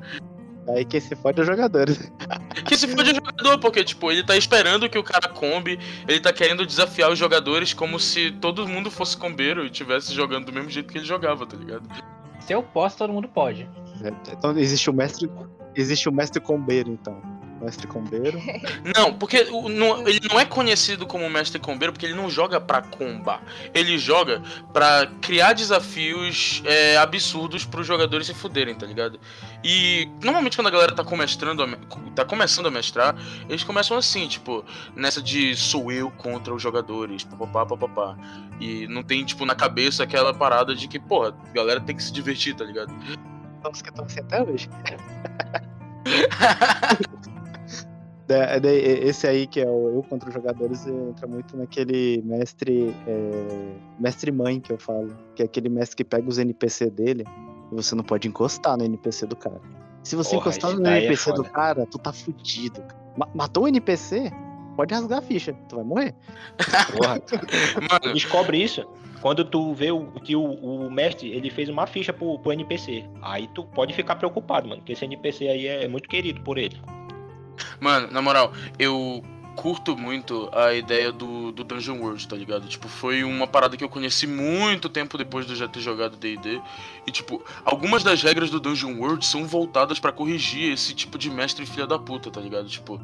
Aí 0.68 0.84
quem 0.84 1.00
se 1.00 1.14
fode 1.14 1.40
é 1.40 1.42
o 1.42 1.46
jogador. 1.46 1.86
Que 2.64 2.76
se 2.76 2.88
fode 2.88 3.10
é 3.10 3.12
o 3.12 3.16
jogador, 3.16 3.58
porque, 3.58 3.84
tipo, 3.84 4.10
ele 4.10 4.22
tá 4.24 4.36
esperando 4.36 4.88
que 4.88 4.98
o 4.98 5.02
cara 5.02 5.28
combe, 5.28 5.78
ele 6.08 6.20
tá 6.20 6.32
querendo 6.32 6.64
desafiar 6.64 7.10
os 7.10 7.18
jogadores 7.18 7.74
como 7.74 8.00
se 8.00 8.30
todo 8.30 8.66
mundo 8.66 8.90
fosse 8.90 9.16
combeiro 9.16 9.66
e 9.66 9.70
tivesse 9.70 10.14
jogando 10.14 10.46
do 10.46 10.52
mesmo 10.52 10.70
jeito 10.70 10.90
que 10.90 10.98
ele 10.98 11.04
jogava, 11.04 11.46
tá 11.46 11.56
ligado? 11.56 11.86
Se 12.40 12.52
eu 12.52 12.62
posso, 12.62 12.96
todo 12.96 13.12
mundo 13.12 13.28
pode. 13.28 13.68
Então 14.32 14.56
existe 14.56 14.88
o 14.88 14.92
mestre. 14.92 15.30
Existe 15.74 16.08
o 16.08 16.12
mestre 16.12 16.40
combeiro, 16.40 16.90
então 16.90 17.20
mestre 17.60 17.86
combeiro. 17.86 18.40
Não, 18.94 19.14
porque 19.14 19.46
o, 19.50 19.68
não, 19.68 20.06
ele 20.06 20.20
não 20.28 20.38
é 20.38 20.44
conhecido 20.44 21.06
como 21.06 21.28
mestre 21.30 21.58
combeiro 21.58 21.92
porque 21.92 22.06
ele 22.06 22.14
não 22.14 22.28
joga 22.28 22.60
pra 22.60 22.82
combar. 22.82 23.42
Ele 23.72 23.96
joga 23.98 24.42
pra 24.72 25.06
criar 25.20 25.52
desafios 25.52 26.62
é, 26.66 26.96
absurdos 26.96 27.64
pros 27.64 27.86
jogadores 27.86 28.26
se 28.26 28.34
fuderem, 28.34 28.74
tá 28.74 28.86
ligado? 28.86 29.18
E 29.62 30.08
normalmente 30.22 30.56
quando 30.56 30.66
a 30.66 30.70
galera 30.70 30.94
tá 30.94 31.02
começando 31.04 31.62
a, 31.62 31.68
tá 32.14 32.24
começando 32.24 32.66
a 32.66 32.70
mestrar, 32.70 33.16
eles 33.48 33.64
começam 33.64 33.96
assim, 33.96 34.28
tipo, 34.28 34.64
nessa 34.94 35.22
de 35.22 35.56
sou 35.56 35.90
eu 35.90 36.10
contra 36.10 36.54
os 36.54 36.62
jogadores, 36.62 37.24
papapá, 37.24 37.64
papapá. 37.64 38.16
E 38.60 38.86
não 38.88 39.02
tem, 39.02 39.24
tipo, 39.24 39.44
na 39.44 39.54
cabeça 39.54 40.02
aquela 40.02 40.32
parada 40.32 40.74
de 40.74 40.86
que, 40.86 40.98
pô, 40.98 41.24
a 41.24 41.34
galera 41.52 41.80
tem 41.80 41.96
que 41.96 42.02
se 42.02 42.12
divertir, 42.12 42.54
tá 42.54 42.64
ligado? 42.64 42.94
Vamos 43.62 43.80
que 43.80 43.88
estão 43.88 44.04
assim 44.04 44.20
até 44.20 44.42
hoje. 44.42 44.68
É, 48.28 48.58
esse 49.06 49.26
aí, 49.26 49.46
que 49.46 49.60
é 49.60 49.68
o 49.68 49.90
eu 49.96 50.02
contra 50.02 50.28
os 50.28 50.34
jogadores, 50.34 50.86
entra 50.86 51.26
muito 51.26 51.56
naquele 51.56 52.22
mestre. 52.24 52.94
É, 53.06 53.72
mestre 53.98 54.32
mãe 54.32 54.60
que 54.60 54.72
eu 54.72 54.78
falo. 54.78 55.14
Que 55.34 55.42
é 55.42 55.44
aquele 55.44 55.68
mestre 55.68 55.96
que 55.96 56.04
pega 56.04 56.28
os 56.28 56.38
NPC 56.38 56.90
dele 56.90 57.24
e 57.70 57.74
você 57.74 57.94
não 57.94 58.04
pode 58.04 58.26
encostar 58.26 58.76
no 58.78 58.84
NPC 58.84 59.26
do 59.26 59.36
cara. 59.36 59.60
Se 60.02 60.16
você 60.16 60.30
Porra, 60.30 60.40
encostar 60.40 60.74
no 60.74 60.86
NPC 60.86 61.30
é 61.30 61.34
do 61.34 61.44
cara, 61.44 61.86
tu 61.86 61.98
tá 61.98 62.12
fudido. 62.12 62.82
Matou 63.34 63.64
o 63.64 63.68
NPC? 63.68 64.30
Pode 64.76 64.92
rasgar 64.92 65.20
a 65.20 65.22
ficha, 65.22 65.52
tu 65.68 65.76
vai 65.76 65.84
morrer. 65.84 66.14
Descobre 68.12 68.62
isso 68.62 68.84
quando 69.20 69.44
tu 69.44 69.72
vê 69.72 69.90
o, 69.90 70.04
que 70.20 70.36
o, 70.36 70.44
o, 70.44 70.90
mestre 70.90 71.30
ele 71.30 71.48
fez 71.48 71.68
uma 71.68 71.86
ficha 71.86 72.12
pro, 72.12 72.38
pro 72.38 72.52
NPC. 72.52 73.08
Aí 73.22 73.48
tu 73.54 73.64
pode 73.64 73.94
ficar 73.94 74.16
preocupado, 74.16 74.68
mano, 74.68 74.80
porque 74.80 74.92
esse 74.92 75.04
NPC 75.04 75.48
aí 75.48 75.66
é 75.66 75.88
muito 75.88 76.08
querido 76.08 76.42
por 76.42 76.58
ele. 76.58 76.78
Mano, 77.80 78.08
na 78.10 78.20
moral, 78.20 78.52
eu 78.78 79.22
curto 79.54 79.96
muito 79.96 80.50
a 80.52 80.74
ideia 80.74 81.12
do, 81.12 81.52
do 81.52 81.64
Dungeon 81.64 81.98
World, 81.98 82.26
tá 82.26 82.36
ligado? 82.36 82.66
Tipo, 82.66 82.88
foi 82.88 83.24
uma 83.24 83.46
parada 83.46 83.76
que 83.76 83.84
eu 83.84 83.88
conheci 83.88 84.26
muito 84.26 84.88
tempo 84.88 85.16
depois 85.16 85.46
de 85.46 85.52
eu 85.52 85.56
já 85.56 85.68
ter 85.68 85.80
jogado 85.80 86.16
D&D. 86.16 86.60
E, 87.06 87.10
tipo, 87.10 87.42
algumas 87.64 88.02
das 88.02 88.22
regras 88.22 88.50
do 88.50 88.60
Dungeon 88.60 88.98
World 88.98 89.24
são 89.24 89.46
voltadas 89.46 89.98
para 89.98 90.12
corrigir 90.12 90.72
esse 90.72 90.94
tipo 90.94 91.16
de 91.16 91.30
mestre 91.30 91.64
filha 91.64 91.86
da 91.86 91.98
puta, 91.98 92.30
tá 92.30 92.40
ligado? 92.40 92.68
Tipo, 92.68 93.00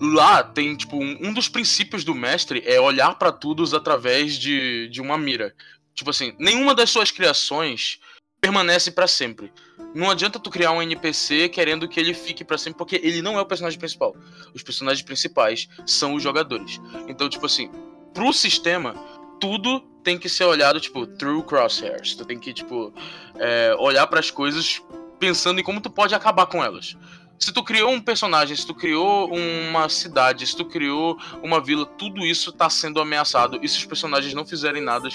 lá 0.00 0.42
tem, 0.42 0.76
tipo, 0.76 0.96
um, 0.96 1.28
um 1.28 1.32
dos 1.32 1.48
princípios 1.48 2.04
do 2.04 2.14
mestre 2.14 2.62
é 2.66 2.80
olhar 2.80 3.14
para 3.14 3.32
todos 3.32 3.74
através 3.74 4.38
de, 4.38 4.88
de 4.88 5.00
uma 5.00 5.16
mira. 5.16 5.54
Tipo 5.94 6.10
assim, 6.10 6.34
nenhuma 6.38 6.74
das 6.74 6.90
suas 6.90 7.10
criações 7.10 7.98
permanece 8.40 8.90
para 8.90 9.08
sempre. 9.08 9.50
Não 9.94 10.10
adianta 10.10 10.38
tu 10.38 10.50
criar 10.50 10.72
um 10.72 10.82
NPC 10.82 11.48
querendo 11.48 11.88
que 11.88 11.98
ele 11.98 12.12
fique 12.14 12.44
para 12.44 12.58
sempre, 12.58 12.78
porque 12.78 13.00
ele 13.02 13.22
não 13.22 13.38
é 13.38 13.40
o 13.40 13.46
personagem 13.46 13.78
principal. 13.78 14.14
Os 14.54 14.62
personagens 14.62 15.02
principais 15.02 15.68
são 15.86 16.14
os 16.14 16.22
jogadores. 16.22 16.80
Então, 17.08 17.28
tipo 17.28 17.46
assim, 17.46 17.70
pro 18.12 18.32
sistema, 18.32 18.94
tudo 19.40 19.80
tem 20.02 20.18
que 20.18 20.28
ser 20.28 20.44
olhado, 20.44 20.80
tipo, 20.80 21.06
through 21.06 21.42
crosshairs. 21.44 22.14
Tu 22.14 22.24
tem 22.24 22.38
que, 22.38 22.52
tipo, 22.52 22.92
é, 23.36 23.74
olhar 23.78 24.06
para 24.06 24.20
as 24.20 24.30
coisas 24.30 24.82
pensando 25.18 25.60
em 25.60 25.64
como 25.64 25.80
tu 25.80 25.90
pode 25.90 26.14
acabar 26.14 26.46
com 26.46 26.62
elas. 26.62 26.96
Se 27.38 27.52
tu 27.52 27.62
criou 27.62 27.92
um 27.92 28.00
personagem, 28.00 28.56
se 28.56 28.66
tu 28.66 28.74
criou 28.74 29.32
uma 29.32 29.88
cidade, 29.88 30.44
se 30.46 30.56
tu 30.56 30.64
criou 30.64 31.16
uma 31.40 31.60
vila, 31.60 31.86
tudo 31.86 32.26
isso 32.26 32.52
tá 32.52 32.68
sendo 32.68 33.00
ameaçado. 33.00 33.60
E 33.62 33.68
se 33.68 33.78
os 33.78 33.84
personagens 33.84 34.34
não 34.34 34.44
fizerem 34.44 34.82
nada, 34.82 35.08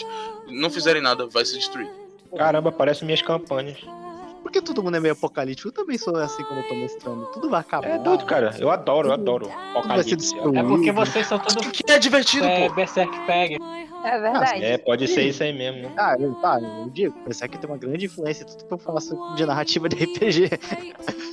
não 0.47 0.69
fizerem 0.69 1.01
nada, 1.01 1.27
vai 1.27 1.43
se 1.43 1.55
destruir. 1.57 1.89
Caramba, 2.35 2.71
parece 2.71 3.03
minhas 3.03 3.21
campanhas. 3.21 3.77
Porque 4.43 4.61
todo 4.61 4.83
mundo 4.83 4.97
é 4.97 4.99
meio 4.99 5.13
apocalíptico. 5.13 5.69
Eu 5.69 5.71
também 5.71 5.97
sou 5.97 6.15
assim 6.17 6.43
quando 6.43 6.59
eu 6.59 6.67
tô 6.67 6.75
mestrando. 6.75 7.25
Tudo 7.27 7.49
vai 7.49 7.61
acabar. 7.61 7.87
É 7.89 7.97
doido, 7.97 8.25
cara. 8.25 8.53
Eu 8.59 8.69
adoro, 8.69 9.07
eu 9.09 9.13
adoro. 9.13 9.49
Apocalipse. 9.71 10.35
É 10.55 10.63
porque 10.63 10.91
vocês 10.91 11.25
são 11.25 11.39
todos. 11.39 11.67
Que 11.71 11.91
é 11.91 11.97
divertido, 11.97 12.45
é, 12.45 12.67
pô. 12.67 12.75
Berserk 12.75 13.17
Peg. 13.25 13.57
É 14.03 14.19
verdade. 14.19 14.63
É, 14.63 14.77
pode 14.77 15.07
ser 15.07 15.23
isso 15.23 15.41
aí 15.41 15.53
mesmo, 15.57 15.83
né? 15.83 15.93
Ah, 15.97 16.15
eu, 16.19 16.35
tá, 16.35 16.59
eu 16.61 16.89
digo, 16.89 17.15
Berserk 17.23 17.57
tem 17.57 17.69
uma 17.69 17.77
grande 17.77 18.05
influência 18.05 18.43
em 18.43 18.47
tudo 18.47 18.65
que 18.65 18.73
eu 18.73 18.77
faço 18.77 19.17
de 19.35 19.45
narrativa 19.45 19.87
de 19.87 20.03
RPG. 20.03 20.49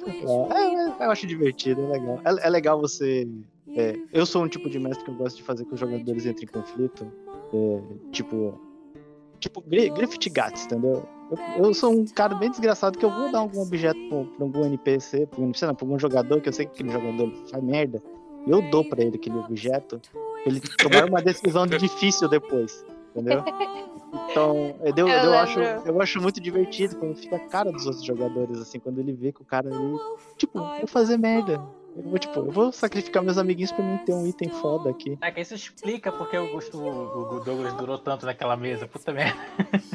é, 0.07 1.03
é, 1.03 1.05
eu 1.07 1.11
acho 1.11 1.27
divertido, 1.27 1.83
é 1.87 1.99
legal. 1.99 2.21
É, 2.25 2.47
é 2.47 2.51
legal 2.51 2.81
você. 2.81 3.29
é, 3.77 3.97
eu 4.13 4.25
sou 4.25 4.45
um 4.45 4.49
tipo 4.49 4.71
de 4.71 4.79
mestre 4.79 5.05
que 5.05 5.11
eu 5.11 5.15
gosto 5.15 5.37
de 5.37 5.43
fazer 5.43 5.65
que 5.65 5.75
os 5.75 5.81
jogadores 5.81 6.25
entrem 6.27 6.49
em 6.49 6.53
conflito. 6.53 7.13
é, 7.53 7.81
tipo. 8.13 8.61
Tipo, 9.41 9.63
Gri- 9.63 9.89
Griffith 9.91 10.29
Gats, 10.31 10.67
entendeu? 10.67 11.03
Eu, 11.31 11.65
eu 11.65 11.75
sou 11.75 11.93
um 11.93 12.05
cara 12.07 12.35
bem 12.35 12.51
desgraçado 12.51 12.99
que 12.99 13.05
eu 13.05 13.11
vou 13.11 13.31
dar 13.31 13.39
algum 13.39 13.61
objeto 13.61 13.99
pra, 14.09 14.25
pra 14.25 14.45
algum 14.47 14.65
NPC, 14.65 15.27
pra, 15.27 15.41
um 15.41 15.47
não, 15.47 15.75
pra 15.75 15.87
algum 15.87 15.99
jogador, 15.99 16.41
que 16.41 16.49
eu 16.49 16.53
sei 16.53 16.67
que 16.67 16.73
aquele 16.73 16.91
jogador 16.91 17.33
faz 17.51 17.63
merda. 17.63 18.03
Eu 18.47 18.63
dou 18.71 18.85
pra 18.85 19.03
ele 19.03 19.17
aquele 19.17 19.37
objeto 19.37 20.01
ele 20.47 20.61
tomar 20.79 21.07
uma 21.07 21.21
decisão 21.21 21.67
difícil 21.69 22.29
depois. 22.29 22.85
Entendeu? 23.15 23.45
Então, 24.31 24.75
eu, 24.83 24.95
eu, 24.97 25.09
Eu 25.09 25.25
eu 25.25 25.35
acho, 25.35 25.61
eu 25.61 26.01
acho 26.01 26.21
muito 26.21 26.41
divertido 26.41 26.97
quando 26.97 27.17
fica 27.17 27.37
a 27.37 27.41
cara 27.41 27.71
dos 27.71 27.87
outros 27.87 28.05
jogadores, 28.05 28.59
assim, 28.59 28.79
quando 28.79 28.99
ele 28.99 29.13
vê 29.13 29.33
que 29.33 29.43
o 29.43 29.45
cara 29.45 29.69
ali, 29.69 29.99
tipo, 30.37 30.59
vou 30.59 30.87
fazer 30.87 31.17
merda. 31.17 31.61
Eu 31.97 32.05
vou, 32.05 32.19
tipo, 32.19 32.39
eu 32.39 32.51
vou 32.51 32.71
sacrificar 32.71 33.23
meus 33.23 33.37
amiguinhos 33.37 33.73
pra 33.73 33.85
mim 33.85 33.99
ter 33.99 34.15
um 34.15 34.25
item 34.25 34.49
foda 34.49 34.91
aqui. 34.91 35.19
É 35.21 35.31
que 35.33 35.41
isso 35.41 35.55
explica 35.55 36.13
porque 36.13 36.39
o 36.39 37.41
Douglas 37.45 37.75
durou 37.75 37.99
tanto 37.99 38.25
naquela 38.27 38.57
mesa. 38.57 38.87
Puta 38.87 39.13
merda. 39.13 39.39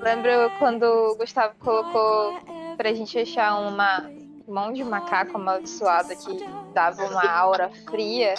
Lembro 0.00 0.50
quando 0.58 0.84
o 0.84 1.16
Gustavo 1.16 1.54
colocou 1.58 2.38
pra 2.76 2.92
gente 2.94 3.18
achar 3.18 3.58
uma 3.60 4.10
mão 4.48 4.72
de 4.72 4.82
macaco 4.82 5.36
amaldiçoada 5.36 6.16
que 6.16 6.44
dava 6.72 7.04
uma 7.04 7.30
aura 7.30 7.70
fria. 7.88 8.34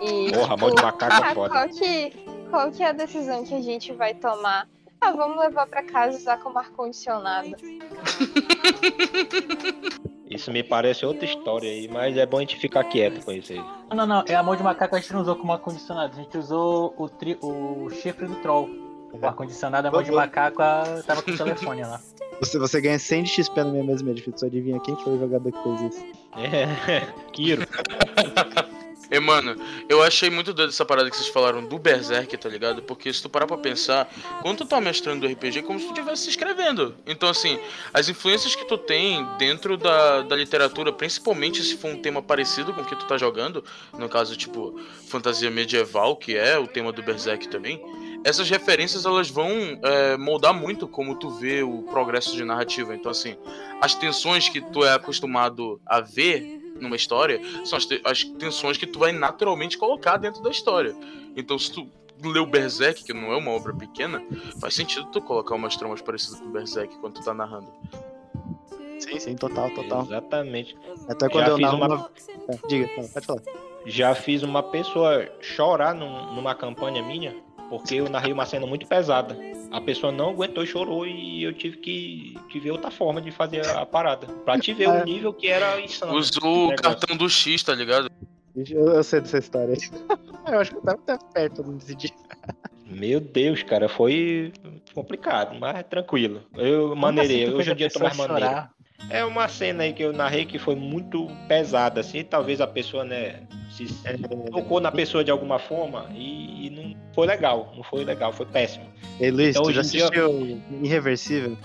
E. 0.00 0.32
Porra, 0.32 0.56
mão 0.56 0.74
de 0.74 0.82
macaco 0.82 1.14
é 1.14 1.30
ah, 1.30 1.34
foda. 1.34 1.50
Qual 1.50 1.68
que, 1.68 2.10
qual 2.50 2.70
que 2.70 2.82
é 2.82 2.88
a 2.88 2.92
decisão 2.92 3.44
que 3.44 3.54
a 3.54 3.62
gente 3.62 3.92
vai 3.92 4.14
tomar? 4.14 4.68
Ah, 5.00 5.12
vamos 5.12 5.38
levar 5.38 5.66
pra 5.66 5.82
casa 5.82 6.16
e 6.16 6.20
usar 6.20 6.38
como 6.38 6.58
ar-condicionado. 6.58 7.54
Isso 10.28 10.50
me 10.50 10.64
parece 10.64 11.06
outra 11.06 11.24
história 11.24 11.70
aí, 11.70 11.88
mas 11.88 12.16
é 12.16 12.26
bom 12.26 12.38
a 12.38 12.40
gente 12.40 12.56
ficar 12.56 12.82
quieto 12.82 13.24
com 13.24 13.30
isso 13.30 13.52
aí. 13.52 13.64
Não, 13.88 13.98
não, 13.98 14.06
não. 14.06 14.24
É 14.26 14.34
a 14.34 14.42
mão 14.42 14.56
de 14.56 14.62
macaco 14.62 14.96
a 14.96 14.98
gente 14.98 15.12
não 15.12 15.20
usou 15.20 15.36
como 15.36 15.52
ar-condicionado. 15.52 16.18
A 16.18 16.20
gente 16.20 16.36
usou 16.36 16.92
o, 16.98 17.08
tri, 17.08 17.38
o 17.40 17.88
chifre 17.90 18.26
do 18.26 18.34
troll. 18.36 18.85
O 19.20 19.26
ar-condicionado, 19.26 19.88
a 19.88 19.90
mão 19.90 20.02
de 20.02 20.10
macaco 20.10 20.62
a, 20.62 21.02
tava 21.06 21.22
com 21.22 21.30
o 21.30 21.36
telefone 21.36 21.82
lá. 21.82 22.00
Você, 22.40 22.58
você 22.58 22.80
ganha 22.80 22.98
100 22.98 23.22
de 23.22 23.30
XP 23.30 23.64
no 23.64 23.72
meu 23.72 23.84
mesmo 23.84 24.10
edifício, 24.10 24.40
só 24.40 24.46
adivinha 24.46 24.78
quem 24.80 24.94
foi 24.96 25.14
o 25.14 25.18
jogador 25.20 25.50
que 25.50 25.62
fez 25.62 25.94
isso. 25.94 26.04
É, 26.36 27.06
Kiro. 27.32 27.66
E, 29.10 29.20
mano, 29.20 29.56
eu 29.88 30.02
achei 30.02 30.28
muito 30.28 30.52
doido 30.52 30.70
essa 30.70 30.84
parada 30.84 31.08
que 31.08 31.16
vocês 31.16 31.28
falaram 31.28 31.64
do 31.64 31.78
Berserk, 31.78 32.36
tá 32.36 32.48
ligado? 32.48 32.82
Porque 32.82 33.12
se 33.12 33.22
tu 33.22 33.28
parar 33.28 33.46
pra 33.46 33.56
pensar, 33.56 34.10
quando 34.42 34.58
tu 34.58 34.66
tá 34.66 34.80
mestrando 34.80 35.26
do 35.26 35.32
RPG, 35.32 35.60
é 35.60 35.62
como 35.62 35.78
se 35.78 35.86
tu 35.86 35.92
estivesse 35.92 36.24
se 36.24 36.30
escrevendo. 36.30 36.94
Então, 37.06 37.28
assim, 37.28 37.58
as 37.94 38.08
influências 38.08 38.54
que 38.56 38.64
tu 38.64 38.76
tem 38.76 39.24
dentro 39.38 39.76
da, 39.76 40.22
da 40.22 40.34
literatura, 40.34 40.92
principalmente 40.92 41.62
se 41.62 41.76
for 41.76 41.92
um 41.92 42.02
tema 42.02 42.20
parecido 42.20 42.74
com 42.74 42.80
o 42.80 42.84
que 42.84 42.96
tu 42.96 43.06
tá 43.06 43.16
jogando, 43.16 43.62
no 43.96 44.08
caso, 44.08 44.36
tipo, 44.36 44.78
fantasia 45.08 45.50
medieval, 45.50 46.16
que 46.16 46.36
é 46.36 46.58
o 46.58 46.66
tema 46.66 46.90
do 46.90 47.02
Berserk 47.02 47.48
também, 47.48 47.80
essas 48.28 48.50
referências 48.50 49.04
elas 49.06 49.30
vão 49.30 49.48
é, 49.82 50.16
moldar 50.16 50.52
muito 50.52 50.88
como 50.88 51.14
tu 51.14 51.30
vê 51.30 51.62
o 51.62 51.82
progresso 51.82 52.34
de 52.36 52.44
narrativa. 52.44 52.94
Então, 52.94 53.10
assim, 53.10 53.36
as 53.80 53.94
tensões 53.94 54.48
que 54.48 54.60
tu 54.60 54.84
é 54.84 54.92
acostumado 54.94 55.80
a 55.86 56.00
ver 56.00 56.74
numa 56.80 56.96
história 56.96 57.40
são 57.64 57.76
as, 57.78 57.86
te- 57.86 58.00
as 58.04 58.24
tensões 58.24 58.76
que 58.76 58.86
tu 58.86 58.98
vai 58.98 59.12
naturalmente 59.12 59.78
colocar 59.78 60.16
dentro 60.16 60.42
da 60.42 60.50
história. 60.50 60.94
Então, 61.36 61.58
se 61.58 61.72
tu 61.72 61.86
lê 62.24 62.38
o 62.40 62.46
Berserk, 62.46 63.04
que 63.04 63.12
não 63.14 63.32
é 63.32 63.36
uma 63.36 63.50
obra 63.52 63.72
pequena, 63.74 64.22
faz 64.60 64.74
sentido 64.74 65.06
tu 65.06 65.20
colocar 65.20 65.54
umas 65.54 65.76
tramas 65.76 66.02
parecidas 66.02 66.40
com 66.40 66.46
o 66.46 66.50
Berserk 66.50 66.96
quando 66.98 67.14
tu 67.14 67.22
tá 67.24 67.32
narrando. 67.32 67.68
Sim, 68.98 69.20
sim, 69.20 69.36
total, 69.36 69.70
total. 69.70 70.02
Exatamente. 70.02 70.76
Até 71.08 71.28
quando 71.28 71.44
Já 71.44 71.50
eu 71.52 71.56
fiz 71.56 71.62
narro 71.66 71.76
uma- 71.76 71.86
uma... 71.96 72.10
É, 72.48 72.58
diga, 72.68 72.88
pode 73.12 73.26
falar. 73.26 73.42
Já 73.84 74.14
fiz 74.14 74.42
uma 74.42 74.62
pessoa 74.62 75.28
chorar 75.40 75.94
num- 75.94 76.34
numa 76.34 76.54
campanha 76.54 77.02
minha, 77.02 77.36
porque 77.68 77.96
eu 77.96 78.08
narrei 78.08 78.32
uma 78.32 78.46
cena 78.46 78.66
muito 78.66 78.86
pesada. 78.86 79.36
A 79.70 79.80
pessoa 79.80 80.12
não 80.12 80.30
aguentou 80.30 80.62
e 80.62 80.66
chorou 80.66 81.06
e 81.06 81.42
eu 81.42 81.52
tive 81.52 81.76
que, 81.78 82.38
que 82.50 82.60
ver 82.60 82.70
outra 82.70 82.90
forma 82.90 83.20
de 83.20 83.30
fazer 83.30 83.66
a 83.68 83.84
parada. 83.84 84.26
Pra 84.44 84.58
te 84.58 84.72
ver 84.72 84.84
É. 84.84 85.02
o 85.02 85.04
nível 85.04 85.32
que 85.32 85.48
era 85.48 85.80
insano. 85.80 86.14
Usou 86.14 86.68
o 86.68 86.76
cartão 86.76 87.16
do 87.16 87.28
X, 87.28 87.62
tá 87.62 87.74
ligado? 87.74 88.10
Eu, 88.54 88.94
eu 88.94 89.02
sei 89.02 89.20
dessa 89.20 89.38
história. 89.38 89.74
eu 90.48 90.58
acho 90.60 90.70
que 90.70 90.76
eu 90.78 90.82
tava 90.82 90.98
até 91.06 91.18
perto 91.34 91.62
nesse 91.64 91.94
dia. 91.94 92.10
Meu 92.86 93.20
Deus, 93.20 93.62
cara, 93.64 93.88
foi 93.88 94.52
complicado, 94.94 95.58
mas 95.58 95.84
tranquilo. 95.86 96.42
Eu 96.54 96.94
maneirei, 96.94 97.44
assim 97.44 97.54
hoje 97.54 97.72
em 97.72 97.74
dia 97.76 97.86
eu 97.88 97.92
tô 97.92 97.98
mais 97.98 98.16
maneiro. 98.16 98.40
chorar? 98.46 98.70
É 99.10 99.24
uma 99.24 99.46
cena 99.48 99.82
aí 99.82 99.92
que 99.92 100.02
eu 100.02 100.12
narrei 100.12 100.46
que 100.46 100.58
foi 100.58 100.74
muito 100.74 101.26
pesada, 101.48 102.00
assim, 102.00 102.24
talvez 102.24 102.60
a 102.60 102.66
pessoa, 102.66 103.04
né, 103.04 103.42
se 103.76 103.86
tocou 104.50 104.80
na 104.80 104.90
pessoa 104.90 105.22
de 105.22 105.30
alguma 105.30 105.58
forma 105.58 106.06
e, 106.14 106.66
e 106.66 106.70
não 106.70 106.96
foi 107.14 107.26
legal, 107.26 107.72
não 107.76 107.82
foi 107.82 108.04
legal, 108.04 108.32
foi 108.32 108.46
péssimo. 108.46 108.86
Ei, 109.20 109.30
Luiz, 109.30 109.50
Então, 109.50 109.62
tu 109.64 109.72
já 109.72 109.80
em 109.82 109.84
dia- 109.84 110.04
assistiu 110.04 110.62
Irreversível? 110.82 111.56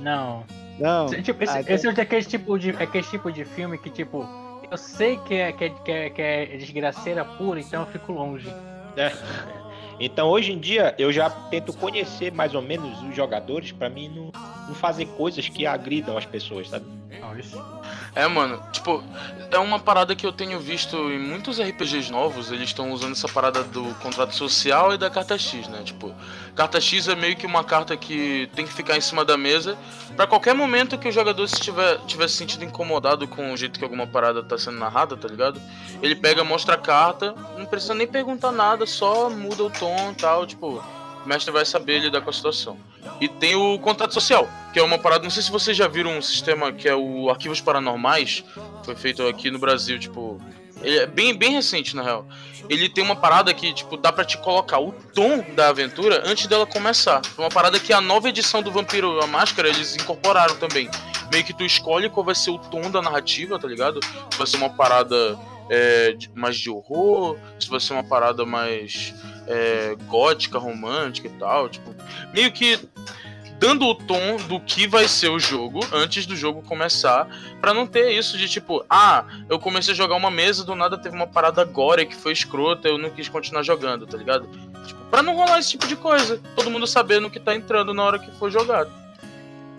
Não. 0.00 0.44
Não. 0.78 1.06
Tipo, 1.06 1.42
esse, 1.44 1.52
Ah, 1.56 1.60
esse 1.66 1.86
é 1.86 1.90
aquele 1.90 2.24
tipo 2.24 2.58
de, 2.58 2.70
aquele 2.70 3.04
tipo 3.04 3.30
de 3.32 3.44
filme 3.44 3.78
que, 3.78 3.88
tipo, 3.90 4.26
eu 4.70 4.76
sei 4.76 5.16
que 5.18 5.34
é, 5.34 5.52
que 5.52 5.64
é, 5.64 5.70
que 5.70 5.90
é, 5.92 6.10
que 6.10 6.22
é 6.22 6.46
desgraceira 6.56 7.24
pura, 7.24 7.60
então 7.60 7.82
eu 7.82 7.86
fico 7.86 8.12
longe. 8.12 8.48
né? 8.96 9.12
Então 9.98 10.28
hoje 10.28 10.52
em 10.52 10.58
dia 10.58 10.94
eu 10.98 11.12
já 11.12 11.30
tento 11.30 11.72
conhecer 11.72 12.32
mais 12.32 12.54
ou 12.54 12.62
menos 12.62 13.00
os 13.02 13.14
jogadores 13.14 13.72
pra 13.72 13.88
mim 13.88 14.08
não, 14.08 14.30
não 14.68 14.74
fazer 14.74 15.06
coisas 15.06 15.48
que 15.48 15.66
agridam 15.66 16.16
as 16.16 16.26
pessoas, 16.26 16.68
sabe? 16.68 16.84
É, 18.14 18.28
mano, 18.28 18.62
tipo, 18.70 19.02
é 19.50 19.58
uma 19.58 19.78
parada 19.78 20.14
que 20.14 20.24
eu 20.24 20.32
tenho 20.32 20.60
visto 20.60 20.96
em 21.10 21.18
muitos 21.18 21.58
RPGs 21.60 22.10
novos, 22.10 22.52
eles 22.52 22.68
estão 22.68 22.92
usando 22.92 23.12
essa 23.12 23.28
parada 23.28 23.64
do 23.64 23.82
contrato 23.96 24.34
social 24.34 24.94
e 24.94 24.98
da 24.98 25.10
carta 25.10 25.36
X, 25.36 25.66
né? 25.68 25.82
Tipo, 25.84 26.14
carta 26.54 26.80
X 26.80 27.08
é 27.08 27.16
meio 27.16 27.34
que 27.34 27.44
uma 27.44 27.64
carta 27.64 27.96
que 27.96 28.48
tem 28.54 28.64
que 28.64 28.72
ficar 28.72 28.96
em 28.96 29.00
cima 29.00 29.24
da 29.24 29.36
mesa 29.36 29.76
pra 30.16 30.26
qualquer 30.26 30.54
momento 30.54 30.96
que 30.96 31.08
o 31.08 31.12
jogador 31.12 31.48
se 31.48 31.60
tiver, 31.60 31.98
tiver 32.06 32.28
se 32.28 32.36
sentido 32.36 32.64
incomodado 32.64 33.26
com 33.26 33.52
o 33.52 33.56
jeito 33.56 33.78
que 33.78 33.84
alguma 33.84 34.06
parada 34.06 34.42
tá 34.42 34.56
sendo 34.56 34.78
narrada, 34.78 35.16
tá 35.16 35.26
ligado? 35.26 35.60
Ele 36.00 36.14
pega, 36.14 36.44
mostra 36.44 36.74
a 36.74 36.78
carta, 36.78 37.34
não 37.58 37.66
precisa 37.66 37.94
nem 37.94 38.06
perguntar 38.06 38.52
nada, 38.52 38.86
só 38.86 39.28
muda 39.28 39.64
o 39.64 39.70
tom 39.70 39.83
e 40.10 40.14
tal, 40.14 40.46
tipo, 40.46 40.82
o 41.24 41.28
mestre 41.28 41.52
vai 41.52 41.64
saber 41.64 42.00
lidar 42.00 42.20
com 42.20 42.30
a 42.30 42.32
situação. 42.32 42.76
E 43.20 43.28
tem 43.28 43.54
o 43.54 43.78
contrato 43.78 44.12
social, 44.12 44.48
que 44.72 44.78
é 44.78 44.82
uma 44.82 44.98
parada. 44.98 45.22
Não 45.22 45.30
sei 45.30 45.42
se 45.42 45.50
vocês 45.50 45.76
já 45.76 45.88
viram 45.88 46.18
um 46.18 46.22
sistema 46.22 46.72
que 46.72 46.88
é 46.88 46.94
o 46.94 47.30
Arquivos 47.30 47.60
Paranormais, 47.60 48.44
foi 48.84 48.94
feito 48.94 49.26
aqui 49.26 49.50
no 49.50 49.58
Brasil, 49.58 49.98
tipo. 49.98 50.40
Ele 50.82 50.98
é 50.98 51.06
bem, 51.06 51.32
bem 51.34 51.52
recente, 51.52 51.96
na 51.96 52.02
real. 52.02 52.26
Ele 52.68 52.88
tem 52.88 53.02
uma 53.02 53.16
parada 53.16 53.54
que, 53.54 53.72
tipo, 53.72 53.96
dá 53.96 54.12
pra 54.12 54.24
te 54.24 54.36
colocar 54.36 54.80
o 54.80 54.92
tom 55.14 55.42
da 55.54 55.68
aventura 55.68 56.22
antes 56.26 56.46
dela 56.46 56.66
começar. 56.66 57.22
Uma 57.38 57.48
parada 57.48 57.78
que 57.78 57.92
a 57.92 58.00
nova 58.00 58.28
edição 58.28 58.62
do 58.62 58.70
Vampiro 58.70 59.22
a 59.22 59.26
Máscara 59.26 59.68
eles 59.68 59.96
incorporaram 59.96 60.56
também. 60.56 60.90
Meio 61.32 61.44
que 61.44 61.54
tu 61.54 61.64
escolhe 61.64 62.10
qual 62.10 62.24
vai 62.24 62.34
ser 62.34 62.50
o 62.50 62.58
tom 62.58 62.90
da 62.90 63.00
narrativa, 63.00 63.58
tá 63.58 63.66
ligado? 63.66 64.00
Vai 64.36 64.46
ser 64.46 64.56
uma 64.58 64.68
parada 64.68 65.38
é, 65.70 66.16
mais 66.34 66.56
de 66.56 66.70
horror, 66.70 67.36
se 67.58 67.68
vai 67.68 67.80
ser 67.80 67.92
uma 67.92 68.04
parada 68.04 68.44
mais 68.44 69.14
é, 69.46 69.96
gótica, 70.06 70.58
romântica 70.58 71.28
e 71.28 71.32
tal. 71.32 71.68
Tipo, 71.68 71.94
meio 72.32 72.50
que 72.52 72.78
dando 73.58 73.86
o 73.86 73.94
tom 73.94 74.36
do 74.48 74.60
que 74.60 74.86
vai 74.86 75.08
ser 75.08 75.28
o 75.28 75.38
jogo 75.38 75.80
antes 75.92 76.26
do 76.26 76.36
jogo 76.36 76.62
começar, 76.62 77.28
Pra 77.64 77.72
não 77.72 77.86
ter 77.86 78.10
isso 78.12 78.36
de 78.36 78.46
tipo, 78.46 78.84
ah, 78.90 79.24
eu 79.48 79.58
comecei 79.58 79.94
a 79.94 79.96
jogar 79.96 80.16
uma 80.16 80.30
mesa, 80.30 80.66
do 80.66 80.74
nada 80.74 80.98
teve 80.98 81.16
uma 81.16 81.26
parada 81.26 81.62
agora 81.62 82.04
que 82.04 82.14
foi 82.14 82.30
escrota, 82.30 82.88
eu 82.88 82.98
não 82.98 83.08
quis 83.08 83.26
continuar 83.26 83.62
jogando, 83.62 84.06
tá 84.06 84.18
ligado? 84.18 84.46
Tipo, 84.86 85.02
pra 85.06 85.22
não 85.22 85.34
rolar 85.34 85.58
esse 85.60 85.70
tipo 85.70 85.86
de 85.86 85.96
coisa, 85.96 86.38
todo 86.54 86.70
mundo 86.70 86.86
sabendo 86.86 87.26
o 87.26 87.30
que 87.30 87.40
tá 87.40 87.54
entrando 87.54 87.94
na 87.94 88.02
hora 88.02 88.18
que 88.18 88.30
for 88.32 88.50
jogado. 88.50 88.92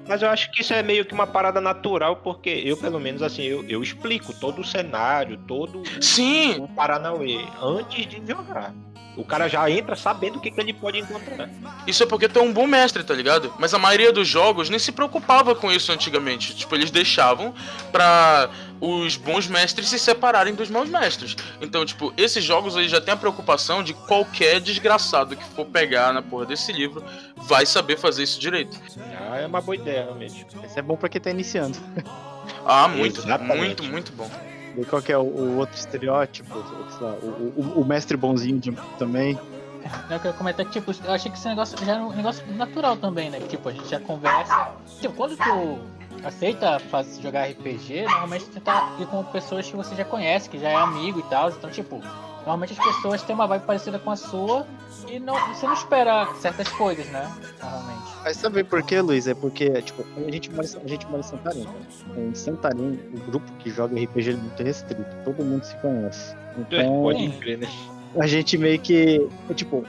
Mas 0.07 0.21
eu 0.21 0.29
acho 0.29 0.51
que 0.51 0.61
isso 0.61 0.73
é 0.73 0.83
meio 0.83 1.05
que 1.05 1.13
uma 1.13 1.27
parada 1.27 1.59
natural, 1.59 2.17
porque 2.17 2.49
eu, 2.49 2.77
pelo 2.77 2.99
menos, 2.99 3.21
assim, 3.21 3.43
eu, 3.43 3.67
eu 3.67 3.81
explico 3.81 4.33
todo 4.33 4.61
o 4.61 4.63
cenário, 4.63 5.37
todo 5.47 5.83
Sim, 5.99 6.57
o 6.59 6.67
Paranauê 6.67 7.45
antes 7.61 8.05
de 8.07 8.21
jogar. 8.25 8.73
O 9.17 9.23
cara 9.23 9.47
já 9.47 9.69
entra 9.69 9.95
sabendo 9.95 10.37
o 10.37 10.41
que, 10.41 10.51
que 10.51 10.59
ele 10.59 10.73
pode 10.73 10.99
encontrar. 10.99 11.49
Isso 11.87 12.03
é 12.03 12.05
porque 12.05 12.27
tu 12.27 12.39
é 12.39 12.41
um 12.41 12.51
bom 12.51 12.67
mestre, 12.67 13.03
tá 13.03 13.13
ligado? 13.13 13.53
Mas 13.57 13.73
a 13.73 13.79
maioria 13.79 14.11
dos 14.11 14.27
jogos 14.27 14.69
nem 14.69 14.79
se 14.79 14.91
preocupava 14.91 15.55
com 15.55 15.71
isso 15.71 15.91
antigamente. 15.91 16.55
Tipo, 16.55 16.75
eles 16.75 16.91
deixavam 16.91 17.53
pra 17.91 18.49
os 18.79 19.15
bons 19.15 19.47
mestres 19.47 19.87
se 19.87 19.97
separarem 19.97 20.53
dos 20.53 20.69
maus 20.69 20.89
mestres. 20.89 21.35
Então, 21.61 21.85
tipo, 21.85 22.13
esses 22.17 22.43
jogos 22.43 22.75
aí 22.75 22.87
já 22.89 22.99
tem 22.99 23.13
a 23.13 23.17
preocupação 23.17 23.83
de 23.83 23.93
qualquer 23.93 24.59
desgraçado 24.59 25.35
que 25.35 25.43
for 25.55 25.65
pegar 25.65 26.13
na 26.13 26.21
porra 26.21 26.45
desse 26.45 26.71
livro 26.73 27.03
vai 27.37 27.65
saber 27.65 27.97
fazer 27.97 28.23
isso 28.23 28.39
direito. 28.39 28.77
Ah, 29.29 29.37
é 29.37 29.47
uma 29.47 29.61
boa 29.61 29.75
ideia, 29.75 30.03
realmente. 30.03 30.45
Isso 30.63 30.77
é 30.77 30.81
bom 30.81 30.97
pra 30.97 31.07
quem 31.09 31.21
tá 31.21 31.29
iniciando. 31.29 31.77
Ah, 32.65 32.87
muito, 32.87 33.21
Exatamente. 33.21 33.57
muito, 33.57 33.83
muito 33.83 34.11
bom. 34.11 34.29
Qual 34.83 35.01
que 35.01 35.11
é 35.11 35.17
o, 35.17 35.21
o 35.21 35.57
outro 35.57 35.77
estereótipo? 35.77 36.57
O, 36.57 37.61
o, 37.61 37.81
o, 37.81 37.85
mestre 37.85 38.17
bonzinho 38.17 38.59
de, 38.59 38.71
também. 38.97 39.39
Não, 40.09 40.15
eu 40.15 40.19
quero 40.19 40.33
comentar 40.33 40.65
que, 40.65 40.71
tipo, 40.71 40.91
eu 41.05 41.13
achei 41.13 41.31
que 41.31 41.37
esse 41.37 41.47
negócio 41.47 41.77
já 41.85 41.93
era 41.93 42.03
um 42.03 42.13
negócio 42.13 42.43
natural 42.53 42.97
também, 42.97 43.29
né? 43.29 43.39
Tipo, 43.39 43.69
a 43.69 43.71
gente 43.71 43.87
já 43.87 43.99
conversa. 43.99 44.71
Tipo, 44.99 45.13
quando 45.13 45.37
tu 45.37 45.79
aceita 46.25 46.79
fazer, 46.79 47.21
jogar 47.21 47.47
RPG, 47.49 48.03
normalmente 48.03 48.45
tu 48.45 48.59
tá 48.59 48.95
ir 48.99 49.05
com 49.05 49.23
pessoas 49.25 49.69
que 49.69 49.75
você 49.75 49.95
já 49.95 50.03
conhece, 50.03 50.49
que 50.49 50.57
já 50.57 50.69
é 50.69 50.75
amigo 50.75 51.19
e 51.19 51.23
tal. 51.23 51.49
Então, 51.49 51.69
tipo, 51.69 52.01
normalmente 52.45 52.73
as 52.79 52.85
pessoas 52.85 53.23
têm 53.23 53.35
uma 53.35 53.47
vibe 53.47 53.63
parecida 53.63 53.97
com 53.97 54.11
a 54.11 54.15
sua 54.15 54.65
e 55.09 55.19
não, 55.19 55.35
você 55.53 55.65
não 55.65 55.73
espera 55.73 56.27
certas 56.35 56.67
coisas, 56.69 57.05
né? 57.07 57.31
Normalmente. 57.61 58.15
Mas 58.23 58.37
sabe 58.37 58.63
por 58.63 58.81
quê, 58.83 59.01
Luiz? 59.01 59.27
É 59.27 59.33
porque, 59.33 59.69
tipo, 59.81 60.05
a 60.15 60.31
gente 60.31 60.51
mora, 60.51 60.67
a 60.83 60.87
gente 60.87 61.05
mora 61.07 61.19
em 61.19 61.23
Santarém. 61.23 61.63
Né? 61.63 62.27
Em 62.29 62.35
Santarém, 62.35 62.99
o 63.13 63.19
grupo 63.31 63.51
que 63.59 63.69
joga 63.69 63.95
RPG 63.99 64.31
é 64.31 64.35
muito 64.35 64.63
restrito. 64.63 65.05
Todo 65.23 65.43
mundo 65.43 65.63
se 65.63 65.75
conhece. 65.77 66.35
Então, 66.57 67.03
Pode 67.03 67.29
crer, 67.37 67.57
né? 67.59 67.67
A 68.17 68.27
gente 68.27 68.57
meio 68.57 68.79
que. 68.79 69.27
É, 69.49 69.53
tipo, 69.53 69.85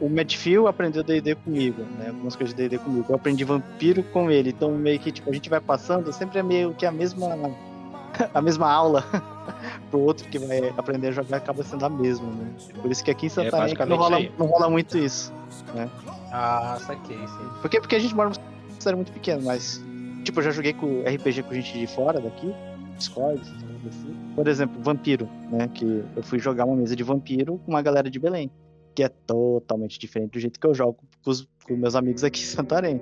o 0.00 0.08
Madfield 0.08 0.68
aprendeu 0.68 1.02
D&D 1.02 1.34
comigo, 1.36 1.82
né? 1.98 2.08
Algumas 2.08 2.36
coisas 2.36 2.54
de 2.54 2.68
D&D 2.68 2.82
comigo. 2.82 3.06
Eu 3.08 3.14
aprendi 3.14 3.44
vampiro 3.44 4.02
com 4.02 4.30
ele. 4.30 4.50
Então, 4.50 4.72
meio 4.72 4.98
que, 4.98 5.12
tipo, 5.12 5.30
a 5.30 5.32
gente 5.32 5.48
vai 5.48 5.60
passando, 5.60 6.12
sempre 6.12 6.38
é 6.38 6.42
meio 6.42 6.74
que 6.74 6.84
a 6.84 6.92
mesma 6.92 7.28
a 8.34 8.42
mesma 8.42 8.70
aula 8.70 9.04
pro 9.90 10.00
outro 10.00 10.28
que 10.28 10.38
vai 10.38 10.72
aprender 10.76 11.08
a 11.08 11.12
jogar 11.12 11.38
acaba 11.38 11.62
sendo 11.62 11.84
a 11.84 11.88
mesma, 11.88 12.26
né? 12.26 12.52
Por 12.80 12.90
isso 12.90 13.04
que 13.04 13.10
aqui 13.10 13.26
em 13.26 13.28
Santarém 13.28 13.74
é 13.78 13.86
não, 13.86 13.96
rola, 13.96 14.18
não 14.38 14.46
rola 14.46 14.70
muito 14.70 14.96
isso, 14.98 15.32
né? 15.74 15.88
Ah, 16.32 16.78
saquei, 16.80 17.16
sim. 17.16 17.50
Porque, 17.60 17.80
porque 17.80 17.96
a 17.96 17.98
gente 17.98 18.14
mora 18.14 18.30
numa 18.30 18.80
cidade 18.80 18.96
muito 18.96 19.12
pequena, 19.12 19.42
mas 19.44 19.82
tipo, 20.24 20.40
eu 20.40 20.44
já 20.44 20.50
joguei 20.50 20.72
com 20.72 21.02
RPG 21.02 21.42
com 21.42 21.54
gente 21.54 21.78
de 21.78 21.86
fora 21.86 22.20
daqui, 22.20 22.54
Discord, 22.96 23.40
assim. 23.88 24.16
Por 24.34 24.48
exemplo, 24.48 24.80
Vampiro, 24.82 25.28
né? 25.50 25.68
Que 25.68 26.04
eu 26.16 26.22
fui 26.22 26.38
jogar 26.38 26.64
uma 26.64 26.76
mesa 26.76 26.96
de 26.96 27.02
Vampiro 27.02 27.58
com 27.58 27.70
uma 27.70 27.82
galera 27.82 28.10
de 28.10 28.18
Belém 28.18 28.50
que 28.94 29.02
é 29.02 29.08
totalmente 29.08 29.98
diferente 29.98 30.32
do 30.32 30.40
jeito 30.40 30.58
que 30.58 30.66
eu 30.66 30.74
jogo 30.74 30.98
com 31.22 31.30
os 31.30 31.46
com 31.64 31.76
meus 31.76 31.94
amigos 31.94 32.24
aqui 32.24 32.40
em 32.40 32.44
Santarém. 32.44 33.00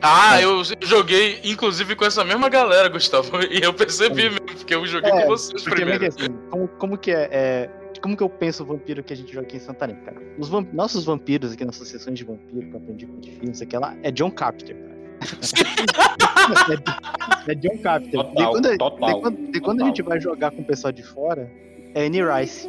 Ah, 0.00 0.40
é. 0.40 0.44
eu 0.44 0.62
joguei 0.82 1.40
inclusive 1.44 1.96
com 1.96 2.04
essa 2.04 2.24
mesma 2.24 2.48
galera, 2.48 2.88
Gustavo, 2.88 3.42
e 3.50 3.62
eu 3.62 3.72
percebi 3.72 4.22
é. 4.22 4.30
mesmo, 4.30 4.46
porque 4.46 4.74
eu 4.74 4.86
joguei 4.86 5.10
é, 5.10 5.22
com 5.22 5.28
vocês 5.28 5.62
primeiro. 5.62 6.06
Assim, 6.06 6.28
como, 6.50 6.68
como, 6.68 6.98
que 6.98 7.10
é, 7.10 7.28
é, 7.32 7.70
Como 8.00 8.16
que 8.16 8.22
eu 8.22 8.28
penso 8.28 8.62
o 8.62 8.66
vampiro 8.66 9.02
que 9.02 9.12
a 9.12 9.16
gente 9.16 9.32
joga 9.32 9.46
aqui 9.46 9.56
em 9.56 9.60
Santarém, 9.60 9.96
cara? 9.96 10.20
Os 10.38 10.48
vamp 10.48 10.72
nossos 10.72 11.04
vampiros 11.04 11.52
aqui, 11.52 11.64
nossas 11.64 11.88
sessões 11.88 12.18
de 12.18 12.24
vampiro, 12.24 12.68
que 12.68 12.74
eu 12.74 12.80
aprendi 12.80 13.06
com 13.06 13.18
o 13.18 13.22
filme, 13.22 13.46
não 13.46 13.54
sei 13.54 13.66
o 13.66 13.70
que 13.70 13.78
lá, 13.78 13.96
é 14.02 14.10
John 14.10 14.30
Carpenter, 14.30 14.76
cara. 14.76 14.92
é, 17.48 17.54
John 17.54 17.78
Carpenter. 17.78 18.20
Total, 18.20 18.34
de 18.34 18.50
quando, 18.50 18.78
total, 18.78 19.08
de 19.08 19.20
quando, 19.20 19.52
de 19.52 19.60
quando 19.60 19.82
a 19.82 19.86
gente 19.86 20.02
vai 20.02 20.20
jogar 20.20 20.50
com 20.50 20.62
o 20.62 20.64
pessoal 20.64 20.92
de 20.92 21.02
fora, 21.02 21.50
é 21.94 22.06
Annie 22.06 22.22
Rice. 22.22 22.68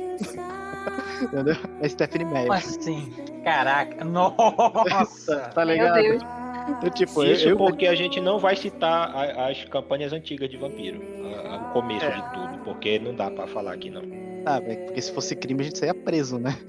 Entendeu? 1.22 1.56
É 1.82 1.90
Stephanie 1.90 2.26
Meyer. 2.26 2.48
Como 2.48 2.54
assim? 2.54 3.14
Caraca, 3.44 4.04
nossa! 4.04 5.38
tá 5.54 5.64
ligado? 5.64 5.96
Meu 5.96 6.20
Deus. 6.20 6.24
Então, 6.70 6.90
tipo, 6.90 7.24
Isso 7.24 7.50
eu, 7.50 7.58
porque 7.58 7.88
a 7.88 7.96
gente 7.96 8.22
não 8.22 8.40
vai 8.40 8.56
citar 8.56 9.14
a, 9.14 9.50
as 9.50 9.64
campanhas 9.66 10.14
antigas 10.14 10.50
de 10.50 10.58
vampiro, 10.58 11.02
a, 11.26 11.56
a, 11.56 11.58
o 11.58 11.74
começo 11.74 12.06
é. 12.06 12.12
de 12.12 12.34
tudo, 12.34 12.58
porque 12.64 13.00
não 13.00 13.14
dá 13.14 13.30
pra 13.30 13.48
falar 13.48 13.74
aqui 13.74 13.90
não. 13.90 14.02
Ah, 14.46 14.62
porque 14.62 15.02
se 15.02 15.12
fosse 15.12 15.36
crime 15.36 15.62
a 15.62 15.64
gente 15.66 15.78
saía 15.78 15.94
preso, 15.94 16.38
né? 16.38 16.58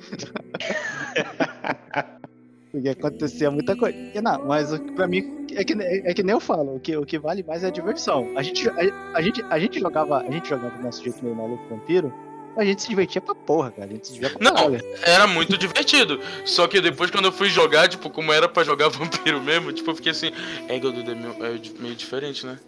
porque 2.71 2.89
acontecia 2.89 3.51
muita 3.51 3.77
coisa. 3.77 3.97
Não, 4.21 4.47
mas 4.47 4.77
pra 4.97 5.07
mim 5.07 5.47
é 5.53 5.65
que, 5.65 5.75
é 5.81 6.15
que 6.15 6.23
nem 6.23 6.33
eu 6.33 6.41
falo, 6.41 6.77
o 6.77 6.81
que, 6.81 6.97
o 6.97 7.07
que 7.07 7.19
vale 7.19 7.45
mais 7.45 7.63
é 7.63 7.69
a 7.69 7.71
diversão. 7.71 8.29
A 8.37 8.43
gente, 8.43 8.69
a, 8.69 8.75
a 9.15 9.23
gente, 9.23 9.45
a 9.49 9.59
gente 9.59 9.79
jogava, 9.79 10.19
a 10.19 10.31
gente 10.31 10.49
jogava 10.49 10.77
do 10.77 10.83
nosso 10.83 11.03
jeito 11.03 11.23
meio 11.23 11.37
maluco 11.37 11.63
vampiro, 11.69 12.13
a 12.57 12.65
gente 12.65 12.83
se 12.83 12.89
divertia 12.89 13.21
pra 13.21 13.35
porra, 13.35 13.71
cara. 13.71 13.89
A 13.89 13.93
gente 13.93 14.07
se 14.07 14.15
divertia 14.15 14.39
pra 14.39 14.51
Não, 14.51 14.71
porra. 14.71 14.81
era 15.03 15.27
muito 15.27 15.57
divertido. 15.59 16.21
Só 16.45 16.67
que 16.67 16.81
depois, 16.81 17.11
quando 17.11 17.27
eu 17.27 17.33
fui 17.33 17.49
jogar, 17.49 17.89
tipo, 17.89 18.11
como 18.11 18.33
era 18.33 18.49
pra 18.49 18.65
jogar 18.65 18.89
vampiro 18.91 19.41
mesmo, 19.41 19.73
tipo, 19.73 19.91
eu 19.91 19.97
fiquei 19.97 20.13
assim, 20.13 20.31
é, 20.69 20.77
é 20.77 21.81
meio 21.81 21.95
diferente, 21.95 22.47
né? 22.47 22.59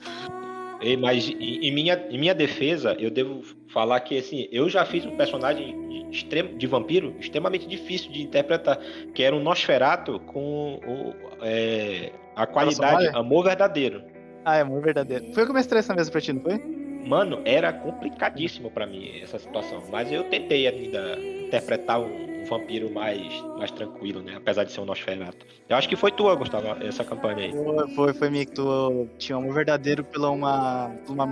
Mas 1.01 1.29
em 1.29 1.73
minha, 1.73 2.07
em 2.11 2.19
minha 2.19 2.35
defesa, 2.35 2.95
eu 2.99 3.11
devo 3.11 3.43
falar 3.69 4.01
que 4.01 4.19
assim, 4.19 4.47
eu 4.53 4.69
já 4.69 4.85
fiz 4.85 5.05
um 5.07 5.17
personagem 5.17 5.89
de, 5.89 6.17
extremo, 6.17 6.57
de 6.57 6.67
vampiro 6.67 7.15
extremamente 7.19 7.67
difícil 7.67 8.13
de 8.13 8.23
interpretar, 8.23 8.79
que 9.15 9.23
era 9.23 9.35
um 9.35 9.43
Nosferato 9.43 10.21
com 10.21 10.79
o, 10.87 11.15
é, 11.43 12.13
a 12.35 12.47
qualidade 12.47 13.09
amor 13.09 13.45
verdadeiro. 13.45 14.03
Ah, 14.45 14.57
é 14.57 14.61
amor 14.61 14.83
verdadeiro. 14.83 15.33
Foi 15.33 15.43
eu 15.43 15.47
que 15.47 15.53
mestrei 15.53 15.81
essa 15.81 15.95
mesa 15.95 16.11
pra 16.11 16.21
ti, 16.21 16.33
não 16.33 16.43
foi? 16.43 16.86
Mano, 17.07 17.41
era 17.45 17.73
complicadíssimo 17.73 18.71
para 18.71 18.87
mim 18.87 19.21
essa 19.23 19.39
situação. 19.39 19.83
Mas 19.91 20.11
eu 20.11 20.25
tentei 20.25 20.67
ainda 20.67 21.19
interpretar 21.47 22.01
um, 22.01 22.37
vampiro 22.47 22.91
mais, 22.91 23.43
mais 23.59 23.71
tranquilo, 23.71 24.23
né? 24.23 24.35
Apesar 24.37 24.65
de 24.65 24.73
ser 24.73 24.81
um 24.81 24.85
Nosferatu. 24.85 25.45
Eu 25.69 25.77
acho 25.77 25.89
que 25.89 25.97
foi 25.97 26.11
tua, 26.11 26.35
Gustavo, 26.35 26.67
essa 26.83 27.05
campanha 27.05 27.45
aí. 27.45 27.95
Foi, 27.95 28.15
foi, 28.15 28.31
minha 28.31 28.45
que 28.45 28.53
tu 28.53 29.09
tinha 29.19 29.37
um 29.37 29.53
verdadeiro 29.53 30.03
pela 30.05 30.31
uma, 30.31 30.91
uma, 31.09 31.25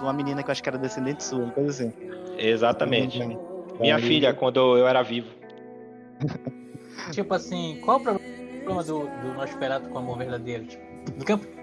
uma 0.00 0.12
menina 0.12 0.42
que 0.42 0.50
eu 0.50 0.52
acho 0.52 0.62
que 0.62 0.68
era 0.68 0.78
descendente 0.78 1.22
sua, 1.22 1.50
coisa 1.50 1.70
assim. 1.70 1.92
Exatamente. 2.38 3.20
Minha 3.78 3.98
filha, 3.98 4.34
quando 4.34 4.76
eu 4.76 4.86
era 4.86 5.02
vivo. 5.02 5.28
tipo 7.12 7.32
assim, 7.34 7.78
qual 7.84 7.98
o 7.98 8.02
problema 8.02 8.82
do, 8.82 9.00
do 9.00 9.34
Nosferatu 9.34 9.88
com 9.88 9.94
o 9.94 9.98
amor 9.98 10.18
verdadeiro? 10.18 10.64
Tipo, 10.64 10.82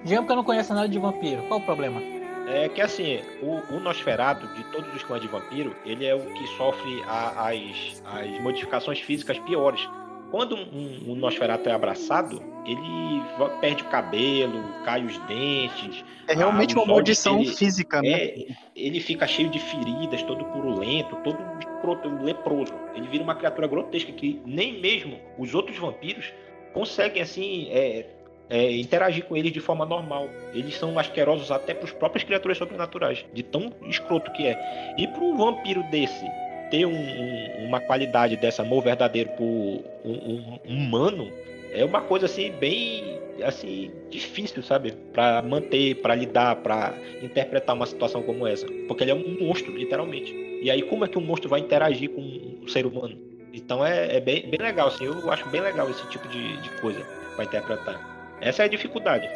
digamos 0.04 0.28
que 0.28 0.32
eu 0.32 0.36
não 0.36 0.44
conheço 0.44 0.74
nada 0.74 0.88
de 0.88 1.00
vampiro, 1.00 1.44
qual 1.44 1.60
o 1.60 1.64
problema? 1.64 2.19
É 2.50 2.68
que 2.68 2.82
assim, 2.82 3.22
o, 3.41 3.62
o 3.76 3.80
Nosferatu, 3.80 4.47
de 4.56 4.64
todos 4.66 4.93
os 4.95 5.04
clãs 5.04 5.22
de 5.22 5.28
vampiro, 5.28 5.76
ele 5.86 6.06
é 6.06 6.16
o 6.16 6.34
que 6.34 6.47
sofre 6.58 7.04
a, 7.06 7.50
as, 7.50 8.04
as 8.06 8.41
modificações 8.41 9.00
físicas 9.00 9.38
piores. 9.39 9.88
Quando 10.32 10.56
um, 10.56 11.12
um 11.12 11.16
Nosferatu 11.16 11.70
é 11.70 11.72
abraçado, 11.72 12.41
ele 12.66 13.22
perde 13.62 13.84
o 13.84 13.88
cabelo, 13.88 14.64
cai 14.84 15.04
os 15.04 15.18
dentes. 15.20 16.04
É 16.28 16.34
realmente 16.34 16.76
uma 16.76 16.86
maldição 16.86 17.43
física, 17.45 18.02
né? 18.02 18.10
É, 18.10 18.47
ele 18.76 19.00
fica 19.00 19.28
cheio 19.28 19.50
de 19.50 19.60
feridas, 19.60 20.22
todo 20.24 20.43
purulento, 20.45 21.16
todo 21.18 22.24
leproso. 22.24 22.74
Ele 22.95 23.08
vira 23.08 23.24
uma 23.24 23.36
criatura 23.36 23.68
grotesca 23.68 24.12
que 24.12 24.41
nem 24.45 24.80
mesmo 24.80 25.20
os 25.38 25.54
outros 25.56 25.78
vampiros 25.78 26.32
conseguem, 26.74 27.22
assim, 27.22 27.68
é, 27.72 28.06
é, 28.50 28.72
interagir 28.76 29.24
com 29.26 29.38
eles 29.38 29.52
de 29.52 29.60
forma 29.60 29.86
normal. 29.86 30.30
Eles 30.54 30.76
são 30.76 30.97
asquerosos 30.97 31.52
até 31.52 31.74
para 31.74 31.86
as 31.86 31.91
próprias 31.91 32.24
criaturas 32.24 32.58
sobrenaturais, 32.58 33.26
de 33.34 33.43
tão 33.43 33.72
escroto 33.88 34.32
que 34.32 34.47
é. 34.47 34.95
E 34.97 35.08
para 35.08 35.22
um 35.22 35.38
vampiro 35.38 35.84
desse 35.91 36.26
ter 36.72 36.86
um, 36.86 36.91
um, 36.91 37.66
uma 37.66 37.80
qualidade 37.80 38.36
dessa, 38.38 38.62
amor 38.62 38.84
verdadeiro 38.84 39.30
por 39.32 39.45
um, 39.45 39.80
um, 40.06 40.60
humano, 40.66 41.32
é 41.72 41.84
uma 41.84 42.02
coisa 42.02 42.26
assim 42.26 42.52
bem 42.52 43.20
assim 43.43 43.91
difícil, 44.10 44.62
sabe? 44.62 44.91
Para 45.14 45.41
manter, 45.41 45.95
para 45.95 46.14
lidar, 46.14 46.58
para 46.58 46.93
interpretar 47.22 47.76
uma 47.76 47.86
situação 47.86 48.22
como 48.22 48.45
essa, 48.45 48.68
porque 48.88 49.04
ele 49.04 49.12
é 49.12 49.16
um 49.16 49.38
monstro, 49.39 49.76
literalmente. 49.76 50.34
E 50.62 50.70
aí 50.70 50.82
como 50.82 51.06
é 51.06 51.08
que 51.08 51.18
um 51.18 51.22
monstro 51.22 51.50
vai 51.50 51.62
interagir 51.62 52.10
com 52.10 52.22
um 52.22 52.68
ser 52.68 52.86
humano? 52.86 53.18
Então 53.54 53.86
é, 53.86 54.18
é 54.18 54.20
bem, 54.20 54.47
bem 54.50 54.60
legal, 54.60 54.89
assim. 54.89 55.06
Eu 55.06 55.32
acho 55.32 55.47
bem 55.50 55.62
legal 55.62 55.89
esse 55.89 56.06
tipo 56.10 56.28
de, 56.28 56.58
de 56.58 56.70
coisa 56.82 57.02
para 57.36 57.45
interpretar. 57.45 58.19
Essa 58.42 58.64
é 58.64 58.66
a 58.66 58.70
dificuldade. 58.70 59.30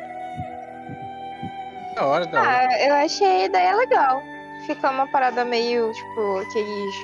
Da 1.95 2.05
hora, 2.05 2.25
da 2.25 2.39
hora. 2.39 2.49
Ah, 2.49 2.87
eu 2.87 2.93
achei 2.95 3.27
a 3.27 3.45
ideia 3.45 3.75
legal. 3.75 4.23
Fica 4.65 4.89
uma 4.89 5.07
parada 5.11 5.43
meio, 5.45 5.91
tipo, 5.91 6.37
aqueles 6.37 6.95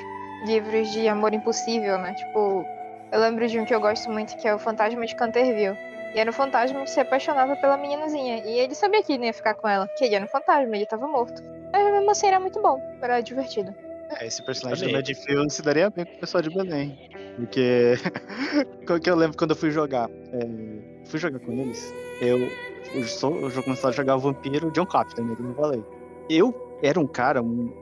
livros 0.45 0.91
de 0.91 1.07
amor 1.07 1.33
impossível, 1.33 1.97
né? 1.97 2.13
Tipo, 2.13 2.65
eu 3.11 3.19
lembro 3.19 3.47
de 3.47 3.59
um 3.59 3.65
que 3.65 3.75
eu 3.75 3.81
gosto 3.81 4.09
muito, 4.09 4.35
que 4.37 4.47
é 4.47 4.55
o 4.55 4.59
Fantasma 4.59 5.05
de 5.05 5.15
Canterville. 5.15 5.77
E 6.15 6.19
era 6.19 6.29
um 6.29 6.33
fantasma 6.33 6.81
que 6.81 6.89
se 6.89 6.99
apaixonava 6.99 7.55
pela 7.55 7.77
meninazinha. 7.77 8.37
E 8.43 8.59
ele 8.59 8.73
sabia 8.73 9.03
que 9.03 9.13
ele 9.13 9.25
ia 9.25 9.33
ficar 9.33 9.53
com 9.53 9.67
ela, 9.67 9.87
que 9.95 10.05
ele 10.05 10.15
era 10.15 10.25
um 10.25 10.27
fantasma, 10.27 10.75
ele 10.75 10.85
tava 10.85 11.07
morto. 11.07 11.43
Mas 11.71 11.91
mesmo 11.91 12.09
assim 12.09 12.27
era 12.27 12.39
muito 12.39 12.59
bom, 12.59 12.81
era 12.99 13.21
divertido. 13.21 13.75
É, 14.19 14.25
esse 14.25 14.41
personagem 14.41 14.87
do 14.87 14.93
Medfield 14.93 15.53
se 15.53 15.61
daria 15.61 15.87
bem 15.91 16.05
com 16.05 16.15
o 16.15 16.19
pessoal 16.19 16.41
de 16.41 16.49
Belém. 16.49 16.97
Porque. 17.35 17.93
que 19.03 19.09
eu 19.09 19.15
lembro 19.15 19.37
quando 19.37 19.51
eu 19.51 19.55
fui 19.55 19.69
jogar. 19.69 20.09
É 20.09 20.88
fui 21.09 21.19
jogar 21.19 21.39
com 21.39 21.51
eles, 21.51 21.93
eu, 22.21 22.49
eu, 22.93 23.03
sou, 23.05 23.39
eu 23.39 23.49
já 23.49 23.61
comecei 23.61 23.89
a 23.89 23.91
jogar 23.91 24.15
o 24.15 24.19
vampiro 24.19 24.71
John 24.71 24.85
Captain, 24.85 25.25
né, 25.25 25.35
como 25.35 25.49
eu 25.49 25.55
falei. 25.55 25.83
Eu 26.29 26.79
era 26.81 26.99
um 26.99 27.07
cara 27.07 27.41
um, 27.41 27.73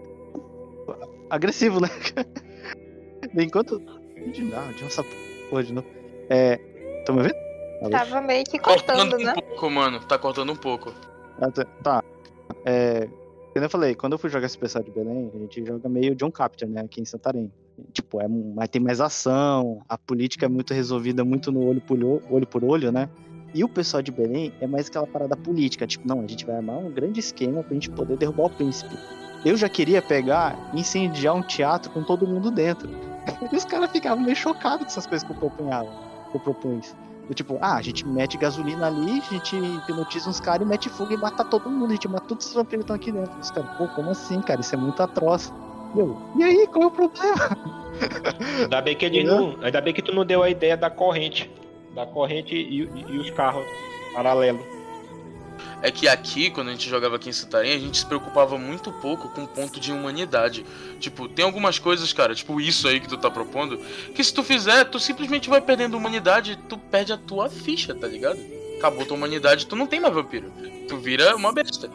agressivo, 1.29 1.79
né? 1.79 1.89
Enquanto. 3.37 3.79
Não, 3.79 4.71
John 4.73 5.03
Porra, 5.49 5.63
de 5.63 5.73
novo. 5.73 5.87
É. 6.29 6.57
Tá 7.05 7.13
me 7.13 7.19
ouvindo? 7.19 7.35
Tava 7.91 8.21
meio 8.21 8.43
que 8.43 8.57
cortando, 8.57 9.11
cortando 9.11 9.23
né? 9.23 9.31
um 9.31 9.41
pouco, 9.41 9.69
mano. 9.69 9.99
Tá 9.99 10.17
cortando 10.17 10.51
um 10.51 10.55
pouco. 10.55 10.93
Ah, 11.39 11.51
tá. 11.51 11.65
tá. 11.83 12.03
É. 12.65 13.07
Como 13.53 13.65
eu 13.65 13.69
falei, 13.69 13.95
quando 13.95 14.13
eu 14.13 14.19
fui 14.19 14.29
jogar 14.29 14.45
esse 14.45 14.57
pessoal 14.57 14.83
de 14.83 14.91
Belém, 14.91 15.31
a 15.33 15.37
gente 15.37 15.65
joga 15.65 15.89
meio 15.89 16.15
John 16.15 16.31
Capture, 16.31 16.69
né? 16.69 16.81
Aqui 16.81 17.01
em 17.01 17.05
Santarém. 17.05 17.51
Tipo, 17.93 18.21
é, 18.21 18.27
mas 18.27 18.69
tem 18.69 18.81
mais 18.81 18.99
ação, 18.99 19.81
a 19.87 19.97
política 19.97 20.45
é 20.45 20.49
muito 20.49 20.73
resolvida 20.73 21.23
muito 21.23 21.51
no 21.51 21.63
olho 21.65 21.81
por 21.81 21.97
olho, 22.03 22.47
por 22.47 22.63
olho, 22.63 22.91
né? 22.91 23.09
E 23.53 23.63
o 23.63 23.69
pessoal 23.69 24.01
de 24.03 24.11
Belém 24.11 24.53
é 24.59 24.67
mais 24.67 24.87
aquela 24.87 25.07
parada 25.07 25.35
política, 25.35 25.87
tipo, 25.87 26.07
não, 26.07 26.21
a 26.21 26.27
gente 26.27 26.45
vai 26.45 26.55
armar 26.57 26.77
um 26.77 26.91
grande 26.91 27.19
esquema 27.19 27.63
pra 27.63 27.73
gente 27.73 27.89
poder 27.89 28.17
derrubar 28.17 28.45
o 28.45 28.49
príncipe. 28.49 28.95
Eu 29.45 29.55
já 29.55 29.69
queria 29.69 30.01
pegar 30.01 30.71
e 30.73 30.79
incendiar 30.79 31.35
um 31.35 31.41
teatro 31.41 31.91
com 31.91 32.03
todo 32.03 32.27
mundo 32.27 32.51
dentro. 32.51 32.89
E 33.51 33.55
os 33.55 33.65
caras 33.65 33.91
ficavam 33.91 34.23
meio 34.23 34.35
chocados 34.35 34.79
com 34.79 34.85
essas 34.85 35.05
coisas 35.05 35.27
que 35.27 35.33
eu 35.33 35.37
propunhava, 35.37 35.89
que 36.31 36.37
eu 36.37 36.39
propunha. 36.39 36.81
Do 37.27 37.33
tipo, 37.33 37.57
ah, 37.59 37.75
a 37.75 37.81
gente 37.81 38.07
mete 38.07 38.37
gasolina 38.37 38.87
ali, 38.87 39.19
a 39.19 39.33
gente 39.33 39.55
hipnotiza 39.57 40.29
uns 40.29 40.39
caras 40.39 40.65
e 40.65 40.69
mete 40.69 40.87
fogo 40.87 41.13
e 41.13 41.17
mata 41.17 41.43
todo 41.43 41.69
mundo, 41.69 41.89
a 41.89 41.93
gente 41.93 42.07
mata 42.07 42.25
todos 42.25 42.47
os 42.47 42.53
vampiros 42.53 42.85
que 42.85 42.93
estão 42.93 42.95
aqui 42.95 43.11
dentro. 43.11 43.37
Os 43.37 43.51
caras, 43.51 43.77
pô, 43.77 43.87
como 43.89 44.11
assim, 44.11 44.41
cara? 44.41 44.61
Isso 44.61 44.73
é 44.73 44.77
muito 44.77 45.03
atroz. 45.03 45.51
Meu, 45.95 46.17
e 46.37 46.43
aí, 46.43 46.67
qual 46.67 46.83
é 46.83 46.87
o 46.87 46.91
problema? 46.91 47.57
Ainda 48.61 48.81
bem 48.81 48.95
que 48.95 49.05
ele 49.05 49.23
não. 49.23 49.57
Ainda 49.61 49.81
bem 49.81 49.93
que 49.93 50.01
tu 50.01 50.13
não 50.13 50.25
deu 50.25 50.43
a 50.43 50.49
ideia 50.49 50.77
da 50.77 50.89
corrente. 50.89 51.49
Da 51.95 52.05
corrente 52.05 52.55
e, 52.55 52.81
e 53.07 53.17
os 53.17 53.29
carros 53.31 53.65
paralelos 54.13 54.77
é 55.81 55.91
que 55.91 56.07
aqui, 56.07 56.49
quando 56.49 56.69
a 56.69 56.71
gente 56.71 56.89
jogava 56.89 57.15
aqui 57.15 57.29
em 57.29 57.33
Santarém, 57.33 57.73
a 57.73 57.79
gente 57.79 57.99
se 57.99 58.05
preocupava 58.05 58.57
muito 58.57 58.91
pouco 58.91 59.29
com 59.29 59.43
o 59.43 59.47
ponto 59.47 59.79
de 59.79 59.91
humanidade. 59.91 60.65
Tipo, 60.99 61.27
tem 61.27 61.45
algumas 61.45 61.77
coisas, 61.77 62.11
cara, 62.11 62.33
tipo 62.33 62.59
isso 62.59 62.87
aí 62.87 62.99
que 62.99 63.07
tu 63.07 63.17
tá 63.17 63.29
propondo, 63.29 63.77
que 64.13 64.23
se 64.23 64.33
tu 64.33 64.43
fizer, 64.43 64.85
tu 64.85 64.99
simplesmente 64.99 65.49
vai 65.49 65.61
perdendo 65.61 65.95
humanidade, 65.95 66.57
tu 66.67 66.77
perde 66.77 67.13
a 67.13 67.17
tua 67.17 67.49
ficha, 67.49 67.93
tá 67.93 68.07
ligado? 68.07 68.39
Acabou 68.77 69.05
tua 69.05 69.17
humanidade, 69.17 69.67
tu 69.67 69.75
não 69.75 69.87
tem 69.87 69.99
mais 69.99 70.13
vampiro. 70.13 70.51
Tu 70.87 70.97
vira 70.97 71.35
uma 71.35 71.51
besta. 71.51 71.91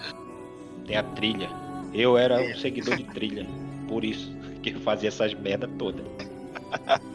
Tem 0.87 0.97
a 0.97 1.03
trilha. 1.03 1.51
Eu 1.93 2.17
era 2.17 2.41
um 2.41 2.55
seguidor 2.57 2.97
de 2.97 3.05
trilha. 3.05 3.47
Por 3.93 4.07
isso 4.07 4.35
que 4.63 4.71
eu 4.71 4.81
fazia 4.81 5.09
essas 5.09 5.35
merda 5.35 5.69
todas. 5.79 6.05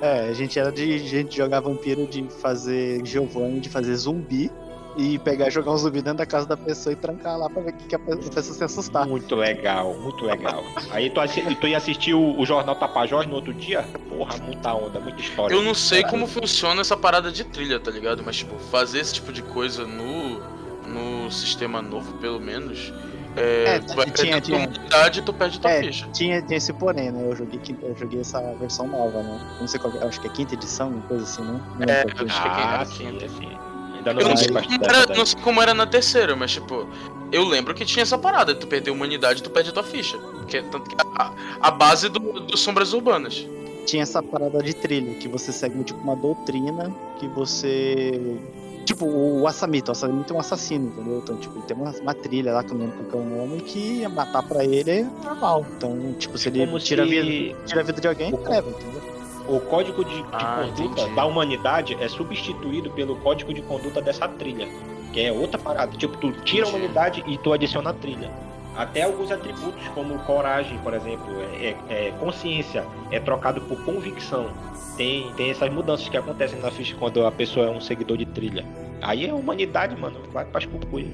É, 0.00 0.28
a 0.28 0.32
gente 0.32 0.56
era 0.56 0.70
de 0.70 0.98
gente 0.98 1.36
jogar 1.36 1.58
vampiro, 1.58 2.06
de 2.06 2.22
fazer 2.40 3.04
Giovanni, 3.04 3.58
de 3.58 3.68
fazer 3.68 3.96
zumbi 3.96 4.48
e 4.96 5.18
pegar 5.18 5.48
e 5.48 5.50
jogar 5.50 5.72
um 5.72 5.76
zumbi 5.76 6.00
dentro 6.00 6.18
da 6.18 6.26
casa 6.26 6.46
da 6.46 6.56
pessoa 6.56 6.92
e 6.92 6.96
trancar 6.96 7.36
lá 7.36 7.50
pra 7.50 7.60
ver 7.60 7.72
que, 7.72 7.88
que 7.88 7.94
a 7.96 7.98
pessoa 7.98 8.40
se 8.40 8.62
assustar. 8.62 9.04
Muito 9.04 9.34
legal, 9.34 9.92
muito 9.94 10.24
legal. 10.24 10.62
Aí 10.92 11.10
tu, 11.10 11.20
tu 11.60 11.66
ia 11.66 11.76
assistir 11.76 12.14
o, 12.14 12.38
o 12.38 12.46
Jornal 12.46 12.76
Tapajós 12.76 13.26
no 13.26 13.34
outro 13.34 13.52
dia? 13.52 13.82
Porra, 14.08 14.36
muita 14.38 14.72
onda, 14.72 15.00
muita 15.00 15.20
história. 15.20 15.52
Eu 15.52 15.60
não 15.60 15.74
sei 15.74 16.04
como 16.04 16.28
funciona 16.28 16.80
essa 16.80 16.96
parada 16.96 17.32
de 17.32 17.42
trilha, 17.42 17.80
tá 17.80 17.90
ligado? 17.90 18.22
Mas, 18.24 18.36
tipo, 18.36 18.56
fazer 18.70 19.00
esse 19.00 19.14
tipo 19.14 19.32
de 19.32 19.42
coisa 19.42 19.84
no, 19.84 20.40
no 20.86 21.32
sistema 21.32 21.82
novo, 21.82 22.12
pelo 22.18 22.38
menos. 22.38 22.92
É, 23.36 23.76
é 23.76 23.80
vai 23.94 24.10
tinha, 24.10 24.40
tinha, 24.40 24.58
unidade, 24.58 25.22
tu 25.22 25.32
perde 25.32 25.58
tua 25.58 25.70
é, 25.70 25.82
ficha. 25.82 26.08
Tinha, 26.12 26.40
tinha 26.42 26.56
esse 26.56 26.72
porém, 26.72 27.10
né? 27.10 27.26
Eu 27.26 27.34
joguei, 27.34 27.60
eu 27.82 27.96
joguei 27.96 28.20
essa 28.20 28.40
versão 28.54 28.86
nova, 28.86 29.22
né? 29.22 29.56
Não 29.60 29.66
sei 29.66 29.80
qual 29.80 29.92
é, 29.94 30.06
acho 30.06 30.20
que 30.20 30.26
é 30.26 30.30
quinta 30.30 30.54
edição, 30.54 30.88
uma 30.88 31.02
coisa 31.02 31.24
assim, 31.24 31.42
né? 31.42 31.60
Não 31.78 31.94
é, 31.94 32.02
acho 32.02 32.14
que 32.14 32.22
é 32.22 32.26
ah, 32.30 32.86
quinta, 32.86 33.28
sim, 33.28 33.38
sim. 33.38 33.58
Ainda 33.96 34.14
não, 34.14 34.20
eu 34.20 34.28
não 34.28 34.36
sei, 34.36 34.48
como 34.48 34.84
era, 34.84 35.06
não 35.06 35.26
sei 35.26 35.40
como 35.40 35.62
era 35.62 35.74
na 35.74 35.86
terceira, 35.86 36.36
mas 36.36 36.52
tipo, 36.52 36.88
eu 37.32 37.44
lembro 37.44 37.74
que 37.74 37.84
tinha 37.84 38.02
essa 38.02 38.16
parada, 38.16 38.54
tu 38.54 38.66
perder 38.66 38.90
humanidade, 38.90 39.42
tu 39.42 39.50
perde 39.50 39.70
a 39.70 39.72
tua 39.72 39.82
ficha. 39.82 40.16
Que 40.46 40.58
é, 40.58 40.62
tanto 40.62 40.88
que 40.88 40.96
a, 41.18 41.32
a 41.60 41.70
base 41.70 42.08
do, 42.08 42.20
do 42.20 42.56
Sombras 42.56 42.92
Urbanas. 42.92 43.46
Tinha 43.86 44.02
essa 44.02 44.22
parada 44.22 44.62
de 44.62 44.72
trilha, 44.72 45.14
que 45.16 45.28
você 45.28 45.52
segue 45.52 45.82
tipo 45.84 46.00
uma 46.00 46.16
doutrina 46.16 46.94
que 47.18 47.28
você. 47.28 48.38
Tipo, 48.84 49.06
o 49.06 49.46
Assamito, 49.46 49.90
o 49.90 49.92
Assamito 49.92 50.32
é 50.32 50.36
um 50.36 50.40
assassino, 50.40 50.88
entendeu? 50.88 51.18
Então, 51.18 51.36
tipo, 51.36 51.60
tem 51.62 51.76
uma, 51.76 51.90
uma 51.90 52.14
trilha 52.14 52.52
lá 52.52 52.62
que 52.62 52.72
eu 52.72 52.78
não 52.78 52.86
lembro 52.86 53.04
qual 53.04 53.22
é 53.22 53.26
o 53.26 53.28
nome, 53.28 53.60
que 53.62 54.06
matar 54.08 54.42
pra 54.42 54.64
ele 54.64 54.90
é 54.90 55.02
normal. 55.24 55.66
Então, 55.76 56.14
tipo, 56.18 56.36
se 56.36 56.48
ele 56.48 56.66
tira, 56.80 57.06
se... 57.06 57.18
a 57.18 57.22
vida, 57.22 57.56
tira 57.66 57.80
a 57.80 57.84
vida 57.84 58.00
de 58.00 58.08
alguém, 58.08 58.32
o... 58.32 58.48
leva, 58.48 58.68
entendeu? 58.68 59.14
o 59.48 59.60
código 59.60 60.04
de, 60.04 60.14
de 60.14 60.24
ah, 60.32 60.62
conduta 60.62 61.02
entendi. 61.02 61.14
da 61.14 61.24
humanidade 61.26 61.96
é 62.00 62.08
substituído 62.08 62.90
pelo 62.90 63.16
código 63.16 63.52
de 63.52 63.62
conduta 63.62 64.00
dessa 64.00 64.26
trilha. 64.28 64.68
Que 65.12 65.20
é 65.20 65.32
outra 65.32 65.58
parada. 65.58 65.96
Tipo, 65.96 66.16
tu 66.16 66.32
tira 66.44 66.66
a 66.66 66.68
humanidade 66.68 67.22
e 67.26 67.38
tu 67.38 67.52
adiciona 67.52 67.90
a 67.90 67.92
trilha. 67.92 68.30
Até 68.76 69.02
alguns 69.02 69.30
atributos, 69.30 69.86
como 69.88 70.18
coragem, 70.20 70.78
por 70.78 70.94
exemplo, 70.94 71.40
é, 71.40 71.76
é, 71.88 72.08
é, 72.08 72.10
consciência, 72.18 72.84
é 73.10 73.20
trocado 73.20 73.60
por 73.62 73.84
convicção. 73.84 74.52
Tem, 74.96 75.32
tem 75.34 75.50
essas 75.50 75.70
mudanças 75.72 76.08
que 76.08 76.16
acontecem 76.16 76.58
na 76.60 76.70
ficha 76.70 76.96
quando 76.96 77.24
a 77.26 77.32
pessoa 77.32 77.66
é 77.66 77.70
um 77.70 77.80
seguidor 77.80 78.16
de 78.16 78.26
trilha. 78.26 78.64
Aí 79.02 79.26
é 79.26 79.32
humanidade, 79.32 79.96
mano. 79.96 80.20
Vai 80.30 80.44
pra 80.44 80.60
esculpura. 80.60 81.04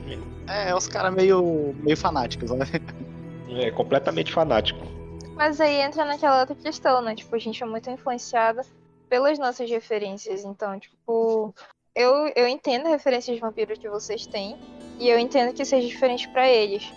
É, 0.48 0.74
os 0.74 0.86
caras 0.86 1.12
meio, 1.14 1.74
meio 1.78 1.96
fanáticos, 1.96 2.50
né? 2.50 2.66
É, 3.52 3.70
completamente 3.70 4.32
fanático. 4.32 4.80
Mas 5.34 5.60
aí 5.60 5.80
entra 5.80 6.04
naquela 6.04 6.40
outra 6.40 6.54
questão, 6.54 7.02
né? 7.02 7.14
Tipo, 7.14 7.34
a 7.34 7.38
gente 7.38 7.62
é 7.62 7.66
muito 7.66 7.90
influenciada 7.90 8.62
pelas 9.08 9.38
nossas 9.38 9.68
referências. 9.68 10.44
Então, 10.44 10.78
tipo, 10.78 11.54
eu, 11.94 12.30
eu 12.36 12.46
entendo 12.46 12.86
a 12.86 12.90
referência 12.90 13.34
de 13.34 13.40
vampiros 13.40 13.78
que 13.78 13.88
vocês 13.88 14.26
têm. 14.26 14.56
E 14.98 15.08
eu 15.08 15.18
entendo 15.18 15.54
que 15.54 15.64
seja 15.64 15.88
diferente 15.88 16.28
para 16.28 16.48
eles. 16.48 16.92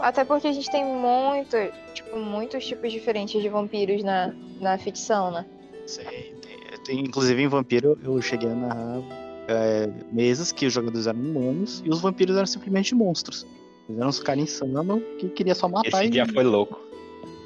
Até 0.00 0.24
porque 0.24 0.48
a 0.48 0.52
gente 0.52 0.70
tem 0.70 0.84
muito, 0.84 1.56
tipo, 1.94 2.16
muitos 2.16 2.64
tipos 2.66 2.92
diferentes 2.92 3.40
de 3.40 3.48
vampiros 3.48 4.02
na, 4.02 4.34
na 4.60 4.78
ficção, 4.78 5.30
né? 5.30 5.46
Sim, 5.86 6.02
tem, 6.02 6.78
tem, 6.84 7.00
inclusive 7.00 7.42
em 7.42 7.48
Vampiro 7.48 7.98
eu 8.02 8.20
cheguei 8.20 8.50
a 8.50 8.54
narrar 8.54 9.02
é, 9.48 9.88
mesas 10.12 10.52
que 10.52 10.66
os 10.66 10.72
jogadores 10.72 11.06
eram 11.06 11.20
humanos 11.20 11.82
e 11.84 11.88
os 11.88 12.00
vampiros 12.00 12.36
eram 12.36 12.46
simplesmente 12.46 12.94
monstros. 12.94 13.46
Eles 13.88 14.00
eram 14.00 14.08
uns 14.08 14.18
caras 14.18 14.42
insanos 14.42 15.02
que 15.18 15.28
queria 15.28 15.54
só 15.54 15.68
matar 15.68 15.88
Esse 15.88 16.06
e... 16.06 16.10
dia 16.10 16.26
foi 16.26 16.44
louco. 16.44 16.80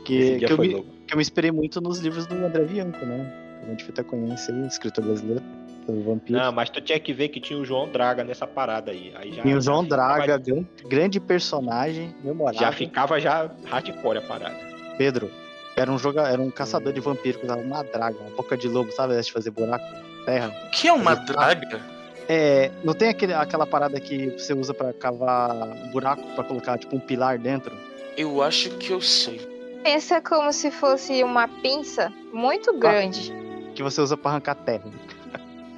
Que, 0.05 0.39
que, 0.39 0.53
eu 0.53 0.59
me, 0.59 0.69
que 0.69 1.13
eu 1.13 1.17
me 1.17 1.23
inspirei 1.23 1.51
muito 1.51 1.81
nos 1.81 1.99
livros 1.99 2.27
do 2.27 2.35
André 2.35 2.65
Bianco, 2.65 3.05
né? 3.05 3.61
A 3.63 3.71
gente 3.71 3.89
até 3.91 4.03
conhece 4.03 4.51
aí, 4.51 4.67
escritor 4.67 5.05
brasileiro. 5.05 5.43
Do 5.87 6.03
vampiro. 6.03 6.39
Não, 6.39 6.53
mas 6.53 6.71
tu 6.71 6.81
tinha 6.81 6.99
que 7.01 7.13
ver 7.13 7.29
que 7.29 7.41
tinha 7.41 7.59
o 7.59 7.65
João 7.65 7.89
Draga 7.89 8.23
nessa 8.23 8.47
parada 8.47 8.93
aí. 8.93 9.13
aí 9.17 9.33
já, 9.33 9.43
tinha 9.43 9.57
o 9.57 9.61
João 9.61 9.85
Draga, 9.85 10.39
ficava... 10.39 10.67
grande 10.89 11.19
personagem, 11.19 12.15
memorável. 12.23 12.61
Já 12.61 12.73
ficava 12.73 13.21
já 13.21 13.51
hardcore 13.65 14.19
a 14.19 14.23
parada. 14.23 14.57
Pedro, 14.97 15.31
era 15.77 15.91
um 15.91 15.99
joga... 15.99 16.29
era 16.29 16.41
um 16.41 16.51
caçador 16.51 16.93
de 16.93 17.01
vampiro 17.01 17.39
que 17.39 17.45
usava 17.45 17.61
uma 17.61 17.83
draga, 17.83 18.19
uma 18.21 18.37
boca 18.37 18.57
de 18.57 18.69
lobo, 18.69 18.93
sabe? 18.93 19.21
De 19.21 19.33
fazer 19.33 19.51
buraco, 19.51 19.85
terra. 20.25 20.55
O 20.67 20.71
que 20.71 20.89
é 20.89 20.93
uma 20.93 21.15
draga? 21.15 21.81
É, 22.29 22.71
não 22.85 22.95
tem 22.95 23.09
aquele, 23.09 23.35
aquela 23.35 23.67
parada 23.67 23.99
que 23.99 24.31
você 24.31 24.55
usa 24.55 24.73
para 24.73 24.93
cavar 24.93 25.67
buraco 25.93 26.23
para 26.35 26.45
colocar 26.45 26.79
tipo 26.79 26.95
um 26.95 27.01
pilar 27.01 27.39
dentro? 27.39 27.77
Eu 28.17 28.43
acho 28.43 28.71
que 28.77 28.93
eu 28.93 29.01
sei. 29.01 29.41
Pensa 29.83 30.21
como 30.21 30.53
se 30.53 30.71
fosse 30.71 31.25
uma 31.25 31.49
pinça 31.49 32.13
muito 32.33 32.73
grande. 32.79 33.33
Ah, 33.33 33.73
que 33.75 33.83
você 33.83 34.01
usa 34.01 34.17
para 34.17 34.33
arrancar 34.33 34.55
terra. 34.55 34.85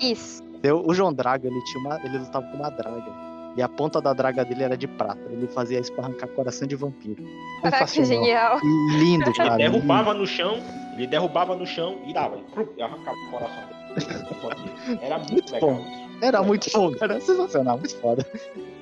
Isso. 0.03 0.43
O 0.85 0.95
João 0.95 1.13
Draga, 1.13 1.49
ele 1.49 1.65
tinha 1.65 1.85
uma. 1.85 2.01
ele 2.05 2.19
lutava 2.19 2.47
com 2.47 2.57
uma 2.57 2.71
draga. 2.71 3.33
E 3.57 3.63
a 3.63 3.69
ponta 3.69 4.01
da 4.01 4.13
draga 4.13 4.45
dele 4.45 4.63
era 4.63 4.77
de 4.77 4.87
prata. 4.87 5.21
Ele 5.31 5.47
fazia 5.47 5.79
isso 5.79 5.93
pra 5.93 6.05
arrancar 6.05 6.27
coração 6.29 6.67
de 6.67 6.75
vampiro. 6.75 7.23
Caraca, 7.63 7.87
genial. 7.87 8.59
Lindo, 8.99 9.33
cara. 9.35 9.55
Ele 9.55 9.71
derrubava 9.71 10.15
no 10.15 10.27
chão, 10.27 10.59
ele 10.95 11.07
derrubava 11.07 11.55
no 11.55 11.67
chão 11.67 11.99
e 12.07 12.15
dava. 12.15 12.39
E 12.77 12.83
arrancava 12.83 13.17
o 13.17 13.31
coração 13.31 13.63
dele. 13.67 15.01
Era 15.03 15.19
muito 15.19 15.53
legal. 15.53 15.75
Bom. 15.75 16.03
Era 16.23 16.43
muito 16.43 16.71
bom, 16.73 16.93
era 17.01 17.21
sensacional, 17.21 17.77
muito 17.79 17.97
foda. 17.97 18.25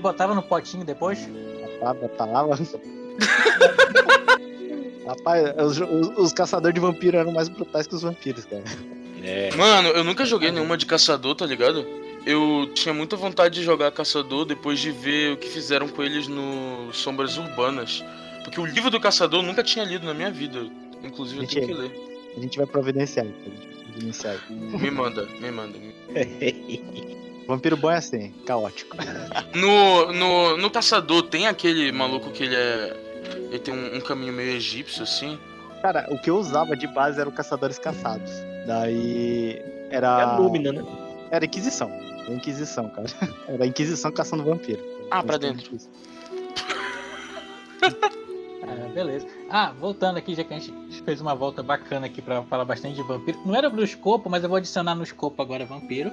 Botava 0.00 0.34
no 0.34 0.42
potinho 0.42 0.84
depois? 0.84 1.26
Botava, 1.26 1.94
botava. 1.98 2.50
Rapaz, 5.06 5.56
os, 5.56 5.80
os, 5.80 6.18
os 6.18 6.32
caçadores 6.34 6.74
de 6.74 6.80
vampiro 6.80 7.16
eram 7.16 7.32
mais 7.32 7.48
brutais 7.48 7.86
que 7.86 7.94
os 7.94 8.02
vampiros, 8.02 8.44
cara. 8.44 8.62
É. 9.22 9.54
Mano, 9.56 9.88
eu 9.88 10.04
nunca 10.04 10.24
joguei 10.24 10.50
nenhuma 10.50 10.76
de 10.76 10.86
caçador, 10.86 11.34
tá 11.34 11.46
ligado? 11.46 11.86
Eu 12.26 12.70
tinha 12.74 12.92
muita 12.92 13.16
vontade 13.16 13.54
de 13.54 13.62
jogar 13.62 13.90
caçador 13.92 14.44
depois 14.44 14.78
de 14.78 14.90
ver 14.90 15.32
o 15.32 15.36
que 15.36 15.48
fizeram 15.48 15.88
com 15.88 16.02
eles 16.02 16.28
no 16.28 16.92
Sombras 16.92 17.38
Urbanas. 17.38 18.04
Porque 18.44 18.60
o 18.60 18.66
livro 18.66 18.90
do 18.90 19.00
caçador 19.00 19.40
eu 19.40 19.46
nunca 19.46 19.62
tinha 19.62 19.84
lido 19.84 20.06
na 20.06 20.14
minha 20.14 20.30
vida. 20.30 20.66
Inclusive 21.02 21.42
eu 21.42 21.48
tenho 21.48 21.66
que 21.66 21.74
ler. 21.74 21.92
A 22.36 22.40
gente 22.40 22.58
vai 22.58 22.66
providenciar, 22.66 23.26
a 23.26 23.28
gente 23.28 23.66
vai 23.66 23.76
providenciar. 23.84 24.38
Me 24.50 24.90
manda, 24.90 25.26
me 25.40 25.50
manda. 25.50 25.78
Vampiro 27.46 27.76
bom 27.76 27.90
é 27.90 27.96
assim, 27.96 28.32
caótico. 28.46 28.96
No, 29.54 30.12
no, 30.12 30.56
no 30.56 30.70
caçador 30.70 31.24
tem 31.24 31.48
aquele 31.48 31.90
maluco 31.90 32.30
que 32.30 32.44
ele 32.44 32.54
é 32.54 33.10
ele 33.50 33.58
tem 33.58 33.74
um, 33.74 33.96
um, 33.96 34.00
caminho 34.00 34.32
meio 34.32 34.50
egípcio, 34.50 35.02
assim. 35.02 35.38
Cara, 35.82 36.06
o 36.10 36.18
que 36.18 36.30
eu 36.30 36.36
usava 36.36 36.76
de 36.76 36.86
base 36.86 37.20
era 37.20 37.28
o 37.28 37.32
Caçadores 37.32 37.78
Caçados. 37.78 38.30
Daí. 38.66 39.62
Era. 39.90 40.06
É 40.06 40.22
a 40.22 40.36
Lúmina, 40.36 40.72
né? 40.72 40.84
Era 41.30 41.44
Inquisição. 41.44 41.90
Era 41.90 42.34
Inquisição, 42.34 42.88
cara. 42.90 43.08
Era 43.48 43.66
Inquisição 43.66 44.12
caçando 44.12 44.44
vampiro. 44.44 44.82
Ah, 45.10 45.22
pra 45.22 45.36
dentro. 45.36 45.76
ah, 47.82 48.88
beleza. 48.94 49.26
Ah, 49.50 49.72
voltando 49.78 50.18
aqui, 50.18 50.34
já 50.34 50.44
que 50.44 50.54
a 50.54 50.58
gente 50.58 51.02
fez 51.02 51.20
uma 51.20 51.34
volta 51.34 51.62
bacana 51.62 52.06
aqui 52.06 52.22
pra 52.22 52.42
falar 52.44 52.64
bastante 52.64 52.96
de 52.96 53.02
vampiro. 53.02 53.38
Não 53.44 53.54
era 53.54 53.68
do 53.68 53.82
escopo, 53.82 54.30
mas 54.30 54.42
eu 54.42 54.48
vou 54.48 54.58
adicionar 54.58 54.94
no 54.94 55.02
escopo 55.02 55.40
agora 55.42 55.64
vampiro. 55.64 56.10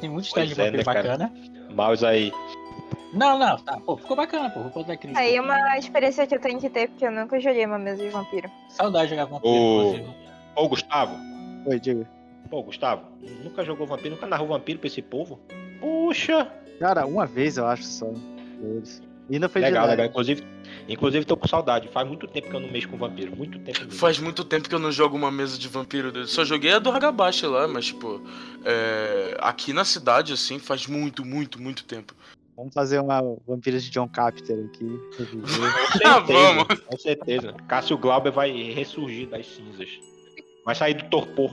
Tem 0.00 0.08
muitos 0.08 0.32
testes 0.32 0.56
de 0.56 0.60
é, 0.60 0.64
vampiro 0.64 0.78
né, 0.78 0.84
bacana. 0.84 1.32
Mouse 1.70 2.04
aí. 2.04 2.32
Não, 3.12 3.38
não, 3.38 3.58
tá. 3.58 3.78
Pô, 3.78 3.96
ficou 3.96 4.16
bacana, 4.16 4.48
pô. 4.50 4.60
Vou 4.60 4.70
botar 4.70 4.94
aqui 4.94 5.06
no 5.06 5.18
Aí 5.18 5.36
é 5.36 5.40
uma 5.40 5.78
experiência 5.78 6.26
que 6.26 6.34
eu 6.34 6.40
tenho 6.40 6.58
que 6.58 6.70
ter, 6.70 6.88
porque 6.88 7.06
eu 7.06 7.12
nunca 7.12 7.38
joguei 7.38 7.66
uma 7.66 7.78
mesa 7.78 8.02
de 8.02 8.08
vampiro. 8.08 8.50
Saudade 8.70 9.10
de 9.10 9.10
jogar 9.10 9.26
vampiro. 9.26 10.14
Ô, 10.56 10.64
Ô 10.64 10.68
Gustavo. 10.68 11.31
Oi, 11.64 11.78
diga. 11.78 12.08
Pô, 12.50 12.62
Gustavo, 12.62 13.04
nunca 13.42 13.64
jogou 13.64 13.86
vampiro, 13.86 14.14
nunca 14.14 14.26
narrou 14.26 14.48
vampiro 14.48 14.78
pra 14.78 14.88
esse 14.88 15.00
povo? 15.00 15.40
Puxa! 15.80 16.50
Cara, 16.78 17.06
uma 17.06 17.24
vez 17.24 17.56
eu 17.56 17.66
acho 17.66 17.84
só. 17.84 18.12
Eles. 18.60 19.00
E 19.30 19.34
ainda 19.34 19.48
foi 19.48 19.62
legal, 19.62 19.86
legal. 19.86 20.06
Inclusive, 20.06 20.44
inclusive, 20.88 21.24
tô 21.24 21.36
com 21.36 21.46
saudade. 21.46 21.88
Faz 21.88 22.06
muito 22.06 22.26
tempo 22.26 22.50
que 22.50 22.56
eu 22.56 22.60
não 22.60 22.70
mexo 22.70 22.88
com 22.88 22.96
vampiro. 22.96 23.34
Muito 23.34 23.58
tempo 23.60 23.78
mesmo. 23.78 23.92
Faz 23.92 24.18
muito 24.18 24.44
tempo 24.44 24.68
que 24.68 24.74
eu 24.74 24.78
não 24.78 24.90
jogo 24.90 25.16
uma 25.16 25.30
mesa 25.30 25.56
de 25.56 25.68
vampiro. 25.68 26.26
Só 26.26 26.44
joguei 26.44 26.72
a 26.72 26.78
do 26.78 26.90
Hagabashi 26.90 27.46
lá, 27.46 27.68
mas, 27.68 27.86
tipo, 27.86 28.20
é... 28.64 29.36
aqui 29.40 29.72
na 29.72 29.84
cidade, 29.84 30.32
assim, 30.32 30.58
faz 30.58 30.86
muito, 30.86 31.24
muito, 31.24 31.62
muito 31.62 31.84
tempo. 31.84 32.14
Vamos 32.56 32.74
fazer 32.74 33.00
uma 33.00 33.22
Vampiros 33.46 33.84
de 33.84 33.90
John 33.90 34.08
Carpenter 34.08 34.66
aqui. 34.66 35.00
ah, 36.04 36.18
vamos! 36.18 36.80
Com 36.80 36.98
certeza. 36.98 37.54
Cássio 37.66 37.96
Glauber 37.96 38.32
vai 38.32 38.50
ressurgir 38.72 39.28
das 39.28 39.46
cinzas. 39.46 39.88
Vai 40.64 40.74
sair 40.74 40.94
do 40.94 41.04
torpor. 41.08 41.52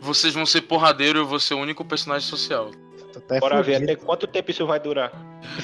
Vocês 0.00 0.34
vão 0.34 0.46
ser 0.46 0.62
porradeiro 0.62 1.18
e 1.18 1.22
eu 1.22 1.26
vou 1.26 1.40
ser 1.40 1.54
o 1.54 1.58
único 1.58 1.84
personagem 1.84 2.28
social. 2.28 2.70
Bora 3.40 3.62
ver 3.62 3.82
até 3.82 3.96
quanto 3.96 4.26
tempo 4.26 4.50
isso 4.50 4.66
vai 4.66 4.78
durar. 4.78 5.12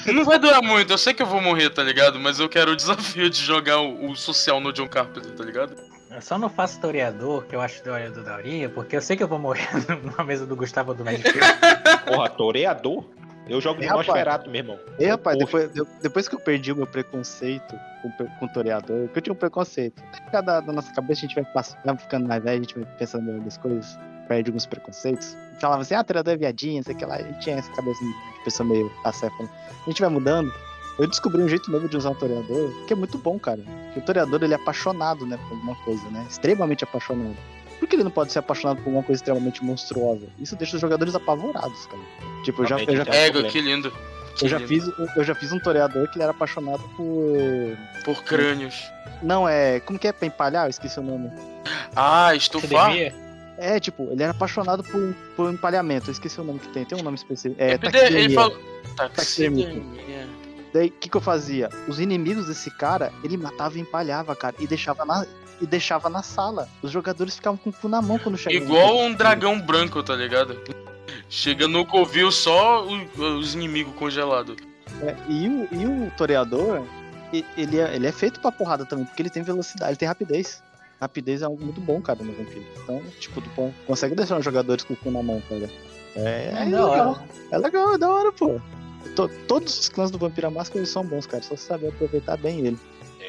Não 0.06 0.24
vai 0.24 0.38
durar 0.38 0.62
muito, 0.62 0.92
eu 0.92 0.98
sei 0.98 1.14
que 1.14 1.22
eu 1.22 1.26
vou 1.26 1.40
morrer, 1.40 1.70
tá 1.70 1.82
ligado? 1.82 2.18
Mas 2.18 2.40
eu 2.40 2.48
quero 2.48 2.72
o 2.72 2.76
desafio 2.76 3.30
de 3.30 3.40
jogar 3.40 3.80
o, 3.80 4.10
o 4.10 4.16
social 4.16 4.60
no 4.60 4.72
John 4.72 4.88
Carpenter, 4.88 5.32
tá 5.32 5.44
ligado? 5.44 5.76
Eu 6.10 6.22
só 6.22 6.38
não 6.38 6.48
faço 6.48 6.80
toreador, 6.80 7.44
que 7.44 7.54
eu 7.54 7.60
acho 7.60 7.82
toreador 7.82 8.24
da 8.24 8.36
Aurinha, 8.36 8.68
porque 8.68 8.96
eu 8.96 9.02
sei 9.02 9.16
que 9.16 9.22
eu 9.22 9.28
vou 9.28 9.38
morrer 9.38 9.68
numa 10.02 10.24
mesa 10.24 10.46
do 10.46 10.56
Gustavo 10.56 10.94
do 10.94 11.04
Magic 11.04 11.30
Porra, 12.06 12.28
toreador? 12.30 13.04
Eu 13.48 13.60
jogo 13.60 13.80
no 13.80 13.88
Nosferatu, 13.88 14.50
meu 14.50 14.60
irmão. 14.60 14.78
E 14.98 15.06
rapaz, 15.06 15.38
depois, 15.38 15.70
depois 16.02 16.28
que 16.28 16.34
eu 16.34 16.40
perdi 16.40 16.72
o 16.72 16.76
meu 16.76 16.86
preconceito 16.86 17.78
com, 18.02 18.10
com 18.10 18.46
o 18.46 18.48
toreador, 18.48 19.04
porque 19.04 19.18
eu 19.18 19.22
tinha 19.22 19.32
um 19.32 19.36
preconceito. 19.36 20.02
Cada 20.32 20.60
da 20.60 20.72
nossa 20.72 20.92
cabeça 20.92 21.20
a 21.20 21.28
gente 21.28 21.34
vai, 21.34 21.44
passando, 21.44 21.78
vai 21.84 21.96
ficando 21.96 22.26
mais 22.26 22.42
velho, 22.42 22.58
a 22.58 22.62
gente 22.62 22.74
vai 22.78 22.88
pensando 22.98 23.30
em 23.30 23.34
outras 23.34 23.56
coisas, 23.58 23.98
perde 24.26 24.50
alguns 24.50 24.66
preconceitos. 24.66 25.36
Falava 25.60 25.82
assim, 25.82 25.94
ah, 25.94 26.02
toreador 26.02 26.34
é 26.34 26.36
viadinho, 26.36 26.82
sei 26.82 26.94
que 26.94 27.04
lá. 27.04 27.16
A 27.16 27.22
gente 27.22 27.40
tinha 27.40 27.56
essa 27.56 27.72
cabeça 27.72 28.00
de 28.04 28.44
pessoa 28.44 28.68
meio 28.68 28.90
acéfala. 29.04 29.48
A 29.86 29.90
gente 29.90 30.00
vai 30.00 30.10
mudando. 30.10 30.52
Eu 30.98 31.06
descobri 31.06 31.40
um 31.40 31.48
jeito 31.48 31.70
novo 31.70 31.88
de 31.88 31.96
usar 31.96 32.10
um 32.10 32.14
toreador, 32.14 32.70
que 32.86 32.92
é 32.94 32.96
muito 32.96 33.18
bom, 33.18 33.38
cara. 33.38 33.60
Porque 33.84 34.00
o 34.00 34.02
toreador, 34.02 34.42
ele 34.42 34.54
é 34.54 34.56
apaixonado, 34.56 35.26
né, 35.26 35.36
por 35.36 35.52
alguma 35.52 35.76
coisa, 35.84 36.08
né? 36.10 36.26
Extremamente 36.28 36.84
apaixonado. 36.84 37.36
Por 37.86 37.90
que 37.90 37.96
ele 37.96 38.02
não 38.02 38.10
pode 38.10 38.32
ser 38.32 38.40
apaixonado 38.40 38.78
por 38.78 38.88
alguma 38.88 39.02
coisa 39.04 39.20
extremamente 39.20 39.64
monstruosa? 39.64 40.26
Isso 40.40 40.56
deixa 40.56 40.74
os 40.74 40.80
jogadores 40.80 41.14
apavorados, 41.14 41.86
cara. 41.86 42.02
Tipo, 42.42 42.64
eu 42.64 42.66
já. 42.66 42.82
Eu 42.82 42.96
já 42.96 43.04
Ego, 43.14 43.44
que 43.44 43.60
lindo. 43.60 43.92
Eu 44.42 44.48
já, 44.48 44.58
fiz, 44.58 44.84
eu 45.16 45.24
já 45.24 45.34
fiz 45.36 45.52
um 45.52 45.58
toreador 45.60 46.10
que 46.10 46.16
ele 46.16 46.24
era 46.24 46.32
apaixonado 46.32 46.82
por. 46.96 47.78
Por 48.04 48.24
crânios. 48.24 48.82
Não, 49.22 49.48
é. 49.48 49.78
Como 49.78 50.00
que 50.00 50.08
é 50.08 50.12
pra 50.12 50.26
empalhar? 50.26 50.66
Eu 50.66 50.70
esqueci 50.70 50.98
o 50.98 51.02
nome. 51.02 51.30
Ah, 51.94 52.34
estufar? 52.34 52.92
É, 53.56 53.78
tipo, 53.78 54.08
ele 54.10 54.22
era 54.22 54.32
apaixonado 54.32 54.82
por, 54.82 55.14
por 55.36 55.52
empalhamento. 55.52 56.08
Eu 56.08 56.12
esqueci 56.12 56.40
o 56.40 56.44
nome 56.44 56.58
que 56.58 56.68
tem. 56.68 56.84
Tem 56.84 56.98
um 56.98 57.04
nome 57.04 57.16
específico. 57.16 57.62
É, 57.62 57.78
ele 58.08 58.34
falou. 58.34 58.58
Taxidermia. 58.96 60.28
Daí, 60.74 60.88
o 60.88 60.90
que, 60.90 61.08
que 61.08 61.16
eu 61.16 61.20
fazia? 61.20 61.70
Os 61.86 62.00
inimigos 62.00 62.48
desse 62.48 62.70
cara, 62.76 63.12
ele 63.22 63.36
matava 63.36 63.78
e 63.78 63.80
empalhava, 63.80 64.34
cara. 64.34 64.56
E 64.58 64.66
deixava 64.66 65.04
na, 65.04 65.24
e 65.60 65.66
deixava 65.66 66.08
na 66.08 66.22
sala. 66.22 66.68
Os 66.82 66.90
jogadores 66.90 67.36
ficavam 67.36 67.56
com 67.56 67.70
o 67.70 67.72
cu 67.72 67.88
na 67.88 68.02
mão 68.02 68.18
quando 68.18 68.36
chegavam. 68.38 68.66
Igual 68.66 68.98
um 68.98 69.14
dragão 69.14 69.60
branco, 69.60 70.02
tá 70.02 70.14
ligado? 70.14 70.60
Chega 71.28 71.66
no 71.66 71.84
covil 71.84 72.30
só 72.30 72.84
os 72.84 73.54
inimigos 73.54 73.94
congelados. 73.94 74.56
É, 75.02 75.16
e, 75.28 75.48
o, 75.48 75.68
e 75.72 75.86
o 75.86 76.10
toreador, 76.16 76.82
ele 77.56 77.78
é, 77.78 77.94
ele 77.94 78.06
é 78.06 78.12
feito 78.12 78.40
pra 78.40 78.52
porrada 78.52 78.84
também, 78.84 79.04
porque 79.04 79.22
ele 79.22 79.30
tem 79.30 79.42
velocidade, 79.42 79.90
ele 79.90 79.98
tem 79.98 80.08
rapidez. 80.08 80.62
Rapidez 81.00 81.42
é 81.42 81.44
algo 81.44 81.62
muito 81.62 81.80
bom, 81.80 82.00
cara, 82.00 82.22
no 82.22 82.32
vampiro. 82.32 82.64
Então, 82.82 83.02
tipo, 83.20 83.40
tu 83.40 83.50
consegue 83.86 84.14
deixar 84.14 84.38
os 84.38 84.44
jogadores 84.44 84.84
com 84.84 84.94
o 84.94 84.96
cu 84.96 85.10
na 85.10 85.22
mão, 85.22 85.42
cara. 85.48 85.68
É, 86.14 86.54
é, 86.54 86.62
é 86.62 86.64
legal. 86.64 87.22
É 87.50 87.58
legal, 87.58 87.94
é 87.94 87.98
da 87.98 88.10
hora, 88.10 88.32
pô. 88.32 88.60
todos 89.46 89.78
os 89.78 89.88
clãs 89.90 90.10
do 90.10 90.16
Vampira 90.16 90.50
Máscara 90.50 90.78
eles 90.78 90.88
são 90.88 91.04
bons, 91.04 91.26
cara. 91.26 91.42
Só 91.42 91.56
saber 91.56 91.88
aproveitar 91.88 92.38
bem 92.38 92.66
ele. 92.66 92.78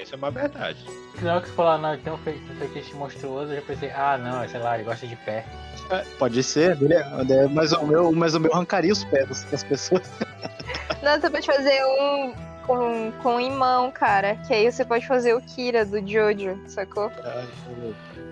Isso 0.02 0.16
é 0.16 0.18
uma 0.18 0.32
verdade. 0.32 0.78
Na 1.22 1.42
que 1.42 1.48
você 1.48 1.54
falou, 1.54 1.78
não, 1.78 1.98
tem 1.98 2.14
um 2.14 2.18
feitiço 2.18 2.96
monstruoso, 2.96 3.52
eu 3.52 3.58
já 3.58 3.62
pensei, 3.62 3.92
ah, 3.92 4.18
não, 4.18 4.48
sei 4.48 4.60
lá, 4.60 4.76
ele 4.76 4.84
gosta 4.84 5.08
de 5.08 5.16
pé. 5.18 5.46
É, 5.90 6.04
pode 6.20 6.44
ser, 6.44 6.78
é, 6.92 7.48
mas 7.48 7.72
o 7.72 7.86
meu, 7.86 8.12
mas 8.12 8.36
o 8.36 8.40
meu 8.40 8.54
arrancaria 8.54 8.92
os 8.92 9.04
pés 9.06 9.44
das 9.46 9.64
pessoas. 9.64 10.04
Não, 11.02 11.22
você 11.22 11.30
pode 11.30 11.46
fazer 11.46 11.86
um 11.86 12.34
com, 12.66 13.12
com 13.24 13.40
imão, 13.40 13.90
cara. 13.90 14.36
Que 14.48 14.54
aí 14.54 14.72
você 14.72 14.84
pode 14.84 15.08
fazer 15.08 15.34
o 15.34 15.42
Kira 15.42 15.86
do 15.86 16.06
Jojo, 16.06 16.60
sacou? 16.68 17.10
Ah, 17.24 17.46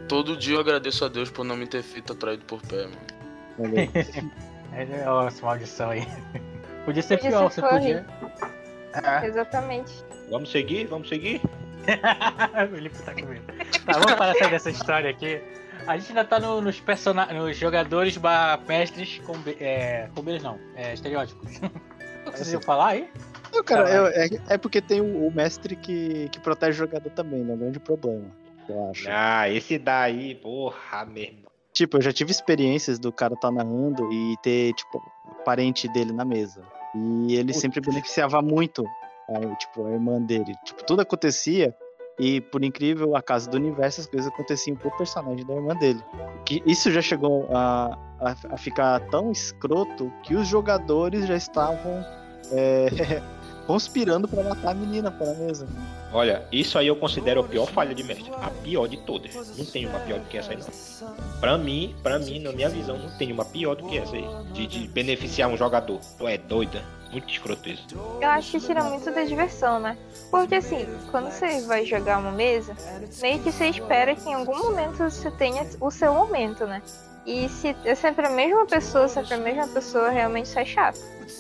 Todo 0.07 0.38
dia 0.38 0.55
eu 0.55 0.59
agradeço 0.59 1.03
a 1.05 1.07
Deus 1.07 1.32
por 1.32 1.43
não 1.43 1.55
me 1.55 1.66
ter 1.66 1.82
feito 1.82 2.13
atraído 2.13 2.45
por 2.45 2.61
pé, 2.61 2.88
mano. 2.88 3.76
é, 4.74 5.09
ó, 5.09 5.28
essa 5.28 5.43
maldição 5.43 5.89
aí. 5.91 6.05
Podia 6.86 7.01
ser 7.01 7.18
podia 7.18 7.32
pior, 7.32 7.51
ser 7.51 7.61
você 7.61 7.68
podia. 7.68 8.05
Ah. 9.03 9.25
Exatamente. 9.25 9.91
Vamos 10.29 10.51
seguir? 10.51 10.87
Vamos 10.87 11.09
seguir? 11.09 11.41
o 12.65 12.75
Felipe 12.75 12.97
tá 13.03 13.13
com 13.13 13.25
medo. 13.25 13.45
Tá, 13.85 13.93
vamos 13.93 14.13
parar 14.13 14.33
dessa 14.49 14.69
história 14.69 15.09
aqui. 15.09 15.41
A 15.87 15.97
gente 15.97 16.09
ainda 16.09 16.25
tá 16.25 16.39
no, 16.39 16.61
nos, 16.61 16.79
person... 16.79 17.13
nos 17.13 17.57
jogadores 17.57 18.17
barra 18.17 18.63
mestres 18.67 19.19
com, 19.19 19.35
é, 19.59 20.09
combeiros 20.15 20.41
não, 20.41 20.59
é, 20.75 20.93
estereótipos. 20.93 21.59
Vocês 22.25 22.51
iam 22.53 22.61
falar 22.61 22.87
aí? 22.87 23.09
Não, 23.53 23.63
cara, 23.63 23.89
eu, 23.89 24.07
é, 24.07 24.27
é, 24.49 24.57
porque 24.57 24.81
tem 24.81 24.99
o, 24.99 25.27
o, 25.27 25.31
mestre 25.31 25.75
que, 25.75 26.27
que 26.29 26.39
protege 26.39 26.71
o 26.71 26.87
jogador 26.87 27.09
também, 27.11 27.43
né? 27.43 27.51
É 27.51 27.55
um 27.55 27.59
grande 27.59 27.79
problema, 27.79 28.25
eu 28.67 28.89
acho. 28.89 29.07
Ah, 29.09 29.47
esse 29.47 29.77
daí, 29.77 30.35
porra, 30.35 31.05
mesmo. 31.05 31.45
Tipo, 31.71 31.97
eu 31.97 32.01
já 32.01 32.11
tive 32.11 32.31
experiências 32.31 32.97
do 32.97 33.11
cara 33.11 33.35
tá 33.35 33.51
narrando 33.51 34.11
e 34.11 34.35
ter, 34.41 34.73
tipo, 34.73 35.01
parente 35.43 35.87
dele 35.87 36.11
na 36.11 36.25
mesa. 36.25 36.63
E 36.95 37.35
ele 37.35 37.53
sempre 37.53 37.81
beneficiava 37.81 38.41
muito, 38.41 38.85
a, 39.29 39.55
tipo, 39.55 39.85
a 39.85 39.91
irmã 39.91 40.21
dele. 40.21 40.53
Tipo, 40.65 40.83
tudo 40.85 41.01
acontecia 41.01 41.75
e, 42.19 42.39
por 42.39 42.63
incrível 42.63 43.15
acaso 43.15 43.49
do 43.49 43.57
universo, 43.57 44.01
as 44.01 44.07
coisas 44.07 44.31
aconteciam 44.31 44.77
pro 44.77 44.95
personagem 44.97 45.45
da 45.45 45.53
irmã 45.53 45.75
dele. 45.75 46.01
Que 46.45 46.63
isso 46.65 46.89
já 46.91 47.01
chegou 47.01 47.47
a, 47.51 47.97
a, 48.19 48.35
a 48.53 48.57
ficar 48.57 48.99
tão 49.09 49.31
escroto 49.31 50.11
que 50.23 50.35
os 50.35 50.47
jogadores 50.47 51.27
já 51.27 51.35
estavam 51.35 52.03
é, 52.51 52.87
conspirando 53.66 54.28
para 54.28 54.43
matar 54.43 54.72
a 54.72 54.74
menina 54.74 55.11
para 55.11 55.32
a 55.32 55.34
mesa. 55.34 55.68
Olha, 56.13 56.45
isso 56.51 56.78
aí 56.78 56.88
eu 56.88 56.95
considero 56.95 57.41
a 57.41 57.43
pior 57.43 57.66
falha 57.68 57.93
de 57.93 58.03
mestre. 58.03 58.32
A 58.41 58.49
pior 58.49 58.88
de 58.88 58.97
todas. 58.97 59.57
Não 59.57 59.66
tem 59.66 59.86
uma 59.86 59.99
pior 59.99 60.20
do 60.20 60.26
que 60.28 60.38
essa 60.38 60.51
aí, 60.51 60.57
não. 60.57 60.68
Pra 61.39 61.57
mim, 61.57 61.95
pra 62.01 62.18
mim, 62.18 62.39
na 62.39 62.51
minha 62.51 62.70
visão, 62.70 62.97
não 62.97 63.18
tem 63.18 63.32
uma 63.32 63.43
pior 63.43 63.76
do 63.76 63.86
que 63.88 63.97
essa 63.97 64.16
aí. 64.16 64.26
De, 64.53 64.66
de 64.66 64.88
beneficiar 64.88 65.49
um 65.49 65.57
jogador. 65.57 65.99
Tu 66.18 66.28
é 66.28 66.38
doida. 66.38 66.82
Muito 67.11 67.32
escroto 67.32 67.70
isso. 67.70 67.86
Eu 68.22 68.30
acho 68.30 68.51
que 68.51 68.59
tira 68.59 68.84
muito 68.84 69.09
da 69.11 69.24
diversão, 69.24 69.80
né? 69.80 69.97
Porque 70.30 70.55
assim, 70.55 70.86
quando 71.11 71.32
você 71.32 71.61
vai 71.61 71.86
jogar 71.86 72.20
uma 72.20 72.32
mesa, 72.32 72.76
meio 73.22 73.39
que 73.39 73.51
você 73.51 73.68
espera 73.68 74.16
que 74.16 74.30
em 74.30 74.34
algum 74.34 74.57
momento 74.57 74.97
você 74.97 75.32
tenha 75.32 75.66
o 75.80 75.91
seu 75.91 76.13
momento, 76.13 76.66
né? 76.66 76.82
E 77.26 77.49
se 77.49 77.76
é 77.84 77.95
sempre 77.95 78.28
a 78.28 78.30
mesma 78.30 78.65
pessoa, 78.65 79.07
sempre 79.07 79.34
a 79.34 79.38
mesma 79.38 79.67
pessoa, 79.67 80.09
realmente 80.09 80.45
isso 80.45 80.59
é 80.59 80.65
chato. 80.65 80.99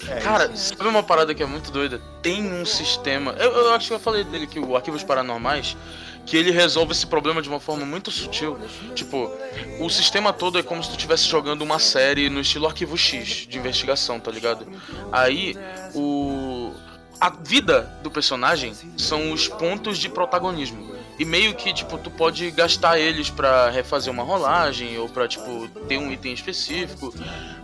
É, 0.09 0.19
Cara, 0.19 0.55
sabe 0.55 0.87
uma 0.87 1.03
parada 1.03 1.33
que 1.35 1.43
é 1.43 1.45
muito 1.45 1.69
doida? 1.71 2.01
Tem 2.21 2.43
um 2.51 2.65
sistema. 2.65 3.33
Eu, 3.33 3.51
eu 3.51 3.73
acho 3.73 3.87
que 3.87 3.93
eu 3.93 3.99
falei 3.99 4.23
dele 4.23 4.47
que 4.47 4.59
o 4.59 4.75
Arquivos 4.75 5.03
Paranormais 5.03 5.77
que 6.25 6.35
ele 6.35 6.51
resolve 6.51 6.91
esse 6.91 7.05
problema 7.05 7.41
de 7.41 7.47
uma 7.47 7.59
forma 7.59 7.85
muito 7.85 8.09
sutil. 8.09 8.57
Tipo, 8.95 9.31
o 9.79 9.89
sistema 9.89 10.33
todo 10.33 10.57
é 10.57 10.63
como 10.63 10.83
se 10.83 10.89
tu 10.89 10.93
estivesse 10.93 11.27
jogando 11.27 11.61
uma 11.61 11.77
série 11.77 12.29
no 12.29 12.41
estilo 12.41 12.65
Arquivo 12.65 12.97
X 12.97 13.45
de 13.47 13.57
investigação, 13.57 14.19
tá 14.19 14.31
ligado? 14.31 14.67
Aí 15.11 15.55
o 15.93 16.73
a 17.19 17.29
vida 17.29 17.97
do 18.03 18.11
personagem 18.11 18.73
são 18.97 19.31
os 19.31 19.47
pontos 19.47 19.97
de 19.97 20.09
protagonismo. 20.09 20.93
E 21.17 21.23
meio 21.23 21.55
que, 21.55 21.73
tipo, 21.73 21.97
tu 21.97 22.11
pode 22.11 22.51
gastar 22.51 22.99
eles 22.99 23.29
para 23.29 23.69
refazer 23.69 24.11
uma 24.11 24.23
rolagem 24.23 24.97
ou 24.97 25.07
pra, 25.07 25.27
tipo, 25.27 25.67
ter 25.87 25.97
um 25.97 26.11
item 26.11 26.33
específico. 26.33 27.13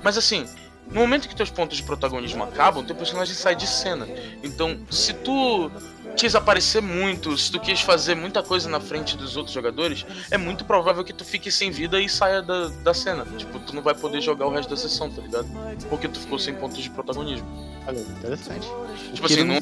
Mas 0.01 0.17
assim, 0.17 0.47
no 0.89 1.01
momento 1.01 1.27
que 1.27 1.35
teus 1.35 1.49
pontos 1.49 1.77
de 1.77 1.83
protagonismo 1.83 2.43
acabam, 2.43 2.85
teu 2.85 2.95
personagem 2.95 3.35
sai 3.35 3.55
de 3.55 3.67
cena. 3.67 4.07
Então, 4.43 4.79
se 4.89 5.13
tu 5.13 5.71
quis 6.15 6.35
aparecer 6.35 6.81
muito, 6.81 7.37
se 7.37 7.51
tu 7.51 7.59
quis 7.59 7.81
fazer 7.81 8.15
muita 8.15 8.43
coisa 8.43 8.69
na 8.69 8.79
frente 8.79 9.17
dos 9.17 9.35
outros 9.37 9.53
jogadores, 9.53 10.05
é 10.29 10.37
muito 10.37 10.65
provável 10.65 11.03
que 11.03 11.13
tu 11.13 11.25
fique 11.25 11.51
sem 11.51 11.71
vida 11.71 11.99
e 11.99 12.07
saia 12.07 12.41
da, 12.41 12.67
da 12.67 12.93
cena. 12.93 13.25
Tipo, 13.37 13.59
tu 13.59 13.75
não 13.75 13.81
vai 13.81 13.93
poder 13.93 14.21
jogar 14.21 14.45
o 14.45 14.51
resto 14.51 14.69
da 14.69 14.77
sessão, 14.77 15.09
tá 15.09 15.21
ligado? 15.21 15.47
Porque 15.89 16.07
tu 16.07 16.19
ficou 16.19 16.37
sem 16.37 16.53
pontos 16.53 16.81
de 16.81 16.89
protagonismo. 16.89 17.47
Olha, 17.87 17.99
interessante. 17.99 18.67
Tipo 19.13 19.25
assim, 19.25 19.43
não, 19.43 19.59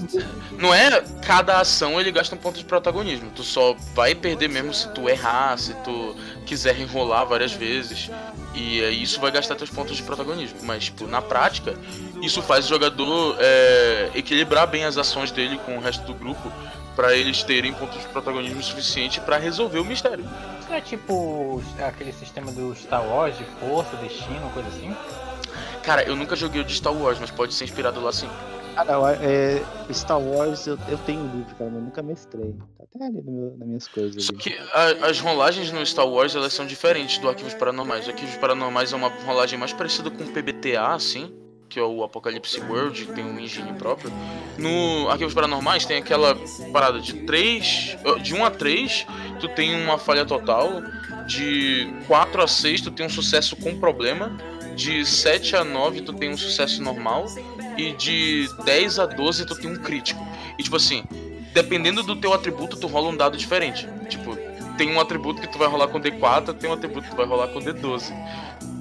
não 0.57 0.75
é 0.75 1.01
cada 1.25 1.59
ação 1.59 1.99
ele 1.99 2.11
gasta 2.11 2.35
um 2.35 2.37
ponto 2.37 2.57
de 2.57 2.65
protagonismo. 2.65 3.31
Tu 3.33 3.43
só 3.43 3.75
vai 3.93 4.13
perder 4.13 4.49
mesmo 4.49 4.73
se 4.73 4.89
tu 4.89 5.07
errar, 5.07 5.57
se 5.57 5.73
tu 5.75 6.15
quiser 6.49 6.79
enrolar 6.79 7.27
várias 7.27 7.53
vezes. 7.53 8.09
E 8.55 8.83
aí 8.83 9.03
isso 9.03 9.21
vai 9.21 9.29
gastar 9.29 9.55
teus 9.55 9.69
pontos 9.69 9.95
de 9.95 10.01
protagonismo. 10.01 10.57
Mas, 10.63 10.85
tipo, 10.85 11.05
na 11.05 11.21
prática, 11.21 11.75
isso 12.23 12.41
faz 12.41 12.65
o 12.65 12.69
jogador 12.69 13.37
é, 13.39 14.09
equilibrar 14.15 14.65
bem 14.65 14.83
as 14.83 14.97
ações 14.97 15.29
dele 15.31 15.59
com 15.63 15.77
o 15.77 15.79
resto 15.79 16.03
do 16.05 16.13
grupo 16.15 16.51
para 16.95 17.15
eles 17.15 17.43
terem 17.43 17.71
pontos 17.71 18.01
de 18.01 18.07
protagonismo 18.07 18.61
suficiente 18.63 19.21
para 19.21 19.37
resolver 19.37 19.79
o 19.79 19.85
mistério. 19.85 20.27
Isso 20.59 20.73
é 20.73 20.81
tipo 20.81 21.63
aquele 21.87 22.11
sistema 22.11 22.51
do 22.51 22.75
Star 22.75 23.07
Wars 23.07 23.37
de 23.37 23.45
força, 23.59 23.95
destino, 23.97 24.49
coisa 24.49 24.67
assim? 24.69 24.93
Cara, 25.83 26.03
eu 26.03 26.15
nunca 26.15 26.35
joguei 26.35 26.61
o 26.61 26.65
de 26.65 26.73
Star 26.73 26.93
Wars, 26.93 27.19
mas 27.19 27.29
pode 27.29 27.53
ser 27.53 27.63
inspirado 27.65 28.01
lá 28.01 28.11
sim. 28.11 28.29
Cara, 28.75 29.13
é, 29.21 29.61
Star 29.91 30.19
Wars 30.19 30.67
eu, 30.67 30.77
eu 30.87 30.97
tenho 30.99 31.21
um 31.21 31.37
livro, 31.37 31.55
cara, 31.55 31.69
mas 31.69 31.83
nunca 31.83 32.01
mestrei. 32.01 32.53
Tá 32.77 32.83
até 32.83 33.05
ali 33.05 33.21
meu, 33.21 33.55
nas 33.57 33.67
minhas 33.67 33.87
coisas. 33.87 34.23
Só 34.23 34.33
que 34.33 34.57
a, 34.73 35.07
as 35.07 35.19
rolagens 35.19 35.71
no 35.71 35.85
Star 35.85 36.07
Wars 36.07 36.35
elas 36.35 36.53
são 36.53 36.65
diferentes 36.65 37.17
do 37.17 37.27
Arquivos 37.27 37.53
Paranormais. 37.53 38.07
O 38.07 38.09
Arquivos 38.09 38.35
Paranormais 38.37 38.93
é 38.93 38.95
uma 38.95 39.09
rolagem 39.25 39.59
mais 39.59 39.73
parecida 39.73 40.09
com 40.09 40.23
o 40.23 40.27
PBTA, 40.27 40.93
assim 40.93 41.33
que 41.69 41.79
é 41.79 41.83
o 41.83 42.03
Apocalypse 42.03 42.59
World, 42.61 43.05
que 43.05 43.13
tem 43.13 43.23
um 43.23 43.39
engine 43.39 43.71
próprio. 43.73 44.11
No 44.57 45.07
Arquivos 45.07 45.33
Paranormais 45.33 45.85
tem 45.85 45.97
aquela 45.97 46.35
parada 46.73 46.99
de 46.99 47.13
3, 47.13 47.97
de 48.23 48.33
1 48.33 48.43
a 48.43 48.51
3, 48.51 49.05
tu 49.39 49.47
tem 49.49 49.75
uma 49.75 49.97
falha 49.99 50.25
total, 50.25 50.81
de 51.27 51.93
4 52.07 52.41
a 52.41 52.47
6 52.47 52.81
tu 52.81 52.91
tem 52.91 53.05
um 53.05 53.09
sucesso 53.09 53.55
com 53.55 53.79
problema, 53.79 54.35
de 54.75 55.05
7 55.05 55.55
a 55.57 55.63
9 55.63 56.01
tu 56.01 56.13
tem 56.13 56.29
um 56.31 56.37
sucesso 56.37 56.81
normal 56.81 57.25
e 57.79 57.93
de 57.93 58.49
10 58.65 58.99
a 58.99 59.05
12 59.05 59.45
tu 59.45 59.55
tem 59.55 59.71
um 59.71 59.77
crítico. 59.77 60.25
E 60.57 60.63
tipo 60.63 60.75
assim, 60.75 61.03
dependendo 61.53 62.03
do 62.03 62.15
teu 62.15 62.33
atributo 62.33 62.77
tu 62.77 62.87
rola 62.87 63.09
um 63.09 63.15
dado 63.15 63.37
diferente. 63.37 63.87
Tipo, 64.09 64.37
tem 64.77 64.91
um 64.91 64.99
atributo 64.99 65.41
que 65.41 65.47
tu 65.47 65.57
vai 65.57 65.67
rolar 65.67 65.87
com 65.87 65.99
D4, 65.99 66.53
tem 66.53 66.69
um 66.69 66.73
atributo 66.73 67.03
que 67.03 67.11
tu 67.11 67.17
vai 67.17 67.25
rolar 67.25 67.47
com 67.49 67.59
D12. 67.59 68.13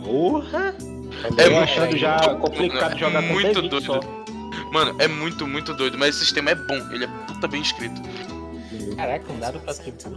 Porra! 0.05 0.75
É 1.37 1.47
eu 1.49 1.59
achando 1.59 1.97
já 1.97 2.35
complicado 2.37 2.95
é 2.95 2.99
jogar 2.99 3.23
muito 3.23 3.63
com 3.63 3.69
doido. 3.69 3.85
Só. 3.85 4.01
Mano, 4.73 4.95
é 5.01 5.09
muito, 5.09 5.47
muito 5.47 5.75
doido, 5.75 5.99
mas 5.99 6.11
esse 6.11 6.25
sistema 6.25 6.51
é 6.51 6.55
bom, 6.55 6.77
ele 6.93 7.05
é 7.05 7.09
puta 7.27 7.49
bem 7.49 7.63
escrito. 7.63 8.01
Caraca, 8.97 9.33
um 9.33 9.39
dado 9.39 9.61
pra 9.61 9.75
tributo. 9.75 10.17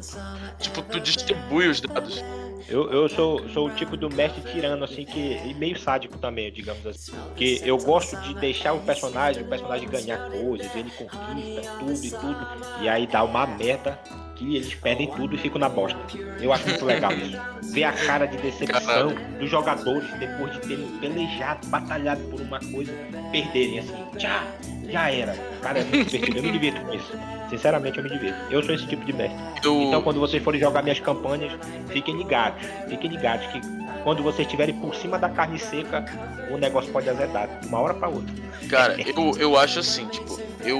Tipo, 0.59 0.81
tu 0.83 0.99
distribui 0.99 1.67
os 1.67 1.81
dados. 1.81 2.23
Eu, 2.67 2.89
eu 2.91 3.09
sou, 3.09 3.47
sou 3.49 3.67
o 3.67 3.71
tipo 3.71 3.95
do 3.97 4.09
mestre 4.09 4.41
tirano, 4.51 4.83
assim, 4.83 5.05
que. 5.05 5.39
E 5.45 5.53
meio 5.53 5.77
sádico 5.79 6.17
também, 6.17 6.51
digamos 6.51 6.85
assim. 6.85 7.13
Que 7.35 7.61
eu 7.63 7.77
gosto 7.77 8.15
de 8.21 8.33
deixar 8.35 8.73
o 8.73 8.79
personagem, 8.79 9.43
o 9.43 9.47
personagem 9.47 9.87
ganhar 9.87 10.29
coisas, 10.29 10.73
ele 10.75 10.91
conquista 10.91 11.61
tudo 11.79 12.05
e 12.05 12.11
tudo. 12.11 12.47
E 12.81 12.89
aí 12.89 13.07
dá 13.07 13.23
uma 13.23 13.45
merda 13.45 13.99
que 14.35 14.55
eles 14.55 14.73
perdem 14.73 15.07
tudo 15.07 15.35
e 15.35 15.37
ficam 15.37 15.59
na 15.59 15.69
bosta. 15.69 15.99
Eu 16.39 16.51
acho 16.51 16.67
muito 16.67 16.85
legal 16.85 17.11
isso. 17.13 17.37
Ver 17.73 17.83
a 17.83 17.93
cara 17.93 18.25
de 18.25 18.37
decepção 18.37 19.13
dos 19.39 19.49
jogadores 19.49 20.11
depois 20.17 20.53
de 20.53 20.59
terem 20.61 20.87
pelejado, 20.99 21.67
batalhado 21.67 22.21
por 22.23 22.41
uma 22.41 22.59
coisa, 22.59 22.91
perderem 23.31 23.79
assim. 23.79 23.93
Tchau, 24.17 24.43
já 24.89 25.11
era. 25.11 25.33
Cara, 25.61 25.79
é 25.79 25.83
muito 25.83 26.09
divertido. 26.09 26.37
Eu 26.37 26.43
me 26.43 26.51
divirto 26.51 26.81
com 26.81 26.93
isso. 26.93 27.40
Sinceramente, 27.51 27.97
eu 27.97 28.03
me 28.03 28.09
divirto. 28.09 28.39
Eu 28.49 28.63
sou 28.63 28.73
esse 28.73 28.87
tipo 28.87 29.03
de 29.03 29.11
mestre. 29.11 29.37
Eu... 29.63 29.81
Então, 29.83 30.01
quando 30.01 30.21
vocês 30.21 30.41
forem 30.41 30.59
jogar 30.59 30.81
minhas 30.81 31.01
campanhas, 31.01 31.51
fiquem 31.89 32.15
ligados. 32.17 32.65
Fiquem 32.87 33.09
ligados 33.09 33.45
que 33.47 33.59
quando 34.03 34.23
vocês 34.23 34.47
estiverem 34.47 34.73
por 34.79 34.95
cima 34.95 35.19
da 35.19 35.29
carne 35.29 35.59
seca, 35.59 36.05
o 36.49 36.57
negócio 36.57 36.91
pode 36.93 37.09
azedar 37.09 37.47
de 37.59 37.67
uma 37.67 37.79
hora 37.79 37.93
para 37.93 38.07
outra. 38.07 38.33
Cara, 38.69 38.95
eu, 38.99 39.37
eu 39.37 39.57
acho 39.57 39.79
assim, 39.79 40.07
tipo, 40.07 40.39
eu 40.63 40.79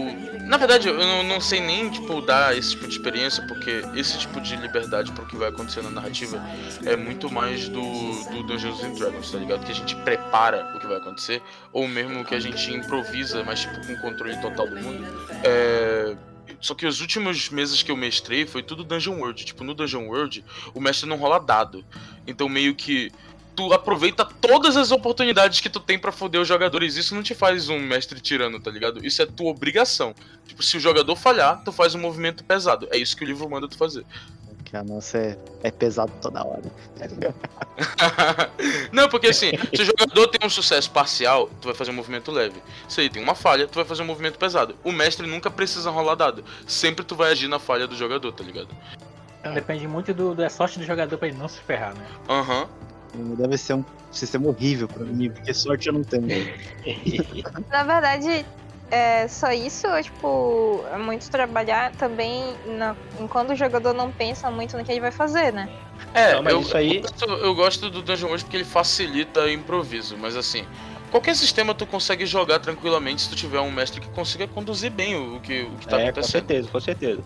na 0.52 0.58
verdade, 0.58 0.90
eu 0.90 0.98
não, 0.98 1.24
não, 1.24 1.40
sei 1.40 1.62
nem, 1.62 1.90
tipo, 1.90 2.20
dar 2.20 2.58
esse 2.58 2.72
tipo 2.72 2.86
de 2.86 2.94
experiência, 2.94 3.42
porque 3.48 3.84
esse 3.96 4.18
tipo 4.18 4.42
de 4.42 4.58
liberdade 4.58 5.10
pro 5.14 5.26
que 5.26 5.38
vai 5.38 5.48
acontecer 5.48 5.82
na 5.82 5.90
narrativa 5.90 6.44
é 6.86 6.98
muito 6.98 7.32
mais 7.32 7.70
do, 7.70 7.82
do 7.82 8.44
Dungeons 8.44 8.84
and 8.84 8.96
Dragons, 8.96 9.32
tá 9.32 9.38
ligado? 9.38 9.64
Que 9.64 9.72
a 9.72 9.76
gente 9.76 9.96
prepara 9.96 10.74
o 10.76 10.80
que 10.80 10.88
vai 10.88 10.98
acontecer, 10.98 11.42
ou 11.72 11.88
mesmo 11.88 12.26
que 12.26 12.36
a 12.36 12.40
gente 12.42 12.74
improvisa, 12.74 13.46
mas, 13.46 13.62
tipo, 13.62 13.88
com 13.88 13.96
controle 14.02 14.36
total 14.42 14.68
do 14.68 14.76
mundo. 14.76 15.08
É... 15.42 16.18
Só 16.60 16.74
que 16.74 16.86
os 16.86 17.02
últimos 17.02 17.50
meses 17.50 17.82
que 17.84 17.92
eu 17.92 17.98
mestrei 17.98 18.46
foi 18.46 18.64
tudo 18.64 18.84
Dungeon 18.84 19.18
World. 19.20 19.46
Tipo, 19.46 19.64
no 19.64 19.74
Dungeon 19.74 20.08
World, 20.08 20.44
o 20.74 20.82
mestre 20.82 21.08
não 21.08 21.18
rola 21.18 21.40
dado. 21.40 21.86
Então, 22.28 22.50
meio 22.50 22.76
que 22.76 23.12
tu 23.56 23.74
aproveita 23.74 24.26
todas 24.26 24.78
as 24.78 24.92
oportunidades 24.92 25.60
que 25.60 25.70
tu 25.70 25.80
tem 25.80 26.00
para 26.00 26.12
foder 26.12 26.42
os 26.42 26.48
jogadores. 26.48 26.96
Isso 26.96 27.14
não 27.14 27.24
te 27.24 27.36
faz 27.36 27.70
um 27.70 27.80
mestre 27.80 28.20
tirano, 28.20 28.60
tá 28.60 28.72
ligado? 28.72 29.06
Isso 29.06 29.22
é 29.22 29.26
tua 29.26 29.52
obrigação. 29.52 30.16
Tipo, 30.48 30.64
se 30.64 30.78
o 30.78 30.80
jogador 30.80 31.16
falhar, 31.16 31.64
tu 31.64 31.72
faz 31.72 31.96
um 31.96 32.00
movimento 32.00 32.44
pesado. 32.44 32.88
É 32.92 32.98
isso 32.98 33.16
que 33.16 33.24
o 33.24 33.28
livro 33.28 33.50
manda 33.50 33.68
tu 33.68 33.78
fazer. 33.78 34.06
Que 34.72 34.78
a 34.78 34.84
nossa 34.86 35.18
é, 35.18 35.38
é 35.64 35.70
pesado 35.70 36.14
toda 36.22 36.48
hora. 36.48 36.64
não, 38.94 39.10
porque 39.10 39.28
assim, 39.28 39.52
se 39.76 39.82
o 39.82 39.86
jogador 39.86 40.30
tem 40.30 40.48
um 40.48 40.50
sucesso 40.50 40.90
parcial, 40.92 41.50
tu 41.60 41.68
vai 41.68 41.76
fazer 41.76 41.92
um 41.92 41.94
movimento 41.94 42.32
leve. 42.32 42.64
Se 42.88 43.02
ele 43.02 43.10
tem 43.10 43.22
uma 43.22 43.36
falha, 43.36 43.68
tu 43.68 43.76
vai 43.76 43.84
fazer 43.84 44.02
um 44.02 44.06
movimento 44.06 44.40
pesado. 44.40 44.78
O 44.82 44.94
mestre 44.94 45.28
nunca 45.28 45.52
precisa 45.52 45.92
rolar 45.92 46.16
dado. 46.16 46.42
Sempre 46.66 47.04
tu 47.04 47.18
vai 47.18 47.34
agir 47.34 47.50
na 47.50 47.60
falha 47.60 47.86
do 47.86 47.98
jogador, 47.98 48.32
tá 48.32 48.46
ligado? 48.46 48.70
Então 49.42 49.54
depende 49.54 49.86
muito 49.90 50.14
do, 50.14 50.34
da 50.34 50.50
sorte 50.50 50.80
do 50.80 50.86
jogador 50.86 51.18
pra 51.18 51.28
ele 51.28 51.38
não 51.38 51.50
se 51.50 51.60
ferrar, 51.60 51.94
né? 51.94 52.08
Aham. 52.30 52.70
Uhum. 53.14 53.36
Deve 53.36 53.58
ser 53.58 53.74
um 53.74 53.84
sistema 54.10 54.48
horrível 54.48 54.88
pra 54.88 55.04
mim, 55.04 55.30
porque 55.32 55.54
sorte 55.54 55.90
eu 55.90 55.94
não 55.96 56.04
tenho. 56.04 56.24
Na 57.70 57.84
verdade, 57.84 58.46
é 58.92 59.28
só 59.28 59.52
isso, 59.52 59.88
tipo, 60.04 60.84
é 60.94 60.98
muito 60.98 61.32
trabalhar 61.32 61.92
também 61.94 62.54
na, 62.66 62.96
enquanto 63.20 63.52
o 63.52 63.56
jogador 63.56 63.94
não 63.94 64.12
pensa 64.12 64.52
muito 64.52 64.78
no 64.78 64.84
que 64.84 64.92
ele 64.92 65.00
vai 65.00 65.12
fazer, 65.12 65.54
né? 65.54 65.70
É, 66.14 66.42
não, 66.42 66.52
eu, 66.52 66.64
aí... 66.74 66.98
eu, 66.98 67.02
gosto, 67.02 67.26
eu 67.26 67.56
gosto 67.56 67.90
do 67.90 68.02
Dungeon 68.02 68.28
World 68.28 68.44
porque 68.44 68.58
ele 68.58 68.66
facilita 68.66 69.42
o 69.42 69.50
improviso, 69.50 70.18
mas 70.18 70.36
assim, 70.36 70.66
qualquer 71.10 71.36
sistema 71.36 71.74
tu 71.74 71.86
consegue 71.86 72.26
jogar 72.26 72.60
tranquilamente 72.60 73.22
se 73.22 73.30
tu 73.30 73.36
tiver 73.36 73.62
um 73.62 73.72
mestre 73.72 74.02
que 74.02 74.10
consiga 74.10 74.46
conduzir 74.46 74.92
bem 74.92 75.16
o, 75.16 75.40
que, 75.40 75.62
o 75.62 75.78
que 75.78 75.88
tá 75.88 76.00
é, 76.00 76.10
acontecendo. 76.10 76.42
Com 76.42 76.48
certeza, 76.48 76.70
com 76.70 76.80
certeza. 76.80 77.22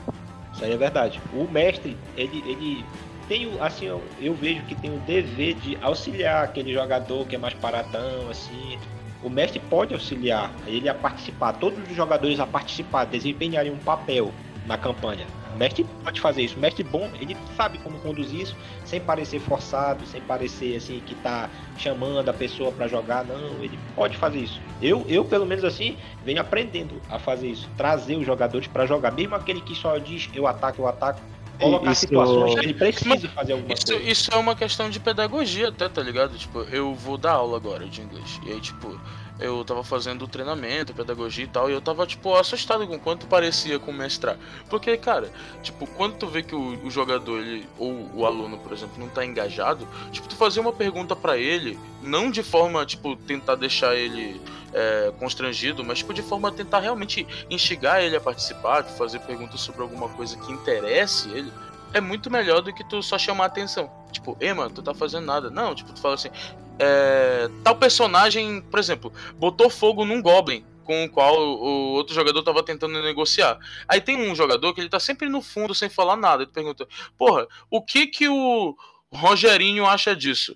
Isso 0.54 0.64
aí 0.64 0.72
é 0.72 0.78
verdade. 0.78 1.20
O 1.34 1.50
mestre, 1.52 1.98
ele, 2.16 2.44
ele 2.48 2.86
tem 3.28 3.60
assim, 3.60 3.86
eu, 3.86 4.04
eu, 4.22 4.34
vejo 4.36 4.62
que 4.64 4.76
tem 4.76 4.96
o 4.96 5.00
dever 5.00 5.56
de 5.56 5.78
auxiliar 5.82 6.44
aquele 6.44 6.72
jogador 6.72 7.26
que 7.26 7.36
é 7.36 7.40
mais 7.40 7.54
paradão, 7.56 8.30
assim. 8.30 8.78
O 9.24 9.30
mestre 9.30 9.60
pode 9.60 9.94
auxiliar 9.94 10.52
ele 10.68 10.88
a 10.88 10.94
participar, 10.94 11.54
todos 11.54 11.80
os 11.90 11.96
jogadores 11.96 12.40
a 12.40 12.46
participar, 12.46 13.06
desempenharem 13.06 13.72
um 13.72 13.78
papel 13.78 14.32
na 14.66 14.78
campanha. 14.78 15.26
O 15.54 15.58
mestre 15.58 15.86
pode 16.04 16.20
fazer 16.20 16.44
isso. 16.44 16.58
O 16.58 16.60
mestre 16.60 16.84
bom, 16.84 17.10
ele 17.20 17.38
sabe 17.56 17.78
como 17.78 17.98
conduzir 18.00 18.42
isso 18.42 18.56
sem 18.84 19.00
parecer 19.00 19.40
forçado, 19.40 20.06
sem 20.06 20.22
parecer 20.22 20.76
assim 20.76 21.02
que 21.06 21.16
tá 21.16 21.50
chamando 21.78 22.28
a 22.28 22.34
pessoa 22.34 22.74
para 22.74 22.88
jogar. 22.88 23.24
Não, 23.24 23.64
ele 23.64 23.80
pode 23.96 24.18
fazer 24.18 24.40
isso. 24.40 24.60
Eu, 24.82 25.06
eu 25.08 25.24
pelo 25.24 25.46
menos 25.46 25.64
assim, 25.64 25.98
venho 26.26 26.42
aprendendo 26.42 27.02
a 27.10 27.18
fazer 27.18 27.48
isso, 27.48 27.70
trazer 27.78 28.18
os 28.18 28.26
jogadores 28.26 28.68
para 28.68 28.86
jogar, 28.86 29.12
mesmo 29.12 29.34
aquele 29.34 29.62
que 29.62 29.74
só 29.74 29.98
diz 29.98 30.30
eu 30.34 30.46
ataco, 30.46 30.82
eu 30.82 30.88
ataco 30.88 31.22
colocar 31.56 31.92
isso... 31.92 32.02
situações 32.02 32.54
que 32.56 32.66
ele 32.66 32.74
precisa 32.74 33.28
fazer 33.30 33.54
alguma 33.54 33.74
isso, 33.74 33.86
coisa. 33.88 34.04
Isso 34.04 34.32
é 34.34 34.38
uma 34.38 34.56
questão 34.56 34.90
de 34.90 35.00
pedagogia 35.00 35.70
até, 35.70 35.90
tá 35.90 36.02
ligado? 36.02 36.38
Tipo, 36.38 36.62
eu 36.72 36.94
vou 36.94 37.18
dar 37.18 37.34
aula 37.34 37.58
agora 37.58 37.86
de 37.86 38.02
inglês. 38.02 38.40
E 38.46 38.52
aí, 38.52 38.62
tipo, 38.62 39.00
eu 39.40 39.64
tava 39.66 39.84
fazendo 39.84 40.28
treinamento, 40.28 40.94
pedagogia 40.94 41.44
e 41.44 41.48
tal, 41.48 41.70
e 41.70 41.74
eu 41.74 41.82
tava, 41.82 42.06
tipo, 42.08 42.34
assustado 42.36 42.88
com 42.88 42.98
quanto 42.98 43.28
parecia 43.28 43.78
com 43.78 43.92
mestrar. 43.92 44.38
Porque, 44.70 44.96
cara, 44.98 45.30
tipo, 45.62 45.86
quando 45.88 46.16
tu 46.16 46.28
vê 46.28 46.42
que 46.42 46.56
o, 46.56 46.86
o, 46.86 46.90
jogador, 46.90 47.40
ele, 47.40 47.68
ou 47.78 48.10
o 48.14 48.26
aluno, 48.26 48.58
por 48.58 48.72
exemplo, 48.72 48.96
não 48.98 49.10
tá 49.10 49.26
engajado, 49.26 49.88
tipo, 50.12 50.28
tu 50.28 50.36
fazer 50.36 50.62
uma 50.62 50.72
pergunta 50.72 51.16
para 51.16 51.38
ele, 51.38 51.78
não 52.02 52.32
de 52.32 52.44
forma, 52.44 52.86
tipo, 52.86 53.16
tentar 53.16 53.56
deixar 53.56 53.96
ele 53.96 54.42
é, 54.76 55.14
constrangido, 55.18 55.86
mas, 55.86 56.00
tipo, 56.00 56.14
de 56.14 56.22
forma 56.22 56.50
a 56.50 56.52
tentar 56.52 56.80
realmente 56.80 57.26
instigar 57.50 58.02
ele 58.02 58.18
a 58.18 58.22
participar, 58.22 58.84
fazer 58.84 59.20
perguntas 59.20 59.62
sobre 59.62 59.82
alguma 59.82 60.10
coisa 60.10 60.38
que 60.38 60.52
interesse 60.52 61.30
ele, 61.30 61.52
é 61.94 62.02
muito 62.02 62.30
melhor 62.30 62.62
do 62.62 62.74
que 62.74 62.84
tu 62.84 63.02
só 63.02 63.18
chamar 63.18 63.46
atenção. 63.46 63.90
Tipo, 64.12 64.36
ei, 64.42 64.54
mano, 64.54 64.72
tu 64.72 64.84
tá 64.84 64.94
fazendo 64.94 65.26
nada. 65.26 65.50
Não, 65.50 65.74
tipo, 65.74 65.94
tu 65.94 66.02
fala 66.02 66.16
assim, 66.16 66.30
é, 66.78 67.50
tal 67.64 67.78
personagem, 67.78 68.62
por 68.62 68.78
exemplo, 68.78 69.14
botou 69.38 69.70
fogo 69.70 70.04
num 70.04 70.22
Goblin 70.22 70.66
com 70.84 71.06
o 71.06 71.10
qual 71.10 71.40
o 71.40 71.94
outro 71.94 72.14
jogador 72.14 72.44
tava 72.44 72.62
tentando 72.62 73.02
negociar. 73.02 73.58
Aí 73.88 74.02
tem 74.02 74.30
um 74.30 74.36
jogador 74.36 74.74
que 74.74 74.82
ele 74.82 74.90
tá 74.90 75.00
sempre 75.00 75.30
no 75.30 75.42
fundo 75.42 75.74
sem 75.74 75.90
falar 75.90 76.18
nada. 76.18 76.44
Ele 76.44 76.52
pergunta: 76.52 76.86
Porra, 77.18 77.48
o 77.70 77.82
que 77.82 78.08
que 78.08 78.28
o 78.28 78.76
Rogerinho 79.12 79.86
acha 79.86 80.14
disso? 80.14 80.56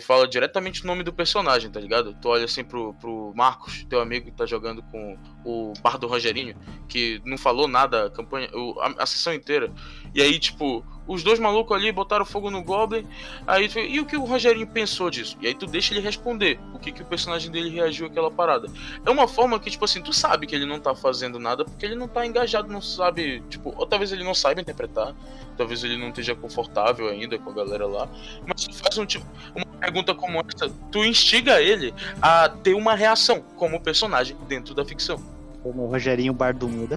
Fala 0.00 0.28
diretamente 0.28 0.82
o 0.84 0.86
nome 0.86 1.02
do 1.02 1.12
personagem, 1.12 1.70
tá 1.70 1.80
ligado? 1.80 2.14
Tu 2.20 2.28
olha 2.28 2.44
assim 2.44 2.62
pro, 2.62 2.94
pro 2.94 3.32
Marcos, 3.34 3.84
teu 3.84 4.00
amigo 4.00 4.26
que 4.26 4.32
tá 4.32 4.44
jogando 4.44 4.82
com 4.82 5.16
o 5.44 5.72
Bardo 5.82 6.06
Rogerinho, 6.06 6.54
que 6.88 7.20
não 7.24 7.38
falou 7.38 7.66
nada 7.66 8.06
a 8.06 8.10
campanha, 8.10 8.48
a, 8.80 9.02
a 9.02 9.06
sessão 9.06 9.32
inteira. 9.32 9.72
E 10.14 10.22
aí, 10.22 10.38
tipo, 10.38 10.84
os 11.10 11.24
dois 11.24 11.40
malucos 11.40 11.76
ali 11.76 11.90
botaram 11.90 12.24
fogo 12.24 12.50
no 12.50 12.62
Goblin. 12.62 13.04
Aí 13.44 13.68
tu, 13.68 13.80
e 13.80 13.98
o 13.98 14.06
que 14.06 14.16
o 14.16 14.24
Rogerinho 14.24 14.66
pensou 14.66 15.10
disso? 15.10 15.36
E 15.40 15.46
aí 15.48 15.54
tu 15.54 15.66
deixa 15.66 15.92
ele 15.92 16.00
responder 16.00 16.60
o 16.72 16.78
que, 16.78 16.92
que 16.92 17.02
o 17.02 17.04
personagem 17.04 17.50
dele 17.50 17.68
reagiu 17.68 18.06
àquela 18.06 18.30
parada. 18.30 18.68
É 19.04 19.10
uma 19.10 19.26
forma 19.26 19.58
que, 19.58 19.68
tipo 19.68 19.84
assim, 19.84 20.00
tu 20.00 20.12
sabe 20.12 20.46
que 20.46 20.54
ele 20.54 20.66
não 20.66 20.78
tá 20.78 20.94
fazendo 20.94 21.38
nada 21.40 21.64
porque 21.64 21.84
ele 21.84 21.96
não 21.96 22.06
tá 22.06 22.24
engajado, 22.24 22.72
não 22.72 22.80
sabe, 22.80 23.42
tipo, 23.48 23.74
ou 23.76 23.86
talvez 23.86 24.12
ele 24.12 24.22
não 24.22 24.34
saiba 24.34 24.60
interpretar, 24.60 25.12
talvez 25.56 25.82
ele 25.82 25.96
não 25.96 26.10
esteja 26.10 26.34
confortável 26.36 27.08
ainda 27.08 27.36
com 27.40 27.50
a 27.50 27.54
galera 27.54 27.88
lá. 27.88 28.08
Mas 28.46 28.68
tu 28.68 28.74
faz 28.76 28.96
um 28.96 29.04
tipo, 29.04 29.26
uma 29.52 29.66
pergunta 29.80 30.14
como 30.14 30.40
essa, 30.40 30.72
tu 30.92 31.04
instiga 31.04 31.60
ele 31.60 31.92
a 32.22 32.48
ter 32.48 32.74
uma 32.74 32.94
reação 32.94 33.42
como 33.56 33.80
personagem 33.80 34.36
dentro 34.46 34.76
da 34.76 34.84
ficção. 34.84 35.20
Como 35.60 35.82
o 35.82 35.86
Rogerinho 35.88 36.32
Bar 36.32 36.56
do 36.56 36.68
Mundo 36.68 36.94
é 36.94 36.96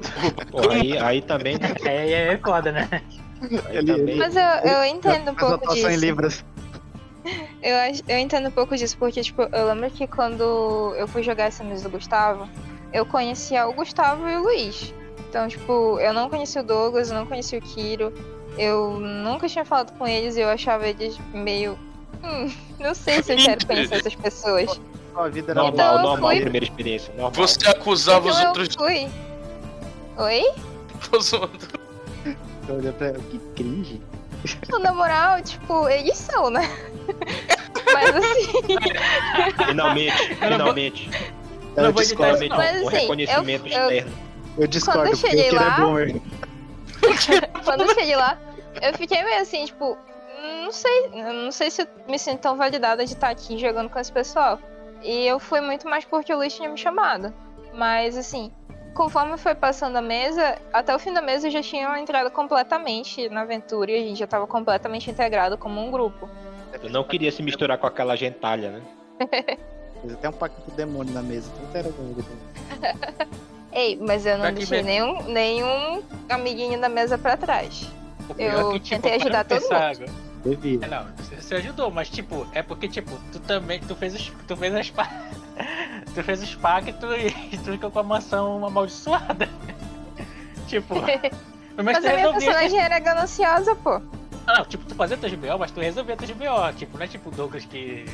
Pô, 0.50 0.70
aí, 0.70 0.98
aí 0.98 1.22
também. 1.22 1.56
É, 1.84 2.32
é 2.34 2.38
foda, 2.38 2.72
né? 2.72 2.88
Ele, 3.70 4.16
Mas 4.16 4.36
eu, 4.36 4.42
eu 4.42 4.84
entendo 4.84 5.30
um 5.30 5.34
pouco 5.34 5.72
disso. 5.72 5.88
Em 5.88 5.96
livros. 5.96 6.44
Eu, 7.62 7.76
eu 8.08 8.18
entendo 8.18 8.48
um 8.48 8.50
pouco 8.50 8.74
disso, 8.74 8.96
porque, 8.96 9.20
tipo, 9.22 9.42
eu 9.42 9.66
lembro 9.66 9.90
que 9.90 10.06
quando 10.06 10.94
eu 10.96 11.06
fui 11.06 11.22
jogar 11.22 11.44
essa 11.44 11.62
mesa 11.62 11.86
do 11.86 11.90
Gustavo, 11.90 12.48
eu 12.94 13.04
conhecia 13.04 13.68
o 13.68 13.74
Gustavo 13.74 14.26
e 14.26 14.36
o 14.36 14.42
Luiz. 14.44 14.94
Então, 15.28 15.46
tipo, 15.46 16.00
eu 16.00 16.14
não 16.14 16.30
conhecia 16.30 16.62
o 16.62 16.64
Douglas, 16.64 17.10
eu 17.10 17.16
não 17.16 17.26
conhecia 17.26 17.58
o 17.58 17.62
Kiro. 17.62 18.12
Eu 18.56 18.98
nunca 18.98 19.48
tinha 19.48 19.66
falado 19.66 19.96
com 19.96 20.06
eles 20.06 20.36
e 20.36 20.40
eu 20.40 20.48
achava 20.48 20.88
eles 20.88 21.18
meio. 21.32 21.78
Hum, 22.24 22.50
não 22.78 22.94
sei 22.94 23.22
se 23.22 23.34
eu 23.34 23.36
quero 23.36 23.66
conhecer 23.66 23.96
essas 23.96 24.14
pessoas. 24.14 24.80
A 25.14 25.28
vida 25.28 25.54
normal, 25.54 25.72
então, 25.72 26.02
normal, 26.02 26.30
fui... 26.30 26.40
primeira 26.40 26.64
experiência. 26.64 27.12
Normal. 27.14 27.32
Você 27.32 27.68
acusava 27.68 28.28
então 28.28 28.40
os 28.40 28.46
outros. 28.46 28.76
Eu 28.76 28.82
fui. 28.82 29.10
Oi? 30.20 30.42
Os 31.16 31.32
outros 31.32 31.80
eu 32.70 32.76
olhei 32.76 32.92
pra 32.92 33.08
ela, 33.08 33.18
que 33.18 33.38
cringe. 33.56 34.00
Na 34.80 34.92
moral, 34.92 35.42
tipo, 35.42 35.88
eles 35.88 36.16
são, 36.16 36.50
né? 36.50 36.62
Mas 37.92 38.16
assim. 38.16 38.52
Finalmente, 39.66 40.34
finalmente. 40.36 41.10
Eu, 41.76 41.84
eu 41.84 41.92
discordo. 41.92 42.48
Mas, 42.48 42.76
assim, 42.76 42.84
o 42.84 42.88
reconhecimento 42.88 43.66
eu, 43.66 43.90
externo. 43.90 44.12
Eu, 44.56 44.66
discordo, 44.66 45.00
quando 45.00 45.10
eu 45.10 45.16
cheguei 45.16 45.50
lá, 45.50 45.76
quando 47.64 47.80
eu 47.82 47.94
cheguei 47.94 48.16
lá, 48.16 48.38
eu 48.80 48.94
fiquei 48.94 49.22
meio 49.22 49.40
assim, 49.40 49.64
tipo, 49.64 49.98
não 50.62 50.72
sei, 50.72 51.08
não 51.08 51.52
sei 51.52 51.70
se 51.70 51.82
eu 51.82 51.88
me 52.08 52.18
sinto 52.18 52.40
tão 52.40 52.56
validada 52.56 53.04
de 53.04 53.12
estar 53.12 53.30
aqui 53.30 53.58
jogando 53.58 53.90
com 53.90 53.98
esse 53.98 54.12
pessoal. 54.12 54.58
E 55.02 55.26
eu 55.26 55.38
fui 55.38 55.60
muito 55.60 55.88
mais 55.88 56.04
porque 56.04 56.32
o 56.32 56.36
Luiz 56.36 56.54
tinha 56.54 56.68
me 56.68 56.78
chamado. 56.78 57.34
Mas 57.74 58.16
assim, 58.16 58.52
conforme 58.94 59.36
foi 59.36 59.54
passando 59.54 59.96
a 59.96 60.02
mesa, 60.02 60.58
até 60.72 60.94
o 60.94 60.98
fim 60.98 61.12
da 61.12 61.22
mesa 61.22 61.50
já 61.50 61.62
tinham 61.62 61.96
entrado 61.96 62.30
completamente 62.30 63.28
na 63.28 63.42
aventura 63.42 63.90
e 63.90 63.96
a 63.96 64.00
gente 64.00 64.18
já 64.18 64.24
estava 64.24 64.46
completamente 64.46 65.10
integrado 65.10 65.56
como 65.56 65.80
um 65.80 65.90
grupo. 65.90 66.28
Eu 66.82 66.90
não 66.90 67.04
queria 67.04 67.32
se 67.32 67.42
misturar 67.42 67.78
com 67.78 67.86
aquela 67.86 68.16
gentalha, 68.16 68.70
né? 68.70 68.82
Fez 70.00 70.14
até 70.14 70.28
um 70.28 70.32
pacto 70.32 70.70
o 70.70 70.74
demônio 70.74 71.12
na 71.12 71.22
mesa, 71.22 71.50
tudo 71.50 71.76
era 71.76 71.88
Ei, 73.72 73.96
mas 74.00 74.26
eu 74.26 74.38
não 74.38 74.52
deixei 74.52 74.82
nenhum, 74.82 75.22
nenhum 75.24 76.02
amiguinho 76.28 76.80
da 76.80 76.88
mesa 76.88 77.16
pra 77.16 77.36
trás. 77.36 77.88
Eu 78.38 78.72
que, 78.72 78.80
tipo, 78.80 79.02
tentei 79.02 79.14
ajudar 79.14 79.44
todo 79.44 79.60
mundo. 79.60 80.29
É, 80.44 80.88
não, 80.88 81.06
você 81.38 81.56
ajudou, 81.56 81.90
mas 81.90 82.08
tipo, 82.08 82.46
é 82.52 82.62
porque 82.62 82.88
tipo, 82.88 83.18
tu 83.30 83.38
também 83.40 83.78
tu 83.80 83.94
fez 83.94 84.32
tu 84.48 84.56
fez 84.56 84.74
as 84.74 84.90
tu 86.14 86.22
fez 86.22 86.42
os 86.42 86.54
pactos 86.54 87.10
e 87.52 87.58
tu 87.58 87.72
ficou 87.72 87.90
com 87.90 87.98
a 87.98 88.02
maçã 88.02 88.38
amaldiçoada. 88.38 89.48
tipo. 90.66 90.94
Mas, 91.76 91.84
mas 91.84 92.04
a 92.04 92.14
minha 92.14 92.32
personagem 92.32 92.78
era 92.78 92.98
gananciosa, 92.98 93.74
pô. 93.76 94.00
Ah, 94.46 94.58
não, 94.58 94.64
tipo, 94.64 94.84
tu 94.84 94.94
fazia 94.94 95.16
teus 95.16 95.34
BO, 95.34 95.58
mas 95.58 95.70
tu 95.70 95.80
resolvia 95.80 96.16
teus 96.16 96.30
BO. 96.30 96.72
Tipo, 96.76 96.96
não 96.96 97.04
é 97.04 97.08
tipo 97.08 97.28
o 97.28 97.32
Douglas 97.32 97.64
que 97.66 98.06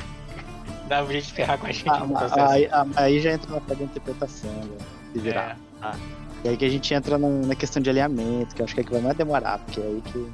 dava 0.89 1.09
um 1.09 1.13
jeito 1.13 1.27
de 1.27 1.33
ferrar 1.33 1.59
com 1.59 1.67
a 1.67 1.73
gente. 1.73 1.89
Ah, 1.89 2.51
aí, 2.51 2.69
aí, 2.97 3.21
já 3.21 3.33
entra 3.33 3.53
na 3.53 3.61
parte 3.61 3.79
da 3.79 3.85
interpretação, 3.85 4.51
né? 4.51 4.77
se 5.13 5.19
virar. 5.19 5.51
É. 5.51 5.57
Ah. 5.83 5.95
E 6.45 6.49
aí 6.49 6.57
que 6.57 6.65
a 6.65 6.69
gente 6.69 6.93
entra 6.93 7.19
na, 7.19 7.29
na, 7.29 7.55
questão 7.55 7.83
de 7.83 7.91
alinhamento, 7.91 8.55
que 8.55 8.63
eu 8.63 8.65
acho 8.65 8.75
que 8.75 8.81
é 8.81 8.85
que 8.85 8.93
vai 8.93 9.01
mais 9.01 9.17
demorar, 9.17 9.59
porque 9.59 9.81
é 9.81 9.85
aí 9.85 10.03
que. 10.05 10.33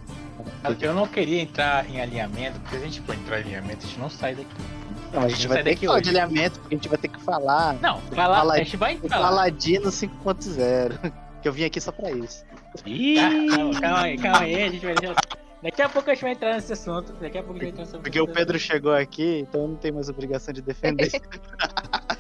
Eu 0.81 0.95
não 0.95 1.07
queria 1.07 1.41
entrar 1.41 1.89
em 1.89 2.01
alinhamento, 2.01 2.59
porque 2.61 2.77
se 2.77 2.83
a 2.83 2.87
gente 2.87 3.01
for 3.03 3.15
entrar 3.15 3.39
em 3.39 3.43
alinhamento, 3.43 3.85
a 3.85 3.89
gente 3.89 3.99
não 3.99 4.11
sai 4.11 4.35
daqui. 4.35 4.51
Não, 5.13 5.23
a 5.23 5.29
gente 5.29 5.47
vai 5.47 5.63
ter 5.63 5.77
que 5.77 5.87
falar 5.87 6.01
de 6.01 6.09
alinhamento, 6.09 6.61
porque 6.61 6.75
a 6.75 6.79
gente 6.79 6.89
vai 6.89 6.99
ter 6.99 7.09
que 7.09 7.21
falar. 7.21 7.75
Não, 7.81 8.01
falar, 8.01 8.39
falar 8.39 8.55
a 8.55 8.59
gente 8.59 8.77
vai 8.77 8.97
falar. 8.97 9.29
Paladino 9.29 9.89
5.0. 9.89 11.13
Que 11.43 11.49
eu 11.49 11.53
vim 11.53 11.65
aqui 11.65 11.81
só 11.81 11.91
pra 11.91 12.09
isso. 12.13 12.45
Ih, 12.87 13.17
calma, 13.51 13.75
calma 13.81 14.01
aí, 14.03 14.17
calma 14.17 14.39
aí, 14.43 14.63
a 14.63 14.71
gente 14.71 14.87
vai 14.87 14.95
deixar. 14.95 15.17
Daqui 15.61 15.83
a 15.83 15.89
pouco 15.89 16.11
a 16.11 16.15
gente 16.15 16.23
vai 16.23 16.33
entrar 16.33 16.55
nesse 16.55 16.73
assunto. 16.73 17.13
Daqui 17.15 17.39
a 17.39 17.43
pouco 17.43 17.61
a 17.61 17.65
gente 17.65 17.75
vai 17.75 17.85
entrar 17.85 18.01
Porque 18.01 18.21
o 18.21 18.29
Pedro 18.29 18.59
chegou 18.59 18.93
aqui, 18.93 19.41
então 19.41 19.67
não 19.67 19.77
tem 19.77 19.91
mais 19.91 20.09
obrigação 20.09 20.55
de 20.55 20.63
defender. 20.63 21.11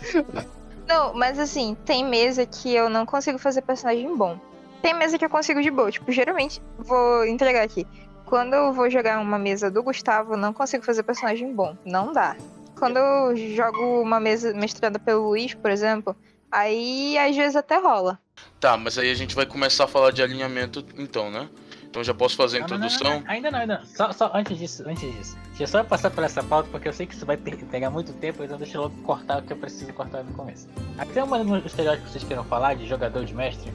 não, 0.86 1.14
mas 1.14 1.38
assim, 1.38 1.76
tem 1.84 2.04
mesa 2.04 2.44
que 2.44 2.74
eu 2.74 2.88
não 2.88 3.06
consigo 3.06 3.38
fazer 3.38 3.62
personagem 3.62 4.16
bom. 4.16 4.38
Tem 4.80 4.92
mesa 4.92 5.16
que 5.16 5.24
eu 5.24 5.30
consigo 5.30 5.62
de 5.62 5.70
boa. 5.70 5.90
Tipo, 5.90 6.10
geralmente, 6.10 6.60
vou 6.78 7.24
entregar 7.24 7.62
aqui. 7.62 7.86
Quando 8.32 8.54
eu 8.54 8.72
vou 8.72 8.88
jogar 8.88 9.20
uma 9.20 9.38
mesa 9.38 9.70
do 9.70 9.82
Gustavo, 9.82 10.38
não 10.38 10.54
consigo 10.54 10.82
fazer 10.82 11.02
personagem 11.02 11.54
bom. 11.54 11.76
Não 11.84 12.14
dá 12.14 12.34
quando 12.78 12.96
eu 12.96 13.36
jogo 13.54 14.00
uma 14.00 14.18
mesa 14.18 14.54
mestrada 14.54 14.98
pelo 14.98 15.28
Luiz, 15.28 15.52
por 15.52 15.70
exemplo, 15.70 16.16
aí 16.50 17.18
às 17.18 17.36
vezes 17.36 17.56
até 17.56 17.76
rola. 17.76 18.18
Tá, 18.58 18.74
mas 18.74 18.96
aí 18.96 19.10
a 19.10 19.14
gente 19.14 19.34
vai 19.34 19.44
começar 19.44 19.84
a 19.84 19.86
falar 19.86 20.12
de 20.12 20.22
alinhamento 20.22 20.82
então, 20.96 21.30
né? 21.30 21.46
Então 21.84 22.02
já 22.02 22.14
posso 22.14 22.34
fazer 22.34 22.56
a 22.56 22.60
introdução? 22.62 23.08
Não, 23.08 23.20
não, 23.20 23.30
ainda 23.30 23.50
não, 23.50 23.58
ainda 23.58 23.78
não. 23.80 23.84
Só, 23.84 24.10
só 24.12 24.30
antes 24.32 24.56
disso, 24.56 24.82
antes 24.88 25.14
disso. 25.14 25.36
Deixa 25.48 25.64
eu 25.64 25.66
só 25.66 25.84
passar 25.84 26.10
por 26.10 26.24
essa 26.24 26.42
pauta, 26.42 26.70
porque 26.72 26.88
eu 26.88 26.92
sei 26.94 27.06
que 27.06 27.14
isso 27.14 27.26
vai 27.26 27.36
pegar 27.36 27.90
muito 27.90 28.14
tempo, 28.14 28.42
então 28.42 28.56
deixa 28.56 28.78
eu 28.78 28.84
logo 28.84 28.96
cortar 29.02 29.40
o 29.40 29.42
que 29.42 29.52
eu 29.52 29.58
preciso 29.58 29.92
cortar 29.92 30.24
no 30.24 30.32
começo. 30.32 30.66
Aqui 30.96 31.12
tem 31.12 31.22
uma 31.22 31.58
estereótipo 31.58 32.06
que 32.06 32.12
vocês 32.12 32.24
queiram 32.24 32.44
falar 32.44 32.74
de 32.76 32.88
jogador 32.88 33.26
de 33.26 33.34
mestre? 33.34 33.70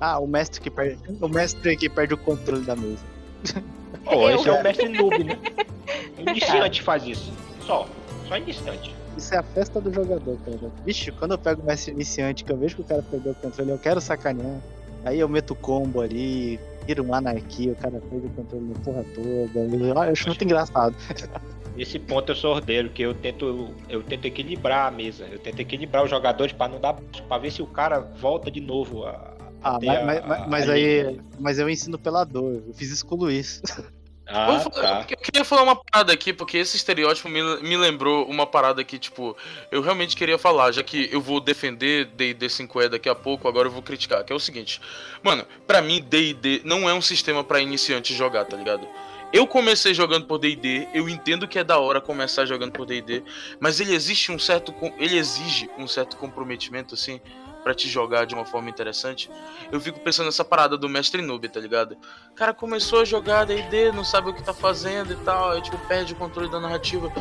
Ah, 0.00 0.18
o 0.18 0.26
mestre 0.26 0.60
que 0.60 0.70
perde. 0.70 0.98
O 1.20 1.28
mestre 1.28 1.76
que 1.76 1.88
perde 1.88 2.14
o 2.14 2.18
controle 2.18 2.64
da 2.64 2.76
mesa. 2.76 3.02
Pô, 4.04 4.30
esse 4.30 4.48
é 4.48 4.52
o 4.52 4.62
mestre 4.62 4.88
noob, 4.88 5.24
né? 5.24 5.38
Iniciante 6.18 6.82
faz 6.82 7.04
isso. 7.04 7.32
Só. 7.64 7.88
Só 8.26 8.36
iniciante. 8.36 8.94
Isso 9.16 9.34
é 9.34 9.38
a 9.38 9.42
festa 9.42 9.80
do 9.80 9.92
jogador, 9.92 10.38
cara. 10.44 10.72
Vixe, 10.84 11.10
quando 11.10 11.32
eu 11.32 11.38
pego 11.38 11.62
o 11.62 11.66
mestre 11.66 11.92
iniciante, 11.92 12.44
que 12.44 12.52
eu 12.52 12.56
vejo 12.56 12.76
que 12.76 12.82
o 12.82 12.84
cara 12.84 13.02
perdeu 13.02 13.32
o 13.32 13.34
controle, 13.34 13.70
eu 13.70 13.78
quero 13.78 14.00
sacanear. 14.00 14.60
Aí 15.04 15.18
eu 15.18 15.28
meto 15.28 15.54
combo 15.54 16.00
ali, 16.00 16.60
tiro 16.86 17.04
um 17.04 17.14
anarquia, 17.14 17.72
o 17.72 17.76
cara 17.76 18.00
perde 18.10 18.26
o 18.26 18.30
controle 18.30 18.64
na 18.66 18.74
porra 18.80 19.04
toda. 19.14 19.60
Eu 19.60 19.98
acho 19.98 20.28
muito 20.28 20.44
engraçado. 20.44 20.94
Nesse 21.76 21.98
ponto 21.98 22.32
eu 22.32 22.36
sou 22.36 22.54
ordeiro, 22.54 22.90
que 22.90 23.02
eu 23.02 23.14
tento, 23.14 23.70
eu 23.88 24.02
tento 24.02 24.24
equilibrar 24.24 24.88
a 24.88 24.90
mesa. 24.90 25.26
Eu 25.30 25.38
tento 25.38 25.60
equilibrar 25.60 26.04
os 26.04 26.10
jogadores 26.10 26.52
para 26.52 26.72
não 26.72 26.80
dar 26.80 26.94
para 27.28 27.38
ver 27.38 27.52
se 27.52 27.62
o 27.62 27.66
cara 27.66 28.00
volta 28.00 28.50
de 28.50 28.60
novo 28.60 29.04
a, 29.04 29.32
ah, 29.62 29.78
mas, 29.82 29.98
a, 29.98 30.04
mas, 30.26 30.48
mas 30.48 30.68
aí, 30.68 31.20
mas 31.38 31.58
eu 31.58 31.68
ensino 31.68 31.98
pela 31.98 32.24
dor. 32.24 32.62
Eu 32.66 32.74
fiz 32.74 32.90
isso 32.90 33.06
com 33.06 33.14
o 33.14 33.18
Luiz. 33.18 33.62
Ah, 34.30 34.62
tá. 34.70 35.06
Eu 35.08 35.16
queria 35.16 35.42
falar 35.42 35.62
uma 35.62 35.74
parada 35.74 36.12
aqui, 36.12 36.34
porque 36.34 36.58
esse 36.58 36.76
estereótipo 36.76 37.30
me, 37.30 37.42
me 37.62 37.76
lembrou 37.78 38.28
uma 38.28 38.46
parada 38.46 38.84
que, 38.84 38.98
tipo, 38.98 39.34
eu 39.72 39.80
realmente 39.80 40.14
queria 40.14 40.36
falar, 40.36 40.70
já 40.70 40.82
que 40.82 41.08
eu 41.10 41.18
vou 41.18 41.40
defender 41.40 42.04
D&D 42.14 42.46
5e 42.46 42.88
daqui 42.90 43.08
a 43.08 43.14
pouco, 43.14 43.48
agora 43.48 43.68
eu 43.68 43.72
vou 43.72 43.80
criticar, 43.80 44.22
que 44.24 44.32
é 44.32 44.36
o 44.36 44.38
seguinte. 44.38 44.82
Mano, 45.22 45.46
pra 45.66 45.80
mim, 45.80 46.04
D&D 46.06 46.60
não 46.62 46.86
é 46.88 46.92
um 46.92 47.00
sistema 47.00 47.42
para 47.42 47.60
iniciante 47.60 48.14
jogar, 48.14 48.44
tá 48.44 48.54
ligado? 48.54 48.86
Eu 49.32 49.46
comecei 49.46 49.94
jogando 49.94 50.26
por 50.26 50.38
D&D, 50.38 50.88
eu 50.92 51.08
entendo 51.08 51.48
que 51.48 51.58
é 51.58 51.64
da 51.64 51.78
hora 51.78 51.98
começar 51.98 52.44
jogando 52.44 52.72
por 52.72 52.84
D&D, 52.84 53.22
mas 53.58 53.80
ele 53.80 53.94
existe 53.94 54.30
um 54.30 54.38
certo 54.38 54.74
ele 54.98 55.18
exige 55.18 55.70
um 55.78 55.86
certo 55.86 56.16
comprometimento 56.16 56.94
assim 56.94 57.20
para 57.68 57.74
te 57.74 57.86
jogar 57.86 58.24
de 58.24 58.34
uma 58.34 58.46
forma 58.46 58.70
interessante, 58.70 59.30
eu 59.70 59.78
fico 59.78 60.00
pensando 60.00 60.24
nessa 60.24 60.42
parada 60.42 60.74
do 60.78 60.88
mestre 60.88 61.20
noob, 61.20 61.46
tá 61.50 61.60
ligado? 61.60 61.98
Cara 62.34 62.54
começou 62.54 63.02
a 63.02 63.04
jogar 63.04 63.44
D&D, 63.44 63.92
não 63.92 64.02
sabe 64.02 64.30
o 64.30 64.32
que 64.32 64.42
tá 64.42 64.54
fazendo 64.54 65.12
e 65.12 65.16
tal, 65.16 65.50
aí, 65.50 65.60
tipo, 65.60 65.76
perde 65.86 66.14
o 66.14 66.16
controle 66.16 66.50
da 66.50 66.58
narrativa. 66.58 67.12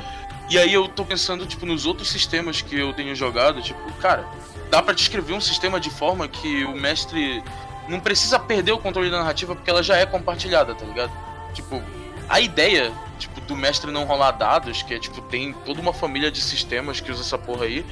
E 0.49 0.57
aí 0.57 0.73
eu 0.73 0.87
tô 0.87 1.03
pensando, 1.03 1.45
tipo, 1.45 1.65
nos 1.65 1.85
outros 1.85 2.07
sistemas 2.07 2.61
que 2.61 2.79
eu 2.79 2.93
tenho 2.93 3.13
jogado, 3.13 3.61
tipo, 3.61 3.77
cara, 3.95 4.25
dá 4.71 4.81
para 4.81 4.93
descrever 4.93 5.33
um 5.33 5.41
sistema 5.41 5.81
de 5.81 5.89
forma 5.89 6.29
que 6.29 6.63
o 6.63 6.77
mestre 6.77 7.43
não 7.89 7.99
precisa 7.99 8.39
perder 8.39 8.71
o 8.71 8.77
controle 8.77 9.11
da 9.11 9.17
narrativa 9.17 9.53
porque 9.53 9.69
ela 9.69 9.83
já 9.83 9.97
é 9.97 10.05
compartilhada, 10.05 10.73
tá 10.73 10.85
ligado? 10.85 11.11
Tipo, 11.53 11.83
a 12.29 12.39
ideia, 12.39 12.93
tipo, 13.19 13.41
do 13.41 13.53
mestre 13.53 13.91
não 13.91 14.05
rolar 14.05 14.31
dados, 14.31 14.81
que 14.81 14.93
é, 14.93 14.99
tipo, 14.99 15.21
tem 15.23 15.51
toda 15.65 15.81
uma 15.81 15.91
família 15.91 16.31
de 16.31 16.39
sistemas 16.39 17.01
que 17.01 17.11
usa 17.11 17.21
essa 17.21 17.37
porra 17.37 17.65
aí, 17.65 17.85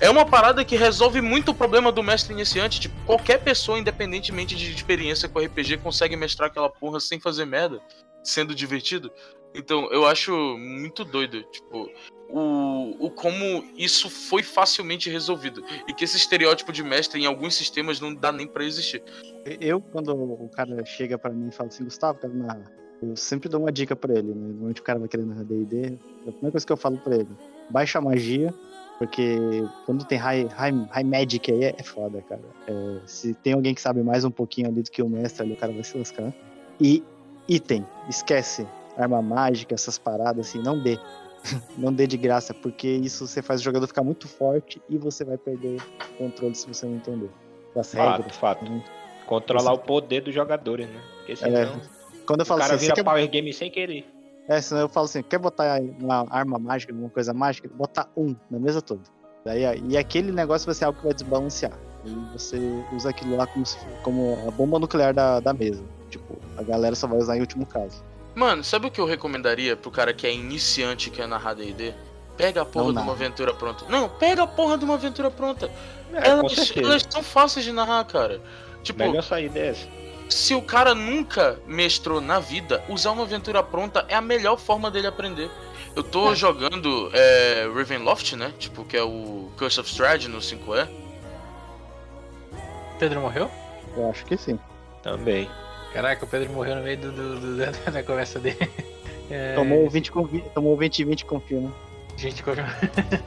é 0.00 0.10
uma 0.10 0.26
parada 0.26 0.64
que 0.64 0.76
resolve 0.76 1.20
muito 1.20 1.50
o 1.50 1.54
problema 1.54 1.90
do 1.90 2.02
mestre 2.02 2.32
iniciante. 2.32 2.80
Tipo, 2.80 2.94
qualquer 3.04 3.42
pessoa, 3.42 3.78
independentemente 3.78 4.54
de 4.54 4.70
experiência 4.70 5.28
com 5.28 5.40
RPG, 5.40 5.78
consegue 5.78 6.16
mestrar 6.16 6.50
aquela 6.50 6.68
porra 6.68 7.00
sem 7.00 7.18
fazer 7.18 7.44
merda, 7.46 7.80
sendo 8.22 8.54
divertido. 8.54 9.10
Então, 9.54 9.90
eu 9.90 10.06
acho 10.06 10.32
muito 10.58 11.02
doido, 11.02 11.42
tipo, 11.44 11.90
o, 12.28 13.06
o 13.06 13.10
como 13.10 13.64
isso 13.74 14.10
foi 14.10 14.42
facilmente 14.42 15.08
resolvido. 15.08 15.64
E 15.88 15.94
que 15.94 16.04
esse 16.04 16.16
estereótipo 16.16 16.72
de 16.72 16.82
mestre 16.82 17.22
em 17.22 17.26
alguns 17.26 17.54
sistemas 17.54 17.98
não 17.98 18.14
dá 18.14 18.30
nem 18.30 18.46
para 18.46 18.64
existir. 18.64 19.02
Eu, 19.60 19.80
quando 19.80 20.14
o 20.14 20.48
cara 20.50 20.84
chega 20.84 21.16
para 21.16 21.32
mim 21.32 21.48
e 21.48 21.52
fala 21.52 21.68
assim, 21.68 21.84
Gustavo, 21.84 22.18
quero 22.18 22.34
narrar, 22.34 22.70
eu 23.02 23.16
sempre 23.16 23.48
dou 23.48 23.60
uma 23.60 23.72
dica 23.72 23.96
para 23.96 24.12
ele, 24.14 24.34
né? 24.34 24.46
Normalmente 24.48 24.80
o 24.80 24.84
cara 24.84 24.98
vai 24.98 25.08
querer 25.08 25.24
narrar 25.24 25.44
D&D, 25.44 25.98
a 26.26 26.32
primeira 26.32 26.50
coisa 26.50 26.66
que 26.66 26.72
eu 26.72 26.76
falo 26.76 26.98
para 26.98 27.16
ele, 27.16 27.28
baixa 27.70 27.98
a 27.98 28.02
magia, 28.02 28.52
porque 28.98 29.38
quando 29.84 30.04
tem 30.04 30.18
high, 30.18 30.46
high, 30.46 30.72
high 30.90 31.04
magic 31.04 31.52
aí 31.52 31.64
é, 31.64 31.82
foda, 31.82 32.22
cara. 32.22 32.40
É, 32.66 32.98
se 33.06 33.34
tem 33.34 33.52
alguém 33.52 33.74
que 33.74 33.80
sabe 33.80 34.02
mais 34.02 34.24
um 34.24 34.30
pouquinho 34.30 34.68
ali 34.68 34.82
do 34.82 34.90
que 34.90 35.02
o 35.02 35.08
mestre 35.08 35.42
ali, 35.42 35.52
o 35.52 35.56
cara 35.56 35.72
vai 35.72 35.84
se 35.84 35.96
lascar. 35.98 36.32
E 36.80 37.02
item, 37.48 37.86
esquece. 38.08 38.66
Arma 38.96 39.20
mágica, 39.20 39.74
essas 39.74 39.98
paradas 39.98 40.48
assim, 40.48 40.62
não 40.62 40.82
dê. 40.82 40.98
não 41.76 41.92
dê 41.92 42.06
de 42.06 42.16
graça, 42.16 42.54
porque 42.54 42.88
isso 42.88 43.26
você 43.26 43.42
faz 43.42 43.60
o 43.60 43.64
jogador 43.64 43.86
ficar 43.86 44.02
muito 44.02 44.26
forte 44.26 44.80
e 44.88 44.96
você 44.96 45.24
vai 45.24 45.36
perder 45.36 45.80
controle 46.16 46.54
se 46.54 46.66
você 46.66 46.86
não 46.86 46.96
entender. 46.96 47.30
Das 47.74 47.92
fato, 47.94 48.16
regras. 48.16 48.36
Fato. 48.36 48.64
Né? 48.64 48.82
Controlar 49.26 49.74
o 49.74 49.78
poder 49.78 50.22
dos 50.22 50.34
jogadores, 50.34 50.88
né? 50.88 51.00
Porque 51.18 51.32
é, 51.32 51.36
senão. 51.36 51.60
É, 51.60 51.80
quando 52.26 52.40
eu 52.40 52.46
falo 52.46 52.60
o 52.60 52.62
cara 52.62 52.76
assim, 52.76 52.86
vira 52.86 53.04
power 53.04 53.28
game 53.28 53.52
sem 53.52 53.70
querer. 53.70 54.15
É, 54.48 54.60
senão 54.60 54.82
eu 54.82 54.88
falo 54.88 55.06
assim, 55.06 55.22
quer 55.22 55.38
botar 55.38 55.80
uma 56.00 56.26
arma 56.30 56.58
mágica, 56.58 56.92
alguma 56.92 57.10
coisa 57.10 57.34
mágica, 57.34 57.68
botar 57.74 58.08
um 58.16 58.34
na 58.50 58.58
mesa 58.58 58.80
toda. 58.80 59.02
Daí, 59.44 59.62
e 59.88 59.96
aquele 59.96 60.32
negócio 60.32 60.66
vai 60.66 60.74
ser 60.74 60.84
algo 60.84 60.98
que 60.98 61.04
vai 61.04 61.14
desbalancear. 61.14 61.72
E 62.04 62.10
você 62.32 62.58
usa 62.92 63.10
aquilo 63.10 63.36
lá 63.36 63.46
como, 63.46 63.64
como 64.02 64.38
a 64.46 64.50
bomba 64.50 64.78
nuclear 64.78 65.12
da, 65.12 65.40
da 65.40 65.52
mesa. 65.52 65.82
Tipo, 66.10 66.38
a 66.56 66.62
galera 66.62 66.94
só 66.94 67.06
vai 67.06 67.18
usar 67.18 67.36
em 67.36 67.40
último 67.40 67.66
caso. 67.66 68.04
Mano, 68.34 68.62
sabe 68.62 68.86
o 68.86 68.90
que 68.90 69.00
eu 69.00 69.06
recomendaria 69.06 69.76
pro 69.76 69.90
cara 69.90 70.12
que 70.12 70.26
é 70.26 70.32
iniciante 70.32 71.10
que 71.10 71.16
quer 71.16 71.26
narrar 71.26 71.54
D&D? 71.54 71.94
Pega 72.36 72.62
a 72.62 72.64
porra 72.64 72.92
de 72.92 72.98
uma 72.98 73.12
aventura 73.12 73.54
pronta. 73.54 73.86
Não, 73.88 74.08
pega 74.08 74.42
a 74.42 74.46
porra 74.46 74.76
de 74.76 74.84
uma 74.84 74.94
aventura 74.94 75.30
pronta. 75.30 75.70
É, 76.12 76.28
elas, 76.28 76.72
elas 76.76 77.06
são 77.08 77.22
fáceis 77.22 77.64
de 77.64 77.72
narrar, 77.72 78.04
cara. 78.04 78.40
Tipo, 78.82 78.98
Melhor 79.00 79.22
sair 79.22 79.48
dessa 79.48 79.88
se 80.28 80.54
o 80.54 80.62
cara 80.62 80.94
nunca 80.94 81.58
mestrou 81.66 82.20
na 82.20 82.38
vida, 82.40 82.84
usar 82.88 83.12
uma 83.12 83.22
aventura 83.22 83.62
pronta 83.62 84.04
é 84.08 84.14
a 84.14 84.20
melhor 84.20 84.58
forma 84.58 84.90
dele 84.90 85.06
aprender. 85.06 85.50
Eu 85.94 86.02
tô 86.02 86.32
é. 86.32 86.34
jogando 86.34 87.10
é, 87.14 87.68
Ravenloft, 87.74 88.34
né? 88.34 88.52
Tipo, 88.58 88.84
que 88.84 88.96
é 88.96 89.02
o 89.02 89.50
Curse 89.56 89.80
of 89.80 89.88
Strahd 89.88 90.28
no 90.28 90.38
5E. 90.38 90.88
Pedro 92.98 93.20
morreu? 93.20 93.50
Eu 93.96 94.10
acho 94.10 94.24
que 94.26 94.36
sim. 94.36 94.58
Também. 95.02 95.48
Caraca, 95.92 96.24
o 96.24 96.28
Pedro 96.28 96.52
morreu 96.52 96.76
no 96.76 96.82
meio 96.82 96.98
do, 96.98 97.12
do, 97.12 97.40
do 97.40 97.56
da 97.90 98.02
conversa 98.02 98.38
dele. 98.38 98.70
É... 99.30 99.54
Tomou 99.54 99.88
20 99.88 100.12
tomou 100.54 100.76
20 100.76 100.98
e 100.98 101.04
20 101.04 101.24
confirma. 101.24 101.72
Gente, 102.16 102.42
confirma. 102.42 102.68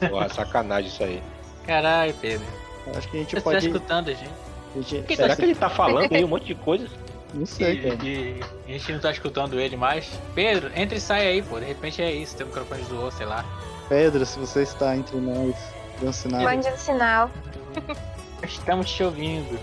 Pô, 0.08 0.28
sacanagem 0.34 0.88
isso 0.88 1.02
aí. 1.02 1.22
Caralho, 1.66 2.14
Pedro. 2.20 2.46
Eu 2.86 2.98
acho 2.98 3.08
que 3.08 3.16
a 3.16 3.20
gente 3.20 3.34
Você 3.34 3.40
pode. 3.40 3.60
Tá 3.60 3.66
escutando 3.66 4.08
a 4.08 4.12
gente? 4.12 4.49
Gente, 4.76 5.16
Será 5.16 5.34
que 5.34 5.42
ele 5.42 5.54
tá 5.54 5.68
falando 5.68 6.12
aí 6.12 6.24
um 6.24 6.28
monte 6.28 6.46
de 6.46 6.54
coisa? 6.54 6.86
Não 7.34 7.46
sei, 7.46 7.74
e, 7.74 7.82
cara. 7.82 8.04
E 8.04 8.40
a 8.68 8.72
gente 8.72 8.92
não 8.92 9.00
tá 9.00 9.10
escutando 9.10 9.60
ele 9.60 9.76
mais. 9.76 10.08
Pedro, 10.34 10.70
entra 10.74 10.96
e 10.96 11.00
sai 11.00 11.26
aí, 11.26 11.42
pô. 11.42 11.58
De 11.58 11.66
repente 11.66 12.02
é 12.02 12.10
isso, 12.12 12.36
tem 12.36 12.44
um 12.44 12.48
microfone 12.48 12.82
zoou, 12.84 13.10
sei 13.10 13.26
lá. 13.26 13.44
Pedro, 13.88 14.24
se 14.24 14.38
você 14.38 14.62
está 14.62 14.96
entre 14.96 15.16
nós, 15.16 15.54
dê 16.00 16.06
um 16.06 16.12
sinal. 16.12 16.42
Mande 16.42 16.68
um 16.68 16.76
sinal. 16.76 17.30
Estamos 18.42 18.90
te 18.90 19.02
ouvindo. 19.02 19.58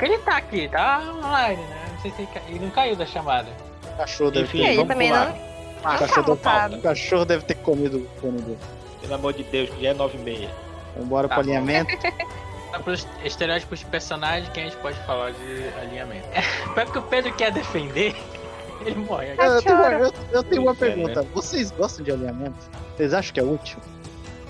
Ele 0.00 0.18
tá 0.18 0.36
aqui, 0.36 0.68
tá 0.68 1.00
online, 1.16 1.62
né? 1.62 1.86
Não 1.92 2.00
sei 2.02 2.10
se 2.12 2.22
ele, 2.22 2.28
ele 2.48 2.58
não 2.60 2.70
caiu 2.70 2.96
da 2.96 3.06
chamada. 3.06 3.48
O 3.82 3.96
cachorro 3.96 4.30
deve 4.30 4.46
Enfim, 4.46 4.76
ter. 4.76 4.86
Também 4.86 5.10
não. 5.10 5.34
Ah, 5.82 5.94
o, 5.94 5.98
cachorro 5.98 6.36
deve... 6.36 6.76
o 6.76 6.82
cachorro 6.82 7.24
deve 7.24 7.44
ter 7.44 7.54
comido 7.56 7.98
o 7.98 8.20
fone 8.20 8.40
dele. 8.42 8.58
Pelo 9.00 9.14
amor 9.14 9.32
de 9.32 9.44
Deus, 9.44 9.70
que 9.70 9.82
já 9.82 9.90
é 9.90 9.94
9 9.94 10.18
e 10.18 10.20
meia. 10.20 10.50
Vambora 10.96 11.28
tá 11.28 11.34
pro 11.34 11.44
alinhamento. 11.44 11.96
Pelos 12.84 13.06
estereótipos 13.24 13.80
de 13.80 13.86
personagem 13.86 14.50
que 14.52 14.60
a 14.60 14.64
gente 14.64 14.76
pode 14.78 14.98
falar 15.06 15.32
de 15.32 15.68
alinhamento. 15.80 16.26
É, 16.32 16.42
porque 16.84 16.98
o 16.98 17.02
Pedro 17.02 17.32
quer 17.34 17.52
defender, 17.52 18.14
ele 18.84 18.96
morre. 18.96 19.34
Eu, 19.36 19.44
eu, 19.44 19.62
tenho, 19.62 19.76
uma, 19.76 19.92
eu, 19.92 20.12
eu 20.32 20.42
tenho 20.42 20.62
uma 20.62 20.74
pergunta. 20.74 21.22
Vocês 21.34 21.70
gostam 21.70 22.04
de 22.04 22.12
alinhamento? 22.12 22.56
Vocês 22.96 23.12
acham 23.12 23.34
que 23.34 23.40
é 23.40 23.44
útil? 23.44 23.78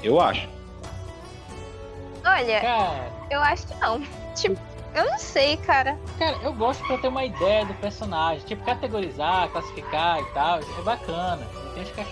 Eu 0.02 0.20
acho. 0.20 0.48
Olha, 2.24 2.60
cara, 2.60 3.12
eu 3.30 3.40
acho 3.40 3.66
que 3.66 3.74
não. 3.80 4.02
Tipo, 4.34 4.60
eu 4.96 5.04
não 5.04 5.18
sei, 5.18 5.56
cara. 5.58 5.98
Cara, 6.18 6.36
eu 6.42 6.52
gosto 6.52 6.84
pra 6.86 6.98
ter 6.98 7.08
uma 7.08 7.24
ideia 7.24 7.64
do 7.64 7.74
personagem. 7.74 8.44
Tipo, 8.46 8.64
categorizar, 8.64 9.48
classificar 9.50 10.20
e 10.20 10.24
tal. 10.32 10.60
É 10.60 10.82
bacana. 10.82 11.46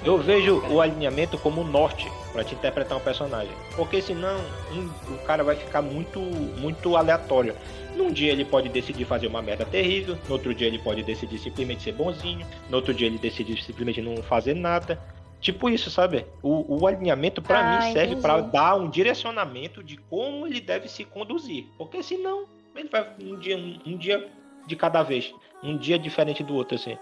Eu 0.05 0.19
vejo 0.19 0.63
o 0.69 0.81
alinhamento 0.81 1.39
como 1.39 1.63
um 1.63 1.65
norte 1.65 2.11
para 2.33 2.45
te 2.45 2.55
interpretar 2.55 2.99
um 2.99 3.01
personagem. 3.01 3.53
Porque 3.75 4.03
senão 4.03 4.39
um, 4.73 5.15
o 5.15 5.19
cara 5.25 5.43
vai 5.43 5.57
ficar 5.57 5.81
muito, 5.81 6.21
muito 6.21 6.97
aleatório. 6.97 7.57
Num 7.97 8.13
dia 8.13 8.33
ele 8.33 8.45
pode 8.45 8.69
decidir 8.69 9.07
fazer 9.07 9.27
uma 9.27 9.41
merda 9.41 9.65
terrível, 9.65 10.19
no 10.29 10.33
outro 10.33 10.55
dia 10.55 10.67
ele 10.67 10.79
pode 10.79 11.03
decidir 11.03 11.39
simplesmente 11.39 11.83
ser 11.83 11.93
bonzinho, 11.93 12.47
no 12.69 12.77
outro 12.77 12.93
dia 12.93 13.07
ele 13.07 13.19
decide 13.19 13.63
simplesmente 13.63 14.03
não 14.03 14.17
fazer 14.23 14.55
nada. 14.55 15.01
Tipo 15.41 15.71
isso, 15.71 15.91
sabe? 15.91 16.27
O, 16.43 16.81
o 16.81 16.87
alinhamento 16.87 17.41
para 17.41 17.61
ah, 17.61 17.87
mim 17.87 17.93
serve 17.93 18.17
para 18.17 18.41
dar 18.41 18.77
um 18.77 18.89
direcionamento 18.89 19.83
de 19.83 19.97
como 19.97 20.47
ele 20.47 20.61
deve 20.61 20.89
se 20.89 21.05
conduzir. 21.05 21.67
Porque 21.79 22.03
senão 22.03 22.47
ele 22.75 22.89
vai 22.89 23.09
um 23.21 23.39
dia, 23.39 23.57
um, 23.57 23.79
um 23.87 23.97
dia 23.97 24.31
de 24.67 24.77
cada 24.77 25.03
vez, 25.03 25.33
um 25.63 25.77
dia 25.77 25.99
diferente 25.99 26.43
do 26.43 26.55
outro 26.55 26.77
assim. 26.77 26.97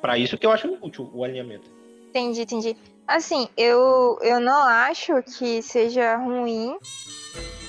Para 0.00 0.18
isso 0.18 0.36
que 0.36 0.46
eu 0.46 0.50
acho 0.50 0.76
útil 0.80 1.10
o 1.12 1.24
alinhamento. 1.24 1.70
Entendi, 2.08 2.42
entendi. 2.42 2.76
Assim, 3.06 3.48
eu, 3.56 4.18
eu 4.20 4.40
não 4.40 4.62
acho 4.64 5.22
que 5.22 5.62
seja 5.62 6.16
ruim 6.16 6.76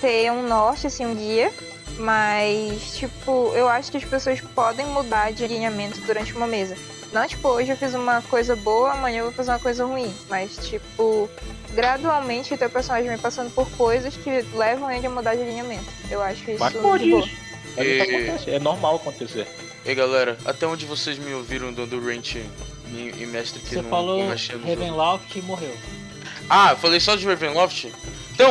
ter 0.01 0.31
um 0.31 0.47
norte 0.47 0.87
assim 0.87 1.05
um 1.05 1.15
dia, 1.15 1.51
mas 1.97 2.97
tipo, 2.97 3.51
eu 3.55 3.67
acho 3.67 3.91
que 3.91 3.97
as 3.97 4.05
pessoas 4.05 4.41
podem 4.41 4.85
mudar 4.87 5.31
de 5.31 5.43
alinhamento 5.43 6.01
durante 6.01 6.35
uma 6.35 6.47
mesa. 6.47 6.75
Não 7.13 7.27
tipo, 7.27 7.47
hoje 7.47 7.71
eu 7.71 7.77
fiz 7.77 7.93
uma 7.93 8.23
coisa 8.23 8.55
boa, 8.55 8.93
amanhã 8.93 9.19
eu 9.19 9.25
vou 9.25 9.33
fazer 9.33 9.51
uma 9.51 9.59
coisa 9.59 9.85
ruim, 9.85 10.11
mas 10.27 10.57
tipo, 10.67 11.29
gradualmente 11.73 12.55
o 12.55 12.57
teu 12.57 12.69
personagem 12.69 13.07
vai 13.07 13.19
passando 13.19 13.53
por 13.53 13.69
coisas 13.71 14.17
que 14.17 14.41
levam 14.55 14.89
ele 14.89 15.05
a 15.05 15.09
mudar 15.11 15.35
de 15.35 15.43
alinhamento. 15.43 15.85
Eu 16.09 16.23
acho 16.23 16.49
isso 16.49 16.59
mas 16.59 16.73
pode 16.73 17.03
de 17.03 17.11
boa. 17.11 17.23
Isso. 17.23 18.49
É, 18.49 18.55
é 18.55 18.59
normal 18.59 18.95
acontecer. 18.95 19.47
Ei 19.85 19.93
galera, 19.93 20.37
até 20.43 20.65
onde 20.65 20.87
vocês 20.87 21.19
me 21.19 21.33
ouviram 21.33 21.71
dando 21.71 22.03
rant 22.03 22.35
e, 22.35 22.45
e 23.19 23.25
mestre 23.27 23.59
que 23.59 23.69
Você 23.69 23.81
não, 23.81 23.89
falou 23.89 24.27
mexia 24.27 24.57
no 24.57 24.67
Ravenloft 24.67 25.37
e 25.37 25.41
morreu. 25.43 25.75
Ah, 26.49 26.75
falei 26.75 26.99
só 26.99 27.15
de 27.15 27.27
Ravenloft? 27.27 27.91
Então, 28.33 28.49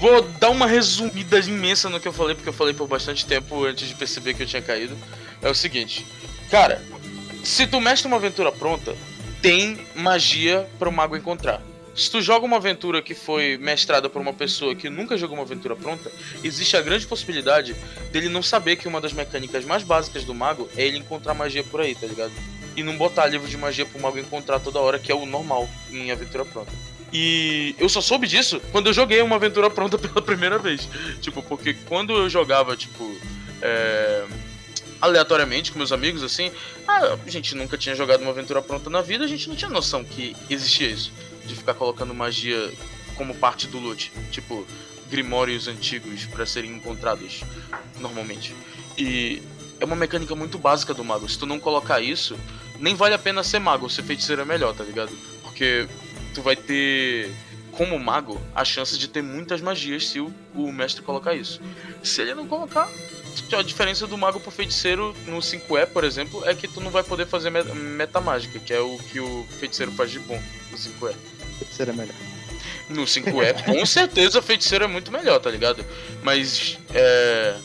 vou 0.00 0.22
dar 0.22 0.48
uma 0.48 0.66
resumida 0.66 1.38
imensa 1.40 1.90
no 1.90 2.00
que 2.00 2.08
eu 2.08 2.12
falei, 2.12 2.34
porque 2.34 2.48
eu 2.48 2.52
falei 2.54 2.72
por 2.72 2.88
bastante 2.88 3.26
tempo 3.26 3.64
antes 3.64 3.86
de 3.86 3.94
perceber 3.94 4.32
que 4.32 4.42
eu 4.42 4.46
tinha 4.46 4.62
caído. 4.62 4.96
É 5.42 5.50
o 5.50 5.54
seguinte, 5.54 6.06
cara, 6.50 6.80
se 7.44 7.66
tu 7.66 7.80
mestre 7.80 8.08
uma 8.08 8.16
aventura 8.16 8.50
pronta, 8.50 8.96
tem 9.40 9.78
magia 9.94 10.68
para 10.78 10.88
o 10.88 10.92
mago 10.92 11.16
encontrar. 11.16 11.62
Se 11.94 12.10
tu 12.10 12.20
joga 12.20 12.44
uma 12.44 12.56
aventura 12.56 13.00
que 13.00 13.14
foi 13.14 13.56
mestrada 13.58 14.10
por 14.10 14.20
uma 14.20 14.32
pessoa 14.32 14.74
que 14.74 14.90
nunca 14.90 15.16
jogou 15.16 15.36
uma 15.36 15.44
aventura 15.44 15.76
pronta, 15.76 16.10
existe 16.42 16.76
a 16.76 16.82
grande 16.82 17.06
possibilidade 17.06 17.76
dele 18.10 18.28
não 18.28 18.42
saber 18.42 18.76
que 18.76 18.88
uma 18.88 19.00
das 19.00 19.12
mecânicas 19.12 19.64
mais 19.64 19.84
básicas 19.84 20.24
do 20.24 20.34
mago 20.34 20.68
é 20.76 20.84
ele 20.84 20.98
encontrar 20.98 21.34
magia 21.34 21.62
por 21.62 21.80
aí, 21.80 21.94
tá 21.94 22.06
ligado? 22.06 22.32
e 22.76 22.82
não 22.82 22.96
botar 22.96 23.26
livro 23.26 23.48
de 23.48 23.56
magia 23.56 23.86
pro 23.86 24.00
mago 24.00 24.18
encontrar 24.18 24.60
toda 24.60 24.80
hora, 24.80 24.98
que 24.98 25.10
é 25.10 25.14
o 25.14 25.26
normal 25.26 25.68
em 25.90 26.10
aventura 26.10 26.44
pronta. 26.44 26.72
E 27.12 27.74
eu 27.78 27.88
só 27.88 28.00
soube 28.00 28.26
disso 28.26 28.60
quando 28.72 28.88
eu 28.88 28.92
joguei 28.92 29.22
uma 29.22 29.36
aventura 29.36 29.70
pronta 29.70 29.96
pela 29.96 30.20
primeira 30.22 30.58
vez. 30.58 30.88
Tipo, 31.20 31.42
porque 31.42 31.74
quando 31.86 32.12
eu 32.12 32.28
jogava, 32.28 32.76
tipo, 32.76 33.08
é... 33.62 34.24
aleatoriamente 35.04 35.70
com 35.70 35.78
meus 35.78 35.92
amigos, 35.92 36.22
assim, 36.22 36.50
a 36.88 37.16
gente 37.26 37.54
nunca 37.54 37.76
tinha 37.76 37.94
jogado 37.94 38.22
uma 38.22 38.30
aventura 38.30 38.62
pronta 38.62 38.88
na 38.88 39.02
vida, 39.02 39.24
a 39.24 39.28
gente 39.28 39.48
não 39.48 39.54
tinha 39.54 39.70
noção 39.70 40.02
que 40.02 40.34
existia 40.48 40.88
isso. 40.88 41.12
De 41.44 41.54
ficar 41.54 41.74
colocando 41.74 42.14
magia 42.14 42.72
como 43.16 43.34
parte 43.34 43.66
do 43.66 43.78
loot. 43.78 44.10
Tipo, 44.30 44.66
grimórios 45.10 45.68
antigos 45.68 46.24
para 46.24 46.46
serem 46.46 46.72
encontrados 46.72 47.42
normalmente. 48.00 48.54
E 48.96 49.42
é 49.78 49.84
uma 49.84 49.94
mecânica 49.94 50.34
muito 50.34 50.58
básica 50.58 50.94
do 50.94 51.04
mago. 51.04 51.28
Se 51.28 51.38
tu 51.38 51.44
não 51.44 51.60
colocar 51.60 52.00
isso, 52.00 52.34
nem 52.78 52.94
vale 52.94 53.14
a 53.14 53.18
pena 53.18 53.42
ser 53.42 53.58
mago, 53.58 53.90
ser 53.90 54.02
feiticeiro 54.02 54.40
é 54.40 54.44
melhor, 54.44 54.74
tá 54.74 54.84
ligado? 54.84 55.12
Porque 55.42 55.86
tu 56.32 56.40
vai 56.40 56.56
ter, 56.56 57.30
como 57.76 57.98
mago, 57.98 58.40
a 58.54 58.64
chance 58.64 58.98
de 58.98 59.08
ter 59.08 59.22
muitas 59.22 59.60
magias 59.60 60.08
se 60.08 60.20
o, 60.20 60.32
o 60.54 60.72
mestre 60.72 61.02
colocar 61.02 61.34
isso. 61.34 61.60
Se 62.02 62.22
ele 62.22 62.34
não 62.34 62.46
colocar, 62.46 62.88
a 63.52 63.62
diferença 63.62 64.06
do 64.06 64.16
mago 64.16 64.40
pro 64.40 64.50
feiticeiro 64.50 65.14
no 65.26 65.38
5E, 65.38 65.86
por 65.86 66.04
exemplo, 66.04 66.42
é 66.48 66.54
que 66.54 66.68
tu 66.68 66.80
não 66.80 66.90
vai 66.90 67.02
poder 67.02 67.26
fazer 67.26 67.50
metamágica, 67.50 68.58
que 68.58 68.72
é 68.72 68.80
o 68.80 68.98
que 69.10 69.20
o 69.20 69.46
feiticeiro 69.58 69.92
faz 69.92 70.10
de 70.10 70.18
bom 70.20 70.40
no 70.70 70.76
5E. 70.76 71.14
Feiticeiro 71.58 71.90
é 71.90 71.94
melhor. 71.94 72.16
No 72.88 73.02
5E, 73.04 73.64
com 73.64 73.86
certeza, 73.86 74.38
o 74.38 74.42
feiticeiro 74.42 74.84
é 74.84 74.88
muito 74.88 75.10
melhor, 75.10 75.38
tá 75.40 75.50
ligado? 75.50 75.84
Mas, 76.22 76.78
é 76.92 77.56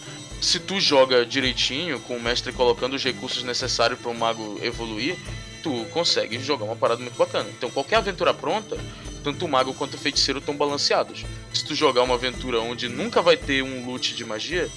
se 0.41 0.59
tu 0.59 0.79
joga 0.79 1.25
direitinho, 1.25 1.99
com 2.01 2.15
o 2.15 2.21
mestre 2.21 2.53
colocando 2.53 2.95
os 2.95 3.03
recursos 3.03 3.43
necessários 3.43 3.99
para 3.99 4.11
o 4.11 4.15
mago 4.15 4.59
evoluir, 4.61 5.17
tu 5.61 5.85
consegue 5.91 6.39
jogar 6.39 6.65
uma 6.65 6.75
parada 6.75 7.01
muito 7.01 7.17
bacana. 7.17 7.49
Então 7.49 7.69
qualquer 7.69 7.97
aventura 7.97 8.33
pronta, 8.33 8.77
tanto 9.23 9.45
o 9.45 9.49
mago 9.49 9.73
quanto 9.73 9.95
o 9.95 9.97
feiticeiro 9.97 10.39
estão 10.39 10.55
balanceados. 10.55 11.25
Se 11.53 11.65
tu 11.65 11.75
jogar 11.75 12.03
uma 12.03 12.15
aventura 12.15 12.59
onde 12.59 12.89
nunca 12.89 13.21
vai 13.21 13.37
ter 13.37 13.61
um 13.61 13.85
loot 13.85 14.15
de 14.15 14.25
magia, 14.25 14.69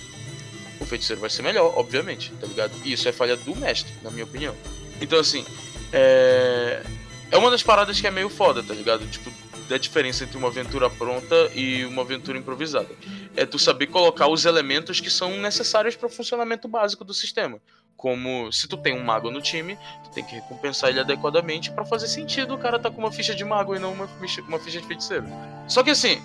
o 0.81 0.85
feiticeiro 0.85 1.21
vai 1.21 1.31
ser 1.31 1.43
melhor, 1.43 1.73
obviamente, 1.77 2.33
tá 2.41 2.47
ligado? 2.47 2.73
E 2.85 2.93
isso 2.93 3.09
é 3.09 3.13
falha 3.13 3.37
do 3.37 3.55
mestre, 3.57 3.93
na 4.03 4.11
minha 4.11 4.25
opinião. 4.25 4.55
Então 5.01 5.19
assim, 5.19 5.45
é. 5.93 6.83
É 7.31 7.39
uma 7.39 7.51
das 7.51 7.63
paradas 7.63 7.99
que 7.99 8.07
é 8.07 8.11
meio 8.11 8.29
foda, 8.29 8.63
tá 8.63 8.75
ligado? 8.75 9.07
Tipo, 9.07 9.33
da 9.67 9.79
diferença 9.79 10.23
entre 10.23 10.37
uma 10.37 10.49
aventura 10.49 10.91
pronta 10.91 11.51
e 11.55 11.83
uma 11.87 12.03
aventura 12.03 12.37
improvisada. 12.37 12.91
É 13.35 13.47
tu 13.47 13.59
saber 13.59 13.87
colocar 13.87 14.29
os 14.29 14.45
elementos 14.45 15.01
que 15.01 15.09
são 15.09 15.39
necessários 15.39 15.97
para 15.97 16.09
o 16.09 16.11
funcionamento 16.11 16.69
básico 16.69 17.05
do 17.05 17.15
sistema. 17.15 17.59
Como 17.97 18.53
se 18.53 18.67
tu 18.67 18.77
tem 18.77 18.95
um 18.95 19.05
mago 19.05 19.31
no 19.31 19.41
time, 19.41 19.79
tu 20.03 20.11
tem 20.11 20.25
que 20.25 20.35
recompensar 20.35 20.91
ele 20.91 21.01
adequadamente 21.01 21.71
para 21.71 21.85
fazer 21.85 22.09
sentido 22.09 22.55
o 22.55 22.59
cara 22.59 22.79
tá 22.79 22.91
com 22.91 22.99
uma 22.99 23.13
ficha 23.13 23.35
de 23.35 23.45
mago 23.45 23.77
e 23.77 23.79
não 23.79 23.93
uma 23.93 24.09
ficha, 24.09 24.43
uma 24.43 24.59
ficha 24.59 24.81
de 24.81 24.87
feiticeiro. 24.87 25.27
Só 25.69 25.83
que 25.83 25.91
assim, 25.91 26.21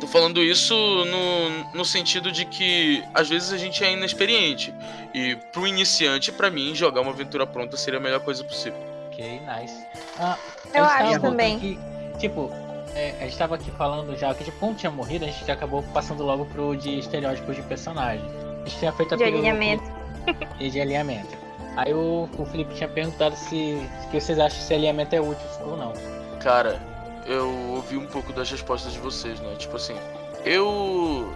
tô 0.00 0.06
falando 0.06 0.42
isso 0.42 0.74
no, 0.74 1.74
no 1.74 1.84
sentido 1.84 2.30
de 2.30 2.44
que 2.44 3.02
às 3.14 3.28
vezes 3.28 3.52
a 3.52 3.58
gente 3.58 3.82
é 3.84 3.92
inexperiente. 3.92 4.72
E 5.12 5.36
pro 5.52 5.66
iniciante, 5.66 6.30
para 6.32 6.50
mim, 6.50 6.74
jogar 6.74 7.00
uma 7.00 7.10
aventura 7.10 7.46
pronta 7.46 7.76
seria 7.76 7.98
a 7.98 8.02
melhor 8.02 8.20
coisa 8.20 8.44
possível. 8.44 8.78
Ok, 9.08 9.40
nice. 9.40 9.84
Ah, 10.18 10.38
eu 10.72 10.84
acho 10.84 11.20
também. 11.20 11.58
Que, 11.58 11.78
tipo, 12.18 12.50
é, 12.94 13.14
a 13.20 13.24
gente 13.24 13.36
tava 13.36 13.54
aqui 13.56 13.70
falando 13.72 14.16
já 14.16 14.34
que, 14.34 14.44
tipo, 14.44 14.58
como 14.58 14.74
tinha 14.74 14.90
morrido, 14.90 15.24
a 15.24 15.28
gente 15.28 15.44
já 15.44 15.54
acabou 15.54 15.82
passando 15.94 16.24
logo 16.24 16.46
pro 16.46 16.76
de 16.76 16.98
estereótipos 16.98 17.56
de 17.56 17.62
personagem. 17.62 18.24
A 18.64 18.68
gente 18.68 18.78
tinha 18.78 18.92
feito 18.92 19.14
a 19.14 19.16
De 19.16 19.24
alinhamento. 19.24 19.99
E 20.58 20.70
de 20.70 20.80
alinhamento. 20.80 21.36
Aí 21.76 21.94
o, 21.94 22.28
o 22.36 22.46
Felipe 22.46 22.74
tinha 22.74 22.88
perguntado 22.88 23.36
se 23.36 23.80
que 24.10 24.20
vocês 24.20 24.38
acham 24.38 24.60
se 24.60 24.74
alinhamento 24.74 25.14
é 25.14 25.20
útil 25.20 25.46
ou 25.64 25.76
não. 25.76 25.92
Cara, 26.40 26.80
eu 27.26 27.48
ouvi 27.74 27.96
um 27.96 28.06
pouco 28.06 28.32
das 28.32 28.50
respostas 28.50 28.92
de 28.92 28.98
vocês, 28.98 29.38
né? 29.40 29.54
Tipo 29.56 29.76
assim, 29.76 29.96
eu. 30.44 31.32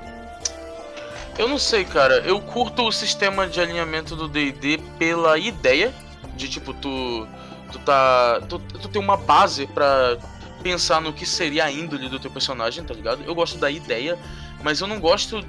Eu 1.38 1.48
não 1.48 1.58
sei, 1.58 1.84
cara. 1.84 2.18
Eu 2.18 2.40
curto 2.40 2.86
o 2.86 2.92
sistema 2.92 3.46
de 3.46 3.60
alinhamento 3.60 4.14
do 4.14 4.28
DD 4.28 4.78
pela 4.98 5.38
ideia 5.38 5.92
de 6.36 6.48
tipo, 6.48 6.72
tu. 6.74 7.26
Tu 7.72 7.78
tá. 7.80 8.40
Tu, 8.48 8.58
tu 8.58 8.88
tem 8.88 9.00
uma 9.00 9.16
base 9.16 9.66
pra 9.66 10.16
pensar 10.62 11.00
no 11.00 11.12
que 11.12 11.26
seria 11.26 11.64
a 11.64 11.70
índole 11.70 12.08
do 12.08 12.18
teu 12.18 12.30
personagem, 12.30 12.82
tá 12.84 12.94
ligado? 12.94 13.22
Eu 13.24 13.34
gosto 13.34 13.58
da 13.58 13.70
ideia, 13.70 14.18
mas 14.62 14.80
eu 14.80 14.86
não 14.86 14.98
gosto 14.98 15.44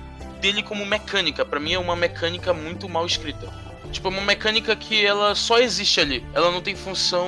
dele 0.46 0.62
como 0.62 0.86
mecânica. 0.86 1.44
Para 1.44 1.60
mim 1.60 1.74
é 1.74 1.80
uma 1.80 1.96
mecânica 1.96 2.54
muito 2.54 2.88
mal 2.88 3.04
escrita. 3.04 3.48
Tipo, 3.92 4.10
é 4.10 4.12
uma 4.12 4.22
mecânica 4.22 4.76
que 4.76 5.04
ela 5.04 5.34
só 5.34 5.58
existe 5.58 6.00
ali. 6.00 6.24
Ela 6.36 6.52
não 6.52 6.62
tem 6.62 6.76
função 6.76 7.28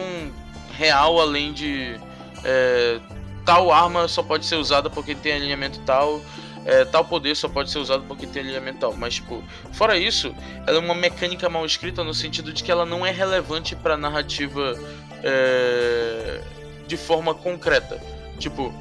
real 0.77 1.19
além 1.19 1.51
de 1.51 1.99
é, 2.43 2.99
tal 3.43 3.71
arma 3.71 4.07
só 4.07 4.21
pode 4.21 4.45
ser 4.45 4.57
usada 4.57 4.87
porque 4.87 5.15
tem 5.15 5.33
alinhamento 5.33 5.79
tal. 5.79 6.21
É, 6.63 6.85
tal 6.85 7.05
poder 7.05 7.35
só 7.35 7.47
pode 7.47 7.71
ser 7.71 7.79
usado 7.79 8.03
porque 8.07 8.27
tem 8.27 8.43
alinhamento 8.43 8.79
tal. 8.81 8.93
Mas, 8.93 9.15
tipo, 9.15 9.43
fora 9.71 9.97
isso, 9.97 10.35
ela 10.67 10.77
é 10.77 10.79
uma 10.79 10.93
mecânica 10.93 11.49
mal 11.49 11.65
escrita 11.65 12.03
no 12.03 12.13
sentido 12.13 12.53
de 12.53 12.63
que 12.63 12.71
ela 12.71 12.85
não 12.85 13.03
é 13.03 13.09
relevante 13.09 13.75
pra 13.75 13.97
narrativa 13.97 14.77
é, 15.23 16.41
de 16.85 16.97
forma 16.97 17.33
concreta. 17.33 17.99
Tipo, 18.37 18.71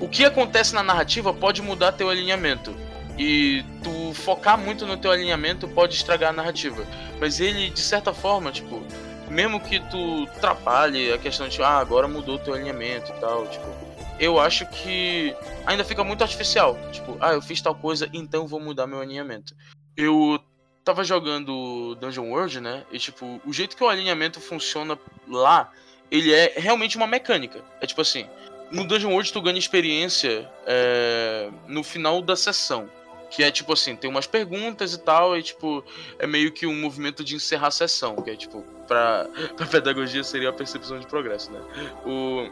o 0.00 0.08
que 0.08 0.24
acontece 0.24 0.74
na 0.74 0.82
narrativa 0.82 1.34
pode 1.34 1.60
mudar 1.60 1.92
teu 1.92 2.08
alinhamento. 2.08 2.74
E 3.18 3.64
tu 3.82 4.14
focar 4.14 4.58
muito 4.58 4.86
no 4.86 4.96
teu 4.96 5.10
alinhamento 5.10 5.68
pode 5.68 5.94
estragar 5.94 6.30
a 6.30 6.32
narrativa. 6.32 6.86
Mas 7.20 7.40
ele, 7.40 7.70
de 7.70 7.80
certa 7.80 8.12
forma, 8.12 8.50
tipo, 8.50 8.82
mesmo 9.28 9.60
que 9.60 9.80
tu 9.90 10.28
atrapalhe 10.36 11.12
a 11.12 11.18
questão 11.18 11.48
de, 11.48 11.62
ah, 11.62 11.78
agora 11.78 12.08
mudou 12.08 12.38
teu 12.38 12.54
alinhamento 12.54 13.12
e 13.12 13.20
tal, 13.20 13.46
tipo, 13.46 13.66
eu 14.18 14.40
acho 14.40 14.66
que 14.66 15.34
ainda 15.66 15.84
fica 15.84 16.02
muito 16.02 16.22
artificial. 16.22 16.78
Tipo, 16.90 17.16
ah, 17.20 17.32
eu 17.32 17.42
fiz 17.42 17.60
tal 17.60 17.74
coisa, 17.74 18.08
então 18.12 18.46
vou 18.46 18.60
mudar 18.60 18.86
meu 18.86 19.00
alinhamento. 19.00 19.54
Eu 19.96 20.38
tava 20.84 21.04
jogando 21.04 21.94
Dungeon 21.96 22.30
World, 22.30 22.60
né? 22.60 22.84
E 22.90 22.98
tipo, 22.98 23.40
o 23.46 23.52
jeito 23.52 23.76
que 23.76 23.84
o 23.84 23.88
alinhamento 23.88 24.40
funciona 24.40 24.98
lá 25.28 25.70
ele 26.12 26.30
é 26.30 26.52
realmente 26.56 26.98
uma 26.98 27.06
mecânica. 27.06 27.64
É 27.80 27.86
tipo 27.86 28.02
assim, 28.02 28.26
no 28.70 28.86
Dungeon 28.86 29.10
World 29.12 29.32
tu 29.32 29.40
ganha 29.40 29.58
experiência 29.58 30.46
é, 30.66 31.48
no 31.66 31.82
final 31.82 32.20
da 32.20 32.36
sessão. 32.36 32.86
Que 33.34 33.42
é 33.42 33.50
tipo 33.50 33.72
assim, 33.72 33.96
tem 33.96 34.10
umas 34.10 34.26
perguntas 34.26 34.92
e 34.92 34.98
tal, 34.98 35.36
e 35.36 35.42
tipo, 35.42 35.82
é 36.18 36.26
meio 36.26 36.52
que 36.52 36.66
um 36.66 36.78
movimento 36.78 37.24
de 37.24 37.34
encerrar 37.34 37.68
a 37.68 37.70
sessão, 37.70 38.16
que 38.16 38.30
é 38.30 38.36
tipo, 38.36 38.62
pra, 38.86 39.26
pra 39.56 39.66
pedagogia 39.66 40.22
seria 40.22 40.50
a 40.50 40.52
percepção 40.52 41.00
de 41.00 41.06
progresso, 41.06 41.50
né? 41.50 41.60
O, 42.04 42.50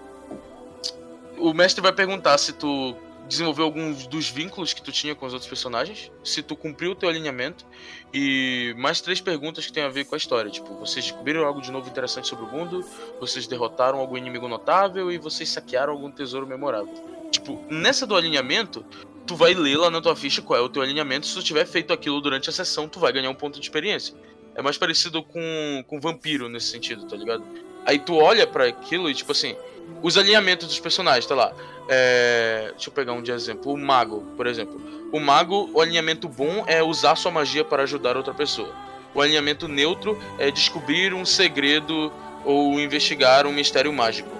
o 1.50 1.54
mestre 1.54 1.82
vai 1.82 1.92
perguntar 1.92 2.38
se 2.38 2.54
tu 2.54 2.96
desenvolver 3.30 3.62
alguns 3.62 4.08
dos 4.08 4.28
vínculos 4.28 4.72
que 4.72 4.82
tu 4.82 4.90
tinha 4.90 5.14
com 5.14 5.24
os 5.24 5.32
outros 5.32 5.48
personagens, 5.48 6.10
se 6.24 6.42
tu 6.42 6.56
cumpriu 6.56 6.90
o 6.90 6.94
teu 6.96 7.08
alinhamento 7.08 7.64
e 8.12 8.74
mais 8.76 9.00
três 9.00 9.20
perguntas 9.20 9.64
que 9.64 9.72
tem 9.72 9.84
a 9.84 9.88
ver 9.88 10.04
com 10.04 10.16
a 10.16 10.18
história, 10.18 10.50
tipo, 10.50 10.74
vocês 10.74 11.04
descobriram 11.04 11.46
algo 11.46 11.60
de 11.60 11.70
novo 11.70 11.88
interessante 11.88 12.26
sobre 12.26 12.44
o 12.44 12.48
mundo, 12.48 12.84
vocês 13.20 13.46
derrotaram 13.46 14.00
algum 14.00 14.16
inimigo 14.16 14.48
notável 14.48 15.12
e 15.12 15.18
vocês 15.18 15.48
saquearam 15.48 15.92
algum 15.92 16.10
tesouro 16.10 16.46
memorável. 16.46 16.92
Tipo, 17.30 17.64
nessa 17.70 18.04
do 18.04 18.16
alinhamento, 18.16 18.84
tu 19.26 19.36
vai 19.36 19.54
ler 19.54 19.76
lá 19.76 19.90
na 19.90 20.00
tua 20.00 20.16
ficha 20.16 20.42
qual 20.42 20.58
é 20.58 20.62
o 20.62 20.68
teu 20.68 20.82
alinhamento, 20.82 21.26
se 21.26 21.34
tu 21.34 21.42
tiver 21.42 21.66
feito 21.66 21.92
aquilo 21.92 22.20
durante 22.20 22.48
a 22.50 22.52
sessão, 22.52 22.88
tu 22.88 22.98
vai 22.98 23.12
ganhar 23.12 23.30
um 23.30 23.34
ponto 23.34 23.58
de 23.58 23.64
experiência. 23.66 24.14
É 24.54 24.62
mais 24.62 24.76
parecido 24.76 25.22
com, 25.22 25.84
com 25.86 26.00
vampiro 26.00 26.48
nesse 26.48 26.66
sentido, 26.66 27.06
tá 27.06 27.16
ligado? 27.16 27.44
Aí 27.86 27.98
tu 27.98 28.16
olha 28.16 28.46
para 28.46 28.66
aquilo 28.66 29.08
e 29.08 29.14
tipo 29.14 29.32
assim, 29.32 29.56
os 30.02 30.16
alinhamentos 30.16 30.68
dos 30.68 30.80
personagens, 30.80 31.26
tá 31.26 31.34
lá. 31.34 31.52
É, 31.88 32.68
deixa 32.72 32.88
eu 32.88 32.92
pegar 32.92 33.12
um 33.12 33.22
de 33.22 33.32
exemplo. 33.32 33.72
O 33.72 33.76
mago, 33.76 34.24
por 34.36 34.46
exemplo. 34.46 34.80
O 35.12 35.18
mago, 35.18 35.70
o 35.74 35.80
alinhamento 35.80 36.28
bom 36.28 36.64
é 36.66 36.82
usar 36.82 37.16
sua 37.16 37.30
magia 37.30 37.64
para 37.64 37.82
ajudar 37.82 38.16
outra 38.16 38.32
pessoa. 38.32 38.72
O 39.14 39.20
alinhamento 39.20 39.66
neutro 39.66 40.18
é 40.38 40.50
descobrir 40.50 41.12
um 41.12 41.24
segredo 41.24 42.12
ou 42.44 42.80
investigar 42.80 43.46
um 43.46 43.52
mistério 43.52 43.92
mágico. 43.92 44.30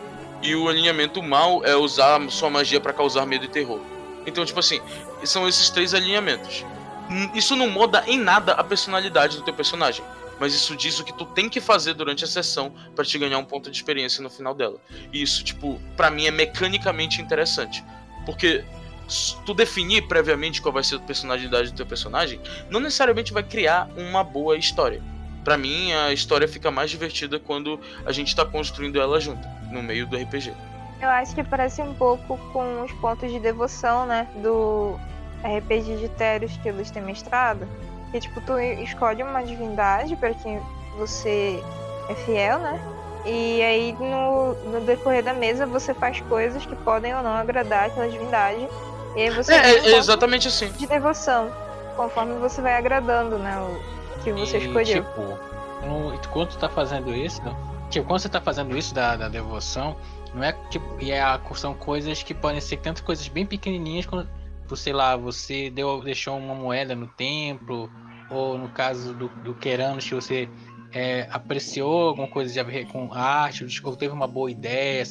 E 0.43 0.55
o 0.55 0.69
alinhamento 0.69 1.23
mal 1.23 1.65
é 1.65 1.77
usar 1.77 2.21
sua 2.31 2.49
magia 2.49 2.81
para 2.81 2.93
causar 2.93 3.27
medo 3.27 3.45
e 3.45 3.49
terror. 3.49 3.81
Então, 4.27 4.45
tipo 4.45 4.61
assim, 4.61 4.81
são 5.25 5.49
esses 5.49 5.71
três 5.71 5.95
alinhamentos. 5.95 6.65
Isso 7.35 7.57
não 7.57 7.69
muda 7.69 8.05
em 8.07 8.19
nada 8.19 8.53
a 8.53 8.63
personalidade 8.63 9.37
do 9.37 9.43
teu 9.43 9.55
personagem 9.55 10.05
mas 10.41 10.55
isso 10.55 10.75
diz 10.75 10.99
o 10.99 11.05
que 11.05 11.13
tu 11.13 11.27
tem 11.27 11.51
que 11.51 11.61
fazer 11.61 11.93
durante 11.93 12.25
a 12.25 12.27
sessão 12.27 12.73
para 12.97 13.05
te 13.05 13.19
ganhar 13.19 13.37
um 13.37 13.45
ponto 13.45 13.71
de 13.71 13.77
experiência 13.77 14.23
no 14.23 14.31
final 14.31 14.55
dela. 14.55 14.81
E 15.13 15.21
isso, 15.21 15.45
tipo, 15.45 15.79
para 15.95 16.11
mim 16.11 16.25
é 16.25 16.31
mecanicamente 16.31 17.21
interessante. 17.21 17.85
Porque 18.25 18.65
tu 19.45 19.53
definir 19.53 20.09
previamente 20.09 20.63
qual 20.63 20.73
vai 20.73 20.83
ser 20.83 20.97
a 20.97 21.01
personalidade 21.01 21.71
do 21.71 21.77
teu 21.77 21.85
personagem, 21.85 22.41
não 22.71 22.81
necessariamente 22.81 23.35
vai 23.35 23.43
criar 23.43 23.91
uma 23.99 24.25
boa 24.25 24.57
história. 24.57 25.03
Para 25.45 25.59
mim, 25.59 25.93
a 25.93 26.11
história 26.11 26.49
fica 26.49 26.71
mais 26.71 26.91
divertida 26.91 27.39
quando 27.39 27.79
a 28.07 28.13
gente 28.13 28.35
tá 28.35 28.45
construindo 28.45 28.99
ela 28.99 29.21
junto, 29.21 29.47
no 29.71 29.83
meio 29.83 30.07
do 30.07 30.17
RPG. 30.17 30.55
Eu 31.01 31.09
acho 31.09 31.35
que 31.35 31.43
parece 31.43 31.81
um 31.83 31.95
pouco 31.95 32.37
com 32.53 32.83
os 32.83 32.93
pontos 32.93 33.31
de 33.31 33.39
devoção, 33.39 34.05
né, 34.07 34.29
do 34.37 34.99
RPG 35.43 35.97
de 35.97 36.09
Teros 36.11 36.57
que 36.59 36.69
eles 36.69 36.91
têm 36.91 37.03
mestrado 37.03 37.67
que 38.11 38.21
tipo, 38.21 38.41
tu 38.41 38.59
escolhe 38.59 39.23
uma 39.23 39.43
divindade 39.43 40.17
para 40.17 40.35
quem 40.35 40.61
você 40.97 41.63
é 42.09 42.15
fiel, 42.15 42.59
né? 42.59 42.81
E 43.25 43.63
aí 43.63 43.93
no, 43.93 44.55
no 44.71 44.81
decorrer 44.81 45.23
da 45.23 45.33
mesa 45.33 45.67
você 45.67 45.95
faz 45.95 46.21
coisas 46.23 46.65
que 46.65 46.75
podem 46.77 47.15
ou 47.15 47.23
não 47.23 47.33
agradar 47.33 47.87
aquela 47.87 48.09
divindade. 48.09 48.67
E 49.15 49.23
aí 49.23 49.31
você 49.31 49.53
é, 49.53 49.79
é 49.79 49.97
exatamente 49.97 50.49
assim. 50.49 50.71
De 50.73 50.87
devoção. 50.87 51.51
Conforme 51.97 52.35
você 52.35 52.61
vai 52.61 52.75
agradando, 52.75 53.39
né? 53.39 53.59
O 53.61 54.23
que 54.23 54.33
você 54.33 54.59
e, 54.59 54.67
escolheu. 54.67 55.05
Tipo, 55.05 55.39
no, 55.87 56.19
quando 56.31 56.51
tu 56.51 56.59
tá 56.59 56.69
fazendo 56.69 57.15
isso, 57.15 57.41
tipo, 57.91 58.07
quando 58.07 58.21
você 58.21 58.29
tá 58.29 58.41
fazendo 58.41 58.77
isso 58.77 58.95
da, 58.95 59.17
da 59.17 59.29
devoção, 59.29 59.97
não 60.35 60.45
é 60.45 60.53
tipo, 60.71 60.87
e 61.01 61.11
é, 61.11 61.23
são 61.55 61.75
coisas 61.75 62.23
que 62.23 62.35
podem 62.35 62.61
ser 62.61 62.79
tanto 62.79 63.03
coisas 63.03 63.27
bem 63.29 63.45
pequenininhas 63.45 64.07
quando 64.07 64.29
tipo, 64.71 64.77
sei 64.77 64.93
lá, 64.93 65.17
você 65.17 65.69
deu, 65.69 66.01
deixou 66.01 66.39
uma 66.39 66.55
moeda 66.55 66.95
no 66.95 67.09
templo, 67.09 67.91
ou 68.31 68.57
no 68.57 68.69
caso 68.69 69.13
do, 69.13 69.29
do 69.29 69.55
Queranos, 69.55 70.05
se 70.05 70.15
você 70.15 70.49
é, 70.93 71.29
apreciou 71.31 72.09
alguma 72.09 72.29
coisa 72.29 72.63
ver 72.63 72.87
com 72.87 73.13
arte, 73.13 73.67
ou 73.83 73.97
teve 73.97 74.13
uma 74.13 74.29
boa 74.29 74.51
ideia, 74.51 75.05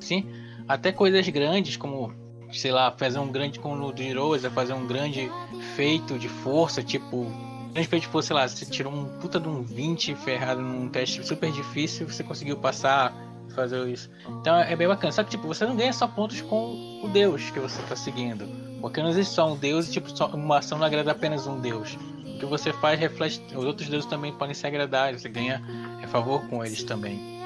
sim, 0.00 0.26
até 0.68 0.92
coisas 0.92 1.26
grandes 1.28 1.76
como, 1.76 2.12
sei 2.52 2.70
lá, 2.70 2.92
fazer 2.92 3.18
um 3.18 3.32
grande, 3.32 3.58
como 3.58 3.74
o 3.82 3.96
Girosa, 3.96 4.50
fazer 4.50 4.74
um 4.74 4.86
grande 4.86 5.30
feito 5.74 6.18
de 6.18 6.28
força, 6.28 6.82
tipo, 6.82 7.24
grande 7.72 7.88
feito 7.88 8.02
de 8.02 8.08
força, 8.08 8.28
sei 8.28 8.36
lá, 8.36 8.46
você 8.46 8.66
tirou 8.66 8.92
um 8.92 9.18
puta 9.18 9.40
de 9.40 9.48
um 9.48 9.62
20 9.62 10.14
ferrado 10.16 10.60
num 10.60 10.88
teste 10.90 11.26
super 11.26 11.50
difícil, 11.50 12.06
você 12.06 12.22
conseguiu 12.22 12.58
passar 12.58 13.29
fazer 13.50 13.86
isso. 13.88 14.10
Então 14.40 14.56
é 14.56 14.74
bem 14.76 14.88
bacana. 14.88 15.12
Só 15.12 15.22
que 15.22 15.30
tipo, 15.30 15.46
você 15.46 15.64
não 15.66 15.76
ganha 15.76 15.92
só 15.92 16.06
pontos 16.06 16.40
com 16.42 17.00
o 17.02 17.08
Deus 17.08 17.50
que 17.50 17.60
você 17.60 17.80
está 17.82 17.96
seguindo. 17.96 18.46
Porque 18.80 19.02
não 19.02 19.10
existe 19.10 19.34
só 19.34 19.52
um 19.52 19.56
Deus 19.56 19.88
e 19.88 19.92
tipo, 19.92 20.10
só 20.16 20.26
uma 20.28 20.58
ação 20.58 20.78
não 20.78 20.86
agrada 20.86 21.10
apenas 21.10 21.46
um 21.46 21.60
Deus. 21.60 21.98
O 22.24 22.38
que 22.38 22.46
você 22.46 22.72
faz 22.72 22.98
reflete. 22.98 23.42
Os 23.54 23.64
outros 23.64 23.88
deuses 23.88 24.08
também 24.08 24.32
podem 24.32 24.54
se 24.54 24.66
agradar, 24.66 25.12
você 25.12 25.28
ganha 25.28 25.62
é, 26.02 26.06
favor 26.06 26.46
com 26.48 26.64
eles 26.64 26.82
também. 26.82 27.40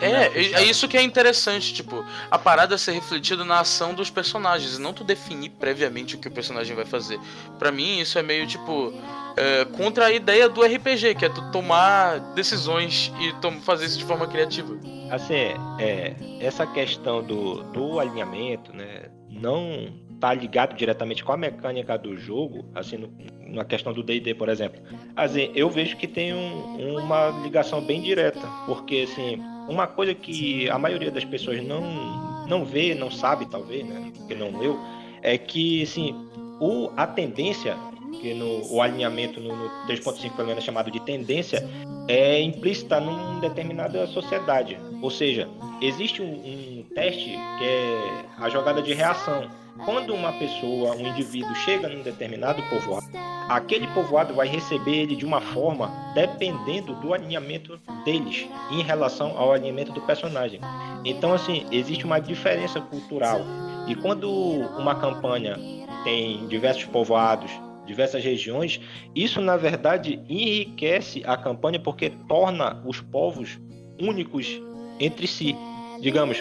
É, 0.00 0.62
é 0.62 0.64
isso 0.64 0.88
que 0.88 0.96
é 0.96 1.02
interessante, 1.02 1.74
tipo, 1.74 2.02
a 2.30 2.38
parada 2.38 2.74
é 2.74 2.78
ser 2.78 2.92
refletida 2.92 3.44
na 3.44 3.60
ação 3.60 3.92
dos 3.92 4.08
personagens, 4.08 4.78
e 4.78 4.80
não 4.80 4.94
tu 4.94 5.04
definir 5.04 5.50
previamente 5.50 6.16
o 6.16 6.18
que 6.18 6.26
o 6.26 6.30
personagem 6.30 6.74
vai 6.74 6.86
fazer. 6.86 7.20
Para 7.58 7.70
mim, 7.70 8.00
isso 8.00 8.18
é 8.18 8.22
meio 8.22 8.46
tipo. 8.46 8.94
É, 9.36 9.64
contra 9.64 10.06
a 10.06 10.12
ideia 10.12 10.48
do 10.48 10.62
RPG, 10.62 11.14
que 11.14 11.24
é 11.24 11.28
tu 11.28 11.50
tomar 11.50 12.18
decisões 12.34 13.12
e 13.20 13.60
fazer 13.62 13.86
isso 13.86 13.98
de 13.98 14.04
forma 14.04 14.26
criativa. 14.26 14.78
Assim, 15.10 15.54
é, 15.78 16.14
essa 16.40 16.66
questão 16.66 17.22
do, 17.22 17.62
do 17.72 17.98
alinhamento, 17.98 18.74
né? 18.74 19.10
Não 19.28 19.92
tá 20.20 20.34
ligado 20.34 20.76
diretamente 20.76 21.24
com 21.24 21.32
a 21.32 21.36
mecânica 21.36 21.96
do 21.96 22.16
jogo, 22.16 22.66
assim, 22.74 22.98
no, 22.98 23.10
na 23.48 23.64
questão 23.64 23.92
do 23.92 24.02
D&D, 24.02 24.34
por 24.34 24.48
exemplo. 24.48 24.80
Assim, 25.16 25.50
eu 25.54 25.70
vejo 25.70 25.96
que 25.96 26.06
tem 26.06 26.34
um, 26.34 26.98
uma 26.98 27.30
ligação 27.42 27.80
bem 27.80 28.02
direta, 28.02 28.46
porque, 28.66 29.06
assim, 29.10 29.40
uma 29.68 29.86
coisa 29.86 30.14
que 30.14 30.68
a 30.68 30.78
maioria 30.78 31.10
das 31.10 31.24
pessoas 31.24 31.62
não, 31.64 32.46
não 32.46 32.64
vê, 32.64 32.94
não 32.94 33.10
sabe, 33.10 33.46
talvez, 33.46 33.84
né, 33.86 34.12
que 34.28 34.34
não 34.34 34.62
eu, 34.62 34.78
é 35.22 35.38
que, 35.38 35.82
assim, 35.82 36.14
o, 36.60 36.90
a 36.96 37.06
tendência, 37.06 37.76
que 38.20 38.34
no 38.34 38.72
o 38.72 38.82
alinhamento 38.82 39.40
no, 39.40 39.56
no 39.56 39.68
3.5 39.86 40.36
pelo 40.36 40.48
menos 40.48 40.62
é 40.62 40.66
chamado 40.66 40.90
de 40.90 41.00
tendência, 41.00 41.68
é 42.08 42.40
implícita 42.40 43.00
numa 43.00 43.40
determinada 43.40 44.06
sociedade. 44.08 44.78
Ou 45.02 45.10
seja, 45.10 45.48
existe 45.80 46.20
um, 46.20 46.26
um 46.26 46.84
teste 46.94 47.30
que 47.58 47.64
é 47.64 48.24
a 48.38 48.48
jogada 48.48 48.82
de 48.82 48.92
reação 48.92 49.48
quando 49.84 50.14
uma 50.14 50.32
pessoa, 50.32 50.94
um 50.94 51.06
indivíduo 51.06 51.54
chega 51.54 51.88
num 51.88 52.02
determinado 52.02 52.62
povoado, 52.64 53.06
aquele 53.48 53.86
povoado 53.88 54.34
vai 54.34 54.46
receber 54.46 55.02
ele 55.02 55.16
de 55.16 55.24
uma 55.24 55.40
forma 55.40 55.90
dependendo 56.14 56.94
do 56.96 57.14
alinhamento 57.14 57.80
deles 58.04 58.46
em 58.70 58.82
relação 58.82 59.38
ao 59.38 59.52
alinhamento 59.52 59.92
do 59.92 60.00
personagem. 60.02 60.60
Então, 61.04 61.32
assim, 61.32 61.66
existe 61.70 62.04
uma 62.04 62.20
diferença 62.20 62.80
cultural. 62.80 63.40
E 63.86 63.94
quando 63.94 64.30
uma 64.30 64.94
campanha 64.94 65.56
tem 66.04 66.46
diversos 66.46 66.84
povoados, 66.84 67.50
diversas 67.90 68.24
regiões, 68.24 68.80
isso 69.14 69.40
na 69.40 69.56
verdade 69.56 70.22
enriquece 70.28 71.22
a 71.26 71.36
campanha 71.36 71.80
porque 71.80 72.10
torna 72.28 72.80
os 72.86 73.00
povos 73.00 73.58
únicos 74.00 74.60
entre 75.00 75.26
si. 75.26 75.56
Digamos, 76.00 76.40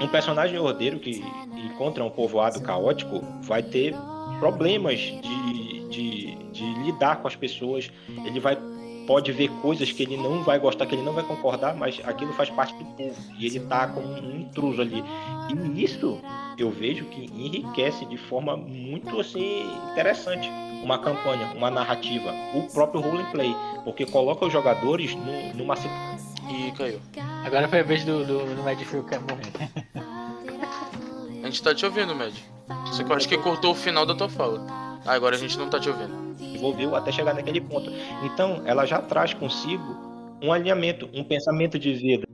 um 0.00 0.06
personagem 0.08 0.58
ordeiro 0.58 1.00
que 1.00 1.24
encontra 1.56 2.04
um 2.04 2.10
povoado 2.10 2.60
caótico 2.60 3.22
vai 3.42 3.62
ter 3.62 3.94
problemas 4.38 5.00
de, 5.00 5.88
de, 5.88 6.34
de 6.52 6.64
lidar 6.84 7.16
com 7.22 7.28
as 7.28 7.34
pessoas. 7.34 7.90
Ele 8.26 8.38
vai 8.38 8.58
pode 9.10 9.32
ver 9.32 9.48
coisas 9.60 9.90
que 9.90 10.04
ele 10.04 10.16
não 10.16 10.44
vai 10.44 10.56
gostar, 10.60 10.86
que 10.86 10.94
ele 10.94 11.02
não 11.02 11.12
vai 11.12 11.24
concordar, 11.24 11.74
mas 11.74 12.00
aquilo 12.04 12.32
faz 12.32 12.48
parte 12.48 12.72
do 12.74 12.84
povo 12.84 13.16
e 13.36 13.44
ele 13.44 13.58
tá 13.58 13.88
como 13.88 14.06
um 14.06 14.36
intruso 14.36 14.80
ali. 14.80 15.02
E 15.48 15.82
isso 15.82 16.20
eu 16.56 16.70
vejo 16.70 17.06
que 17.06 17.24
enriquece 17.34 18.04
de 18.04 18.16
forma 18.16 18.56
muito 18.56 19.18
assim 19.18 19.68
interessante 19.90 20.48
uma 20.84 20.96
campanha, 21.00 21.52
uma 21.56 21.72
narrativa, 21.72 22.32
o 22.54 22.62
próprio 22.72 23.00
roleplay, 23.00 23.52
porque 23.82 24.06
coloca 24.06 24.46
os 24.46 24.52
jogadores 24.52 25.12
no, 25.16 25.54
numa 25.54 25.74
e 26.48 26.70
caiu. 26.78 27.00
Agora 27.44 27.66
foi 27.66 27.80
a 27.80 27.82
vez 27.82 28.04
do, 28.04 28.24
do, 28.24 28.54
do 28.54 28.62
Mad 28.62 28.78
morrer. 28.78 29.70
A 31.42 31.46
gente 31.46 31.60
tá 31.64 31.74
te 31.74 31.84
ouvindo, 31.84 32.14
Mad. 32.14 32.32
Eu 33.00 33.16
acho 33.16 33.28
que 33.28 33.36
cortou 33.38 33.72
o 33.72 33.74
final 33.74 34.06
da 34.06 34.14
tua 34.14 34.28
fala. 34.28 34.89
Ah, 35.04 35.14
agora 35.14 35.36
a 35.36 35.38
gente 35.38 35.58
não 35.58 35.68
tá 35.68 35.78
te 35.80 35.88
ouvindo. 35.88 36.12
Envolveu 36.40 36.94
até 36.94 37.10
chegar 37.10 37.34
naquele 37.34 37.60
ponto. 37.60 37.90
Então, 38.24 38.62
ela 38.66 38.84
já 38.84 39.00
traz 39.00 39.34
consigo 39.34 39.96
um 40.42 40.52
alinhamento, 40.52 41.08
um 41.12 41.24
pensamento 41.24 41.78
de 41.78 41.94
vida. 41.94 42.26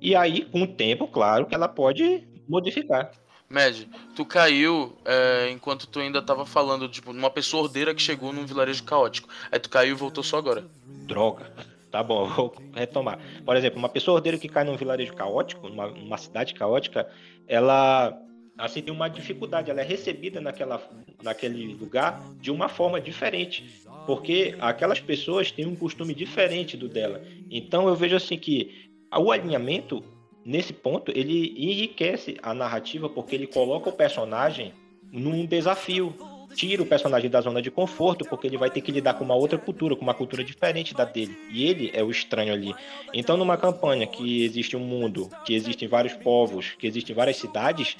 E 0.00 0.14
aí, 0.14 0.44
com 0.44 0.62
o 0.62 0.66
tempo, 0.66 1.08
claro 1.08 1.46
que 1.46 1.54
ela 1.54 1.68
pode 1.68 2.26
modificar. 2.48 3.10
Mad, 3.48 3.84
tu 4.14 4.24
caiu 4.24 4.96
é, 5.04 5.50
enquanto 5.50 5.86
tu 5.86 6.00
ainda 6.00 6.20
tava 6.20 6.44
falando, 6.44 6.88
tipo, 6.88 7.12
numa 7.12 7.30
pessoa 7.30 7.62
ordeira 7.64 7.94
que 7.94 8.02
chegou 8.02 8.32
num 8.32 8.46
vilarejo 8.46 8.82
caótico. 8.84 9.28
Aí 9.50 9.58
tu 9.58 9.70
caiu 9.70 9.92
e 9.92 9.98
voltou 9.98 10.24
só 10.24 10.38
agora. 10.38 10.64
Droga. 10.86 11.52
Tá 11.90 12.02
bom, 12.02 12.26
vou 12.34 12.54
retomar. 12.74 13.18
Por 13.44 13.56
exemplo, 13.56 13.78
uma 13.78 13.88
pessoa 13.88 14.16
ordeira 14.16 14.36
que 14.36 14.48
cai 14.48 14.64
num 14.64 14.76
vilarejo 14.76 15.14
caótico, 15.14 15.68
numa, 15.68 15.86
numa 15.88 16.18
cidade 16.18 16.52
caótica, 16.52 17.08
ela 17.46 18.18
assim 18.56 18.80
tem 18.82 18.92
uma 18.92 19.08
dificuldade, 19.08 19.70
ela 19.70 19.80
é 19.80 19.84
recebida 19.84 20.40
naquela, 20.40 20.82
naquele 21.22 21.74
lugar 21.74 22.22
de 22.40 22.50
uma 22.50 22.68
forma 22.68 23.00
diferente, 23.00 23.82
porque 24.06 24.56
aquelas 24.60 25.00
pessoas 25.00 25.50
têm 25.50 25.66
um 25.66 25.76
costume 25.76 26.14
diferente 26.14 26.76
do 26.76 26.88
dela. 26.88 27.22
Então 27.50 27.88
eu 27.88 27.94
vejo 27.94 28.16
assim 28.16 28.38
que 28.38 28.90
o 29.12 29.30
alinhamento 29.30 30.02
nesse 30.44 30.72
ponto 30.72 31.10
ele 31.14 31.54
enriquece 31.56 32.36
a 32.42 32.52
narrativa 32.52 33.08
porque 33.08 33.34
ele 33.34 33.46
coloca 33.46 33.88
o 33.88 33.92
personagem 33.92 34.72
num 35.10 35.46
desafio 35.46 36.14
tira 36.54 36.82
o 36.82 36.86
personagem 36.86 37.28
da 37.28 37.40
zona 37.40 37.60
de 37.60 37.70
conforto, 37.70 38.24
porque 38.24 38.46
ele 38.46 38.56
vai 38.56 38.70
ter 38.70 38.80
que 38.80 38.92
lidar 38.92 39.14
com 39.14 39.24
uma 39.24 39.34
outra 39.34 39.58
cultura, 39.58 39.96
com 39.96 40.02
uma 40.02 40.14
cultura 40.14 40.42
diferente 40.42 40.94
da 40.94 41.04
dele. 41.04 41.36
E 41.50 41.64
ele 41.64 41.90
é 41.92 42.02
o 42.02 42.10
estranho 42.10 42.52
ali. 42.52 42.74
Então, 43.12 43.36
numa 43.36 43.56
campanha 43.56 44.06
que 44.06 44.44
existe 44.44 44.76
um 44.76 44.80
mundo, 44.80 45.28
que 45.44 45.52
existem 45.52 45.88
vários 45.88 46.14
povos, 46.14 46.74
que 46.78 46.86
existem 46.86 47.14
várias 47.14 47.36
cidades, 47.36 47.96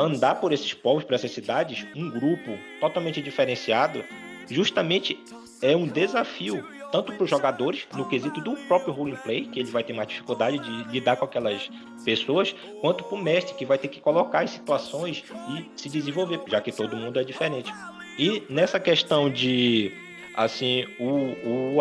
andar 0.00 0.36
por 0.36 0.52
esses 0.52 0.72
povos, 0.74 1.04
por 1.04 1.14
essas 1.14 1.30
cidades, 1.30 1.86
um 1.94 2.10
grupo 2.10 2.58
totalmente 2.80 3.20
diferenciado, 3.20 4.04
justamente 4.48 5.18
é 5.60 5.76
um 5.76 5.86
desafio 5.86 6.64
tanto 6.90 7.12
para 7.12 7.24
os 7.24 7.30
jogadores, 7.30 7.86
no 7.94 8.08
quesito 8.08 8.40
do 8.40 8.56
próprio 8.66 8.92
roleplay, 8.92 9.44
que 9.46 9.60
ele 9.60 9.70
vai 9.70 9.84
ter 9.84 9.92
mais 9.92 10.08
dificuldade 10.08 10.58
de 10.58 10.90
lidar 10.90 11.16
com 11.16 11.24
aquelas 11.24 11.68
pessoas, 12.04 12.54
quanto 12.80 13.04
para 13.04 13.14
o 13.14 13.22
mestre, 13.22 13.54
que 13.54 13.66
vai 13.66 13.76
ter 13.76 13.88
que 13.88 14.00
colocar 14.00 14.42
em 14.42 14.46
situações 14.46 15.22
e 15.50 15.70
se 15.76 15.88
desenvolver, 15.88 16.40
já 16.46 16.60
que 16.60 16.72
todo 16.72 16.96
mundo 16.96 17.20
é 17.20 17.24
diferente. 17.24 17.70
E 18.18 18.42
nessa 18.48 18.80
questão 18.80 19.30
de 19.30 19.92
assim 20.34 20.86
o, 20.98 21.76
o, 21.76 21.78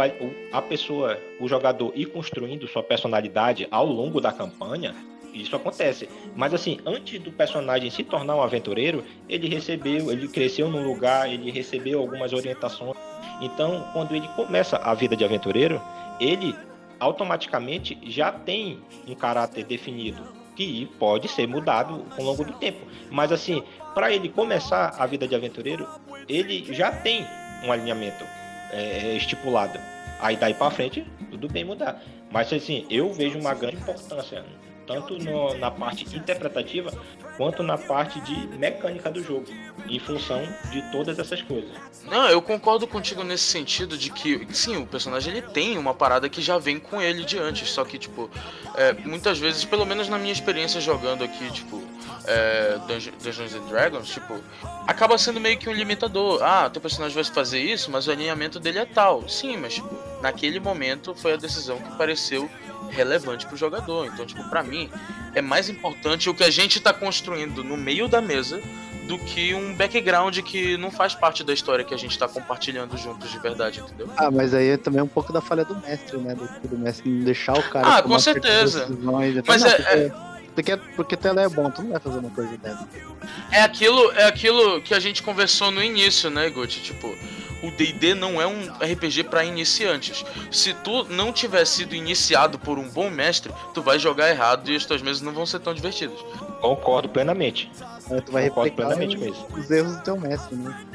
a 0.52 0.62
pessoa, 0.62 1.18
o 1.40 1.48
jogador 1.48 1.92
ir 1.96 2.08
construindo 2.08 2.68
sua 2.68 2.84
personalidade 2.84 3.68
ao 3.72 3.86
longo 3.86 4.20
da 4.20 4.32
campanha, 4.32 4.96
isso 5.42 5.56
acontece. 5.56 6.10
Mas 6.36 6.54
assim, 6.54 6.80
antes 6.86 7.20
do 7.20 7.32
personagem 7.32 7.90
se 7.90 8.04
tornar 8.04 8.36
um 8.36 8.42
aventureiro, 8.42 9.04
ele 9.28 9.48
recebeu, 9.48 10.12
ele 10.12 10.28
cresceu 10.28 10.70
num 10.70 10.84
lugar, 10.86 11.32
ele 11.32 11.52
recebeu 11.52 12.00
algumas 12.00 12.34
orientações. 12.34 12.96
Então, 13.42 13.88
quando 13.94 14.16
ele 14.16 14.28
começa 14.30 14.78
a 14.78 14.94
vida 14.94 15.16
de 15.16 15.24
aventureiro, 15.24 15.82
ele 16.20 16.56
automaticamente 17.00 17.98
já 18.06 18.32
tem 18.32 18.80
um 19.08 19.14
caráter 19.14 19.64
definido 19.64 20.24
que 20.56 20.88
pode 20.98 21.28
ser 21.28 21.48
mudado 21.48 22.04
ao 22.18 22.24
longo 22.24 22.44
do 22.44 22.54
tempo. 22.54 22.80
Mas 23.12 23.32
assim, 23.32 23.64
para 23.94 24.12
ele 24.12 24.28
começar 24.28 24.96
a 24.98 25.06
vida 25.06 25.28
de 25.28 25.36
aventureiro, 25.36 25.88
ele 26.28 26.74
já 26.74 26.92
tem 26.92 27.26
um 27.64 27.72
alinhamento 27.72 28.26
é, 28.72 29.16
estipulado. 29.16 29.80
Aí 30.20 30.36
daí 30.36 30.56
para 30.56 30.72
frente, 30.72 31.06
tudo 31.30 31.48
bem 31.48 31.64
mudar. 31.64 32.02
Mas 32.32 32.52
assim, 32.52 32.88
eu 32.90 33.14
vejo 33.14 33.38
uma 33.40 33.54
grande 33.54 33.78
importância 33.78 34.44
tanto 34.88 35.20
no, 35.20 35.54
na 35.56 35.70
parte 35.70 36.04
interpretativa 36.16 36.92
quanto 37.36 37.62
na 37.62 37.78
parte 37.78 38.20
de 38.22 38.48
mecânica 38.58 39.12
do 39.12 39.22
jogo, 39.22 39.46
em 39.88 40.00
função 40.00 40.42
de 40.72 40.82
todas 40.92 41.20
essas 41.20 41.42
coisas. 41.44 41.70
Não, 42.06 42.28
eu 42.30 42.42
concordo 42.42 42.88
contigo 42.88 43.24
nesse 43.24 43.44
sentido 43.44 43.96
de 43.96 44.10
que, 44.10 44.48
sim, 44.52 44.78
o 44.78 44.88
personagem 44.88 45.36
ele 45.36 45.42
tem 45.44 45.78
uma 45.78 45.94
parada 45.94 46.28
que 46.28 46.42
já 46.42 46.58
vem 46.58 46.80
com 46.80 47.00
ele 47.00 47.24
de 47.24 47.38
antes, 47.38 47.70
só 47.70 47.86
que, 47.86 48.00
tipo, 48.00 48.30
é, 48.76 48.94
muitas 48.94 49.38
vezes, 49.38 49.64
pelo 49.66 49.86
menos 49.86 50.10
na 50.10 50.18
minha 50.18 50.34
experiência 50.34 50.82
jogando 50.82 51.24
aqui, 51.24 51.52
tipo, 51.52 51.84
é, 52.26 52.80
Dungeons 53.22 53.54
and 53.54 53.68
Dragons, 53.68 54.10
tipo, 54.10 54.42
acaba 54.88 55.18
sendo 55.18 55.40
meio 55.40 55.58
que 55.58 55.70
um 55.70 55.74
limitador. 55.74 56.42
Ah, 56.42 56.70
teu 56.70 56.82
personagem 56.82 57.14
vai 57.14 57.24
fazer 57.24 57.60
isso, 57.60 57.92
mas 57.92 58.08
o 58.08 58.12
alinhamento 58.12 58.60
dele 58.60 58.80
é 58.80 58.86
tal. 58.86 59.28
Sim, 59.30 59.58
mas, 59.58 59.76
tipo, 59.76 59.90
naquele 60.22 60.60
momento 60.60 61.14
foi 61.14 61.34
a 61.34 61.38
decisão 61.38 61.78
que 61.78 61.96
pareceu 61.98 62.50
relevante 62.90 63.46
pro 63.46 63.56
jogador. 63.58 64.06
Então, 64.06 64.26
tipo, 64.26 64.44
para 64.50 64.64
mim 64.64 64.90
é 65.36 65.42
mais 65.42 65.70
importante 65.70 66.30
o 66.30 66.34
que 66.34 66.44
a 66.44 66.50
gente 66.50 66.80
tá 66.80 66.94
construindo 66.94 67.64
no 67.64 67.78
meio 67.78 68.08
da 68.08 68.22
mesa 68.22 68.62
do 69.08 69.18
que 69.18 69.54
um 69.54 69.74
background 69.74 70.38
que 70.40 70.76
não 70.78 70.92
faz 70.92 71.16
parte 71.16 71.44
da 71.44 71.54
história 71.54 71.84
que 71.86 71.94
a 71.94 71.98
gente 71.98 72.20
tá 72.20 72.28
compartilhando 72.28 72.98
juntos 72.98 73.32
de 73.32 73.40
verdade, 73.40 73.80
entendeu? 73.80 74.10
Ah, 74.18 74.30
mas 74.30 74.54
aí 74.54 74.70
é 74.70 74.78
também 74.78 75.02
um 75.02 75.08
pouco 75.08 75.32
da 75.32 75.40
falha 75.40 75.64
do 75.64 75.76
mestre, 75.78 76.18
né? 76.18 76.36
Do, 76.36 76.68
do 76.68 76.78
mestre 76.78 77.10
não 77.10 77.24
deixar 77.24 77.58
o 77.58 77.64
cara. 77.64 77.98
Ah, 77.98 78.04
com 78.04 78.20
certeza. 78.20 78.88
Mas 78.90 79.00
não, 79.00 79.22
é, 79.22 79.42
porque, 79.42 79.62
é... 79.88 80.12
Porque, 80.58 80.78
porque 80.96 81.16
tela 81.16 81.42
é 81.42 81.48
bom, 81.48 81.70
tu 81.70 81.84
não 81.84 81.92
vai 81.92 82.00
fazer 82.00 82.18
uma 82.18 82.32
coisa 82.32 82.58
dessa. 82.58 82.88
É 83.52 83.62
aquilo, 83.62 84.12
é 84.12 84.26
aquilo 84.26 84.82
que 84.82 84.94
a 84.94 85.00
gente 85.00 85.24
conversou 85.24 85.72
no 85.72 85.84
início, 85.84 86.30
né, 86.30 86.50
Gucci? 86.50 86.82
Tipo, 86.82 87.16
o 87.64 87.72
D&D 87.72 88.14
não 88.14 88.42
é 88.42 88.48
um 88.48 88.72
RPG 88.74 89.26
para 89.26 89.44
iniciantes. 89.44 90.26
Se 90.52 90.74
tu 90.74 91.04
não 91.06 91.32
tiver 91.32 91.66
sido 91.66 91.96
iniciado 91.96 92.60
por 92.60 92.78
um 92.78 92.88
bom 92.90 93.10
mestre, 93.10 93.52
tu 93.74 93.82
vai 93.82 93.98
jogar 93.98 94.30
errado 94.30 94.70
e 94.70 94.76
as 94.76 94.86
tuas 94.86 95.02
mesas 95.02 95.22
não 95.22 95.32
vão 95.32 95.46
ser 95.46 95.60
tão 95.60 95.74
divertidas. 95.74 96.20
Concordo 96.62 97.10
plenamente. 97.10 97.72
É, 98.10 98.22
tu 98.22 98.32
vai 98.32 98.50
Concordo 98.50 98.76
plenamente 98.76 99.18
mesmo. 99.18 99.48
os 99.56 99.70
erros 99.70 99.96
do 99.98 100.04
teu 100.04 100.20
mestre, 100.20 100.56
né? 100.56 100.86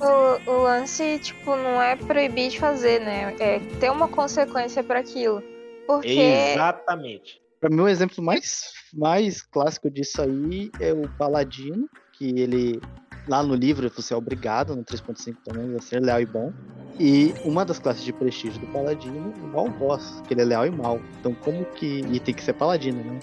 O, 0.00 0.50
o 0.50 0.62
lance, 0.62 1.18
tipo, 1.18 1.56
não 1.56 1.80
é 1.80 1.96
proibir 1.96 2.50
de 2.50 2.58
fazer, 2.58 3.00
né? 3.00 3.34
É 3.38 3.58
ter 3.78 3.90
uma 3.90 4.08
consequência 4.08 4.82
para 4.82 5.00
aquilo. 5.00 5.42
Porque... 5.86 6.08
Exatamente. 6.08 7.40
Pra 7.60 7.70
mim, 7.70 7.80
o 7.80 7.88
exemplo 7.88 8.24
mais, 8.24 8.72
mais 8.92 9.40
clássico 9.40 9.88
disso 9.88 10.20
aí 10.20 10.70
é 10.80 10.92
o 10.92 11.08
Paladino, 11.16 11.88
que 12.12 12.40
ele, 12.40 12.80
lá 13.26 13.42
no 13.42 13.54
livro, 13.54 13.90
você 13.94 14.14
é 14.14 14.16
obrigado, 14.16 14.74
no 14.74 14.84
3.5 14.84 15.36
também, 15.44 15.76
a 15.76 15.80
ser 15.80 16.00
leal 16.00 16.20
e 16.20 16.26
bom. 16.26 16.52
E 16.98 17.34
uma 17.44 17.64
das 17.64 17.78
classes 17.78 18.04
de 18.04 18.12
prestígio 18.12 18.60
do 18.60 18.66
Paladino 18.66 19.32
é 19.54 19.56
o 19.58 19.68
boss, 19.68 20.22
que 20.26 20.34
ele 20.34 20.42
é 20.42 20.44
leal 20.44 20.66
e 20.66 20.70
mal. 20.70 21.00
Então, 21.20 21.34
como 21.34 21.64
que. 21.64 22.04
E 22.10 22.20
tem 22.20 22.34
que 22.34 22.42
ser 22.42 22.52
Paladino, 22.52 23.02
né? 23.02 23.18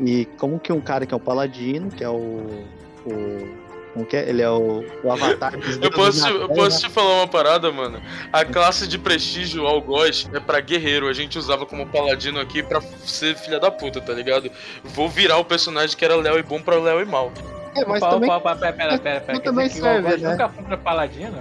E 0.00 0.24
como 0.38 0.58
que 0.58 0.72
um 0.72 0.80
cara 0.80 1.06
que 1.06 1.14
é 1.14 1.16
o 1.16 1.20
Paladino, 1.20 1.90
que 1.90 2.04
é 2.04 2.08
o. 2.08 2.46
o 3.06 3.64
como 3.94 4.04
que 4.04 4.16
é? 4.16 4.28
Ele 4.28 4.42
é 4.42 4.50
o, 4.50 4.84
o 5.04 5.12
avatar. 5.12 5.54
eu 5.80 5.90
posso, 5.90 6.26
eu 6.26 6.48
posso 6.48 6.80
te 6.80 6.90
falar 6.90 7.14
uma 7.14 7.28
parada, 7.28 7.70
mano. 7.70 8.02
A 8.32 8.44
classe 8.44 8.88
de 8.88 8.98
prestígio 8.98 9.66
algoz 9.66 10.28
é 10.32 10.40
pra 10.40 10.60
guerreiro. 10.60 11.08
A 11.08 11.12
gente 11.12 11.38
usava 11.38 11.64
como 11.64 11.86
paladino 11.86 12.40
aqui 12.40 12.60
pra 12.60 12.80
ser 12.80 13.36
filha 13.36 13.60
da 13.60 13.70
puta, 13.70 14.00
tá 14.00 14.12
ligado? 14.12 14.50
Vou 14.82 15.08
virar 15.08 15.38
o 15.38 15.44
personagem 15.44 15.96
que 15.96 16.04
era 16.04 16.16
Léo 16.16 16.38
e 16.38 16.42
bom 16.42 16.60
pra 16.60 16.76
Léo 16.76 17.00
e 17.00 17.04
mal. 17.04 17.32
É, 17.76 17.84
mas 17.84 18.02
opa, 18.02 18.12
também... 18.12 18.30
Opa, 18.30 18.36
opa, 18.52 18.56
pera, 18.56 18.72
pera, 18.72 18.98
pera. 18.98 19.20
pera. 19.20 19.40
também 19.40 19.68
serve, 19.68 20.16
né? 20.16 20.30
nunca 20.30 20.48
foi 20.48 20.64
pra 20.64 20.76
paladino? 20.76 21.38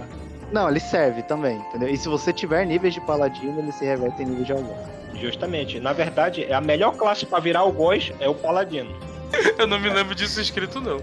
Não, 0.51 0.69
ele 0.69 0.79
serve 0.79 1.23
também, 1.23 1.57
entendeu? 1.57 1.89
E 1.89 1.97
se 1.97 2.07
você 2.07 2.31
tiver 2.31 2.65
níveis 2.65 2.93
de 2.93 3.01
paladino, 3.01 3.59
ele 3.59 3.71
se 3.71 3.83
reverte 3.83 4.21
em 4.21 4.25
nível 4.25 4.45
de 4.45 4.51
algoz. 4.51 4.77
Justamente. 5.15 5.79
Na 5.79 5.93
verdade, 5.93 6.51
a 6.51 6.61
melhor 6.61 6.95
classe 6.95 7.25
pra 7.25 7.39
virar 7.39 7.61
algoz 7.61 8.11
é 8.19 8.29
o 8.29 8.35
paladino. 8.35 8.91
eu 9.57 9.65
não 9.65 9.79
me 9.79 9.89
lembro 9.89 10.13
disso 10.13 10.39
escrito, 10.39 10.79
não. 10.79 10.97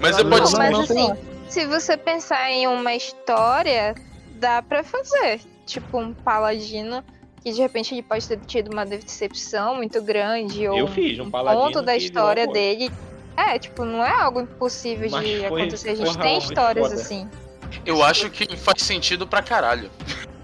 Mas 0.00 0.16
não, 0.16 0.30
pode 0.30 0.52
não, 0.52 0.58
mas 0.58 0.90
assim, 0.90 1.12
se 1.48 1.66
você 1.66 1.96
pensar 1.96 2.50
em 2.50 2.66
uma 2.66 2.94
história, 2.94 3.94
dá 4.36 4.62
para 4.62 4.84
fazer. 4.84 5.40
Tipo, 5.66 5.98
um 5.98 6.12
paladino 6.12 7.02
que 7.42 7.52
de 7.52 7.60
repente 7.60 7.94
ele 7.94 8.02
pode 8.02 8.26
ter 8.26 8.38
tido 8.40 8.72
uma 8.72 8.86
decepção 8.86 9.76
muito 9.76 10.02
grande. 10.02 10.62
Eu 10.62 10.74
ou 10.74 10.88
fiz 10.88 11.18
um, 11.18 11.24
um 11.24 11.30
ponto 11.30 11.82
da 11.82 11.96
história 11.96 12.46
dele. 12.46 12.90
É, 13.36 13.58
tipo, 13.58 13.84
não 13.84 14.04
é 14.04 14.10
algo 14.10 14.40
impossível 14.40 15.08
mas 15.10 15.24
de 15.24 15.38
foi, 15.38 15.46
acontecer. 15.46 15.90
A 15.90 15.94
gente 15.94 16.18
tem 16.18 16.38
histórias 16.38 16.88
foda. 16.88 17.00
assim. 17.00 17.28
Eu 17.84 18.02
acho 18.02 18.30
que 18.30 18.56
faz 18.56 18.82
sentido 18.82 19.26
pra 19.26 19.42
caralho. 19.42 19.90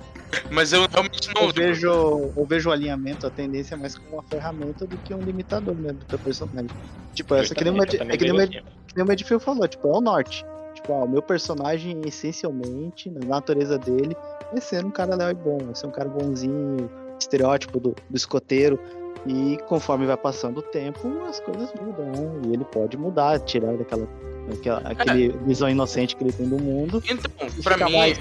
Mas 0.49 0.73
eu 0.73 0.87
realmente 0.89 1.29
não 1.35 1.43
eu 1.43 1.53
vejo, 1.53 1.89
eu 2.37 2.47
vejo 2.47 2.71
o 2.71 2.73
alinhamento, 2.73 3.27
a 3.27 3.31
tendência 3.31 3.77
mais 3.77 3.99
como 3.99 4.15
uma 4.15 4.23
ferramenta 4.23 4.87
do 4.87 4.97
que 4.99 5.13
um 5.13 5.19
limitador 5.19 5.75
mesmo 5.75 5.99
do 5.99 6.05
teu 6.05 6.19
personagem. 6.21 6.71
Tipo, 7.15 7.35
essa 7.35 7.53
que 7.53 7.65
nem, 7.65 7.73
uma, 7.73 7.83
é 7.83 7.87
que, 7.87 8.33
nem 8.33 8.63
nem 8.95 9.05
o 9.05 9.05
Medfield 9.05 9.45
falou, 9.45 9.67
tipo, 9.67 9.89
é 9.89 9.91
o 9.91 10.01
norte. 10.01 10.45
Tipo, 10.75 10.93
ó, 10.93 11.05
o 11.05 11.09
meu 11.09 11.21
personagem, 11.21 12.01
essencialmente, 12.07 13.11
na 13.11 13.27
natureza 13.27 13.77
dele, 13.77 14.17
é 14.55 14.61
ser 14.61 14.85
um 14.85 14.91
cara 14.91 15.17
leal 15.17 15.31
e 15.31 15.35
bom, 15.35 15.59
é 15.71 15.75
ser 15.75 15.87
um 15.87 15.91
cara 15.91 16.09
bonzinho, 16.09 16.89
estereótipo 17.19 17.81
do, 17.81 17.97
do 18.09 18.17
escoteiro. 18.17 18.79
E 19.27 19.59
conforme 19.69 20.07
vai 20.07 20.17
passando 20.17 20.59
o 20.59 20.63
tempo, 20.63 21.23
as 21.29 21.41
coisas 21.41 21.71
mudam, 21.81 22.07
né? 22.07 22.41
E 22.47 22.55
ele 22.55 22.65
pode 22.65 22.97
mudar, 22.97 23.39
tirar 23.41 23.77
daquela, 23.77 24.09
daquela 24.49 24.81
aquele 24.85 25.29
é. 25.29 25.37
visão 25.45 25.69
inocente 25.69 26.17
que 26.17 26.25
ele 26.25 26.33
tem 26.33 26.49
do 26.49 26.59
mundo. 26.59 27.03
Então, 27.09 27.31
pra 27.63 27.77
mim, 27.77 27.97
mais 27.97 28.19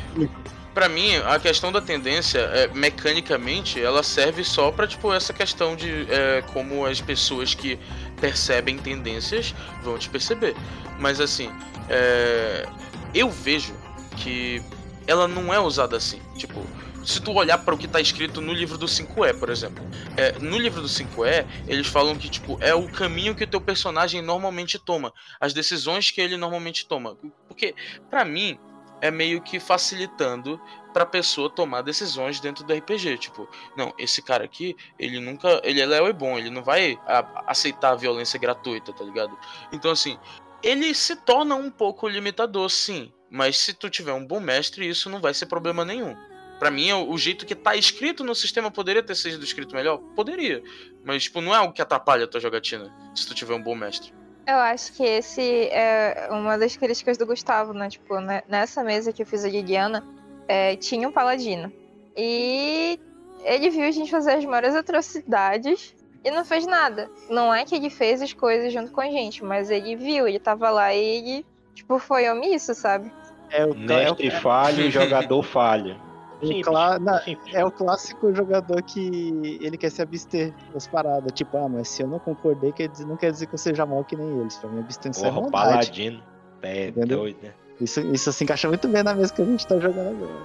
para 0.74 0.88
mim, 0.88 1.16
a 1.26 1.40
questão 1.40 1.72
da 1.72 1.82
tendência, 1.82 2.40
é, 2.40 2.68
mecanicamente, 2.68 3.82
ela 3.82 4.04
serve 4.04 4.44
só 4.44 4.72
para 4.72 4.88
tipo, 4.88 5.12
essa 5.12 5.34
questão 5.34 5.76
de 5.76 6.08
é, 6.10 6.42
como 6.54 6.86
as 6.86 7.02
pessoas 7.02 7.54
que 7.54 7.80
percebem 8.22 8.78
tendências 8.78 9.54
vão 9.84 9.98
te 9.98 10.10
perceber. 10.10 10.56
Mas 11.00 11.20
assim, 11.20 11.52
é, 11.90 12.66
eu 13.14 13.30
vejo 13.30 13.74
que 14.18 14.62
ela 15.08 15.28
não 15.28 15.54
é 15.54 15.60
usada 15.60 15.98
assim. 15.98 16.22
Tipo, 16.38 16.62
se 17.06 17.22
tu 17.22 17.32
olhar 17.34 17.58
para 17.60 17.74
o 17.74 17.78
que 17.78 17.86
está 17.86 18.00
escrito 18.00 18.42
no 18.42 18.54
livro 18.54 18.78
do 18.78 18.86
5E, 18.86 19.40
por 19.40 19.50
exemplo. 19.50 19.84
É, 20.18 20.38
no 20.40 20.58
livro 20.58 20.82
do 20.82 20.88
5E, 20.88 21.46
eles 21.68 21.88
falam 21.88 22.16
que 22.16 22.30
tipo 22.30 22.58
é 22.62 22.74
o 22.74 22.90
caminho 22.90 23.36
que 23.36 23.44
o 23.44 23.48
teu 23.48 23.62
personagem 23.62 24.22
normalmente 24.22 24.78
toma, 24.78 25.14
as 25.40 25.54
decisões 25.54 26.12
que 26.12 26.22
ele 26.22 26.38
normalmente 26.38 26.86
toma. 26.86 27.18
Porque 27.48 27.76
para 28.10 28.26
mim, 28.26 28.58
é 29.02 29.10
meio 29.10 29.42
que 29.42 29.60
facilitando 29.60 30.60
para 30.94 31.04
a 31.04 31.06
pessoa 31.06 31.50
tomar 31.50 31.82
decisões 31.82 32.40
dentro 32.40 32.64
do 32.64 32.74
RPG. 32.74 33.18
Tipo, 33.18 33.48
não, 33.76 33.94
esse 33.98 34.22
cara 34.22 34.44
aqui, 34.44 34.76
ele 34.98 35.20
nunca. 35.20 35.62
Ele 35.64 35.82
é 35.82 35.86
leal 35.86 36.08
e 36.10 36.14
bom, 36.14 36.38
ele 36.38 36.50
não 36.50 36.64
vai 36.64 36.98
a, 37.06 37.44
aceitar 37.48 37.92
a 37.92 37.96
violência 37.96 38.40
gratuita, 38.40 38.94
tá 38.94 39.04
ligado? 39.04 39.38
Então, 39.72 39.92
assim, 39.92 40.18
ele 40.62 40.94
se 40.94 41.16
torna 41.16 41.56
um 41.56 41.72
pouco 41.72 42.08
limitador, 42.08 42.70
sim. 42.70 43.12
Mas 43.30 43.58
se 43.58 43.74
tu 43.74 43.90
tiver 43.90 44.14
um 44.14 44.26
bom 44.26 44.40
mestre, 44.40 44.88
isso 44.88 45.10
não 45.10 45.22
vai 45.22 45.34
ser 45.34 45.46
problema 45.46 45.86
nenhum. 45.86 46.16
Para 46.60 46.70
mim, 46.70 46.92
o 46.92 47.18
jeito 47.18 47.46
que 47.46 47.56
tá 47.56 47.74
escrito 47.74 48.22
no 48.22 48.36
sistema 48.36 48.70
poderia 48.70 49.02
ter 49.02 49.16
sido 49.16 49.42
escrito 49.44 49.74
melhor? 49.74 49.98
Poderia. 50.14 50.62
Mas, 51.06 51.24
tipo, 51.24 51.40
não 51.40 51.56
é 51.56 51.58
algo 51.58 51.74
que 51.74 51.82
atrapalha 51.82 52.26
a 52.26 52.28
tua 52.28 52.42
jogatina 52.42 52.94
se 53.16 53.26
tu 53.26 53.34
tiver 53.34 53.54
um 53.54 53.64
bom 53.64 53.74
mestre. 53.74 54.14
Eu 54.46 54.58
acho 54.58 54.92
que 54.94 55.04
esse 55.04 55.70
é 55.72 56.28
uma 56.32 56.58
das 56.58 56.76
críticas 56.76 57.18
do 57.18 57.26
Gustavo, 57.26 57.72
né? 57.72 57.90
Tipo, 57.90 58.20
né? 58.20 58.42
nessa 58.50 58.84
mesa 58.84 59.14
que 59.14 59.22
eu 59.22 59.26
fiz 59.26 59.46
a 59.46 59.48
Liliana, 59.48 60.04
é, 60.50 60.76
tinha 60.76 61.08
um 61.08 61.12
paladino. 61.14 61.72
E 62.18 63.00
ele 63.46 63.70
viu 63.70 63.86
a 63.86 63.92
gente 63.92 64.12
fazer 64.12 64.32
as 64.32 64.44
maiores 64.44 64.76
atrocidades 64.76 65.96
e 66.26 66.32
não 66.32 66.44
fez 66.44 66.66
nada. 66.66 67.10
Não 67.30 67.54
é 67.54 67.64
que 67.64 67.76
ele 67.76 67.90
fez 67.90 68.22
as 68.22 68.34
coisas 68.34 68.74
junto 68.74 68.92
com 68.92 69.00
a 69.00 69.10
gente, 69.10 69.46
mas 69.46 69.72
ele 69.72 69.96
viu, 69.96 70.28
ele 70.28 70.40
tava 70.40 70.70
lá 70.70 70.94
e 70.94 71.00
ele, 71.00 71.46
tipo, 71.74 72.00
foi 72.00 72.30
omisso, 72.30 72.74
sabe? 72.74 73.10
É 73.50 73.66
o 73.66 73.74
mestre 73.74 74.30
falha 74.30 74.82
e 74.82 74.92
jogador 74.92 75.42
falha. 75.42 76.09
Simples, 76.42 76.66
clá... 76.66 77.00
não, 77.00 77.20
é 77.54 77.66
o 77.66 77.72
clássico 77.72 78.34
jogador 78.34 78.82
que 78.82 79.60
ele 79.62 79.78
quer 79.78 79.90
se 79.90 80.02
abster 80.02 80.54
das 80.74 80.88
paradas. 80.88 81.32
Tipo, 81.34 81.58
ah, 81.58 81.68
mas 81.68 81.90
se 81.90 82.02
eu 82.02 82.08
não 82.08 82.20
concordei, 82.20 82.72
quer 82.72 82.88
dizer, 82.88 83.06
não 83.06 83.18
quer 83.18 83.32
dizer 83.32 83.48
que 83.48 83.56
eu 83.56 83.58
seja 83.58 83.86
mal 83.86 84.04
que 84.04 84.16
nem 84.16 84.40
eles. 84.40 84.58
Pra 84.58 84.70
mim, 84.70 84.80
abstenção 84.80 85.34
Porra, 85.34 85.48
é 85.48 85.52
paladino. 85.52 86.24
É, 86.62 86.92
doido, 86.92 87.38
né? 87.44 87.54
Isso, 87.80 88.02
isso 88.14 88.34
se 88.34 88.44
encaixa 88.44 88.68
muito 88.68 88.90
bem 88.90 89.04
na 89.04 89.14
mesa 89.14 89.34
que 89.34 89.42
a 89.42 89.46
gente 89.46 89.66
tá 89.66 89.80
jogando 89.80 90.10
agora. 90.10 90.44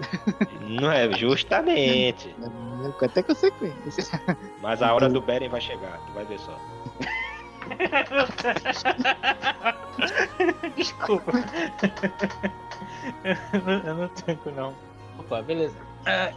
Não 0.69 0.91
é, 0.91 1.13
justamente. 1.13 2.35
É, 2.85 3.07
até 3.07 3.23
consequência. 3.23 4.21
Mas 4.61 4.83
a 4.83 4.93
hora 4.93 5.09
do 5.09 5.19
Beren 5.19 5.49
vai 5.49 5.59
chegar, 5.59 5.99
tu 6.07 6.13
vai 6.13 6.23
ver 6.27 6.39
só. 6.39 6.55
Desculpa. 10.77 11.33
eu 13.87 13.95
não 13.95 14.09
tanco 14.09 14.51
não. 14.51 14.75
Opa, 15.19 15.43
beleza. 15.43 15.77
É, 16.07 16.33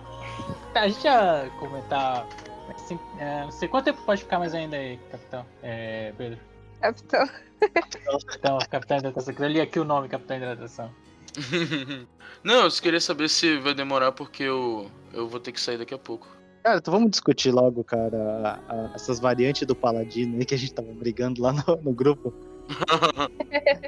tá, 0.73 0.81
a 0.81 0.87
gente 0.87 1.03
ia 1.03 1.51
comentar. 1.59 2.27
Assim, 2.75 2.99
é, 3.19 3.43
não 3.43 3.51
sei 3.51 3.67
quanto 3.67 3.85
tempo 3.85 4.01
pode 4.05 4.23
ficar 4.23 4.39
mais 4.39 4.53
ainda 4.53 4.75
aí, 4.75 4.97
capitão. 5.11 5.45
É, 5.63 6.13
Pedro. 6.17 6.39
Capitão. 6.81 7.29
Então, 8.35 8.59
capitão 8.69 8.97
de 8.97 9.07
hidratação. 9.07 9.33
Eu 9.37 9.47
li 9.47 9.61
aqui 9.61 9.79
o 9.79 9.83
nome, 9.83 10.07
capitão 10.07 10.37
de 10.37 10.43
hidratação. 10.43 10.91
não, 12.43 12.63
eu 12.63 12.71
só 12.71 12.81
queria 12.81 12.99
saber 12.99 13.29
se 13.29 13.57
vai 13.59 13.73
demorar 13.73 14.11
porque 14.11 14.43
eu, 14.43 14.89
eu 15.13 15.27
vou 15.27 15.39
ter 15.39 15.51
que 15.51 15.61
sair 15.61 15.77
daqui 15.77 15.93
a 15.93 15.97
pouco. 15.97 16.27
Cara, 16.63 16.77
então 16.79 16.91
vamos 16.91 17.11
discutir 17.11 17.51
logo, 17.51 17.83
cara, 17.83 18.59
a, 18.67 18.73
a, 18.73 18.91
essas 18.93 19.19
variantes 19.19 19.65
do 19.65 19.75
Paladino 19.75 20.37
aí 20.37 20.45
que 20.45 20.53
a 20.53 20.57
gente 20.57 20.73
tava 20.73 20.91
brigando 20.93 21.41
lá 21.41 21.53
no, 21.53 21.77
no 21.77 21.93
grupo. 21.93 22.33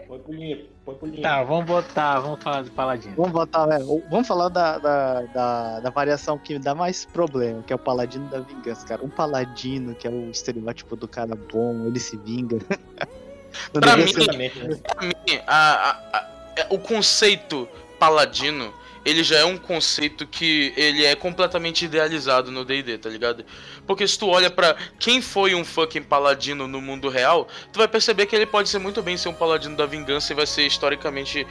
Foi 0.08 0.20
pro 0.20 0.34
limpo, 0.34 0.70
foi 0.86 0.96
pro 0.96 1.08
limpo. 1.08 1.22
Tá, 1.22 1.44
vamos 1.44 1.66
botar, 1.66 2.20
vamos 2.20 2.42
falar 2.42 2.64
do 2.64 2.72
Paladino. 2.72 3.16
Vamos 3.16 3.32
botar, 3.32 3.68
é, 3.72 3.80
vamos 4.10 4.28
falar 4.28 4.50
da, 4.50 4.78
da, 4.78 5.22
da, 5.22 5.80
da, 5.82 5.90
variação 5.90 6.38
que 6.38 6.58
dá 6.58 6.74
mais 6.74 7.06
problema, 7.06 7.62
que 7.64 7.74
é 7.74 7.76
o 7.76 7.80
Paladino 7.80 8.28
da 8.30 8.40
Vingança, 8.40 8.88
cara. 8.88 9.04
Um 9.04 9.10
Paladino, 9.10 9.94
que 9.96 10.08
é 10.08 10.10
o 10.10 10.30
estereótipo 10.32 10.96
do 10.96 11.08
cara 11.08 11.36
bom, 11.52 11.86
ele 11.86 12.00
se 12.00 12.18
vinga. 12.18 12.58
pra, 13.74 13.98
mim, 13.98 14.14
né? 14.38 14.50
pra 14.50 15.02
mim, 15.02 15.42
a, 15.46 15.74
a, 15.74 15.92
a, 15.92 16.28
é, 16.56 16.68
o 16.70 16.80
conceito 16.80 17.68
Paladino 18.00 18.74
ele 19.10 19.23
já 19.23 19.40
é 19.40 19.45
um 19.45 19.57
conceito 19.57 20.27
que 20.27 20.73
ele 20.77 21.03
é 21.06 21.15
completamente 21.15 21.86
idealizado 21.86 22.52
no 22.52 22.64
D&D, 22.64 22.98
tá 22.98 23.10
ligado? 23.10 23.44
Porque 23.88 24.07
se 24.07 24.18
tu 24.19 24.27
olha 24.27 24.49
para 24.49 24.76
quem 24.99 25.22
foi 25.22 25.56
um 25.56 25.65
fucking 25.65 26.03
paladino 26.03 26.68
no 26.68 26.80
mundo 26.80 27.10
real, 27.10 27.48
tu 27.73 27.80
vai 27.80 27.88
perceber 27.88 28.27
que 28.27 28.36
ele 28.36 28.45
pode 28.45 28.69
ser 28.69 28.80
muito 28.80 29.02
bem 29.02 29.18
ser 29.18 29.30
um 29.30 29.34
paladino 29.34 29.76
da 29.76 29.86
vingança 29.86 30.31
e 30.31 30.36
vai 30.36 30.45
ser 30.45 30.65
historicamente 30.65 31.45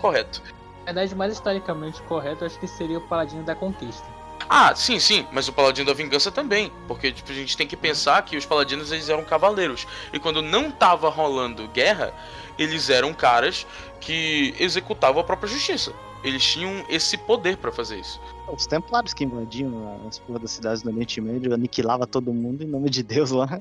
correto. 0.00 0.42
Na 0.80 0.86
verdade, 0.86 1.14
mais 1.14 1.32
historicamente 1.32 2.02
correto, 2.02 2.44
acho 2.44 2.58
que 2.58 2.66
seria 2.66 2.98
o 2.98 3.08
paladino 3.08 3.44
da 3.44 3.54
conquista. 3.54 4.04
Ah, 4.48 4.74
sim, 4.74 4.98
sim, 4.98 5.26
mas 5.32 5.48
o 5.48 5.52
paladino 5.52 5.86
da 5.86 5.94
vingança 5.94 6.30
também, 6.30 6.70
porque 6.86 7.12
tipo, 7.12 7.30
a 7.30 7.34
gente 7.34 7.56
tem 7.56 7.66
que 7.66 7.76
pensar 7.76 8.22
que 8.22 8.36
os 8.36 8.44
paladinos 8.44 8.92
eles 8.92 9.08
eram 9.08 9.24
cavaleiros 9.24 9.86
e 10.12 10.18
quando 10.18 10.42
não 10.42 10.70
tava 10.70 11.08
rolando 11.08 11.66
guerra, 11.68 12.12
eles 12.58 12.90
eram 12.90 13.14
caras 13.14 13.66
que 14.00 14.54
executavam 14.58 15.22
a 15.22 15.24
própria 15.24 15.48
justiça. 15.48 15.94
Eles 16.24 16.42
tinham 16.42 16.84
esse 16.88 17.18
poder 17.18 17.58
para 17.58 17.70
fazer 17.70 17.98
isso. 17.98 18.18
Os 18.48 18.66
templários 18.66 19.12
que 19.12 19.24
invadiam 19.24 20.00
as 20.08 20.18
porras 20.18 20.42
das 20.42 20.50
cidades 20.52 20.82
do 20.82 20.90
Oriente 20.90 21.20
Médio 21.20 21.52
aniquilava 21.52 22.06
todo 22.06 22.32
mundo 22.32 22.64
em 22.64 22.66
nome 22.66 22.88
de 22.88 23.02
Deus 23.02 23.30
lá. 23.30 23.60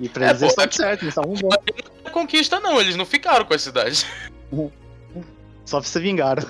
E 0.00 0.08
pra 0.08 0.26
é, 0.26 0.30
eles 0.30 0.42
é, 0.42 0.46
pô, 0.48 0.72
certo, 0.72 1.02
eles 1.02 1.14
estavam 1.14 1.34
bons. 1.34 1.56
Conquista 2.12 2.58
não, 2.58 2.80
eles 2.80 2.96
não 2.96 3.06
ficaram 3.06 3.44
com 3.44 3.54
a 3.54 3.58
cidade. 3.58 4.04
Só 5.64 5.80
se 5.80 6.00
vingaram. 6.00 6.42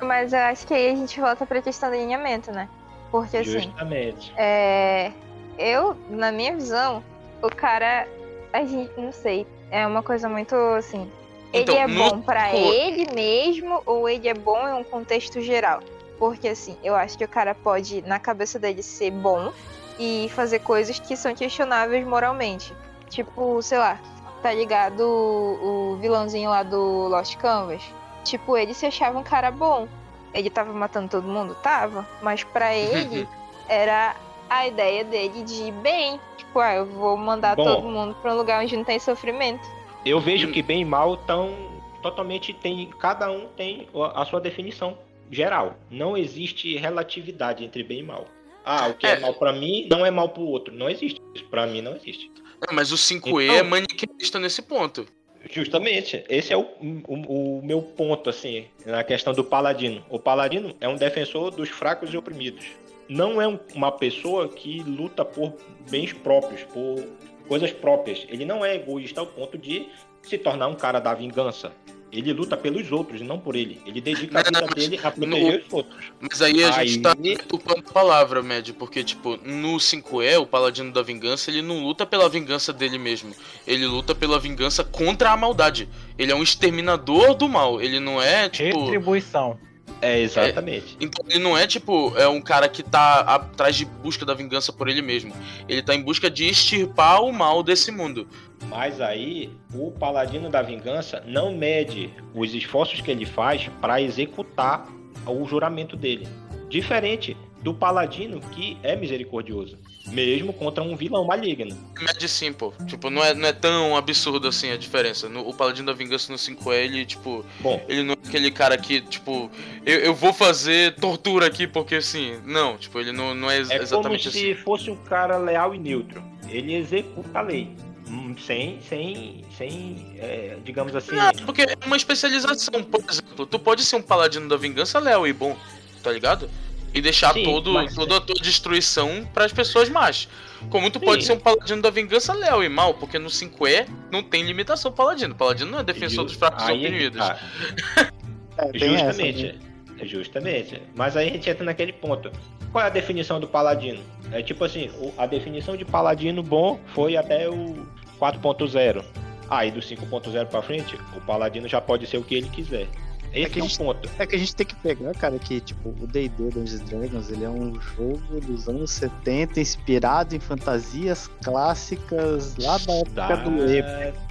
Mas 0.00 0.32
eu 0.32 0.38
acho 0.38 0.66
que 0.66 0.74
aí 0.74 0.92
a 0.92 0.94
gente 0.94 1.18
volta 1.20 1.44
pra 1.44 1.60
questão 1.60 1.90
do 1.90 1.96
alinhamento, 1.96 2.52
né? 2.52 2.68
Porque 3.10 3.38
assim. 3.38 3.62
Justamente. 3.62 4.32
É, 4.36 5.12
eu, 5.58 5.96
na 6.10 6.30
minha 6.30 6.54
visão, 6.54 7.02
o 7.42 7.48
cara, 7.48 8.06
a 8.52 8.64
gente, 8.64 8.92
não 8.96 9.12
sei, 9.12 9.46
é 9.70 9.84
uma 9.86 10.02
coisa 10.02 10.28
muito 10.28 10.54
assim. 10.54 11.10
Ele 11.54 11.62
então, 11.62 11.76
é 11.76 11.86
bom 11.86 12.20
para 12.20 12.52
ele 12.52 13.06
mesmo 13.14 13.80
ou 13.86 14.08
ele 14.08 14.28
é 14.28 14.34
bom 14.34 14.68
em 14.68 14.72
um 14.72 14.82
contexto 14.82 15.40
geral? 15.40 15.80
Porque 16.18 16.48
assim, 16.48 16.76
eu 16.82 16.96
acho 16.96 17.16
que 17.16 17.24
o 17.24 17.28
cara 17.28 17.54
pode, 17.54 18.02
na 18.02 18.18
cabeça 18.18 18.58
dele, 18.58 18.82
ser 18.82 19.12
bom 19.12 19.52
e 19.98 20.28
fazer 20.34 20.58
coisas 20.58 20.98
que 20.98 21.16
são 21.16 21.32
questionáveis 21.32 22.04
moralmente. 22.04 22.74
Tipo, 23.08 23.62
sei 23.62 23.78
lá, 23.78 24.00
tá 24.42 24.52
ligado 24.52 25.00
o, 25.00 25.92
o 25.92 25.96
vilãozinho 25.96 26.50
lá 26.50 26.64
do 26.64 27.06
Lost 27.08 27.36
Canvas? 27.36 27.82
Tipo, 28.24 28.56
ele 28.56 28.74
se 28.74 28.86
achava 28.86 29.16
um 29.16 29.22
cara 29.22 29.52
bom. 29.52 29.86
Ele 30.32 30.50
tava 30.50 30.72
matando 30.72 31.08
todo 31.08 31.28
mundo? 31.28 31.54
Tava. 31.62 32.04
Mas 32.20 32.42
para 32.42 32.74
ele, 32.74 33.28
era 33.68 34.16
a 34.50 34.66
ideia 34.66 35.04
dele 35.04 35.44
de 35.44 35.70
bem. 35.70 36.20
Tipo, 36.36 36.58
ah, 36.58 36.74
eu 36.74 36.86
vou 36.86 37.16
mandar 37.16 37.54
Bom, 37.54 37.64
todo 37.64 37.88
mundo 37.88 38.16
pra 38.20 38.32
um 38.32 38.36
lugar 38.36 38.60
onde 38.60 38.76
não 38.76 38.84
tem 38.84 38.98
sofrimento. 38.98 39.64
Eu 40.04 40.20
vejo 40.20 40.50
que 40.50 40.62
bem 40.62 40.82
e 40.82 40.84
mal 40.84 41.16
tão 41.16 41.82
totalmente 42.02 42.52
tem. 42.52 42.90
Cada 43.00 43.30
um 43.30 43.46
tem 43.56 43.88
a 44.14 44.24
sua 44.26 44.40
definição 44.40 44.98
geral. 45.30 45.76
Não 45.90 46.16
existe 46.16 46.76
relatividade 46.76 47.64
entre 47.64 47.82
bem 47.82 48.00
e 48.00 48.02
mal. 48.02 48.26
Ah, 48.64 48.88
o 48.88 48.94
que 48.94 49.06
é, 49.06 49.12
é 49.12 49.20
mal 49.20 49.34
para 49.34 49.52
mim 49.52 49.86
não 49.90 50.04
é 50.04 50.10
mal 50.10 50.28
pro 50.28 50.42
outro. 50.42 50.74
Não 50.74 50.88
existe. 50.88 51.20
Isso 51.34 51.44
para 51.46 51.66
mim 51.66 51.80
não 51.80 51.96
existe. 51.96 52.30
Mas 52.72 52.92
o 52.92 52.96
5E 52.96 53.44
então, 53.44 53.56
é 53.56 53.62
maniqueísta 53.62 54.38
nesse 54.38 54.62
ponto. 54.62 55.06
Justamente, 55.50 56.24
esse 56.28 56.52
é 56.52 56.56
o, 56.56 56.66
o, 57.06 57.58
o, 57.58 57.62
meu 57.62 57.82
ponto, 57.82 58.30
assim, 58.30 58.64
na 58.86 59.04
questão 59.04 59.34
do 59.34 59.44
paladino. 59.44 60.02
O 60.08 60.18
paladino 60.18 60.74
é 60.80 60.88
um 60.88 60.96
defensor 60.96 61.50
dos 61.50 61.68
fracos 61.68 62.12
e 62.14 62.16
oprimidos 62.16 62.64
não 63.08 63.40
é 63.40 63.60
uma 63.74 63.92
pessoa 63.92 64.48
que 64.48 64.82
luta 64.82 65.24
por 65.24 65.54
bens 65.90 66.12
próprios, 66.12 66.62
por 66.64 67.04
coisas 67.48 67.72
próprias. 67.72 68.26
Ele 68.28 68.44
não 68.44 68.64
é 68.64 68.74
egoísta 68.74 69.20
ao 69.20 69.26
ponto 69.26 69.56
de 69.58 69.88
se 70.22 70.38
tornar 70.38 70.68
um 70.68 70.74
cara 70.74 70.98
da 70.98 71.14
vingança. 71.14 71.72
Ele 72.14 72.32
luta 72.32 72.56
pelos 72.56 72.92
outros 72.92 73.20
e 73.20 73.24
não 73.24 73.40
por 73.40 73.56
ele. 73.56 73.82
Ele 73.84 74.00
dedica 74.00 74.32
não, 74.32 74.40
a 74.40 74.44
vida 74.44 74.60
não, 74.60 74.68
dele 74.68 75.00
a 75.02 75.10
proteger 75.10 75.52
no, 75.52 75.66
os 75.66 75.72
outros. 75.72 76.12
Mas 76.20 76.40
aí 76.40 76.62
a 76.62 76.76
aí... 76.76 76.88
gente 76.88 77.02
tá 77.02 77.12
ocupando 77.44 77.82
palavra, 77.82 78.40
Med, 78.40 78.72
porque, 78.74 79.02
tipo, 79.02 79.36
no 79.38 79.76
5E, 79.78 80.40
o 80.40 80.46
Paladino 80.46 80.92
da 80.92 81.02
Vingança, 81.02 81.50
ele 81.50 81.60
não 81.60 81.82
luta 81.82 82.06
pela 82.06 82.28
vingança 82.28 82.72
dele 82.72 82.98
mesmo. 82.98 83.34
Ele 83.66 83.84
luta 83.84 84.14
pela 84.14 84.38
vingança 84.38 84.84
contra 84.84 85.32
a 85.32 85.36
maldade. 85.36 85.88
Ele 86.16 86.30
é 86.30 86.36
um 86.36 86.42
exterminador 86.42 87.34
do 87.34 87.48
mal. 87.48 87.82
Ele 87.82 87.98
não 87.98 88.22
é, 88.22 88.48
tipo. 88.48 88.84
Retribuição. 88.84 89.58
É, 90.00 90.20
exatamente. 90.20 90.96
É, 91.00 91.04
então 91.04 91.24
ele 91.28 91.42
não 91.42 91.56
é 91.56 91.66
tipo, 91.66 92.16
é 92.16 92.28
um 92.28 92.40
cara 92.40 92.68
que 92.68 92.82
tá 92.82 93.20
atrás 93.20 93.76
de 93.76 93.84
busca 93.84 94.24
da 94.24 94.34
vingança 94.34 94.72
por 94.72 94.88
ele 94.88 95.02
mesmo. 95.02 95.34
Ele 95.68 95.82
tá 95.82 95.94
em 95.94 96.02
busca 96.02 96.30
de 96.30 96.46
extirpar 96.46 97.22
o 97.22 97.32
mal 97.32 97.62
desse 97.62 97.90
mundo. 97.90 98.28
Mas 98.68 99.00
aí, 99.00 99.50
o 99.74 99.90
paladino 99.90 100.50
da 100.50 100.62
vingança 100.62 101.22
não 101.26 101.54
mede 101.54 102.12
os 102.34 102.54
esforços 102.54 103.00
que 103.00 103.10
ele 103.10 103.26
faz 103.26 103.68
para 103.80 104.00
executar 104.00 104.86
o 105.26 105.44
juramento 105.46 105.96
dele. 105.96 106.26
Diferente 106.68 107.36
do 107.62 107.74
paladino 107.74 108.40
que 108.40 108.76
é 108.82 108.94
misericordioso 108.94 109.78
mesmo 110.06 110.52
contra 110.52 110.82
um 110.82 110.96
vilão 110.96 111.24
maligno. 111.24 111.76
Mede 112.00 112.28
sim, 112.28 112.52
pô. 112.52 112.72
Tipo, 112.86 113.10
não 113.10 113.24
é, 113.24 113.34
não 113.34 113.48
é 113.48 113.52
tão 113.52 113.96
absurdo 113.96 114.48
assim 114.48 114.70
a 114.70 114.76
diferença. 114.76 115.28
No, 115.28 115.48
o 115.48 115.54
Paladino 115.54 115.86
da 115.86 115.92
Vingança 115.92 116.30
no 116.30 116.38
5E, 116.38 116.74
ele, 116.74 117.06
tipo. 117.06 117.44
Bom. 117.60 117.82
Ele 117.88 118.02
não 118.02 118.12
é 118.14 118.28
aquele 118.28 118.50
cara 118.50 118.76
que, 118.76 119.00
tipo, 119.00 119.50
eu, 119.84 119.98
eu 120.00 120.14
vou 120.14 120.32
fazer 120.32 120.94
tortura 120.96 121.46
aqui 121.46 121.66
porque 121.66 121.96
assim. 121.96 122.38
Não, 122.44 122.76
tipo, 122.76 123.00
ele 123.00 123.12
não, 123.12 123.34
não 123.34 123.50
é, 123.50 123.58
é 123.58 123.82
exatamente 123.82 124.28
assim. 124.28 124.38
É 124.38 124.42
como 124.42 124.56
se 124.56 124.62
fosse 124.62 124.90
um 124.90 124.96
cara 124.96 125.38
leal 125.38 125.74
e 125.74 125.78
neutro. 125.78 126.22
Ele 126.48 126.74
executa 126.74 127.38
a 127.38 127.42
lei. 127.42 127.74
Hum, 128.08 128.36
sem, 128.36 128.80
sem, 128.82 129.42
sem, 129.56 130.14
é, 130.18 130.58
digamos 130.62 130.94
assim. 130.94 131.16
Não, 131.16 131.32
porque 131.46 131.62
é 131.62 131.74
uma 131.86 131.96
especialização, 131.96 132.82
por 132.82 133.02
exemplo. 133.08 133.46
Tu 133.46 133.58
pode 133.58 133.82
ser 133.82 133.96
um 133.96 134.02
paladino 134.02 134.46
da 134.46 134.56
vingança 134.56 134.98
leal 134.98 135.26
e 135.26 135.32
bom, 135.32 135.56
tá 136.02 136.12
ligado? 136.12 136.50
E 136.94 137.00
deixar 137.00 137.34
Sim, 137.34 137.42
todo, 137.42 137.72
mas... 137.72 137.94
toda 137.94 138.16
a 138.16 138.20
tua 138.20 138.36
destruição 138.40 139.28
para 139.34 139.44
as 139.44 139.52
pessoas 139.52 139.88
más. 139.88 140.28
Como 140.70 140.88
tu 140.90 141.00
Sim. 141.00 141.04
pode 141.04 141.24
ser 141.24 141.32
um 141.32 141.40
paladino 141.40 141.82
da 141.82 141.90
vingança 141.90 142.32
leal 142.32 142.62
e 142.62 142.68
mal, 142.68 142.94
porque 142.94 143.18
no 143.18 143.28
5E 143.28 143.86
não 144.10 144.22
tem 144.22 144.44
limitação 144.44 144.92
paladino. 144.92 145.34
Paladino 145.34 145.72
não 145.72 145.80
é 145.80 145.82
defensor 145.82 146.24
dos 146.24 146.34
fracos 146.34 146.66
e 146.68 146.70
é 146.70 146.74
oprimidos. 146.74 147.18
Tá. 147.18 147.38
É, 148.56 148.78
justamente. 148.78 149.46
Essa, 149.46 149.58
né? 149.58 150.06
Justamente. 150.06 150.82
Mas 150.94 151.16
aí 151.16 151.28
a 151.28 151.32
gente 151.32 151.50
entra 151.50 151.64
naquele 151.64 151.92
ponto. 151.92 152.30
Qual 152.70 152.84
é 152.84 152.86
a 152.86 152.90
definição 152.90 153.40
do 153.40 153.48
paladino? 153.48 154.00
É 154.30 154.42
tipo 154.42 154.64
assim, 154.64 154.88
a 155.18 155.26
definição 155.26 155.76
de 155.76 155.84
paladino 155.84 156.40
bom 156.40 156.78
foi 156.94 157.16
até 157.16 157.48
o 157.48 157.84
4.0. 158.20 159.04
Aí 159.50 159.72
do 159.72 159.80
5.0 159.80 160.46
para 160.46 160.62
frente, 160.62 160.96
o 161.16 161.20
paladino 161.22 161.68
já 161.68 161.80
pode 161.80 162.06
ser 162.06 162.18
o 162.18 162.22
que 162.22 162.36
ele 162.36 162.48
quiser. 162.48 162.86
Esse 163.34 163.46
é, 163.46 163.48
que 163.48 163.60
é 163.60 163.62
um 163.62 163.68
gente, 163.68 163.78
ponto. 163.78 164.10
É 164.16 164.26
que 164.26 164.36
a 164.36 164.38
gente 164.38 164.54
tem 164.54 164.64
que 164.64 164.76
pegar, 164.76 165.12
cara, 165.14 165.38
que 165.38 165.60
tipo, 165.60 165.88
o 165.88 166.06
D&D 166.06 166.50
Dungeons 166.50 166.80
Dragons, 166.80 167.30
ele 167.30 167.44
é 167.44 167.48
um 167.48 167.74
jogo 167.80 168.40
dos 168.40 168.68
anos 168.68 168.92
70 168.92 169.60
inspirado 169.60 170.36
em 170.36 170.40
fantasias 170.40 171.28
clássicas 171.42 172.56
lá 172.56 172.78
da 172.78 172.94
época 172.94 173.50
do 173.50 173.68
Epo. 173.68 173.88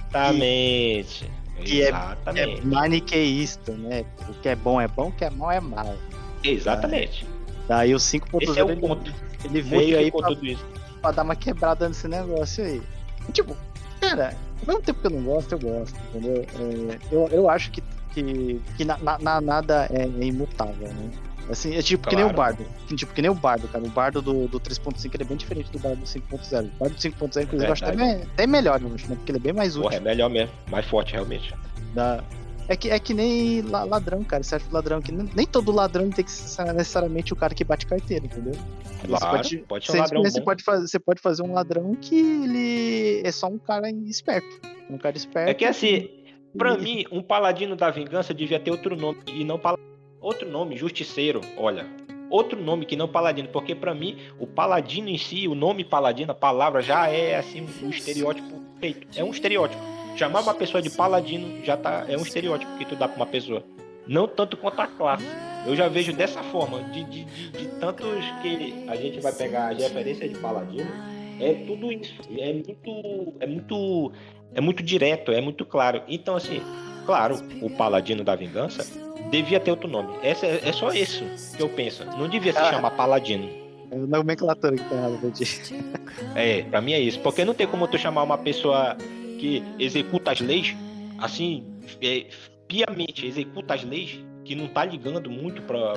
Exatamente. 0.08 1.30
Que 1.62 1.82
é, 1.82 1.88
é 1.88 2.60
maniqueísta, 2.62 3.72
né? 3.72 4.04
O 4.28 4.34
que 4.34 4.48
é 4.48 4.56
bom 4.56 4.80
é 4.80 4.88
bom, 4.88 5.08
o 5.08 5.12
que 5.12 5.24
é 5.24 5.30
mal 5.30 5.52
é 5.52 5.60
mal. 5.60 5.94
Exatamente. 6.42 7.26
Daí 7.68 7.94
o 7.94 7.98
5.0 7.98 8.56
é 8.56 8.60
ele, 8.60 8.80
ponto. 8.80 9.14
ele 9.44 9.62
veio 9.62 9.98
aí 9.98 10.10
pra, 10.10 10.30
pra, 11.00 11.10
dar 11.10 11.22
uma 11.22 11.36
quebrada 11.36 11.88
nesse 11.88 12.08
negócio 12.08 12.64
aí. 12.64 12.82
Tipo, 13.32 13.56
cara, 14.00 14.34
ao 14.60 14.66
mesmo 14.66 14.82
tempo 14.82 15.00
que 15.00 15.06
eu 15.06 15.10
não 15.10 15.22
gosto, 15.22 15.52
eu 15.52 15.58
gosto, 15.58 15.98
entendeu? 16.08 16.44
É, 16.58 16.98
eu, 17.10 17.28
eu 17.28 17.50
acho 17.50 17.70
que 17.70 17.82
que, 18.14 18.60
que 18.76 18.84
na, 18.84 18.98
na, 18.98 19.40
nada 19.40 19.88
é, 19.90 20.02
é, 20.02 20.24
imutável, 20.24 20.88
né? 20.88 21.10
Assim, 21.50 21.74
é 21.76 21.82
tipo 21.82 22.04
claro. 22.04 22.16
que 22.16 22.22
nem 22.22 22.32
o 22.32 22.34
Bardo. 22.34 22.66
Tipo, 22.96 23.12
que 23.12 23.20
nem 23.20 23.30
o 23.30 23.34
Bardo, 23.34 23.68
cara. 23.68 23.84
O 23.84 23.90
Bardo 23.90 24.22
do, 24.22 24.48
do 24.48 24.58
3.5 24.58 25.20
é 25.20 25.24
bem 25.24 25.36
diferente 25.36 25.70
do 25.70 25.78
Bardo 25.78 26.00
do 26.00 26.06
5.0. 26.06 26.70
O 26.76 26.78
Bardo 26.78 26.94
do 26.94 27.00
5.0, 27.00 27.42
inclusive, 27.42 27.66
eu 27.66 27.72
acho 27.72 27.84
até, 27.84 28.22
até 28.22 28.46
melhor, 28.46 28.80
eu 28.80 28.94
acho, 28.94 29.08
né? 29.10 29.16
Porque 29.16 29.30
ele 29.30 29.38
é 29.38 29.42
bem 29.42 29.52
mais 29.52 29.76
útil. 29.76 29.82
Porra, 29.90 29.96
é 29.96 30.00
melhor 30.00 30.30
mesmo. 30.30 30.54
Mais 30.70 30.86
forte, 30.86 31.12
realmente. 31.12 31.54
Da... 31.94 32.24
É 32.66 32.76
que, 32.76 32.88
é 32.88 32.98
que 32.98 33.12
nem 33.12 33.60
ladrão, 33.60 34.24
cara. 34.24 34.42
Você 34.42 34.54
acha 34.54 34.64
que 34.64 34.72
ladrão 34.72 35.02
que 35.02 35.12
nem 35.12 35.46
todo 35.46 35.70
ladrão 35.70 36.08
tem 36.08 36.24
que 36.24 36.30
ser 36.30 36.64
necessariamente 36.72 37.30
o 37.34 37.36
cara 37.36 37.54
que 37.54 37.62
bate 37.62 37.86
carteira, 37.86 38.24
entendeu? 38.24 38.54
Claro, 39.06 39.44
você 39.44 39.58
pode, 39.58 39.58
pode 39.68 39.86
ser 39.86 39.98
um 39.98 40.00
ladrão 40.00 40.22
você 40.22 40.40
pode, 40.40 40.64
fazer, 40.64 40.88
você 40.88 40.98
pode 40.98 41.20
fazer 41.20 41.42
um 41.42 41.52
ladrão 41.52 41.94
que 41.94 42.16
ele 42.16 43.20
é 43.22 43.30
só 43.30 43.48
um 43.48 43.58
cara 43.58 43.90
esperto. 43.90 44.60
Um 44.88 44.96
cara 44.96 45.14
esperto. 45.14 45.50
É 45.50 45.52
que 45.52 45.66
assim, 45.66 46.08
Pra 46.56 46.78
mim, 46.78 47.04
um 47.10 47.20
paladino 47.20 47.74
da 47.74 47.90
vingança 47.90 48.32
devia 48.32 48.60
ter 48.60 48.70
outro 48.70 48.96
nome 48.96 49.18
e 49.26 49.44
não 49.44 49.58
paladino. 49.58 49.88
Outro 50.20 50.48
nome, 50.48 50.76
justiceiro, 50.76 51.40
olha. 51.56 51.86
Outro 52.30 52.60
nome 52.60 52.86
que 52.86 52.96
não 52.96 53.08
paladino, 53.08 53.48
porque 53.48 53.74
para 53.74 53.94
mim, 53.94 54.18
o 54.38 54.46
paladino 54.46 55.08
em 55.08 55.18
si, 55.18 55.46
o 55.46 55.54
nome 55.54 55.84
paladino, 55.84 56.32
a 56.32 56.34
palavra 56.34 56.80
já 56.80 57.08
é 57.08 57.36
assim 57.36 57.66
um 57.82 57.90
estereótipo 57.90 58.60
feito. 58.80 59.06
É 59.18 59.22
um 59.22 59.30
estereótipo. 59.30 59.82
Chamar 60.16 60.42
uma 60.42 60.54
pessoa 60.54 60.80
de 60.80 60.90
paladino 60.90 61.64
já 61.64 61.76
tá 61.76 62.06
é 62.08 62.16
um 62.16 62.22
estereótipo 62.22 62.78
que 62.78 62.84
tu 62.84 62.96
dá 62.96 63.08
pra 63.08 63.16
uma 63.16 63.26
pessoa. 63.26 63.62
Não 64.06 64.28
tanto 64.28 64.56
quanto 64.56 64.80
a 64.80 64.86
classe. 64.86 65.26
Eu 65.66 65.74
já 65.74 65.88
vejo 65.88 66.12
dessa 66.12 66.42
forma, 66.44 66.82
de, 66.84 67.04
de, 67.04 67.24
de, 67.24 67.50
de 67.50 67.66
tantos 67.80 68.24
que 68.42 68.84
a 68.86 68.96
gente 68.96 69.20
vai 69.20 69.32
pegar 69.32 69.72
as 69.72 69.78
referências 69.78 70.30
de 70.30 70.38
paladino, 70.38 70.90
é 71.40 71.54
tudo 71.66 71.90
isso. 71.90 72.14
É 72.38 72.52
muito, 72.52 73.34
é 73.40 73.46
muito 73.46 74.12
é 74.54 74.60
muito 74.60 74.82
direto, 74.82 75.32
é 75.32 75.40
muito 75.40 75.64
claro. 75.64 76.02
Então, 76.08 76.36
assim, 76.36 76.62
claro, 77.06 77.36
o 77.60 77.70
Paladino 77.70 78.22
da 78.22 78.34
Vingança 78.34 78.86
devia 79.30 79.60
ter 79.60 79.70
outro 79.70 79.88
nome. 79.88 80.14
Essa, 80.22 80.46
é, 80.46 80.60
é 80.64 80.72
só 80.72 80.92
isso 80.92 81.24
que 81.56 81.62
eu 81.62 81.68
penso. 81.68 82.04
Não 82.04 82.28
devia 82.28 82.52
se 82.52 82.58
ah. 82.58 82.70
chamar 82.70 82.90
Paladino. 82.92 83.48
É 83.90 83.96
a 83.96 83.98
nomenclatura 83.98 84.76
que 84.76 84.84
tá 84.84 84.94
errada, 84.94 85.18
É, 86.34 86.62
pra 86.62 86.80
mim 86.80 86.92
é 86.92 87.00
isso. 87.00 87.20
Porque 87.20 87.44
não 87.44 87.54
tem 87.54 87.66
como 87.66 87.86
tu 87.88 87.98
chamar 87.98 88.22
uma 88.22 88.38
pessoa 88.38 88.96
que 89.38 89.62
executa 89.78 90.32
as 90.32 90.40
leis, 90.40 90.74
assim, 91.18 91.64
é, 92.00 92.26
piamente 92.66 93.26
executa 93.26 93.74
as 93.74 93.84
leis, 93.84 94.18
que 94.44 94.54
não 94.54 94.68
tá 94.68 94.84
ligando 94.84 95.30
muito 95.30 95.62
para 95.62 95.94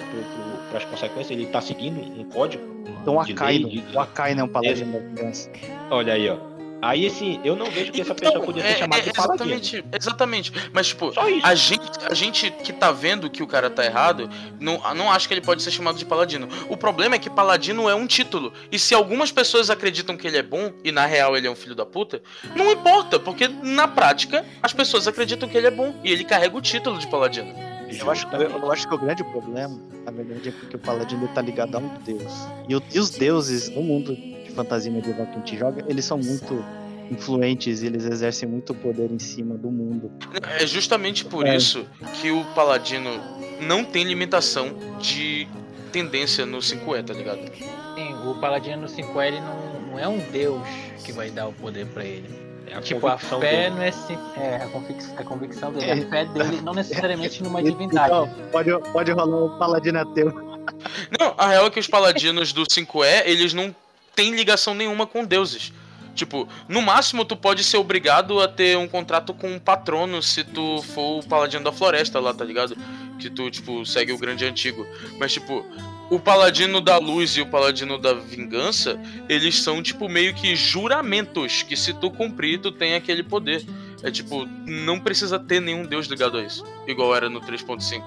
pra, 0.69 0.77
as 0.77 0.85
consequências, 0.85 1.31
ele 1.31 1.47
tá 1.47 1.61
seguindo 1.61 1.99
um 1.99 2.23
código. 2.25 2.63
Então 3.01 3.15
o 3.15 3.19
Akaino, 3.19 3.69
de... 3.69 3.83
o 3.93 3.99
Akaino 3.99 4.41
é 4.41 4.43
um 4.43 4.47
paladino 4.47 4.95
é. 4.95 4.99
da 4.99 5.07
vingança. 5.07 5.51
Olha 5.89 6.13
aí, 6.13 6.29
ó. 6.29 6.56
Aí, 6.81 7.07
assim, 7.07 7.39
eu 7.43 7.55
não 7.55 7.65
vejo 7.71 7.91
que 7.91 8.01
essa 8.01 8.13
então, 8.13 8.31
pessoa 8.31 8.45
podia 8.45 8.61
ser 8.61 8.69
é, 8.69 8.77
chamada 8.77 9.01
é, 9.01 9.03
de 9.05 9.09
exatamente, 9.09 9.85
Exatamente. 9.91 10.53
Mas, 10.71 10.87
tipo, 10.87 11.11
a 11.43 11.55
gente, 11.55 11.89
a 12.09 12.13
gente 12.13 12.51
que 12.51 12.71
tá 12.71 12.91
vendo 12.91 13.29
que 13.29 13.41
o 13.41 13.47
cara 13.47 13.69
tá 13.69 13.83
errado, 13.83 14.29
não, 14.59 14.79
não 14.93 15.11
acha 15.11 15.27
que 15.27 15.33
ele 15.33 15.41
pode 15.41 15.63
ser 15.63 15.71
chamado 15.71 15.97
de 15.97 16.05
paladino. 16.05 16.47
O 16.69 16.77
problema 16.77 17.15
é 17.15 17.19
que 17.19 17.29
paladino 17.29 17.89
é 17.89 17.95
um 17.95 18.05
título. 18.05 18.53
E 18.71 18.77
se 18.77 18.93
algumas 18.93 19.31
pessoas 19.31 19.69
acreditam 19.69 20.15
que 20.15 20.27
ele 20.27 20.37
é 20.37 20.43
bom, 20.43 20.71
e 20.83 20.91
na 20.91 21.05
real 21.05 21.35
ele 21.35 21.47
é 21.47 21.51
um 21.51 21.55
filho 21.55 21.75
da 21.75 21.85
puta, 21.85 22.21
não 22.55 22.71
importa, 22.71 23.19
porque 23.19 23.47
na 23.47 23.87
prática 23.87 24.45
as 24.61 24.73
pessoas 24.73 25.07
acreditam 25.07 25.49
que 25.49 25.57
ele 25.57 25.67
é 25.67 25.71
bom. 25.71 25.95
E 26.03 26.11
ele 26.11 26.23
carrega 26.23 26.55
o 26.55 26.61
título 26.61 26.99
de 26.99 27.07
paladino. 27.07 27.53
Eu 27.89 28.11
acho, 28.11 28.27
eu, 28.33 28.41
eu, 28.41 28.71
acho 28.71 28.87
que 28.87 28.93
o 28.93 28.97
grande 28.97 29.23
problema, 29.23 29.79
na 30.03 30.11
verdade, 30.11 30.49
é 30.49 30.51
porque 30.51 30.75
o 30.75 30.79
paladino 30.79 31.27
tá 31.29 31.41
ligado 31.41 31.75
a 31.75 31.79
um 31.79 31.87
deus. 31.99 32.33
E, 32.67 32.75
o, 32.75 32.83
e 32.93 32.99
os 32.99 33.09
deuses 33.09 33.69
no 33.69 33.81
mundo 33.81 34.15
fantasia 34.57 34.91
medieval 34.91 35.27
que 35.27 35.33
a 35.33 35.35
gente 35.35 35.57
joga, 35.57 35.85
eles 35.87 36.03
são 36.03 36.17
muito 36.17 36.65
influentes, 37.11 37.83
eles 37.83 38.05
exercem 38.05 38.49
muito 38.49 38.73
poder 38.73 39.11
em 39.11 39.19
cima 39.19 39.55
do 39.55 39.69
mundo. 39.69 40.11
É 40.59 40.65
justamente 40.65 41.23
por 41.23 41.45
é. 41.45 41.55
isso 41.55 41.85
que 42.19 42.31
o 42.31 42.43
paladino 42.55 43.11
não 43.61 43.83
tem 43.83 44.03
limitação 44.03 44.75
de 44.99 45.47
tendência 45.91 46.45
no 46.45 46.57
5E, 46.57 47.05
tá 47.05 47.13
ligado? 47.13 47.39
Sim, 47.95 48.13
o 48.25 48.35
paladino 48.41 48.81
no 48.81 48.87
5E 48.87 49.27
ele 49.27 49.39
não, 49.39 49.91
não 49.91 49.99
é 49.99 50.07
um 50.07 50.19
deus 50.31 50.67
que 51.03 51.11
vai 51.11 51.29
dar 51.29 51.47
o 51.47 51.53
poder 51.53 51.85
para 51.87 52.03
ele. 52.03 52.27
É 52.69 52.75
a 52.75 52.81
tipo, 52.81 53.07
a 53.07 53.17
fé 53.17 53.69
dele. 53.69 53.75
não 53.75 53.81
é, 53.81 53.91
é 54.35 54.55
a, 54.57 54.67
convicção, 54.67 55.15
a 55.17 55.23
convicção 55.23 55.71
dele. 55.71 55.89
É. 55.89 55.93
A 55.93 56.09
fé 56.09 56.25
dele 56.25 56.61
não 56.61 56.73
necessariamente 56.73 57.41
numa 57.41 57.63
divindade. 57.63 58.07
Então, 58.07 58.29
pode, 58.51 58.69
pode 58.91 59.11
rolar 59.11 59.45
um 59.45 59.57
paladino 59.57 59.99
ateu. 59.99 60.47
Não, 61.17 61.33
a 61.37 61.47
real 61.47 61.67
é 61.67 61.69
que 61.69 61.79
os 61.79 61.87
paladinos 61.87 62.51
do 62.51 62.63
5E, 62.63 63.23
eles 63.25 63.53
não 63.53 63.73
têm 64.17 64.35
ligação 64.35 64.73
nenhuma 64.73 65.05
com 65.05 65.23
deuses. 65.23 65.71
Tipo, 66.15 66.49
no 66.67 66.81
máximo 66.81 67.23
tu 67.23 67.37
pode 67.37 67.63
ser 67.63 67.77
obrigado 67.77 68.41
a 68.41 68.47
ter 68.47 68.75
um 68.75 68.87
contrato 68.87 69.31
com 69.35 69.51
um 69.51 69.59
patrono 69.59 70.23
se 70.23 70.43
tu 70.43 70.81
for 70.81 71.19
o 71.19 71.23
paladino 71.23 71.63
da 71.63 71.71
floresta 71.71 72.19
lá, 72.19 72.33
tá 72.33 72.43
ligado? 72.43 72.75
Que 73.19 73.29
tu, 73.29 73.51
tipo, 73.51 73.85
segue 73.85 74.11
o 74.11 74.17
grande 74.17 74.43
antigo. 74.43 74.87
Mas, 75.19 75.33
tipo, 75.33 75.63
o 76.09 76.19
paladino 76.19 76.81
da 76.81 76.97
luz 76.97 77.37
e 77.37 77.41
o 77.41 77.45
paladino 77.45 77.99
da 77.99 78.13
vingança, 78.13 78.99
eles 79.29 79.59
são 79.59 79.83
tipo 79.83 80.09
meio 80.09 80.33
que 80.33 80.55
juramentos 80.55 81.61
que 81.61 81.77
se 81.77 81.93
tu 81.93 82.09
cumprir, 82.09 82.59
tu 82.59 82.71
tem 82.71 82.95
aquele 82.95 83.21
poder. 83.21 83.63
É 84.03 84.11
tipo, 84.11 84.45
não 84.65 84.99
precisa 84.99 85.39
ter 85.39 85.59
nenhum 85.59 85.85
deus 85.85 86.07
ligado 86.07 86.37
a 86.37 86.43
isso, 86.43 86.63
igual 86.87 87.15
era 87.15 87.29
no 87.29 87.41
3.5. 87.41 87.81
Sim, 87.81 88.01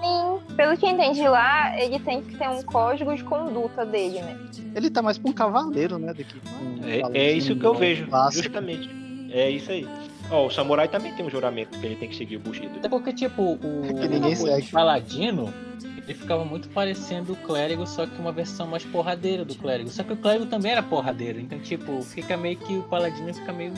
pelo 0.55 0.77
que 0.77 0.87
entendi 0.87 1.27
lá, 1.27 1.77
ele 1.79 1.99
tem 1.99 2.21
que 2.21 2.37
ter 2.37 2.47
um 2.49 2.61
código 2.63 3.13
de 3.15 3.23
conduta 3.23 3.85
dele, 3.85 4.21
né? 4.21 4.37
Ele 4.73 4.89
tá 4.89 5.01
mais 5.01 5.17
pra 5.17 5.29
um 5.29 5.33
cavaleiro, 5.33 5.97
né? 5.97 6.13
Do 6.13 6.23
que 6.23 6.37
um 6.61 7.11
é, 7.13 7.19
é 7.19 7.31
isso 7.33 7.55
que 7.55 7.65
eu 7.65 7.73
vejo, 7.73 8.07
clássico. 8.07 8.43
justamente. 8.43 8.89
É 9.31 9.49
isso 9.49 9.71
aí. 9.71 9.87
Ó, 10.29 10.43
oh, 10.43 10.47
o 10.47 10.49
samurai 10.49 10.87
também 10.87 11.13
tem 11.13 11.25
um 11.25 11.29
juramento 11.29 11.77
que 11.77 11.85
ele 11.85 11.95
tem 11.95 12.07
que 12.07 12.15
seguir 12.15 12.37
o 12.37 12.39
Bushido. 12.39 12.77
Até 12.77 12.87
porque, 12.87 13.11
tipo, 13.11 13.41
o, 13.41 13.83
é 14.01 14.07
ninguém 14.07 14.33
o 14.33 14.71
paladino, 14.71 15.53
ele 15.83 16.13
ficava 16.13 16.45
muito 16.45 16.69
parecendo 16.69 17.33
o 17.33 17.35
clérigo, 17.35 17.85
só 17.85 18.05
que 18.05 18.17
uma 18.19 18.31
versão 18.31 18.67
mais 18.67 18.83
porradeira 18.85 19.43
do 19.43 19.55
clérigo. 19.55 19.89
Só 19.89 20.03
que 20.03 20.13
o 20.13 20.17
clérigo 20.17 20.45
também 20.45 20.71
era 20.71 20.81
porradeiro, 20.81 21.39
então, 21.39 21.59
tipo, 21.59 22.01
fica 22.01 22.37
meio 22.37 22.57
que 22.57 22.77
o 22.77 22.83
paladino 22.83 23.33
fica 23.33 23.51
meio. 23.51 23.73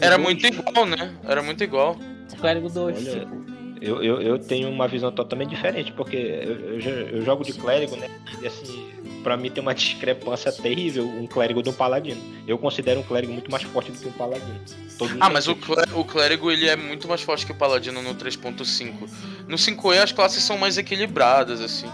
Era 0.00 0.18
muito 0.18 0.46
igual, 0.46 0.86
né? 0.86 1.14
Era 1.24 1.42
muito 1.42 1.62
igual. 1.62 1.96
O 2.32 2.36
clérigo 2.36 2.68
2, 2.68 2.98
tipo. 2.98 3.54
Eu, 3.80 4.02
eu, 4.02 4.22
eu 4.22 4.38
tenho 4.38 4.70
uma 4.70 4.88
visão 4.88 5.12
totalmente 5.12 5.50
diferente, 5.50 5.92
porque 5.92 6.16
eu, 6.16 6.80
eu, 6.80 7.08
eu 7.08 7.22
jogo 7.22 7.44
de 7.44 7.52
clérigo, 7.52 7.96
né? 7.96 8.08
E 8.40 8.46
assim, 8.46 8.90
pra 9.22 9.36
mim 9.36 9.50
tem 9.50 9.60
uma 9.60 9.74
discrepância 9.76 10.50
terrível 10.50 11.06
um 11.06 11.26
clérigo 11.26 11.62
de 11.62 11.68
um 11.68 11.72
paladino. 11.72 12.20
Eu 12.46 12.56
considero 12.56 13.00
um 13.00 13.02
clérigo 13.02 13.32
muito 13.32 13.50
mais 13.50 13.62
forte 13.62 13.92
do 13.92 13.98
que 13.98 14.08
um 14.08 14.12
paladino. 14.12 14.58
Todo 14.96 15.14
ah, 15.20 15.28
mas 15.28 15.46
o, 15.48 15.56
o 15.94 16.04
clérigo 16.04 16.50
ele 16.50 16.66
é 16.66 16.76
muito 16.76 17.06
mais 17.06 17.20
forte 17.20 17.44
que 17.44 17.52
o 17.52 17.54
paladino 17.54 18.00
no 18.00 18.14
3.5. 18.14 19.08
No 19.46 19.56
5E 19.56 20.02
as 20.02 20.12
classes 20.12 20.42
são 20.42 20.56
mais 20.56 20.78
equilibradas, 20.78 21.60
assim. 21.60 21.86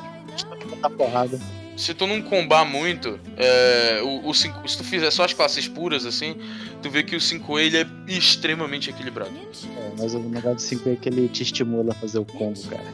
Tá 0.81 0.89
porrada 0.89 1.39
se 1.81 1.95
tu 1.95 2.07
não 2.07 2.21
combar 2.21 2.65
muito, 2.65 3.19
é, 3.39 4.01
o, 4.03 4.29
o 4.29 4.35
cinco, 4.35 4.69
se 4.69 4.77
tu 4.77 4.85
fizer 4.85 5.11
só 5.11 5.25
as 5.25 5.33
classes 5.33 5.67
puras, 5.67 6.05
assim, 6.05 6.37
tu 6.83 6.91
vê 6.91 7.03
que 7.03 7.17
o 7.17 7.19
5E 7.19 7.61
ele 7.61 7.79
é 7.79 7.87
extremamente 8.07 8.91
equilibrado. 8.91 9.33
É, 9.77 9.93
mas 9.99 10.15
o 10.15 10.19
negócio 10.19 10.79
do 10.79 10.83
5E 10.83 10.93
é 10.93 10.97
que 10.97 11.09
ele 11.09 11.29
te 11.29 11.43
estimula 11.43 11.93
a 11.93 11.95
fazer 11.95 12.19
o 12.19 12.25
combo, 12.25 12.61
cara. 12.69 12.85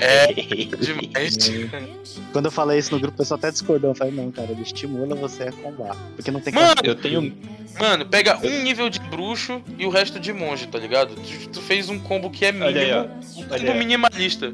É, 0.00 0.32
demais. 0.32 1.48
É. 1.48 1.88
Quando 2.32 2.46
eu 2.46 2.52
falei 2.52 2.78
isso 2.78 2.92
no 2.92 3.00
grupo, 3.00 3.16
o 3.16 3.18
pessoal 3.18 3.38
até 3.38 3.50
discordou. 3.50 3.90
Eu 3.90 3.94
falei, 3.96 4.14
não, 4.14 4.30
cara, 4.30 4.52
ele 4.52 4.62
estimula 4.62 5.16
você 5.16 5.44
a 5.44 5.52
combar. 5.52 5.96
Porque 6.14 6.30
não 6.30 6.40
tem 6.40 6.54
Mano, 6.54 6.74
eu 6.84 6.94
tenho. 6.94 7.36
Mano, 7.80 8.06
pega 8.06 8.38
um 8.46 8.62
nível 8.62 8.88
de 8.88 9.00
bruxo 9.00 9.60
e 9.76 9.86
o 9.86 9.90
resto 9.90 10.20
de 10.20 10.32
monge, 10.32 10.68
tá 10.68 10.78
ligado? 10.78 11.14
Tu, 11.16 11.48
tu 11.48 11.60
fez 11.60 11.88
um 11.88 11.98
combo 11.98 12.30
que 12.30 12.44
é 12.44 12.52
mínimo, 12.52 12.78
aí, 12.78 12.92
um 13.36 13.48
combo 13.48 13.74
minimalista. 13.74 14.52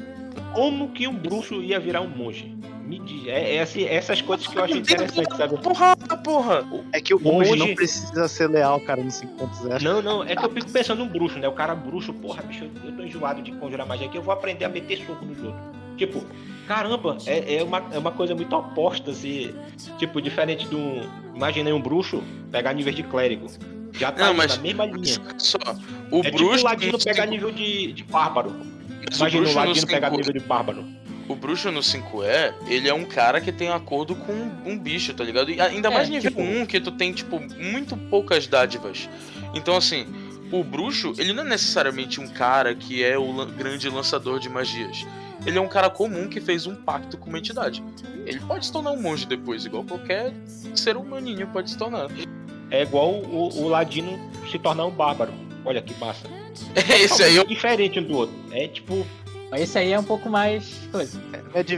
Como 0.55 0.91
que 0.93 1.07
um 1.07 1.15
bruxo 1.15 1.63
ia 1.63 1.79
virar 1.79 2.01
um 2.01 2.09
monge? 2.09 2.57
Me 2.87 3.01
diz. 3.01 3.27
É, 3.27 3.57
é 3.57 3.63
assim, 3.63 3.85
essas 3.85 4.23
coisas 4.23 4.47
que 4.47 4.57
eu 4.57 4.63
acho 4.63 4.77
interessante, 4.77 5.37
sabe? 5.37 5.59
Porra, 5.59 5.97
porra! 5.97 6.65
É 6.93 7.01
que 7.01 7.13
o 7.13 7.21
monge 7.21 7.57
não 7.57 7.75
precisa 7.75 8.29
ser 8.29 8.49
leal, 8.49 8.81
cara, 8.81 9.03
no 9.03 9.11
5.0. 9.11 9.83
Não, 9.83 10.01
não, 10.01 10.23
é 10.23 10.37
que 10.37 10.45
eu 10.45 10.51
fico 10.51 10.71
pensando 10.71 11.05
no 11.05 11.11
bruxo, 11.11 11.37
né? 11.39 11.49
O 11.49 11.53
cara 11.53 11.75
bruxo, 11.75 12.13
porra, 12.15 12.43
bicho, 12.43 12.71
eu 12.85 12.93
tô 12.93 13.03
enjoado 13.03 13.43
de 13.43 13.51
conjurar 13.53 13.87
magia 13.87 14.07
aqui, 14.07 14.17
eu 14.17 14.23
vou 14.23 14.33
aprender 14.33 14.65
a 14.65 14.69
meter 14.69 14.99
soco 15.05 15.25
nos 15.25 15.43
outros. 15.43 15.61
Tipo, 15.97 16.25
caramba, 16.69 17.17
é, 17.27 17.57
é, 17.57 17.65
uma, 17.65 17.83
é 17.91 17.99
uma 17.99 18.13
coisa 18.13 18.35
muito 18.35 18.55
oposta, 18.55 19.11
assim. 19.11 19.53
Tipo, 19.99 20.23
diferente 20.23 20.67
do. 20.69 21.01
Imagina 21.35 21.75
um 21.75 21.81
bruxo 21.81 22.23
pegar 22.53 22.73
nível 22.73 22.93
de 22.93 23.03
clérigo. 23.03 23.47
Já 23.93 24.13
tá 24.13 24.27
não, 24.27 24.35
mas, 24.35 24.57
na 24.57 24.63
mesma 24.63 24.87
linha. 24.87 25.17
Só, 25.39 25.59
o 26.13 26.21
é 26.25 26.31
bruxo. 26.31 26.57
Tipo 26.57 26.61
o 26.61 26.63
ladino 26.63 26.99
pegar 27.03 27.27
nível 27.27 27.51
de, 27.51 27.93
de 27.95 28.05
bárbaro. 28.05 28.55
Imagina 29.17 29.49
o, 29.49 29.51
o 29.51 29.55
ladino 29.55 29.87
pegar 29.87 30.11
nível 30.11 30.33
de 30.33 30.41
bárbaro 30.41 30.85
o 31.29 31.35
bruxo 31.35 31.71
no 31.71 31.81
5E, 31.81 32.55
ele 32.69 32.89
é 32.89 32.95
um 32.95 33.05
cara 33.05 33.41
que 33.41 33.51
tem 33.51 33.69
acordo 33.69 34.15
com 34.15 34.33
um 34.65 34.79
bicho, 34.79 35.13
tá 35.15 35.25
ligado? 35.25 35.51
E 35.51 35.61
ainda 35.61 35.91
mais 35.91 36.09
é, 36.09 36.13
nível 36.13 36.31
tipo... 36.31 36.43
1, 36.43 36.67
que 36.67 36.81
tu 36.81 36.93
tem, 36.93 37.13
tipo, 37.13 37.41
muito 37.59 37.97
poucas 37.97 38.47
dádivas. 38.47 39.09
Então, 39.55 39.77
assim, 39.77 40.07
o 40.53 40.63
bruxo, 40.63 41.15
ele 41.19 41.33
não 41.33 41.45
é 41.45 41.49
necessariamente 41.49 42.21
um 42.21 42.29
cara 42.29 42.75
que 42.75 43.03
é 43.03 43.19
o 43.19 43.47
grande 43.47 43.89
lançador 43.89 44.39
de 44.39 44.49
magias. 44.49 45.05
Ele 45.45 45.59
é 45.59 45.61
um 45.61 45.69
cara 45.69 45.91
comum 45.91 46.29
que 46.29 46.41
fez 46.41 46.67
um 46.67 46.75
pacto 46.75 47.17
com 47.17 47.29
uma 47.29 47.39
entidade. 47.39 47.83
Ele 48.25 48.41
pode 48.41 48.67
se 48.67 48.73
tornar 48.73 48.93
um 48.93 49.01
monge 49.01 49.27
depois, 49.27 49.65
igual 49.65 49.85
qualquer 49.85 50.33
ser 50.75 50.97
humaninho 50.97 51.47
pode 51.49 51.71
se 51.71 51.79
tornar. 51.79 52.09
É 52.71 52.83
igual 52.83 53.13
o, 53.13 53.49
o 53.63 53.69
ladino 53.69 54.19
se 54.51 54.59
tornar 54.59 54.87
um 54.87 54.91
bárbaro. 54.91 55.33
Olha 55.65 55.83
que 55.83 55.95
massa. 56.01 56.29
Esse 57.01 57.23
aí 57.23 57.39
é 57.39 57.45
diferente 57.45 57.99
um 57.99 58.05
do 58.05 58.17
outro. 58.17 58.35
É 58.51 58.67
tipo 58.69 59.07
mas 59.51 59.63
esse 59.63 59.79
aí 59.79 59.93
é 59.93 59.99
um 59.99 60.05
pouco 60.05 60.29
mais 60.29 60.89
coisa. 60.91 61.21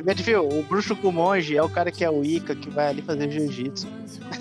Medivh, 0.04 0.36
o 0.36 0.62
bruxo 0.62 0.96
com 0.96 1.08
o 1.08 1.12
monge 1.12 1.56
é 1.56 1.62
o 1.62 1.68
cara 1.68 1.90
que 1.90 2.04
é 2.04 2.10
o 2.10 2.24
Ica, 2.24 2.54
que 2.54 2.70
vai 2.70 2.88
ali 2.88 3.02
fazer 3.02 3.30
jiu-jitsu. 3.30 3.86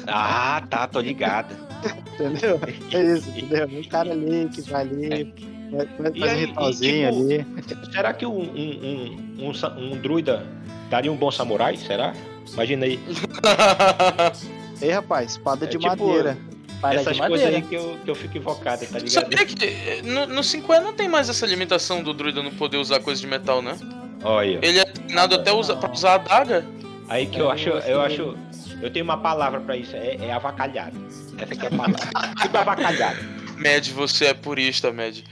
Ah, 0.08 0.64
tá, 0.70 0.88
tô 0.88 1.00
ligado. 1.00 1.54
entendeu? 2.14 2.60
É 2.92 3.02
isso, 3.18 3.30
entendeu? 3.30 3.68
Um 3.68 3.84
cara 3.84 4.12
ali 4.12 4.50
que 4.50 4.62
vai 4.62 4.82
ali, 4.82 5.34
vai, 5.72 5.88
fazer 6.12 6.34
um 6.34 6.40
ritualzinho 6.40 7.12
tipo, 7.12 7.24
ali. 7.24 7.92
Será 7.92 8.14
que 8.14 8.26
um, 8.26 8.40
um, 8.40 9.40
um, 9.40 9.52
um, 9.52 9.94
um 9.94 9.98
druida 10.02 10.46
daria 10.90 11.12
um 11.12 11.18
bom 11.18 11.32
samurai? 11.32 11.76
Será? 11.78 12.14
Imagina 12.54 12.86
aí. 12.86 13.00
Ei, 14.82 14.92
rapaz, 14.92 15.32
espada 15.32 15.66
é 15.66 15.68
de 15.68 15.78
tipo, 15.78 15.88
madeira. 15.88 16.38
Para 16.82 17.00
Essas 17.00 17.20
coisas 17.20 17.48
aí 17.48 17.62
que 17.62 17.76
eu, 17.76 17.98
que 18.04 18.10
eu 18.10 18.16
fico 18.16 18.38
invocado, 18.38 18.86
tá 18.86 19.00
ligado? 19.00 19.10
Sabia 19.10 19.46
que 19.46 20.02
no, 20.04 20.28
no 20.28 20.42
5E 20.42 20.80
não 20.80 20.94
tem 20.94 21.08
mais 21.08 21.28
essa 21.28 21.46
limitação 21.46 22.04
do 22.04 22.14
druida 22.14 22.44
não 22.44 22.52
poder 22.52 22.78
usar 22.78 23.00
coisas 23.00 23.20
de 23.20 23.28
metal, 23.28 23.62
né? 23.62 23.76
Olha. 24.24 24.60
Ele 24.62 24.80
é 24.80 24.86
treinado 24.86 25.36
até 25.36 25.52
usa, 25.52 25.76
pra 25.76 25.92
usar 25.92 26.16
a 26.16 26.18
daga. 26.20 26.66
Aí 27.10 27.26
que 27.26 27.40
eu 27.40 27.50
acho, 27.50 27.70
eu 27.70 28.02
acho. 28.02 28.38
Eu 28.82 28.92
tenho 28.92 29.06
uma 29.06 29.18
palavra 29.18 29.60
pra 29.60 29.76
isso, 29.76 29.96
é, 29.96 30.18
é 30.18 30.32
avacalhado. 30.32 30.98
Essa 31.40 31.54
aqui 31.54 31.66
é 31.66 31.68
a 31.68 31.72
palavra. 31.72 31.98
tipo 32.42 32.58
avacalhado. 32.58 33.20
Med, 33.58 33.92
você 33.92 34.26
é 34.26 34.34
purista, 34.36 34.92
Med. 34.92 35.24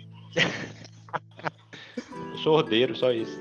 sou 2.42 2.56
ordeiro, 2.56 2.96
só 2.96 3.12
isso. 3.12 3.40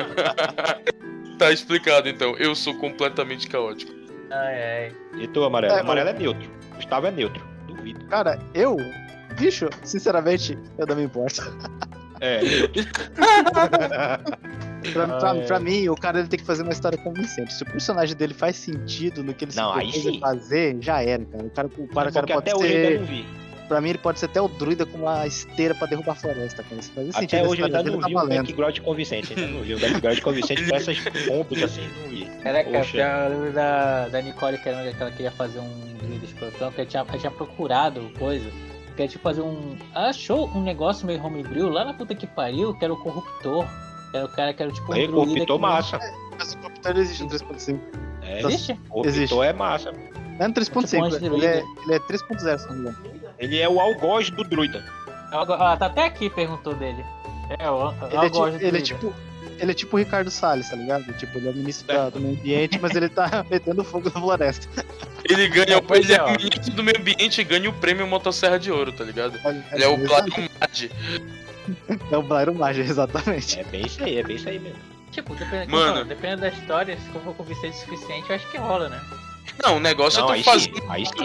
tá 1.38 1.52
explicado 1.52 2.08
então. 2.08 2.34
Eu 2.38 2.54
sou 2.54 2.74
completamente 2.76 3.48
caótico. 3.48 3.92
Ai, 4.30 4.62
ai. 4.62 4.92
E 5.20 5.28
tu, 5.28 5.44
amarelo? 5.44 5.74
É, 5.74 5.80
amarelo 5.80 6.08
é 6.08 6.12
neutro. 6.14 6.61
Gustavo 6.72 7.06
é 7.06 7.10
neutro. 7.10 7.42
Duvido. 7.66 8.04
Cara, 8.06 8.38
eu, 8.54 8.76
bicho, 9.38 9.68
sinceramente, 9.82 10.58
eu 10.78 10.86
não 10.86 10.96
me 10.96 11.04
importo. 11.04 11.42
É, 12.20 12.40
pra, 14.92 15.06
pra, 15.08 15.30
ah, 15.32 15.36
é. 15.36 15.46
pra, 15.46 15.58
mim, 15.58 15.88
o 15.88 15.96
cara 15.96 16.20
ele 16.20 16.28
tem 16.28 16.38
que 16.38 16.44
fazer 16.44 16.62
uma 16.62 16.72
história 16.72 16.96
convincente. 16.98 17.52
Se 17.52 17.62
o 17.62 17.66
personagem 17.66 18.16
dele 18.16 18.34
faz 18.34 18.56
sentido 18.56 19.24
no 19.24 19.34
que 19.34 19.44
ele 19.44 19.52
não, 19.56 19.74
se 19.80 20.00
propôs 20.00 20.18
fazer, 20.18 20.76
já 20.80 21.02
era, 21.02 21.24
cara. 21.24 21.44
O 21.44 21.50
cara, 21.50 21.68
o 21.68 21.88
cara, 21.88 22.10
o 22.10 22.12
cara 22.12 22.26
pode 22.26 22.32
até 22.32 22.50
ser... 22.50 22.56
hoje 22.56 22.74
eu 22.74 23.00
não 23.00 23.06
vi. 23.06 23.41
Pra 23.72 23.80
mim, 23.80 23.88
ele 23.88 23.98
pode 23.98 24.18
ser 24.20 24.26
até 24.26 24.38
o 24.38 24.48
druida 24.48 24.84
com 24.84 24.98
uma 24.98 25.26
esteira 25.26 25.74
pra 25.74 25.86
derrubar 25.86 26.12
a 26.12 26.14
floresta, 26.14 26.62
cara. 26.62 26.78
Isso 26.78 26.92
faz 26.92 27.08
até 27.08 27.20
sentido. 27.20 27.48
hoje 27.48 27.62
eu 27.62 27.64
ainda 27.64 27.82
não 27.82 28.00
tá 28.00 28.06
vi 28.06 28.14
o 28.14 28.28
background 28.28 28.78
convincente. 28.80 29.32
Ainda 29.32 29.46
não 29.46 29.62
vi 29.62 29.74
o 29.74 29.80
background 29.80 30.20
convincente 30.20 30.68
com 30.68 30.76
essas 30.76 30.98
pontas 31.26 31.62
assim, 31.62 31.88
não 32.02 32.10
vi. 32.10 32.26
Caraca, 32.42 32.68
eu 32.68 33.30
lembro 33.30 33.52
da, 33.54 34.08
da 34.08 34.20
Nicole 34.20 34.58
que, 34.58 34.68
era, 34.68 34.92
que 34.92 35.02
ela 35.02 35.10
queria 35.10 35.30
fazer 35.30 35.58
um 35.58 35.96
druida 36.02 36.22
escrotão, 36.26 36.70
que 36.70 36.82
ela 36.82 36.86
tinha, 36.86 37.00
ela 37.00 37.18
tinha 37.18 37.30
procurado 37.30 38.12
coisa. 38.18 38.46
Quer 38.94 39.08
tipo 39.08 39.22
fazer 39.22 39.40
um. 39.40 39.74
Achou 39.94 40.50
um 40.50 40.62
negócio 40.62 41.06
meio 41.06 41.24
homebrew 41.24 41.70
lá 41.70 41.82
na 41.86 41.94
puta 41.94 42.14
que 42.14 42.26
pariu, 42.26 42.74
que 42.74 42.84
era 42.84 42.92
o 42.92 42.96
corruptor. 42.98 43.66
Era 44.12 44.26
o 44.26 44.28
cara 44.28 44.52
que 44.52 44.62
era 44.62 44.70
tipo 44.70 44.92
um 44.92 44.94
Aí, 44.94 45.06
druida. 45.06 45.32
Corruptor 45.32 45.58
massa. 45.58 45.96
É, 45.96 46.12
mas 46.38 46.52
o 46.52 46.58
corruptor 46.58 46.98
existe 46.98 47.22
no 47.22 47.30
3.5. 47.30 47.80
É, 48.20 48.40
existe? 48.40 48.74
Corruptor 48.90 49.06
existe. 49.06 49.40
é 49.40 49.52
massa. 49.54 49.94
É 50.38 50.46
no 50.46 50.52
3.5, 50.52 51.12
tipo, 51.18 51.36
ele, 51.36 51.46
é, 51.46 51.62
ele 51.84 51.94
é 51.94 51.98
3.0, 52.00 52.58
se 52.58 52.68
não 52.68 52.74
me 52.74 52.80
engano. 52.80 53.21
Ele 53.42 53.58
é 53.58 53.68
o 53.68 53.80
algoz 53.80 54.30
do 54.30 54.44
druida. 54.44 54.84
Ah, 55.32 55.76
tá 55.76 55.86
até 55.86 56.04
aqui, 56.04 56.30
perguntou 56.30 56.74
dele. 56.74 57.04
É, 57.58 57.68
o, 57.68 57.92
ele, 58.10 58.26
é 58.26 58.30
tipo, 58.30 58.48
ele 58.48 58.78
é 58.78 58.80
tipo 58.80 59.14
ele 59.58 59.70
é 59.70 59.74
tipo 59.74 59.96
o 59.96 59.98
Ricardo 59.98 60.30
Salles, 60.30 60.68
tá 60.70 60.76
ligado? 60.76 61.12
Tipo, 61.14 61.38
ele 61.38 61.48
é 61.48 61.50
o 61.50 61.54
ministro 61.54 61.86
da, 61.86 62.08
do 62.08 62.20
meio 62.20 62.34
ambiente, 62.34 62.78
mas 62.80 62.94
ele 62.94 63.08
tá 63.08 63.44
metendo 63.50 63.84
fogo 63.84 64.10
na 64.12 64.20
floresta. 64.20 64.68
Ele 65.24 65.48
ganha, 65.48 65.78
o 65.78 65.94
ele 65.94 66.12
é, 66.12 66.16
é 66.16 66.22
o 66.22 66.30
ministro 66.32 66.72
do 66.74 66.82
meio 66.82 66.98
ambiente 66.98 67.40
e 67.40 67.44
ganha 67.44 67.68
o 67.68 67.72
prêmio 67.72 68.06
Motosserra 68.06 68.58
de 68.58 68.70
Ouro, 68.72 68.92
tá 68.92 69.04
ligado? 69.04 69.38
Ele 69.72 69.84
é 69.84 69.88
o 69.88 69.96
Blairo 69.96 70.32
Mad. 70.60 70.90
É 72.10 72.16
o 72.16 72.22
Blairo 72.22 72.54
Mad, 72.54 72.76
exatamente. 72.78 73.60
É 73.60 73.64
bem 73.64 73.86
isso 73.86 74.02
aí, 74.02 74.18
é 74.18 74.22
bem 74.22 74.36
isso 74.36 74.48
aí 74.48 74.58
mesmo. 74.58 74.78
Tipo, 75.10 75.34
dependendo, 75.34 75.70
Mano. 75.70 76.04
dependendo 76.04 76.40
da 76.42 76.48
história, 76.48 76.96
se 76.96 77.08
for 77.10 77.34
convincente 77.34 77.76
o 77.76 77.80
suficiente, 77.80 78.30
eu 78.30 78.36
acho 78.36 78.50
que 78.50 78.56
rola, 78.56 78.88
né? 78.88 79.00
Não, 79.62 79.76
o 79.76 79.80
negócio 79.80 80.20
não, 80.20 80.32
é 80.32 80.38
tu 80.38 80.44
fazer 80.44 80.70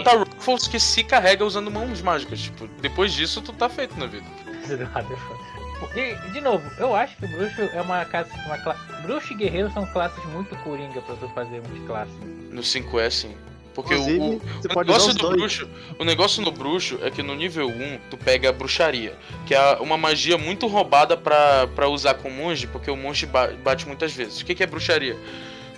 tá 0.04 0.12
Ruffles 0.12 0.66
que 0.66 0.80
se 0.80 1.04
carrega 1.04 1.44
usando 1.44 1.70
mãos 1.70 2.00
mágicas. 2.02 2.40
Tipo, 2.40 2.66
depois 2.80 3.12
disso 3.12 3.40
tu 3.40 3.52
tá 3.52 3.68
feito 3.68 3.98
na 3.98 4.06
vida. 4.06 4.26
E, 5.94 6.14
de 6.32 6.40
novo, 6.40 6.68
eu 6.78 6.94
acho 6.94 7.16
que 7.16 7.24
o 7.24 7.28
bruxo 7.28 7.62
é 7.62 7.80
uma 7.80 8.04
classe. 8.04 8.30
Uma 8.46 8.58
cla... 8.58 8.74
Bruxo 9.02 9.32
e 9.32 9.36
guerreiro 9.36 9.70
são 9.72 9.86
classes 9.86 10.22
muito 10.26 10.56
coringa 10.56 11.00
pra 11.00 11.14
tu 11.14 11.28
fazer 11.28 11.62
multiclasse. 11.62 12.10
No 12.50 12.62
5E, 12.62 13.10
sim. 13.10 13.36
Porque 13.78 13.94
o, 13.94 14.00
o, 14.00 14.42
o 14.74 14.78
negócio 14.78 15.14
do 15.14 15.30
bruxo, 15.30 15.68
o 16.00 16.04
negócio 16.04 16.42
no 16.42 16.50
bruxo 16.50 16.98
é 17.00 17.12
que 17.12 17.22
no 17.22 17.36
nível 17.36 17.68
1 17.68 17.98
tu 18.10 18.16
pega 18.16 18.48
a 18.48 18.52
bruxaria, 18.52 19.16
que 19.46 19.54
é 19.54 19.74
uma 19.74 19.96
magia 19.96 20.36
muito 20.36 20.66
roubada 20.66 21.16
pra, 21.16 21.88
usar 21.88 22.14
com 22.14 22.28
o 22.28 22.32
monge, 22.32 22.66
porque 22.66 22.90
o 22.90 22.96
monge 22.96 23.24
bate 23.62 23.86
muitas 23.86 24.12
vezes. 24.12 24.40
O 24.40 24.44
que, 24.44 24.52
que 24.52 24.64
é 24.64 24.66
bruxaria? 24.66 25.16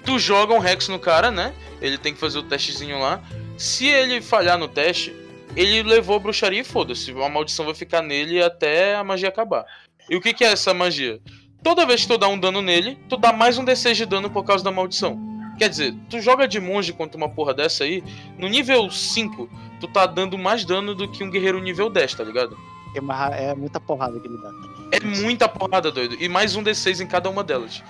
Tu 0.04 0.18
joga 0.18 0.54
um 0.54 0.58
Rex 0.58 0.88
no 0.88 0.98
cara, 0.98 1.30
né? 1.30 1.54
Ele 1.80 1.98
tem 1.98 2.12
que 2.12 2.20
fazer 2.20 2.38
o 2.38 2.42
testezinho 2.42 2.98
lá. 2.98 3.22
Se 3.56 3.86
ele 3.86 4.20
falhar 4.20 4.58
no 4.58 4.68
teste, 4.68 5.14
ele 5.56 5.82
levou 5.82 6.16
a 6.16 6.18
bruxaria 6.18 6.60
e 6.60 6.64
foda-se. 6.64 7.10
A 7.10 7.28
maldição 7.28 7.64
vai 7.64 7.74
ficar 7.74 8.02
nele 8.02 8.42
até 8.42 8.96
a 8.96 9.04
magia 9.04 9.28
acabar. 9.28 9.64
E 10.08 10.16
o 10.16 10.20
que, 10.20 10.32
que 10.32 10.44
é 10.44 10.52
essa 10.52 10.72
magia? 10.72 11.20
Toda 11.62 11.84
vez 11.84 12.02
que 12.02 12.08
tu 12.08 12.16
dá 12.16 12.26
um 12.28 12.38
dano 12.38 12.62
nele, 12.62 12.98
tu 13.08 13.16
dá 13.16 13.32
mais 13.32 13.58
um 13.58 13.64
D6 13.64 13.94
de 13.94 14.06
dano 14.06 14.30
por 14.30 14.44
causa 14.44 14.64
da 14.64 14.70
maldição. 14.70 15.18
Quer 15.58 15.68
dizer, 15.68 15.94
tu 16.08 16.20
joga 16.20 16.48
de 16.48 16.58
monge 16.58 16.92
contra 16.92 17.18
uma 17.18 17.28
porra 17.28 17.52
dessa 17.52 17.84
aí, 17.84 18.02
no 18.38 18.48
nível 18.48 18.90
5, 18.90 19.50
tu 19.78 19.86
tá 19.88 20.06
dando 20.06 20.38
mais 20.38 20.64
dano 20.64 20.94
do 20.94 21.06
que 21.06 21.22
um 21.22 21.30
guerreiro 21.30 21.60
nível 21.60 21.90
10, 21.90 22.14
tá 22.14 22.24
ligado? 22.24 22.56
É, 22.94 23.00
uma, 23.00 23.26
é 23.28 23.54
muita 23.54 23.78
porrada 23.78 24.18
que 24.18 24.26
ele 24.26 24.38
dá. 24.38 24.50
É 24.92 25.00
muita 25.00 25.46
porrada, 25.48 25.92
doido. 25.92 26.16
E 26.18 26.28
mais 26.28 26.56
um 26.56 26.64
D6 26.64 27.00
em 27.00 27.06
cada 27.06 27.28
uma 27.28 27.44
delas. 27.44 27.82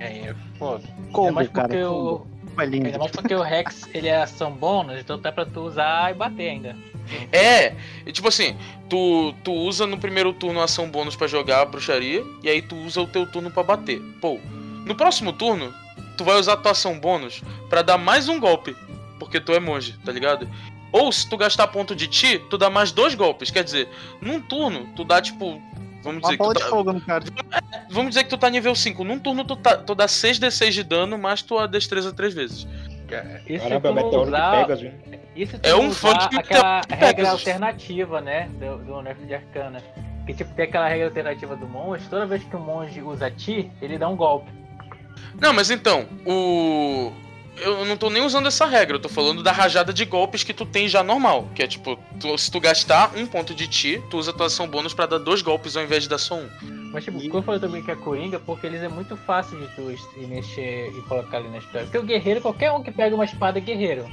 É, 0.00 0.28
é 0.28 0.34
foda. 0.58 0.82
Como, 1.12 1.28
é 1.28 1.32
mais 1.32 1.48
cara, 1.48 1.68
porque 1.68 1.84
o... 1.84 2.26
É 2.56 2.98
mais 2.98 3.10
porque 3.10 3.34
o 3.34 3.42
Rex 3.42 3.88
ele 3.92 4.06
é 4.06 4.22
ação 4.22 4.52
bônus, 4.52 5.00
então 5.00 5.18
tá 5.18 5.32
pra 5.32 5.44
tu 5.44 5.60
usar 5.60 6.12
e 6.12 6.14
bater 6.14 6.50
ainda. 6.50 6.76
É, 7.32 7.74
tipo 8.12 8.28
assim, 8.28 8.56
tu, 8.88 9.34
tu 9.42 9.52
usa 9.52 9.86
no 9.86 9.98
primeiro 9.98 10.32
turno 10.32 10.60
a 10.60 10.64
ação 10.64 10.88
bônus 10.88 11.16
para 11.16 11.26
jogar 11.26 11.62
a 11.62 11.64
bruxaria, 11.64 12.22
e 12.42 12.48
aí 12.48 12.62
tu 12.62 12.76
usa 12.76 13.00
o 13.00 13.06
teu 13.06 13.26
turno 13.26 13.50
para 13.50 13.62
bater. 13.62 14.00
Pô, 14.20 14.38
no 14.86 14.94
próximo 14.94 15.32
turno, 15.32 15.74
tu 16.16 16.24
vai 16.24 16.36
usar 16.36 16.52
a 16.52 16.56
tua 16.56 16.72
ação 16.72 16.98
bônus 16.98 17.42
para 17.68 17.82
dar 17.82 17.98
mais 17.98 18.28
um 18.28 18.38
golpe, 18.38 18.76
porque 19.18 19.40
tu 19.40 19.52
é 19.52 19.58
monge, 19.58 19.98
tá 20.04 20.12
ligado? 20.12 20.48
Ou 20.92 21.10
se 21.10 21.28
tu 21.28 21.36
gastar 21.36 21.66
ponto 21.66 21.94
de 21.94 22.06
ti, 22.06 22.38
tu 22.48 22.56
dá 22.56 22.70
mais 22.70 22.92
dois 22.92 23.16
golpes. 23.16 23.50
Quer 23.50 23.64
dizer, 23.64 23.88
num 24.20 24.40
turno, 24.40 24.86
tu 24.94 25.04
dá 25.04 25.20
tipo. 25.20 25.60
Vamos 26.04 26.22
dizer 26.22 26.36
Uma 26.40 26.52
que. 26.52 26.60
Tu 26.60 26.62
tá... 26.62 26.70
fogo 26.70 26.92
no 26.92 27.00
cara. 27.00 27.24
Vamos 27.90 28.10
dizer 28.10 28.24
que 28.24 28.30
tu 28.30 28.38
tá 28.38 28.50
nível 28.50 28.74
5. 28.74 29.02
Num 29.02 29.18
turno 29.18 29.44
tu, 29.44 29.56
tá, 29.56 29.76
tu 29.78 29.94
dá 29.94 30.06
6d6 30.06 30.70
de 30.70 30.84
dano, 30.84 31.18
mais 31.18 31.42
tua 31.42 31.66
destreza 31.66 32.12
3 32.12 32.34
vezes. 32.34 32.68
Isso 33.46 33.62
Caramba, 33.62 33.88
é 33.88 33.92
meteoro 33.92 34.28
usar... 34.28 34.50
que 34.50 34.60
pega, 34.60 34.76
viu? 34.76 34.92
Isso 35.34 35.58
é 35.62 35.74
um 35.74 35.90
fã 35.90 36.12
de 36.28 36.36
aquela 36.36 36.82
regra 36.88 37.30
alternativa, 37.30 38.20
né? 38.20 38.48
Do, 38.58 38.78
do 38.78 39.02
Nerf 39.02 39.24
de 39.24 39.34
Arcana. 39.34 39.82
Que 40.26 40.34
tipo, 40.34 40.52
tem 40.54 40.66
aquela 40.66 40.88
regra 40.88 41.06
alternativa 41.06 41.56
do 41.56 41.66
monge, 41.66 42.06
toda 42.08 42.26
vez 42.26 42.42
que 42.44 42.56
o 42.56 42.60
monge 42.60 43.02
usa 43.02 43.30
ti, 43.30 43.70
ele 43.80 43.98
dá 43.98 44.08
um 44.08 44.16
golpe. 44.16 44.50
Não, 45.40 45.52
mas 45.52 45.70
então, 45.70 46.06
o. 46.26 47.12
Eu 47.56 47.84
não 47.84 47.96
tô 47.96 48.10
nem 48.10 48.22
usando 48.22 48.48
essa 48.48 48.66
regra, 48.66 48.96
eu 48.96 49.00
tô 49.00 49.08
falando 49.08 49.42
da 49.42 49.52
rajada 49.52 49.92
de 49.92 50.04
golpes 50.04 50.42
que 50.42 50.52
tu 50.52 50.66
tem 50.66 50.88
já 50.88 51.02
normal. 51.02 51.48
Que 51.54 51.62
é 51.62 51.66
tipo, 51.66 51.98
tu, 52.18 52.36
se 52.36 52.50
tu 52.50 52.58
gastar 52.60 53.12
um 53.16 53.26
ponto 53.26 53.54
de 53.54 53.68
ti, 53.68 54.02
tu 54.10 54.18
usa 54.18 54.32
tua 54.32 54.46
ação 54.46 54.68
bônus 54.68 54.92
pra 54.92 55.06
dar 55.06 55.18
dois 55.18 55.40
golpes 55.40 55.76
ao 55.76 55.84
invés 55.84 56.02
de 56.02 56.08
dar 56.08 56.18
só 56.18 56.36
um. 56.36 56.48
Mas 56.92 57.04
tipo, 57.04 57.18
e... 57.18 57.28
eu 57.28 57.42
falei 57.42 57.60
também 57.60 57.82
que 57.82 57.90
é 57.90 57.96
Coringa, 57.96 58.40
porque 58.40 58.66
eles 58.66 58.82
é 58.82 58.88
muito 58.88 59.16
fácil 59.16 59.58
de 59.58 59.66
tu 59.74 59.82
mexer 60.26 60.90
e 60.90 61.02
colocar 61.02 61.38
ali 61.38 61.48
na 61.48 61.58
história. 61.58 61.86
Porque 61.86 61.98
o 61.98 62.02
guerreiro, 62.02 62.40
qualquer 62.40 62.72
um 62.72 62.82
que 62.82 62.90
pega 62.90 63.14
uma 63.14 63.24
espada 63.24 63.58
é 63.58 63.60
guerreiro 63.60 64.04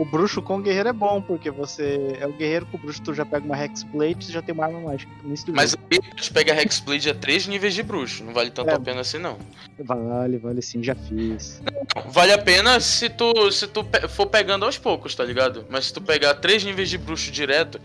o 0.00 0.04
bruxo 0.06 0.40
com 0.40 0.56
o 0.56 0.62
guerreiro 0.62 0.88
é 0.88 0.92
bom, 0.94 1.20
porque 1.20 1.50
você 1.50 2.16
é 2.18 2.26
o 2.26 2.32
guerreiro 2.32 2.64
com 2.64 2.78
o 2.78 2.80
bruxo, 2.80 3.02
tu 3.02 3.12
já 3.12 3.26
pega 3.26 3.44
uma 3.44 3.62
Hexblade 3.62 4.30
e 4.30 4.32
já 4.32 4.40
tem 4.40 4.54
uma 4.54 4.64
arma 4.64 4.80
mágica. 4.80 5.12
Mas 5.52 5.76
aí 5.90 6.00
tu 6.16 6.32
pega 6.32 6.54
a 6.54 6.62
Hexblade 6.62 7.10
a 7.10 7.14
três 7.14 7.46
níveis 7.46 7.74
de 7.74 7.82
bruxo, 7.82 8.24
não 8.24 8.32
vale 8.32 8.50
tanto 8.50 8.70
é, 8.70 8.74
a 8.74 8.80
pena 8.80 9.02
assim 9.02 9.18
não. 9.18 9.36
Vale, 9.78 10.38
vale 10.38 10.62
sim, 10.62 10.82
já 10.82 10.94
fiz. 10.94 11.60
Não, 11.62 12.10
vale 12.10 12.32
a 12.32 12.38
pena 12.38 12.80
se 12.80 13.10
tu, 13.10 13.52
se 13.52 13.66
tu 13.66 13.86
for 14.08 14.24
pegando 14.26 14.64
aos 14.64 14.78
poucos, 14.78 15.14
tá 15.14 15.22
ligado? 15.22 15.66
Mas 15.68 15.86
se 15.86 15.92
tu 15.92 16.00
pegar 16.00 16.32
três 16.36 16.64
níveis 16.64 16.88
de 16.88 16.96
bruxo 16.96 17.30
direto 17.30 17.78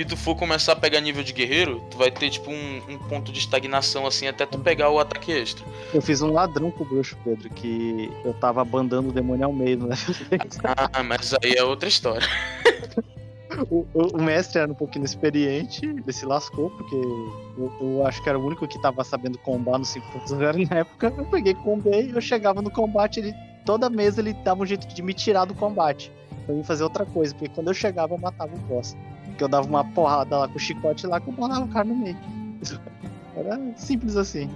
e 0.00 0.04
tu 0.04 0.16
for 0.16 0.34
começar 0.34 0.72
a 0.72 0.76
pegar 0.76 1.00
nível 1.00 1.22
de 1.22 1.32
guerreiro, 1.32 1.82
tu 1.90 1.98
vai 1.98 2.10
ter 2.10 2.30
tipo 2.30 2.50
um, 2.50 2.82
um 2.88 2.98
ponto 2.98 3.30
de 3.30 3.38
estagnação 3.38 4.06
assim 4.06 4.26
até 4.26 4.46
tu 4.46 4.58
pegar 4.58 4.90
o 4.90 4.98
ataque 4.98 5.30
extra. 5.30 5.64
Eu 5.92 6.00
fiz 6.00 6.22
um 6.22 6.32
ladrão 6.32 6.70
com 6.70 6.84
o 6.84 6.86
bruxo, 6.86 7.16
Pedro, 7.22 7.50
que 7.50 8.10
eu 8.24 8.32
tava 8.34 8.64
bandando 8.64 9.10
o 9.10 9.12
demônio 9.12 9.44
ao 9.44 9.52
meio, 9.52 9.86
né? 9.86 9.96
ah, 10.64 11.02
mas 11.02 11.34
aí 11.34 11.52
é 11.54 11.62
outra 11.62 11.88
história. 11.88 12.26
o, 13.70 13.86
o, 13.92 14.16
o, 14.16 14.22
mestre 14.22 14.60
era 14.60 14.72
um 14.72 14.74
pouquinho 14.74 15.04
experiente, 15.04 15.84
ele 15.84 16.12
se 16.12 16.24
lascou, 16.24 16.70
porque 16.70 16.94
eu, 16.94 17.72
eu 17.80 18.06
acho 18.06 18.22
que 18.22 18.28
era 18.28 18.38
o 18.38 18.46
único 18.46 18.66
que 18.66 18.80
tava 18.80 19.04
sabendo 19.04 19.36
combar 19.38 19.78
no 19.78 19.84
5.0 19.84 20.68
na 20.70 20.78
época. 20.78 21.12
Eu 21.16 21.26
peguei 21.26 21.54
combei, 21.54 22.10
eu 22.14 22.20
chegava 22.22 22.62
no 22.62 22.70
combate, 22.70 23.20
ele 23.20 23.34
toda 23.66 23.90
mesa 23.90 24.22
ele 24.22 24.32
dava 24.32 24.62
um 24.62 24.66
jeito 24.66 24.86
de 24.86 25.02
me 25.02 25.12
tirar 25.12 25.44
do 25.44 25.54
combate. 25.54 26.10
Pra 26.46 26.54
mim 26.54 26.64
fazer 26.64 26.84
outra 26.84 27.04
coisa, 27.04 27.34
porque 27.34 27.52
quando 27.54 27.68
eu 27.68 27.74
chegava 27.74 28.14
eu 28.14 28.18
matava 28.18 28.54
o 28.54 28.58
boss. 28.60 28.96
Porque 29.40 29.44
eu 29.44 29.48
dava 29.48 29.66
uma 29.66 29.82
porrada 29.82 30.36
lá 30.36 30.48
com 30.48 30.56
o 30.56 30.58
chicote 30.58 31.06
lá 31.06 31.18
que 31.18 31.28
eu 31.28 31.32
o 31.34 31.68
cara 31.68 31.84
no 31.86 31.96
meio. 31.96 32.16
Era 33.34 33.58
simples 33.74 34.14
assim. 34.14 34.50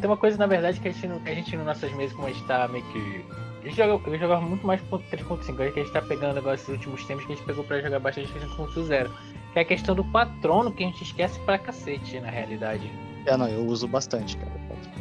Tem 0.00 0.08
uma 0.08 0.16
coisa, 0.16 0.38
na 0.38 0.46
verdade, 0.46 0.80
que 0.80 0.88
a 0.88 0.92
gente, 0.92 1.28
a 1.28 1.34
gente 1.34 1.56
nas 1.58 1.66
nossas 1.66 1.92
mesas, 1.92 2.16
como 2.16 2.26
a 2.26 2.32
gente 2.32 2.46
tá 2.46 2.66
meio 2.68 2.84
que 2.84 3.24
eu 3.64 3.70
jogava, 3.70 4.00
eu 4.08 4.18
jogava 4.18 4.40
muito 4.40 4.66
mais 4.66 4.80
3.5, 4.80 5.50
agora 5.50 5.72
que 5.72 5.80
a 5.80 5.82
gente 5.82 5.92
tá 5.92 6.00
pegando 6.00 6.38
agora 6.38 6.54
esses 6.54 6.68
últimos 6.68 7.04
tempos 7.04 7.26
que 7.26 7.32
a 7.32 7.36
gente 7.36 7.44
pegou 7.44 7.64
pra 7.64 7.82
jogar 7.82 7.98
bastante 7.98 8.32
3.0. 8.32 9.10
Que 9.52 9.58
é 9.58 9.62
a 9.62 9.64
questão 9.64 9.94
do 9.94 10.04
patrono 10.04 10.72
que 10.72 10.84
a 10.84 10.86
gente 10.86 11.02
esquece 11.02 11.38
pra 11.40 11.58
cacete, 11.58 12.18
na 12.20 12.30
realidade. 12.30 12.90
É, 13.26 13.36
não, 13.36 13.48
eu 13.48 13.66
uso 13.66 13.86
bastante, 13.86 14.38
cara, 14.38 14.52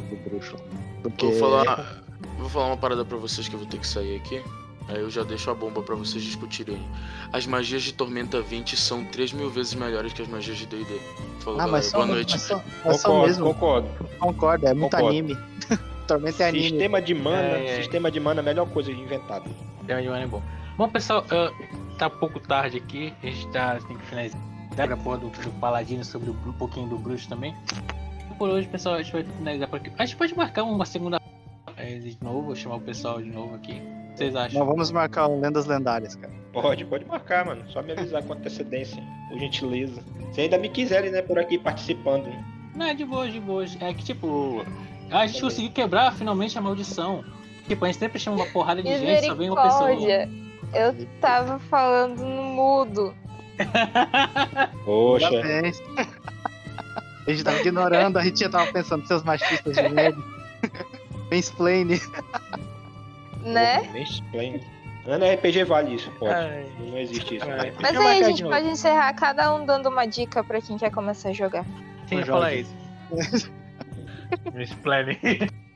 do 0.10 0.30
bruxo. 0.30 0.58
Porque... 1.02 1.28
Vou 1.28 1.40
falar, 1.40 2.04
vou 2.38 2.50
falar 2.50 2.68
uma 2.68 2.78
parada 2.78 3.06
pra 3.06 3.18
vocês 3.18 3.48
que 3.48 3.56
eu 3.56 3.60
vou 3.60 3.70
ter 3.70 3.78
que 3.78 3.88
sair 3.88 4.18
aqui. 4.18 4.44
Aí 4.88 5.00
eu 5.00 5.10
já 5.10 5.24
deixo 5.24 5.52
a 5.52 5.54
bomba 5.54 5.82
para 5.82 5.96
vocês 5.96 6.24
discutirem. 6.24 6.82
As 7.34 7.46
magias 7.46 7.84
de 7.84 7.94
Tormenta 7.94 8.42
20 8.42 8.78
são 8.78 9.04
3 9.06 9.34
mil 9.34 9.50
vezes 9.50 9.74
melhores 9.74 10.14
que 10.14 10.22
as 10.22 10.28
magias 10.28 10.58
de 10.58 10.66
D&D. 10.66 11.00
Falou, 11.42 11.60
ah, 11.60 11.66
galera. 11.66 11.90
Boa 11.92 12.06
noite. 12.06 12.38
Mas 12.86 13.04
concordo, 13.04 13.28
mesmo. 13.28 13.46
concordo. 13.46 13.90
Concordo, 14.20 14.68
é 14.68 14.74
muito 14.74 14.92
concordo. 14.92 15.08
anime. 15.10 15.38
Tormenta 16.08 16.44
é 16.44 16.48
anime. 16.50 16.70
Sistema 16.70 17.02
de 17.02 17.14
mana, 17.14 17.58
é, 17.58 17.66
é. 17.68 17.76
sistema 17.82 18.10
de 18.10 18.20
mana 18.20 18.40
é 18.40 18.42
a 18.42 18.46
melhor 18.46 18.70
coisa 18.70 18.92
inventada. 18.92 19.46
Sistema 19.80 20.02
de 20.02 20.08
mana 20.08 20.24
é 20.24 20.28
bom. 20.28 20.42
Bom, 20.78 20.90
pessoal, 20.90 21.26
uh, 21.26 21.98
tá 21.98 22.08
um 22.08 22.12
pouco 22.12 22.40
tarde 22.40 22.78
aqui. 22.78 23.14
A 23.22 23.26
gente 23.26 23.48
tá, 23.50 23.80
tem 23.88 23.98
que 23.98 24.06
finalizar 24.06 24.40
a 24.92 24.98
porra 24.98 25.18
do, 25.18 25.30
do 25.30 25.60
Paladino 25.60 26.06
sobre 26.06 26.30
um 26.30 26.54
pouquinho 26.54 26.88
do 26.88 26.98
Bruxo 26.98 27.28
também. 27.28 27.54
Por 28.38 28.50
hoje, 28.50 28.68
pessoal, 28.68 28.96
a 28.96 29.02
gente 29.02 29.12
vai 29.12 29.24
finalizar 29.24 29.68
por 29.68 29.78
aqui. 29.78 29.92
A 29.98 30.06
gente 30.06 30.16
pode 30.16 30.38
marcar 30.38 30.64
uma 30.64 30.86
segunda 30.86 31.20
é, 31.76 32.00
de 32.00 32.18
novo, 32.22 32.56
chamar 32.56 32.76
o 32.76 32.82
pessoal 32.82 33.22
de 33.22 33.30
novo 33.30 33.56
aqui. 33.56 33.82
Vocês 34.18 34.36
acham? 34.36 34.60
Não, 34.60 34.66
vamos 34.66 34.90
marcar 34.90 35.28
um 35.28 35.40
Lendas 35.40 35.68
Lendárias, 35.68 36.16
cara. 36.16 36.34
Pode, 36.52 36.84
pode 36.86 37.06
marcar, 37.06 37.46
mano. 37.46 37.64
Só 37.70 37.84
me 37.84 37.92
avisar 37.92 38.24
com 38.24 38.34
antecedência, 38.34 39.02
por 39.30 39.38
gentileza. 39.38 40.02
Se 40.32 40.42
ainda 40.42 40.58
me 40.58 40.70
quiserem, 40.70 41.12
né, 41.12 41.22
por 41.22 41.38
aqui 41.38 41.60
participando. 41.60 42.28
Não, 42.76 42.88
é 42.88 42.96
de 42.96 43.06
boa, 43.06 43.30
de 43.30 43.40
boa. 43.40 43.64
É 43.80 43.94
que, 43.94 44.04
tipo, 44.04 44.66
a 45.12 45.28
gente 45.28 45.40
conseguiu 45.40 45.72
quebrar 45.72 46.12
finalmente 46.14 46.58
a 46.58 46.62
maldição. 46.62 47.24
Tipo, 47.68 47.86
a 47.86 47.90
gente 47.90 48.00
sempre 48.00 48.18
chama 48.18 48.38
uma 48.38 48.48
porrada 48.48 48.82
de 48.82 48.90
gente, 48.90 49.28
só 49.28 49.36
vem 49.36 49.52
uma 49.52 49.62
pessoa. 49.62 49.92
Eu 50.74 51.08
tava 51.22 51.60
falando 51.60 52.26
no 52.26 52.44
mudo. 52.44 53.14
Poxa. 54.84 55.30
A 57.28 57.30
gente 57.30 57.44
tava 57.44 57.60
ignorando, 57.60 58.18
a 58.18 58.24
gente 58.24 58.40
já 58.40 58.50
tava 58.50 58.72
pensando 58.72 59.06
seus 59.06 59.22
machistas 59.22 59.76
de 59.76 59.90
medo. 59.90 60.24
Mansplaining. 61.32 62.02
Né? 63.48 63.82
Não, 65.06 65.20
no 65.20 65.26
RPG 65.26 65.64
vale 65.64 65.96
isso, 65.96 66.12
pode. 66.20 66.34
Ai. 66.34 66.66
Não 66.80 66.98
existe 66.98 67.38
isso. 67.38 67.46
Ai. 67.50 67.74
Mas 67.82 67.96
aí 67.96 68.24
a 68.24 68.28
gente 68.28 68.44
pode 68.44 68.68
encerrar 68.68 69.14
cada 69.14 69.54
um 69.56 69.66
dando 69.66 69.88
uma 69.88 70.06
dica 70.06 70.44
pra 70.44 70.62
quem 70.62 70.78
quer 70.78 70.92
começar 70.92 71.30
a 71.30 71.34
jogar. 71.34 71.66
Sim, 72.08 72.24
fala 72.24 72.54
isso. 72.54 72.76
Explain. 74.56 75.18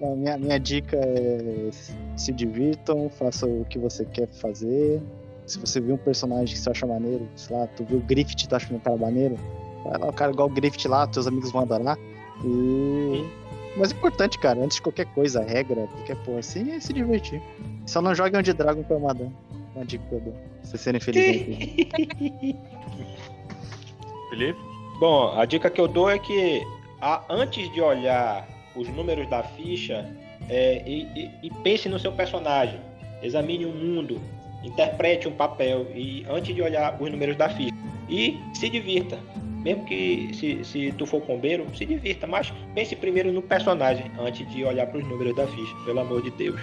minha, 0.01 0.37
minha 0.37 0.59
dica 0.59 0.97
é 0.97 1.69
se 2.17 2.33
divirtam, 2.33 3.09
faça 3.09 3.45
o 3.45 3.65
que 3.69 3.79
você 3.79 4.03
quer 4.05 4.27
fazer. 4.27 5.01
Se 5.47 5.59
você 5.59 5.79
viu 5.79 5.95
um 5.95 5.97
personagem 5.97 6.53
que 6.53 6.61
você 6.61 6.69
acha 6.69 6.85
maneiro, 6.85 7.27
sei 7.35 7.55
lá, 7.55 7.67
tu 7.67 7.85
viu 7.85 7.99
o 7.99 8.01
Griffith, 8.01 8.47
tu 8.47 8.55
acha 8.55 8.73
um 8.73 8.79
cara 8.79 8.97
maneiro, 8.97 9.35
vai 9.83 9.97
lá, 9.97 10.07
o 10.07 10.13
cara 10.13 10.31
igual 10.31 10.47
o 10.47 10.51
Griffith 10.51 10.87
lá, 10.87 11.07
teus 11.07 11.27
amigos 11.27 11.51
vão 11.51 11.61
adorar. 11.61 11.97
E 12.43 13.25
mais 13.77 13.91
importante, 13.91 14.37
cara, 14.39 14.59
antes 14.59 14.75
de 14.77 14.81
qualquer 14.81 15.05
coisa, 15.07 15.43
regra, 15.43 15.87
qualquer 15.87 16.15
porra 16.17 16.39
assim, 16.39 16.71
é 16.71 16.79
se 16.79 16.93
divertir. 16.93 17.41
Só 17.85 18.01
não 18.01 18.13
jogue 18.13 18.37
onde 18.37 18.53
Dragon 18.53 18.83
com 18.83 18.95
Armadão. 18.95 19.33
Uma 19.75 19.85
dica 19.85 20.03
que 20.09 20.15
eu 20.15 20.19
dou. 20.19 20.35
Vocês 20.63 20.81
serem 20.81 20.99
felizes. 20.99 21.45
Felipe? 24.29 24.59
Bom, 24.99 25.37
a 25.37 25.45
dica 25.45 25.69
que 25.69 25.79
eu 25.81 25.87
dou 25.87 26.09
é 26.09 26.19
que 26.19 26.61
a, 27.01 27.23
antes 27.29 27.71
de 27.73 27.81
olhar 27.81 28.47
os 28.75 28.87
números 28.89 29.29
da 29.29 29.43
ficha, 29.43 30.09
é, 30.49 30.83
e, 30.85 31.03
e, 31.15 31.31
e, 31.43 31.49
pense 31.63 31.89
no 31.89 31.99
seu 31.99 32.11
personagem. 32.11 32.79
Examine 33.21 33.65
o 33.65 33.71
mundo, 33.71 34.21
interprete 34.63 35.27
um 35.27 35.31
papel 35.31 35.87
e 35.93 36.25
antes 36.29 36.53
de 36.55 36.61
olhar 36.61 37.01
os 37.01 37.11
números 37.11 37.35
da 37.35 37.49
ficha. 37.49 37.73
E 38.09 38.39
se 38.53 38.69
divirta. 38.69 39.19
Mesmo 39.61 39.85
que 39.85 40.31
se, 40.33 40.63
se 40.63 40.91
tu 40.93 41.05
for 41.05 41.21
combeiro, 41.21 41.65
se 41.75 41.85
divirta, 41.85 42.25
mas 42.25 42.51
pense 42.73 42.95
primeiro 42.95 43.31
no 43.31 43.41
personagem 43.41 44.11
antes 44.19 44.49
de 44.49 44.63
olhar 44.65 44.87
para 44.87 44.97
os 44.97 45.07
números 45.07 45.35
da 45.35 45.45
ficha, 45.47 45.75
pelo 45.85 45.99
amor 45.99 46.21
de 46.23 46.31
Deus. 46.31 46.59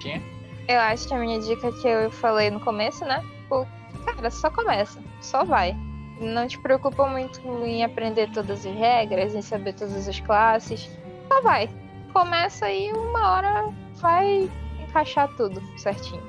Quem? 0.00 0.22
Eu 0.68 0.78
acho 0.80 1.08
que 1.08 1.14
a 1.14 1.18
minha 1.18 1.40
dica 1.40 1.72
que 1.72 1.88
eu 1.88 2.10
falei 2.10 2.50
no 2.50 2.60
começo, 2.60 3.04
né? 3.04 3.22
Pô, 3.48 3.66
cara, 4.06 4.30
só 4.30 4.48
começa, 4.50 5.02
só 5.20 5.44
vai. 5.44 5.76
Não 6.20 6.46
te 6.46 6.58
preocupa 6.58 7.06
muito 7.08 7.40
em 7.64 7.82
aprender 7.82 8.30
todas 8.30 8.64
as 8.64 8.74
regras, 8.74 9.34
em 9.34 9.42
saber 9.42 9.74
todas 9.74 10.08
as 10.08 10.20
classes. 10.20 10.88
Só 11.28 11.42
vai. 11.42 11.68
Começa 12.12 12.70
e 12.70 12.92
uma 12.92 13.32
hora 13.32 13.72
vai 13.96 14.48
encaixar 14.80 15.28
tudo 15.36 15.60
certinho. 15.76 16.22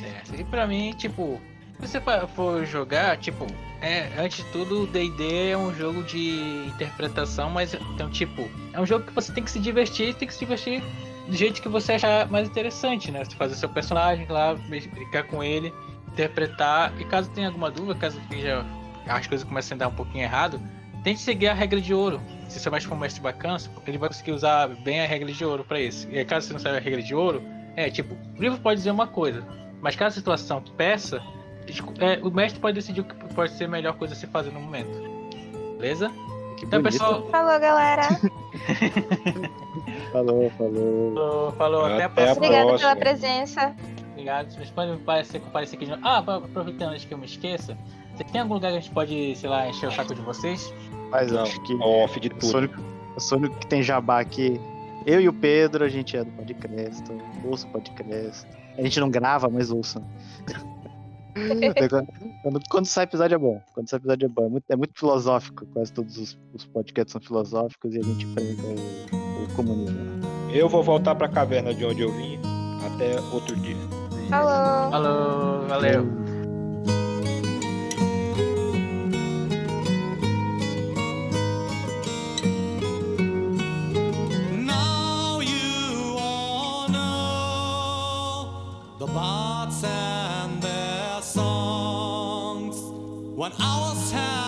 Certo. 0.00 0.40
E 0.40 0.44
pra 0.44 0.66
mim, 0.66 0.92
tipo, 0.96 1.40
você 1.88 2.00
for 2.34 2.64
jogar, 2.64 3.16
tipo, 3.18 3.46
é, 3.80 4.08
antes 4.16 4.44
de 4.44 4.52
tudo, 4.52 4.84
o 4.84 4.86
D&D 4.86 5.50
é 5.50 5.58
um 5.58 5.74
jogo 5.74 6.02
de 6.04 6.68
interpretação, 6.68 7.50
mas 7.50 7.74
então, 7.74 8.08
tipo, 8.08 8.48
é 8.72 8.80
um 8.80 8.86
jogo 8.86 9.04
que 9.04 9.12
você 9.12 9.32
tem 9.32 9.42
que 9.42 9.50
se 9.50 9.58
divertir, 9.58 10.14
tem 10.14 10.28
que 10.28 10.32
se 10.32 10.40
divertir 10.40 10.82
do 11.26 11.36
jeito 11.36 11.60
que 11.60 11.68
você 11.68 11.94
achar 11.94 12.28
mais 12.28 12.48
interessante, 12.48 13.10
né? 13.10 13.24
Você 13.24 13.34
fazer 13.36 13.54
seu 13.56 13.68
personagem 13.68 14.26
lá, 14.28 14.54
brincar 14.54 15.24
com 15.24 15.42
ele, 15.42 15.72
interpretar. 16.12 16.92
E 17.00 17.04
caso 17.04 17.28
tenha 17.30 17.48
alguma 17.48 17.70
dúvida, 17.70 17.94
caso 17.96 18.20
já 18.30 18.64
as 19.06 19.26
coisas 19.26 19.46
comecem 19.46 19.74
a 19.74 19.78
dar 19.78 19.88
um 19.88 19.94
pouquinho 19.94 20.22
errado, 20.22 20.60
tente 21.02 21.20
seguir 21.20 21.48
a 21.48 21.54
regra 21.54 21.80
de 21.80 21.92
ouro. 21.92 22.20
Se 22.48 22.60
seu 22.60 22.70
mestre 22.70 22.88
for 22.88 22.94
um 22.94 22.98
mestre 22.98 23.20
bacana, 23.20 23.58
ele 23.86 23.98
vai 23.98 24.08
conseguir 24.08 24.32
usar 24.32 24.68
bem 24.68 25.00
a 25.00 25.06
regra 25.06 25.32
de 25.32 25.44
ouro 25.44 25.64
para 25.64 25.80
isso. 25.80 26.08
E 26.10 26.24
caso 26.24 26.46
você 26.46 26.52
não 26.52 26.60
saiba 26.60 26.78
a 26.78 26.80
regra 26.80 27.02
de 27.02 27.14
ouro, 27.14 27.42
é 27.74 27.90
tipo, 27.90 28.14
o 28.14 28.40
livro 28.40 28.58
pode 28.58 28.78
dizer 28.78 28.90
uma 28.90 29.06
coisa, 29.06 29.44
mas 29.80 29.96
caso 29.96 30.14
a 30.14 30.18
situação 30.18 30.62
peça, 30.76 31.20
é, 31.98 32.20
o 32.22 32.30
mestre 32.30 32.60
pode 32.60 32.74
decidir 32.74 33.00
o 33.00 33.04
que 33.04 33.14
pode 33.34 33.52
ser 33.52 33.64
a 33.64 33.68
melhor 33.68 33.94
coisa 33.94 34.14
a 34.14 34.16
se 34.16 34.26
fazer 34.26 34.50
no 34.50 34.60
momento. 34.60 34.90
Beleza? 35.78 36.10
Que 36.56 36.66
então, 36.66 36.82
bonito. 36.82 36.92
pessoal. 36.92 37.26
Falou, 37.28 37.60
galera. 37.60 38.02
falou, 40.12 40.50
falou. 40.50 41.14
Falou, 41.14 41.52
falou. 41.52 41.84
Até, 41.84 41.94
até 41.94 42.04
a 42.04 42.08
próxima. 42.08 42.46
Obrigada 42.46 42.78
pela 42.78 42.96
presença. 42.96 43.74
Obrigado. 44.12 44.52
Vocês 44.52 44.70
podem 44.70 44.96
parecer, 44.98 45.40
comparecer 45.40 45.76
aqui 45.76 45.86
de 45.86 45.90
novo. 45.90 46.02
Ah, 46.04 46.18
aproveitando 46.18 46.90
antes 46.90 47.04
que 47.04 47.12
eu 47.12 47.18
me 47.18 47.26
esqueça, 47.26 47.76
você 48.14 48.24
tem 48.24 48.40
algum 48.40 48.54
lugar 48.54 48.70
que 48.70 48.78
a 48.78 48.80
gente 48.80 48.92
pode, 48.92 49.36
sei 49.36 49.50
lá, 49.50 49.68
encher 49.68 49.88
o 49.88 49.92
saco 49.92 50.14
de 50.14 50.20
vocês? 50.20 50.72
Mas 51.10 51.32
não, 51.32 51.42
acho 51.42 51.60
que. 51.62 51.74
Off 51.74 52.20
de 52.20 52.30
tudo. 52.30 52.70
Eu 53.14 53.20
sou 53.20 53.38
o 53.38 53.40
único 53.40 53.58
que 53.58 53.66
tem 53.66 53.82
jabá 53.82 54.20
aqui. 54.20 54.60
Eu 55.04 55.20
e 55.20 55.28
o 55.28 55.32
Pedro, 55.32 55.84
a 55.84 55.88
gente 55.88 56.16
é 56.16 56.22
do 56.22 56.30
Podcresto. 56.30 57.12
Ouça 57.44 57.66
o 57.66 57.70
Podcresto. 57.70 58.46
A 58.78 58.82
gente 58.82 59.00
não 59.00 59.10
grava, 59.10 59.48
mas 59.48 59.70
ouça. 59.70 60.00
Quando, 62.42 62.60
quando, 62.68 62.86
sai 62.86 63.04
episódio 63.04 63.34
é 63.34 63.38
bom. 63.38 63.60
Quando 63.74 63.88
sai 63.88 63.98
episódio 63.98 64.26
é 64.26 64.28
bom. 64.28 64.46
É 64.46 64.48
muito, 64.48 64.64
é 64.70 64.76
muito 64.76 64.98
filosófico. 64.98 65.66
Quase 65.66 65.92
todos 65.92 66.16
os, 66.18 66.38
os, 66.52 66.64
podcasts 66.66 67.12
são 67.12 67.20
filosóficos 67.20 67.94
e 67.94 67.98
a 67.98 68.02
gente 68.02 68.26
enfrenta 68.26 68.62
o, 69.14 69.44
o 69.44 69.54
comunismo. 69.54 69.98
Eu 70.52 70.68
vou 70.68 70.82
voltar 70.82 71.14
pra 71.14 71.28
caverna 71.28 71.72
de 71.72 71.84
onde 71.84 72.02
eu 72.02 72.12
vim. 72.12 72.38
Até 72.94 73.20
outro 73.34 73.56
dia. 73.56 73.76
Falou. 74.28 74.90
Falou. 74.90 75.68
Valeu. 75.68 76.21
One 93.42 93.52
hour's 93.58 94.12
time. 94.12 94.41